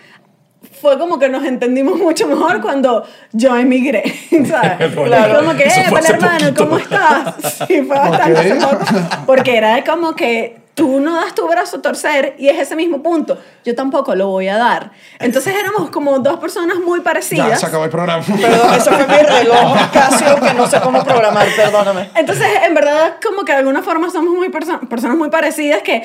fue 0.86 1.00
como 1.00 1.18
que 1.18 1.30
nos 1.30 1.44
entendimos 1.44 1.98
mucho 1.98 2.28
mejor 2.28 2.62
cuando 2.62 3.04
yo 3.32 3.56
emigré, 3.58 4.04
¿sabes? 4.48 4.94
Claro. 4.94 5.40
Como 5.40 5.56
que, 5.56 5.64
eh, 5.64 5.68
hace 5.98 6.14
hermano, 6.14 6.40
poquito. 6.40 6.64
¿cómo 6.64 6.78
estás? 6.78 7.36
Sí, 7.68 7.82
fue 7.82 7.98
bastante 7.98 8.32
Ok. 8.34 8.38
hace 8.40 8.56
poco. 8.56 8.86
Porque 9.26 9.58
era 9.58 9.84
como 9.84 10.16
que 10.16 10.58
tú 10.76 11.00
no 11.00 11.16
das 11.16 11.34
tu 11.34 11.48
brazo 11.48 11.78
a 11.78 11.82
torcer 11.82 12.36
y 12.38 12.50
es 12.50 12.60
ese 12.60 12.76
mismo 12.76 13.02
punto. 13.02 13.38
Yo 13.64 13.74
tampoco 13.74 14.14
lo 14.14 14.28
voy 14.28 14.48
a 14.50 14.58
dar. 14.58 14.92
Entonces 15.20 15.56
éramos 15.56 15.90
como 15.90 16.20
dos 16.20 16.38
personas 16.38 16.78
muy 16.86 17.00
parecidas. 17.00 17.48
Ya 17.50 17.56
se 17.56 17.66
acabó 17.66 17.86
el 17.86 17.90
programa. 17.90 18.24
Perdón, 18.24 18.74
eso 18.76 18.92
fue 18.92 19.08
mi 19.08 19.24
reloj 19.24 19.78
Casio 19.92 20.36
que 20.40 20.54
no 20.54 20.68
sé 20.68 20.80
cómo 20.82 21.04
programar, 21.04 21.48
perdóname. 21.56 22.10
Entonces, 22.16 22.48
en 22.68 22.76
verdad, 22.76 23.16
como 23.26 23.44
que 23.46 23.54
de 23.54 23.60
alguna 23.60 23.82
forma 23.82 24.10
somos 24.12 24.34
muy 24.36 24.50
perso- 24.50 24.80
personas 24.88 25.18
muy 25.18 25.30
parecidas 25.30 25.82
que 25.82 26.04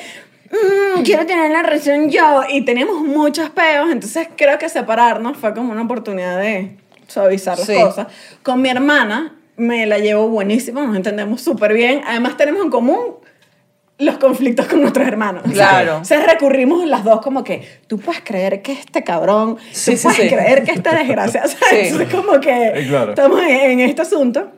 "Mm, 0.50 1.02
quiero 1.02 1.26
tener 1.26 1.50
la 1.50 1.62
relación 1.62 2.10
yo 2.10 2.42
y 2.48 2.62
tenemos 2.64 3.00
muchos 3.02 3.50
peos, 3.50 3.90
entonces 3.90 4.28
creo 4.36 4.58
que 4.58 4.68
separarnos 4.68 5.36
fue 5.36 5.54
como 5.54 5.72
una 5.72 5.82
oportunidad 5.82 6.38
de 6.40 6.76
suavizar 7.06 7.58
las 7.58 7.66
Sí. 7.66 7.74
cosas. 7.74 8.06
Con 8.42 8.60
mi 8.62 8.68
hermana 8.68 9.34
me 9.56 9.86
la 9.86 9.98
llevo 9.98 10.28
buenísimo, 10.28 10.80
nos 10.82 10.96
entendemos 10.96 11.40
súper 11.40 11.72
bien, 11.74 12.02
además 12.06 12.36
tenemos 12.36 12.62
en 12.64 12.70
común 12.70 13.16
los 13.98 14.16
conflictos 14.16 14.66
con 14.66 14.80
nuestros 14.80 15.06
hermanos. 15.06 15.42
Claro. 15.52 15.98
O 16.00 16.04
sea, 16.06 16.24
recurrimos 16.24 16.86
las 16.86 17.04
dos 17.04 17.20
como 17.20 17.44
que, 17.44 17.68
tú 17.86 17.98
puedes 17.98 18.22
creer 18.22 18.62
que 18.62 18.72
este 18.72 19.04
cabrón, 19.04 19.58
Sí, 19.72 19.90
tú 19.92 19.96
sí, 19.98 20.02
puedes 20.04 20.20
sí. 20.22 20.28
creer 20.34 20.64
que 20.64 20.70
esta 20.72 20.94
desgracia, 20.96 21.42
¿sabes? 21.46 21.58
Sí. 21.68 21.76
Entonces, 21.88 22.14
como 22.14 22.40
que 22.40 22.68
Eh, 22.68 22.86
claro. 22.88 23.10
estamos 23.10 23.42
en, 23.42 23.80
este 23.80 24.00
asunto. 24.00 24.50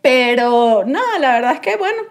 Pero 0.00 0.84
nada, 0.86 1.18
la 1.20 1.32
verdad 1.34 1.52
es 1.52 1.60
que, 1.60 1.76
bueno, 1.76 2.02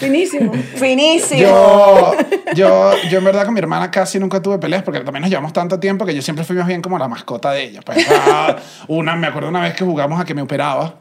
finísimo. 0.00 0.52
Finísimo. 0.76 1.40
Yo, 1.40 2.12
yo, 2.54 2.92
yo 3.08 3.18
en 3.18 3.24
verdad 3.24 3.44
con 3.44 3.54
mi 3.54 3.60
hermana 3.60 3.90
casi 3.90 4.18
nunca 4.18 4.42
tuve 4.42 4.58
peleas 4.58 4.82
porque 4.82 5.00
también 5.00 5.22
nos 5.22 5.30
llevamos 5.30 5.52
tanto 5.52 5.78
tiempo 5.78 6.04
que 6.04 6.14
yo 6.14 6.22
siempre 6.22 6.44
fui 6.44 6.56
más 6.56 6.66
bien 6.66 6.82
como 6.82 6.98
la 6.98 7.08
mascota 7.08 7.52
de 7.52 7.64
ella. 7.64 7.80
Pues, 7.82 8.06
ah, 8.10 8.56
una, 8.88 9.14
me 9.16 9.26
acuerdo 9.26 9.48
una 9.48 9.60
vez 9.60 9.74
que 9.74 9.84
jugamos 9.84 10.20
a 10.20 10.24
que 10.24 10.34
me 10.34 10.42
operaba. 10.42 10.94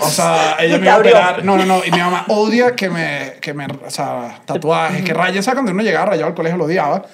O 0.00 0.08
sea, 0.08 0.56
ella 0.60 0.78
me 0.78 0.86
iba 0.86 0.94
a 0.94 0.98
operar. 0.98 1.44
No, 1.44 1.56
no, 1.56 1.64
no. 1.64 1.82
Y 1.84 1.90
mi 1.90 1.98
mamá 1.98 2.26
odia 2.28 2.74
que 2.74 2.90
me, 2.90 3.34
que 3.40 3.54
me, 3.54 3.66
o 3.66 3.90
sea, 3.90 4.40
tatuajes, 4.44 5.02
que 5.02 5.14
rayen. 5.14 5.42
¿Sabes? 5.42 5.56
Cuando 5.56 5.72
uno 5.72 5.82
llegaba 5.82 6.06
rayado 6.06 6.28
al 6.28 6.34
colegio 6.34 6.58
lo 6.58 6.64
odiaba. 6.64 7.04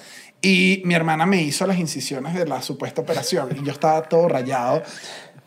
Y 0.41 0.81
mi 0.83 0.93
hermana 0.93 1.25
me 1.25 1.41
hizo 1.41 1.65
las 1.65 1.77
incisiones 1.77 2.33
de 2.33 2.45
la 2.45 2.61
supuesta 2.61 3.01
operación. 3.01 3.49
Y 3.57 3.65
yo 3.65 3.71
estaba 3.71 4.01
todo 4.03 4.27
rayado. 4.27 4.83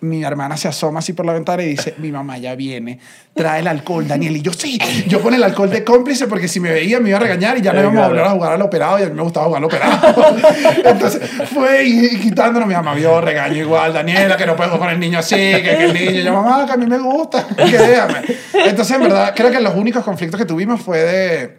Mi 0.08 0.22
hermana 0.24 0.56
se 0.56 0.68
asoma 0.68 1.00
así 1.00 1.12
por 1.12 1.26
la 1.26 1.32
ventana 1.32 1.62
y 1.62 1.66
dice, 1.70 1.94
mi 1.98 2.12
mamá 2.12 2.38
ya 2.38 2.54
viene, 2.54 2.98
trae 3.34 3.60
el 3.60 3.66
alcohol, 3.66 4.06
Daniel. 4.06 4.36
Y 4.36 4.42
yo, 4.42 4.52
sí, 4.52 4.78
yo 5.08 5.20
con 5.20 5.34
el 5.34 5.42
alcohol 5.42 5.70
de 5.70 5.82
cómplice 5.84 6.26
porque 6.26 6.48
si 6.48 6.60
me 6.60 6.70
veía 6.70 7.00
me 7.00 7.08
iba 7.10 7.18
a 7.18 7.20
regañar 7.20 7.58
y 7.58 7.62
ya 7.62 7.72
no 7.72 7.80
íbamos 7.80 8.02
a 8.04 8.08
volver 8.08 8.24
a 8.24 8.30
jugar 8.30 8.52
al 8.52 8.62
operado 8.62 8.98
y 8.98 9.02
a 9.02 9.06
mí 9.06 9.14
me 9.14 9.22
gustaba 9.22 9.46
jugar 9.46 9.58
al 9.58 9.64
operado. 9.64 10.36
Entonces 10.84 11.22
fue 11.52 11.84
y, 11.84 12.06
y 12.06 12.20
quitándonos, 12.20 12.68
mi 12.68 12.74
mamá 12.74 12.94
vio 12.94 13.20
regaño 13.20 13.56
igual, 13.56 13.92
Daniela, 13.92 14.36
que 14.36 14.46
no 14.46 14.56
puedo 14.56 14.78
con 14.78 14.88
el 14.90 14.98
niño 15.00 15.18
así, 15.18 15.34
que, 15.36 15.62
que 15.62 15.84
el 15.84 15.92
niño, 15.94 16.20
yo, 16.22 16.32
mamá, 16.32 16.66
que 16.66 16.72
a 16.72 16.76
mí 16.76 16.86
me 16.86 16.98
gusta, 16.98 17.46
que 17.56 17.78
déjame. 17.78 18.22
Entonces, 18.66 18.96
en 18.96 19.02
verdad, 19.02 19.32
creo 19.36 19.50
que 19.50 19.60
los 19.60 19.74
únicos 19.74 20.04
conflictos 20.04 20.38
que 20.38 20.46
tuvimos 20.46 20.80
fue 20.80 20.98
de, 20.98 21.58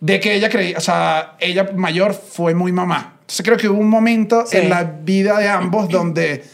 de 0.00 0.20
que 0.20 0.34
ella 0.34 0.48
creía, 0.48 0.78
o 0.78 0.80
sea, 0.80 1.36
ella 1.40 1.70
mayor 1.74 2.14
fue 2.14 2.54
muy 2.54 2.72
mamá. 2.72 3.14
Entonces 3.20 3.44
creo 3.44 3.56
que 3.56 3.68
hubo 3.68 3.78
un 3.80 3.88
momento 3.88 4.44
Sí. 4.46 4.56
en 4.56 4.70
la 4.70 4.82
vida 4.84 5.38
de 5.38 5.48
ambos 5.48 5.88
donde... 5.88 6.44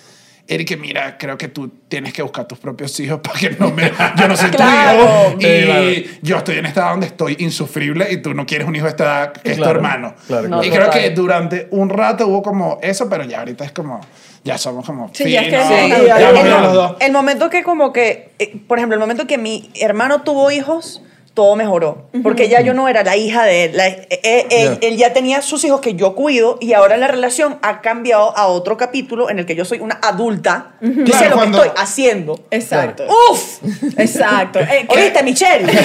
Eric, 0.49 0.79
mira, 0.79 1.19
creo 1.19 1.37
que 1.37 1.49
tú 1.49 1.69
tienes 1.89 2.13
que 2.13 2.23
buscar 2.23 2.47
tus 2.47 2.59
propios 2.59 2.99
hijos 3.01 3.21
para 3.21 3.37
que 3.39 3.51
no 3.59 3.71
me... 3.73 3.91
Yo 4.17 4.29
no 4.29 4.37
soy 4.37 4.51
Claro. 4.51 4.99
tu 5.01 5.05
hijo 5.05 5.37
y 5.41 5.45
Sí, 5.45 5.65
claro. 5.65 6.19
yo 6.23 6.37
estoy 6.37 6.59
en 6.59 6.67
esta 6.67 6.81
edad 6.83 6.91
donde 6.91 7.07
estoy 7.07 7.37
insufrible 7.41 8.07
y 8.13 8.19
tú 8.19 8.33
no 8.33 8.47
quieres 8.47 8.69
un 8.69 8.77
hijo 8.77 8.85
de 8.85 8.91
esta 8.91 9.05
edad 9.05 9.33
que 9.33 9.51
es 9.51 9.57
tu 9.57 9.63
Claro, 9.63 9.79
hermano. 9.79 10.15
No, 10.49 10.63
y 10.63 10.71
creo 10.71 10.89
que 10.91 11.11
durante 11.11 11.67
un 11.73 11.89
rato 11.89 12.27
hubo 12.29 12.43
como 12.43 12.79
eso, 12.83 13.09
pero 13.09 13.25
ya 13.25 13.41
ahorita 13.41 13.65
es 13.65 13.73
como... 13.73 14.01
Ya 14.45 14.57
somos 14.57 14.87
como... 14.87 15.11
Sí, 15.13 15.29
ya 15.29 15.41
es 15.43 15.49
que- 15.49 15.59
finos, 15.61 15.99
Sí, 15.99 16.07
ya 16.07 16.19
ya- 16.21 16.31
hemos 16.31 16.45
el- 16.45 16.51
los 16.63 16.73
dos. 16.75 16.97
El 17.01 17.11
momento 17.13 17.51
que 17.51 17.65
como 17.65 17.93
que, 17.93 18.31
eh, 18.39 18.57
por 18.69 18.79
ejemplo, 18.79 18.95
el 18.95 19.01
momento 19.01 19.27
que 19.27 19.39
mi 19.39 19.71
hermano 19.81 20.23
tuvo 20.23 20.53
hijos, 20.53 21.03
todo 21.37 21.55
mejoró. 21.55 22.09
Porque 22.23 22.49
ya 22.49 22.63
yo 22.63 22.73
no 22.73 22.89
era 22.89 23.05
la 23.05 23.15
hija 23.15 23.45
de 23.45 23.65
él. 23.67 23.77
La- 23.77 23.89
eh, 23.89 24.09
eh, 24.11 24.47
él, 24.51 24.79
Ya. 24.81 24.89
él 24.89 24.97
ya 24.97 25.13
tenía 25.13 25.43
sus 25.43 25.63
hijos 25.65 25.83
que 25.83 25.95
yo 25.95 26.15
cuido 26.15 26.57
y 26.63 26.73
ahora 26.73 26.97
la 26.97 27.09
relación 27.09 27.59
ha 27.61 27.83
cambiado 27.83 28.35
a 28.37 28.47
otro 28.47 28.79
capítulo 28.79 29.29
en 29.29 29.39
el 29.39 29.45
que 29.45 29.55
yo 29.55 29.67
soy 29.67 29.81
una 29.81 29.99
adulta 30.03 30.77
que 30.81 30.89
sé 30.89 31.05
Claro, 31.05 31.29
lo 31.31 31.37
cuando- 31.37 31.61
que 31.63 31.69
estoy 31.69 31.83
haciendo. 31.83 32.41
Exacto. 32.51 33.05
¡Uf! 33.31 33.59
Exacto. 33.99 34.61
Eh, 34.61 34.87
¿Oíste, 34.89 35.23
Michelle? 35.23 35.67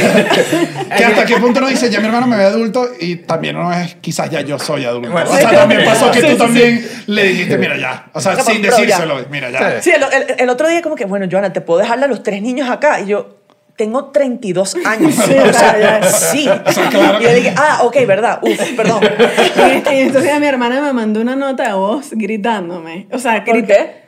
Que 0.98 1.04
hasta 1.06 1.26
qué 1.26 1.36
punto 1.38 1.60
uno 1.60 1.68
dice, 1.70 1.90
ya 1.90 2.00
mi 2.00 2.06
hermano 2.08 2.28
me 2.28 2.38
ve 2.38 2.44
adulto 2.46 2.88
y 3.00 3.18
también 3.18 3.58
uno 3.58 3.74
es, 3.74 3.96
quizás 3.96 4.30
ya 4.30 4.42
yo 4.42 4.58
soy 4.58 4.86
adulto. 4.86 5.12
Bueno, 5.12 5.30
o 5.30 5.36
sea, 5.36 5.50
sí. 5.50 5.56
también 5.56 5.84
pasó 5.86 6.12
que 6.12 6.22
Sí, 6.22 6.28
tú 6.28 6.32
sí, 6.34 6.38
también 6.38 6.90
le 7.08 7.24
dijiste, 7.24 7.58
mira 7.58 7.78
ya. 7.78 8.06
O 8.14 8.22
sea, 8.22 8.34
No, 8.36 8.44
sin 8.44 8.62
pero 8.62 8.78
ya. 8.78 8.82
decírselo, 8.84 9.26
mira 9.30 9.50
ya. 9.50 9.82
Sí. 9.82 9.92
Sí, 9.92 9.96
el, 9.96 10.04
el- 10.04 10.36
el 10.40 10.50
otro 10.50 10.68
día 10.70 10.82
como 10.82 10.96
que, 10.96 11.06
bueno, 11.06 11.28
Joana, 11.30 11.52
¿te 11.54 11.60
puedo 11.62 11.80
dejarle 11.82 12.06
a 12.06 12.08
los 12.08 12.24
tres 12.24 12.42
niños 12.42 12.70
acá? 12.70 13.00
Y 13.02 13.08
yo, 13.08 13.41
tengo 13.84 14.06
32 14.12 14.76
años. 14.86 15.16
Sí, 15.26 15.34
o 15.34 15.54
sea, 15.54 15.80
ya- 15.80 16.04
sí. 16.08 16.48
claro 16.92 17.20
Y 17.20 17.24
yo 17.24 17.34
dije, 17.34 17.54
ah, 17.58 17.80
ok, 17.84 17.96
verdad. 18.06 18.40
Uf, 18.44 18.60
perdón. 18.78 19.02
Y 19.92 19.98
entonces 20.02 20.40
mi 20.40 20.46
hermana 20.46 20.82
me 20.82 20.94
mandó 20.94 21.20
una 21.20 21.36
nota 21.36 21.64
de 21.68 21.74
voz 21.74 22.10
gritándome. 22.12 23.08
O 23.12 23.18
sea, 23.18 23.44
¿Por 23.44 23.56
grit- 23.56 23.66
qué? 23.68 24.02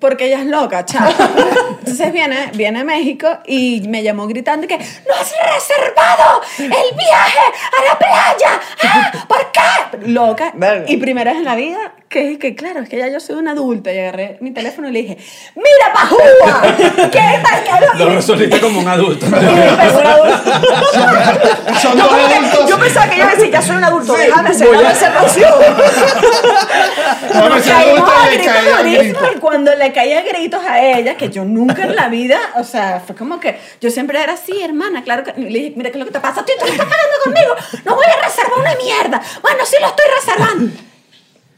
Porque 0.00 0.26
ella 0.26 0.40
es 0.40 0.46
loca, 0.46 0.84
chao. 0.84 1.08
Entonces 1.90 2.12
viene, 2.12 2.50
viene 2.54 2.80
a 2.80 2.84
México 2.84 3.26
y 3.46 3.82
me 3.88 4.02
llamó 4.02 4.26
gritando 4.26 4.66
que 4.68 4.78
no 4.78 5.14
has 5.20 5.32
reservado 5.54 6.40
el 6.58 6.68
viaje 6.96 7.40
a 7.78 7.84
la 7.92 7.98
playa. 7.98 8.60
Ah, 8.84 9.12
¿Por 9.26 9.50
qué? 9.52 9.60
Loca. 10.08 10.52
Verga. 10.54 10.84
Y 10.88 10.96
primera 10.98 11.30
vez 11.32 11.38
en 11.40 11.44
la 11.44 11.56
vida 11.56 11.92
que, 12.08 12.38
que 12.38 12.54
claro, 12.56 12.80
es 12.80 12.88
que 12.88 12.96
ya 12.98 13.08
yo 13.08 13.20
soy 13.20 13.36
una 13.36 13.52
adulta 13.52 13.92
y 13.92 13.98
agarré 13.98 14.36
mi 14.40 14.50
teléfono 14.52 14.88
y 14.88 14.92
le 14.92 15.02
dije, 15.02 15.18
mira 15.54 15.92
pajúa, 15.94 16.62
¿qué 17.10 17.40
tal 17.42 17.64
que 17.64 17.98
Lo 18.04 18.10
resolviste 18.10 18.60
como 18.60 18.80
un 18.80 18.88
adulto. 18.88 19.26
Y 19.26 19.68
empezó 19.68 20.00
un 20.00 20.06
adulto. 20.06 20.50
Son 21.80 21.92
Yo, 21.96 22.02
dos 22.02 22.08
como 22.08 22.28
que- 22.28 22.34
adultos. 22.34 22.68
yo 22.68 22.78
pensaba 22.80 23.08
que 23.10 23.16
iba 23.16 23.26
a 23.28 23.34
decir, 23.34 23.50
ya 23.52 23.62
soy 23.62 23.76
un 23.76 23.84
adulto, 23.84 24.16
Sí, 24.16 24.22
déjame 24.22 24.48
hacer 24.50 24.66
voy 24.68 24.76
la 24.78 24.88
a- 24.88 24.92
reservación. 24.92 25.52
Caímos 27.66 28.10
a 28.10 28.82
le 28.82 28.98
gritos 28.98 29.28
y 29.34 29.38
cuando 29.38 29.74
le 29.74 29.92
caía 29.92 30.22
gritos 30.22 30.64
a 30.64 30.80
ella, 30.80 31.16
que 31.16 31.28
yo 31.30 31.44
nunca 31.44 31.79
en 31.84 31.96
la 31.96 32.08
vida, 32.08 32.38
o 32.56 32.64
sea, 32.64 33.02
fue 33.04 33.14
como 33.14 33.40
que 33.40 33.58
yo 33.80 33.90
siempre 33.90 34.22
era 34.22 34.34
así, 34.34 34.62
hermana, 34.62 35.02
claro 35.02 35.24
que. 35.24 35.32
le 35.40 35.48
dije, 35.48 35.72
mira, 35.76 35.90
¿qué 35.90 35.98
es 35.98 36.00
lo 36.00 36.06
que 36.06 36.12
te 36.12 36.20
pasa? 36.20 36.44
Tú, 36.44 36.52
tú 36.58 36.66
estás 36.66 36.86
cagando 36.86 37.16
conmigo, 37.24 37.54
no 37.84 37.94
voy 37.94 38.06
a 38.06 38.26
reservar 38.26 38.58
una 38.58 38.74
mierda. 38.76 39.20
Bueno, 39.42 39.64
sí 39.64 39.76
lo 39.80 39.86
estoy 39.86 40.06
reservando. 40.14 40.89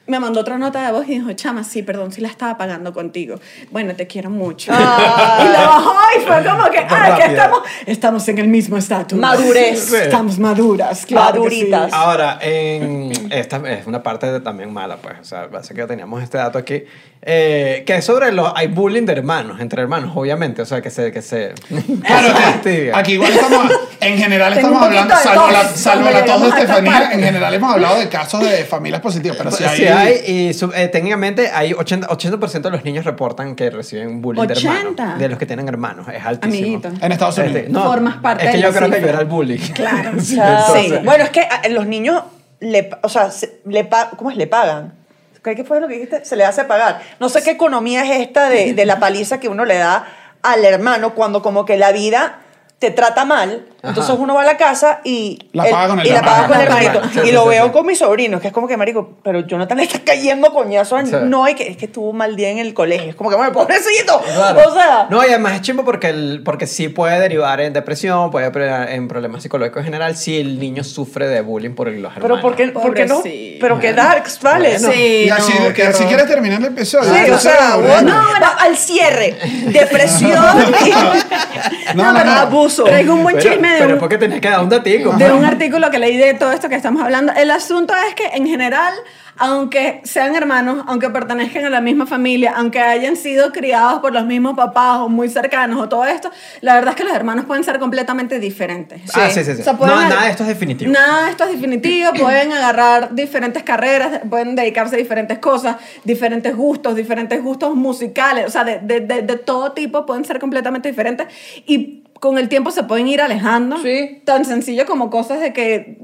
Me 0.06 0.18
mandó 0.18 0.40
otra 0.40 0.58
nota 0.58 0.84
de 0.84 0.90
voz 0.92 1.06
y 1.06 1.12
dijo, 1.12 1.32
chama, 1.34 1.62
sí, 1.62 1.82
perdón, 1.82 2.10
sí 2.10 2.20
la 2.20 2.28
estaba 2.28 2.58
pagando 2.58 2.92
contigo. 2.92 3.36
Bueno, 3.70 3.94
te 3.94 4.06
quiero 4.08 4.30
mucho. 4.30 4.72
Ah. 4.74 5.44
Y 5.46 5.52
la 5.52 5.60
bajó 5.68 5.94
y 6.16 6.20
fue 6.20 6.44
como 6.44 6.64
que, 6.70 6.78
ah, 6.78 7.16
que 7.16 7.30
estamos, 7.32 7.60
estamos 7.86 8.28
en 8.28 8.38
el 8.38 8.48
mismo 8.48 8.76
estatus. 8.76 9.18
Madurez. 9.18 9.92
Estamos 9.92 10.38
maduras, 10.38 11.06
claro 11.06 11.42
que 11.44 11.50
sí. 11.50 11.56
Maduritas. 11.70 11.92
Ahora, 11.92 12.38
en 12.42 13.12
esta 13.30 13.56
es 13.68 13.86
una 13.86 14.02
parte 14.02 14.30
de- 14.30 14.40
también 14.40 14.72
mala, 14.72 14.96
pues. 14.96 15.14
O 15.20 15.24
sea, 15.24 15.48
parece 15.48 15.72
que 15.74 15.86
teníamos 15.86 16.22
este 16.22 16.38
dato 16.38 16.58
aquí. 16.58 16.82
eh, 17.24 17.84
que 17.86 17.96
es 17.96 18.04
sobre 18.04 18.32
los. 18.32 18.52
Hay 18.56 18.66
bullying 18.66 19.04
de 19.06 19.12
hermanos, 19.12 19.60
entre 19.60 19.82
hermanos, 19.82 20.10
obviamente. 20.16 20.62
O 20.62 20.66
sea, 20.66 20.80
que 20.82 20.90
se. 20.90 21.12
Que 21.12 21.22
se 21.22 21.54
Claro, 22.04 22.34
que 22.64 22.90
aquí 22.94 23.12
igual 23.12 23.32
estamos, 23.32 23.72
en 24.02 24.18
general 24.18 24.54
Tengo 24.54 24.68
estamos 24.68 24.82
hablando, 24.86 25.14
salvo 25.16 25.50
la, 25.50 25.64
salvo 25.68 26.10
la 26.10 26.24
tos 26.24 26.42
de 26.42 26.48
Estefanía, 26.48 27.10
en 27.12 27.22
general 27.22 27.54
hemos 27.54 27.72
hablado 27.72 27.98
de 27.98 28.08
casos 28.08 28.40
de 28.44 28.64
familias 28.64 29.00
positivas, 29.00 29.36
pero 29.38 29.50
sí 29.50 29.64
hay... 29.64 29.76
Sí 29.76 29.86
hay, 29.86 30.14
y 30.26 30.50
eh, 30.74 30.88
técnicamente 30.88 31.50
hay 31.52 31.72
80%, 31.72 32.06
80 32.10 32.58
de 32.68 32.70
los 32.76 32.84
niños 32.84 33.04
reportan 33.04 33.54
que 33.56 33.70
reciben 33.70 34.20
bullying 34.22 34.46
de 34.46 34.52
80. 34.54 34.68
hermanos. 34.80 35.18
De 35.18 35.28
los 35.28 35.38
que 35.38 35.46
tienen 35.46 35.68
hermanos, 35.68 36.06
es 36.12 36.24
altísimo. 36.24 36.78
Amiguito. 36.78 37.04
En 37.04 37.12
Estados 37.12 37.38
Unidos. 37.38 37.56
Este, 37.56 37.70
no, 37.70 37.82
Formas 37.84 38.16
parte 38.16 38.44
Es 38.46 38.50
que 38.52 38.60
yo 38.60 38.70
creo 38.72 38.82
que 38.82 38.88
yo 38.90 38.94
cifra. 38.96 39.10
era 39.10 39.20
el 39.20 39.26
bully. 39.26 39.58
Claro. 39.58 40.10
Sí, 40.20 40.38
entonces- 40.38 41.04
Bueno, 41.04 41.24
es 41.24 41.30
que 41.30 41.40
a 41.42 41.68
los 41.70 41.86
niños, 41.86 42.22
le, 42.60 42.90
o 43.02 43.08
sea, 43.08 43.30
se- 43.30 43.60
le 43.66 43.84
pa- 43.84 44.10
¿cómo 44.16 44.30
es? 44.30 44.36
Le 44.36 44.46
pagan. 44.46 44.94
¿Qué 45.42 45.56
qué 45.56 45.64
fue 45.64 45.80
lo 45.80 45.88
que 45.88 45.94
dijiste? 45.94 46.24
Se 46.24 46.36
le 46.36 46.44
hace 46.44 46.62
pagar. 46.64 47.00
No 47.18 47.28
sé 47.28 47.42
qué 47.42 47.50
economía 47.50 48.04
es 48.04 48.20
esta 48.20 48.48
de, 48.48 48.74
de 48.74 48.86
la 48.86 49.00
paliza 49.00 49.40
que 49.40 49.48
uno 49.48 49.64
le 49.64 49.76
da 49.76 50.06
al 50.42 50.64
hermano 50.64 51.14
cuando 51.14 51.42
como 51.42 51.64
que 51.64 51.76
la 51.76 51.90
vida 51.90 52.38
te 52.82 52.90
trata 52.90 53.24
mal. 53.24 53.66
Entonces 53.84 54.14
uno 54.16 54.34
va 54.34 54.42
a 54.42 54.44
la 54.44 54.56
casa 54.56 55.00
y, 55.02 55.38
La 55.52 55.64
paga 55.64 55.88
con 55.88 56.00
el 56.00 56.06
y 56.06 56.10
la 56.10 56.22
paga 56.22 56.46
con 56.46 56.56
el 56.56 56.62
hermano. 56.62 56.86
hermanito. 56.86 57.08
Sí, 57.14 57.20
y 57.24 57.26
sí, 57.26 57.32
lo 57.32 57.42
sí, 57.42 57.48
veo 57.48 57.64
sí. 57.66 57.70
con 57.72 57.86
mis 57.86 57.98
sobrinos, 57.98 58.40
que 58.40 58.46
es 58.48 58.52
como 58.52 58.68
que, 58.68 58.76
marico, 58.76 59.16
pero 59.24 59.40
Jonathan 59.40 59.76
le 59.78 59.82
está 59.84 59.98
cayendo 60.04 60.52
coñazo. 60.52 60.96
a- 60.96 61.04
Sí. 61.04 61.16
No, 61.24 61.44
hay 61.44 61.54
que, 61.56 61.68
es 61.68 61.76
que 61.76 61.88
tuvo 61.88 62.10
un 62.10 62.16
mal 62.16 62.36
día 62.36 62.50
en 62.50 62.58
el 62.58 62.74
colegio. 62.74 63.10
Es 63.10 63.16
como 63.16 63.28
que, 63.28 63.34
bueno, 63.36 63.50
pobrecito. 63.52 64.20
Claro. 64.34 64.68
O 64.68 64.72
sea... 64.72 65.08
No, 65.10 65.24
y 65.24 65.28
además 65.28 65.54
es 65.54 65.62
chimbo 65.62 65.84
porque, 65.84 66.10
el, 66.10 66.42
porque 66.44 66.68
sí 66.68 66.88
puede 66.90 67.18
derivar 67.18 67.60
en 67.60 67.72
depresión, 67.72 68.30
puede 68.30 68.48
derivar 68.50 68.88
en 68.88 69.08
problemas 69.08 69.42
psicológicos 69.42 69.80
en 69.80 69.84
general 69.86 70.16
si 70.16 70.38
el 70.38 70.60
niño 70.60 70.84
sufre 70.84 71.26
de 71.26 71.40
bullying 71.40 71.74
por 71.74 71.88
los 71.88 71.96
hermanos. 71.96 72.20
Pero 72.22 72.40
¿por 72.40 72.54
qué, 72.54 72.68
por 72.68 72.94
qué 72.94 73.06
no? 73.06 73.20
Pero 73.60 73.80
qué 73.80 73.92
darks, 73.92 74.40
¿vale? 74.42 74.78
Bueno. 74.78 74.92
Sí, 74.92 75.24
Y 75.26 75.30
así, 75.30 75.52
no, 75.58 75.72
qué 75.74 75.82
así 75.84 76.04
quieres 76.04 76.26
terminar 76.28 76.60
el 76.60 76.66
episodio. 76.66 77.12
Sí, 77.12 77.30
o 77.30 77.38
sea, 77.38 77.76
bueno. 77.76 77.92
bueno, 78.02 78.14
va 78.40 78.48
al 78.60 78.76
cierre. 78.76 79.36
Depresión 79.66 80.44
y 80.86 80.90
No, 81.96 82.12
no, 82.12 82.24
no. 82.24 82.50
Traigo 82.76 83.14
un 83.14 83.22
buen 83.22 83.36
Pero, 83.36 83.50
chisme 83.50 83.68
de 83.68 83.78
pero 83.80 83.94
un, 83.94 84.00
porque 84.00 84.18
tenías 84.18 84.40
que 84.40 84.48
dar 84.48 84.62
un 84.62 84.68
datico. 84.68 85.12
de 85.12 85.32
un 85.32 85.44
artículo 85.44 85.90
que 85.90 85.98
leí 85.98 86.16
de 86.16 86.34
todo 86.34 86.52
esto 86.52 86.68
que 86.68 86.74
estamos 86.76 87.02
hablando. 87.02 87.32
El 87.34 87.50
asunto 87.50 87.94
es 88.08 88.14
que 88.14 88.26
en 88.36 88.46
general, 88.46 88.94
aunque 89.38 90.00
sean 90.04 90.34
hermanos, 90.34 90.84
aunque 90.86 91.10
pertenezcan 91.10 91.64
a 91.64 91.70
la 91.70 91.80
misma 91.80 92.06
familia, 92.06 92.52
aunque 92.56 92.80
hayan 92.80 93.16
sido 93.16 93.52
criados 93.52 94.00
por 94.00 94.12
los 94.12 94.24
mismos 94.26 94.54
papás 94.56 94.98
o 94.98 95.08
muy 95.08 95.28
cercanos 95.28 95.80
o 95.80 95.88
todo 95.88 96.04
esto, 96.04 96.30
la 96.60 96.74
verdad 96.74 96.90
es 96.90 96.96
que 96.96 97.04
los 97.04 97.12
hermanos 97.14 97.44
pueden 97.46 97.64
ser 97.64 97.78
completamente 97.78 98.38
diferentes. 98.38 99.00
Ah, 99.14 99.28
sí, 99.30 99.44
sí, 99.44 99.54
sí. 99.54 99.60
O 99.60 99.64
sea, 99.64 99.76
pueden 99.76 99.94
No, 99.96 100.02
nada 100.08 100.24
de 100.24 100.30
esto 100.30 100.42
es 100.44 100.48
definitivo. 100.50 100.92
Nada 100.92 101.24
de 101.24 101.30
esto 101.30 101.44
es 101.44 101.52
definitivo. 101.52 102.10
pueden 102.18 102.52
agarrar 102.52 103.14
diferentes 103.14 103.62
carreras, 103.62 104.20
pueden 104.28 104.54
dedicarse 104.54 104.94
a 104.96 104.98
diferentes 104.98 105.38
cosas, 105.38 105.76
diferentes 106.04 106.54
gustos, 106.54 106.94
diferentes 106.94 107.42
gustos 107.42 107.74
musicales, 107.74 108.46
o 108.46 108.50
sea, 108.50 108.64
de, 108.64 108.78
de, 108.80 109.00
de, 109.00 109.22
de 109.22 109.36
todo 109.36 109.72
tipo 109.72 110.04
pueden 110.06 110.24
ser 110.24 110.38
completamente 110.38 110.88
diferentes 110.88 111.26
y 111.66 112.01
con 112.22 112.38
el 112.38 112.48
tiempo 112.48 112.70
se 112.70 112.84
pueden 112.84 113.08
ir 113.08 113.20
alejando. 113.20 113.78
Sí. 113.82 114.22
Tan 114.24 114.44
sencillo 114.44 114.86
como 114.86 115.10
cosas 115.10 115.40
de 115.40 115.52
que 115.52 115.98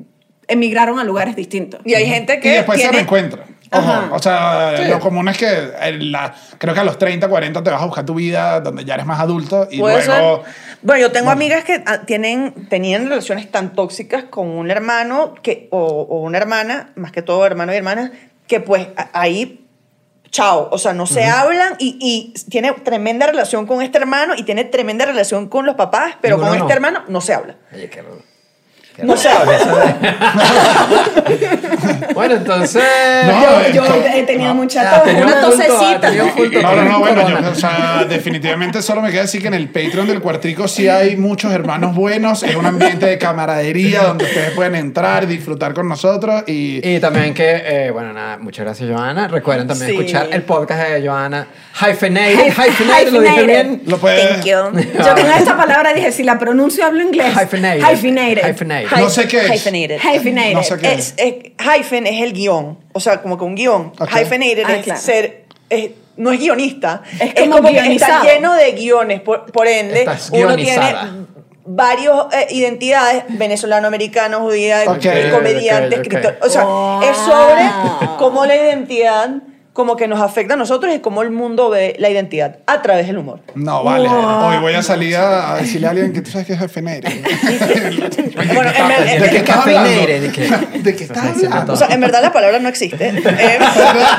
emigraron 0.48 0.98
a 0.98 1.04
lugares 1.04 1.36
distintos. 1.36 1.80
Y 1.84 1.94
hay 1.94 2.06
gente 2.06 2.34
Y 2.34 2.40
que 2.40 2.50
después 2.54 2.80
se. 2.80 2.88
Ojo, 3.70 3.88
Ajá. 3.88 4.08
o 4.12 4.18
sea, 4.18 4.88
lo 4.88 4.98
común 4.98 5.28
es 5.28 5.38
que 5.38 5.94
la- 6.00 6.34
creo 6.58 6.74
que 6.74 6.80
a 6.80 6.84
los 6.84 6.98
30, 6.98 7.28
40 7.28 7.62
te 7.62 7.70
vas 7.70 7.80
a 7.80 7.84
buscar 7.84 8.04
tu 8.04 8.14
vida 8.14 8.60
donde 8.60 8.84
ya 8.84 8.94
eres 8.94 9.06
más 9.06 9.20
adulto 9.20 9.68
y 9.70 9.76
luego... 9.78 10.00
ser. 10.00 10.52
Bueno, 10.82 11.02
yo 11.02 11.12
tengo 11.12 11.30
amigas 11.30 11.62
que 11.62 11.84
ah, 11.86 12.00
tienen, 12.04 12.66
tenían 12.68 13.08
relaciones 13.08 13.48
tan 13.48 13.74
tóxicas 13.74 14.24
con 14.24 14.48
un 14.48 14.72
hermano 14.72 15.34
que, 15.40 15.68
o, 15.70 15.78
o 15.86 16.22
una 16.22 16.38
hermana, 16.38 16.90
más 16.96 17.12
que 17.12 17.22
todo 17.22 17.46
hermano 17.46 17.72
y 17.72 17.76
hermana, 17.76 18.10
que 18.48 18.58
pues 18.58 18.88
ahí, 19.12 19.67
chao, 20.30 20.68
o 20.70 20.78
sea, 20.78 20.92
no 20.92 21.06
se 21.06 21.24
hablan 21.24 21.74
y, 21.78 21.96
y 22.00 22.38
tiene 22.50 22.72
tremenda 22.72 23.26
relación 23.26 23.66
con 23.66 23.82
este 23.82 23.98
hermano 23.98 24.34
y 24.36 24.42
tiene 24.42 24.64
tremenda 24.64 25.04
relación 25.04 25.48
con 25.48 25.66
los 25.66 25.74
papás, 25.74 26.16
pero 26.20 26.38
con 26.38 26.48
no. 26.48 26.54
este 26.54 26.72
hermano 26.72 27.04
no 27.08 27.20
se 27.20 27.34
habla. 27.34 27.56
Oye, 27.72 27.88
qué 27.88 28.02
raro. 28.02 28.27
No 29.02 29.16
se 29.16 29.28
habla. 29.28 29.58
Bueno, 32.14 32.34
entonces. 32.36 32.82
No, 33.26 33.70
Yo 33.72 33.84
eh, 33.84 34.12
he 34.16 34.22
tenido 34.24 34.48
no. 34.48 34.54
mucha 34.62 34.82
Ah, 34.96 35.02
tos. 35.02 35.12
una 35.14 35.40
tosecita. 35.40 36.10
No, 36.10 36.74
no, 36.76 36.82
no, 36.84 36.98
bueno, 37.00 37.28
yo, 37.28 37.50
o 37.50 37.54
sea, 37.54 38.04
definitivamente 38.08 38.82
solo 38.82 39.02
me 39.02 39.10
queda 39.12 39.22
decir 39.22 39.40
que 39.40 39.48
en 39.48 39.54
el 39.54 39.68
Patreon 39.68 40.08
del 40.08 40.20
Cuartrico 40.20 40.66
sí 40.66 40.88
hay 40.88 41.16
muchos 41.16 41.52
hermanos 41.52 41.94
buenos, 41.94 42.42
es 42.42 42.56
un 42.56 42.66
ambiente 42.66 43.06
de 43.06 43.18
camaradería 43.18 44.02
donde 44.02 44.24
ustedes 44.24 44.50
pueden 44.52 44.74
entrar, 44.74 45.26
disfrutar 45.26 45.74
con 45.74 45.88
nosotros 45.88 46.42
y... 46.46 46.80
Y 46.88 46.98
también 47.00 47.34
que, 47.34 47.62
eh, 47.64 47.90
bueno, 47.92 48.12
nada, 48.12 48.38
muchas 48.38 48.64
gracias, 48.64 48.90
Joana. 48.90 49.28
Recuerden 49.28 49.68
también 49.68 49.90
Sí. 49.90 49.96
escuchar 49.96 50.28
el 50.32 50.42
podcast 50.42 50.88
de 50.88 51.06
Joana. 51.06 51.46
Hyphenated. 51.80 52.48
Hy- 52.48 52.68
Hyphenated, 52.68 53.12
lo 53.12 53.20
dije 53.20 53.42
bien. 53.44 53.82
Lo 53.86 53.98
puedes... 53.98 54.28
Thank 54.28 54.44
you. 54.44 54.56
Yo 55.04 55.14
con 55.14 55.26
esta 55.38 55.56
palabra 55.56 55.92
dije, 55.94 56.10
si 56.12 56.24
la 56.24 56.38
pronuncio 56.38 56.84
hablo 56.84 57.02
inglés. 57.02 57.32
Hyphenated. 57.34 57.82
Hyphenated. 57.82 58.48
Hyphenated. 58.48 58.87
No 58.96 59.10
sé 59.10 59.28
qué 59.28 59.46
es. 59.46 59.50
Hyphenated. 59.52 59.98
Hyphenated. 60.00 60.52
No 60.54 60.62
sé 60.62 60.78
qué 60.78 60.92
Es, 60.94 61.14
es- 61.16 61.34
hyphen 61.58 62.06
es 62.06 62.22
el 62.22 62.32
guion, 62.32 62.78
o 62.92 63.00
sea, 63.00 63.20
como 63.22 63.36
que 63.38 63.44
un 63.44 63.54
guion. 63.54 63.92
Ok. 63.98 64.08
Hyphenated 64.10 64.64
Ah, 64.66 64.74
es 64.76 64.84
claro. 64.84 65.00
ser, 65.00 65.44
es- 65.68 65.90
no 66.16 66.32
es 66.32 66.40
guionista, 66.40 67.02
Es 67.20 67.32
es 67.36 67.48
como 67.48 67.62
que 67.68 67.78
está 67.94 68.22
lleno 68.24 68.52
de 68.54 68.72
guiones, 68.72 69.20
por, 69.20 69.50
por 69.52 69.68
ende, 69.68 70.04
uno 70.32 70.56
tiene 70.56 70.94
varios 71.64 72.32
eh, 72.34 72.46
identidades, 72.50 73.24
venezolano, 73.28 73.86
americano, 73.86 74.40
judía, 74.40 74.84
comediante, 74.84 75.94
escritor, 75.96 76.38
o 76.42 76.48
sea, 76.48 76.62
es 77.08 77.16
sobre 77.18 77.70
cómo 78.18 78.46
la 78.46 78.56
identidad 78.56 79.30
como 79.72 79.96
que 79.96 80.08
nos 80.08 80.20
afecta 80.20 80.54
a 80.54 80.56
nosotros 80.56 80.92
y 80.94 80.98
cómo 80.98 81.22
el 81.22 81.30
mundo 81.30 81.70
ve 81.70 81.94
la 82.00 82.08
identidad 82.10 82.56
a 82.66 82.82
través 82.82 83.06
del 83.06 83.18
humor. 83.18 83.40
No, 83.54 83.84
vale. 83.84 84.08
Wow. 84.08 84.48
Hoy 84.48 84.58
voy 84.58 84.74
a 84.74 84.82
salir 84.82 85.16
a, 85.16 85.52
a 85.54 85.56
decirle 85.58 85.86
a 85.86 85.90
alguien 85.90 86.12
que 86.12 86.20
tú 86.20 86.30
sabes 86.32 86.48
que 86.48 86.54
es 86.54 86.60
Hyphenated. 86.60 87.12
Bueno, 88.54 88.70
en 88.74 88.88
ver- 88.88 89.20
¿De 89.22 89.30
qué 89.30 89.36
estás 89.36 89.56
hablando? 89.58 89.90
¿de 89.90 90.32
qué? 90.32 90.78
¿De 90.80 90.96
qué 90.96 91.04
estás 91.04 91.24
hablando? 91.44 91.72
O 91.72 91.76
sea, 91.76 91.88
en 91.88 92.00
verdad 92.00 92.22
la 92.22 92.32
palabra 92.32 92.58
no 92.58 92.68
existe. 92.68 93.08
Eh, 93.08 93.58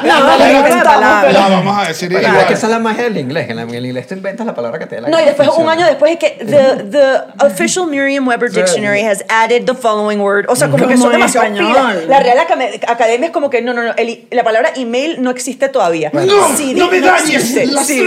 No, 0.04 0.38
la 0.38 1.47
vamos 1.50 1.78
a 1.78 1.88
decir 1.89 2.12
igual. 2.12 2.26
es 2.38 2.45
que 2.45 2.54
esa 2.54 2.68
es 2.68 2.72
la 2.72 2.80
magia 2.80 3.04
del 3.04 3.18
inglés. 3.18 3.50
En, 3.50 3.60
el 3.60 3.86
inglés 3.86 4.08
tú 4.08 4.14
inventas 4.16 4.45
la 4.45 4.56
palabra 4.56 4.80
que 4.80 4.86
te 4.86 4.95
dé 4.95 5.02
la 5.02 5.10
No, 5.10 5.20
y 5.20 5.26
después, 5.26 5.50
un 5.58 5.68
año 5.68 5.86
después, 5.86 6.14
es 6.14 6.20
que 6.20 6.30
the, 6.45 6.84
the 6.89 7.45
official 7.45 7.88
Merriam-Webber. 7.88 8.50
Dictionary 8.50 9.02
has 9.04 9.24
added 9.30 9.66
the 9.66 9.74
following 9.74 10.20
word. 10.22 10.45
O 10.47 10.56
sea, 10.56 10.70
como 10.70 10.88
que 10.88 10.95
son 10.97 11.12
demasiado 11.12 11.47
español. 11.47 11.68
pilas. 11.74 12.06
La 12.08 12.20
Real 12.20 12.39
Academia 12.39 13.28
es 13.28 13.32
como 13.32 13.50
que, 13.50 13.62
no, 13.62 13.74
no, 13.74 13.84
no, 13.84 13.93
el- 13.97 14.26
la 14.32 14.43
palabra 14.43 14.70
email 14.76 15.22
no 15.22 15.30
existe 15.32 15.49
todavía. 15.58 16.12
No, 16.14 16.56
CD 16.56 16.74
no 16.76 16.89
me 16.91 17.02
dañes 17.02 17.30
existe. 17.36 17.66
las 17.68 17.88
Sí. 17.88 18.04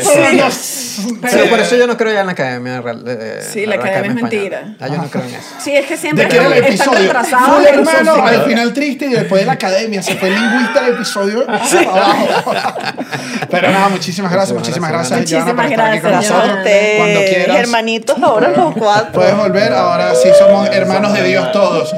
Sí, 0.00 0.36
los 0.36 0.94
Pero 1.20 1.50
por 1.50 1.60
eso 1.60 1.76
yo 1.76 1.86
no 1.86 1.96
creo 1.96 2.12
ya 2.12 2.20
en 2.20 2.26
la 2.26 2.32
academia 2.32 2.80
real. 2.80 3.04
eh, 3.06 3.42
Sí, 3.52 3.66
la 3.66 3.76
academia 3.76 4.10
es 4.10 4.16
española. 4.16 4.30
mentira. 4.30 4.76
Ah, 4.80 4.88
yo 4.88 4.96
no 4.96 5.10
creo 5.10 5.24
en 5.24 5.30
eso. 5.34 5.40
Sí, 5.58 5.76
es 5.76 5.86
que 5.86 5.96
siempre 5.96 6.24
¿De 6.24 6.30
qué 6.30 6.36
era 6.36 6.46
el 6.46 6.52
están 6.52 6.72
episodio? 6.72 6.98
retrasados 7.00 7.66
en 7.66 7.84
sus 7.84 7.94
hermano, 7.94 8.26
al 8.26 8.42
final 8.44 8.72
triste 8.72 9.06
y 9.06 9.10
después 9.10 9.40
de 9.42 9.46
la 9.46 9.52
academia. 9.54 10.02
Se 10.02 10.14
fue 10.16 10.28
el 10.28 10.34
lingüista 10.34 10.84
del 10.84 10.94
episodio. 10.94 11.44
Pero 13.50 13.70
nada, 13.70 13.88
muchísimas 13.88 14.32
gracias, 14.32 14.56
muchísimas 14.58 14.90
gracias, 14.90 15.18
Muchísimas 15.20 15.70
gracias, 15.70 16.02
Cuando 16.30 16.58
Ustedes, 16.58 17.30
quieras. 17.34 17.56
hermanitos, 17.58 18.16
ahora 18.22 18.48
los 18.50 18.74
cuatro. 18.74 19.12
Puedes 19.12 19.36
volver, 19.36 19.72
ahora 19.72 20.14
sí 20.14 20.28
somos 20.38 20.68
hermanos 20.70 21.12
de 21.12 21.22
Dios 21.24 21.52
todos. 21.52 21.94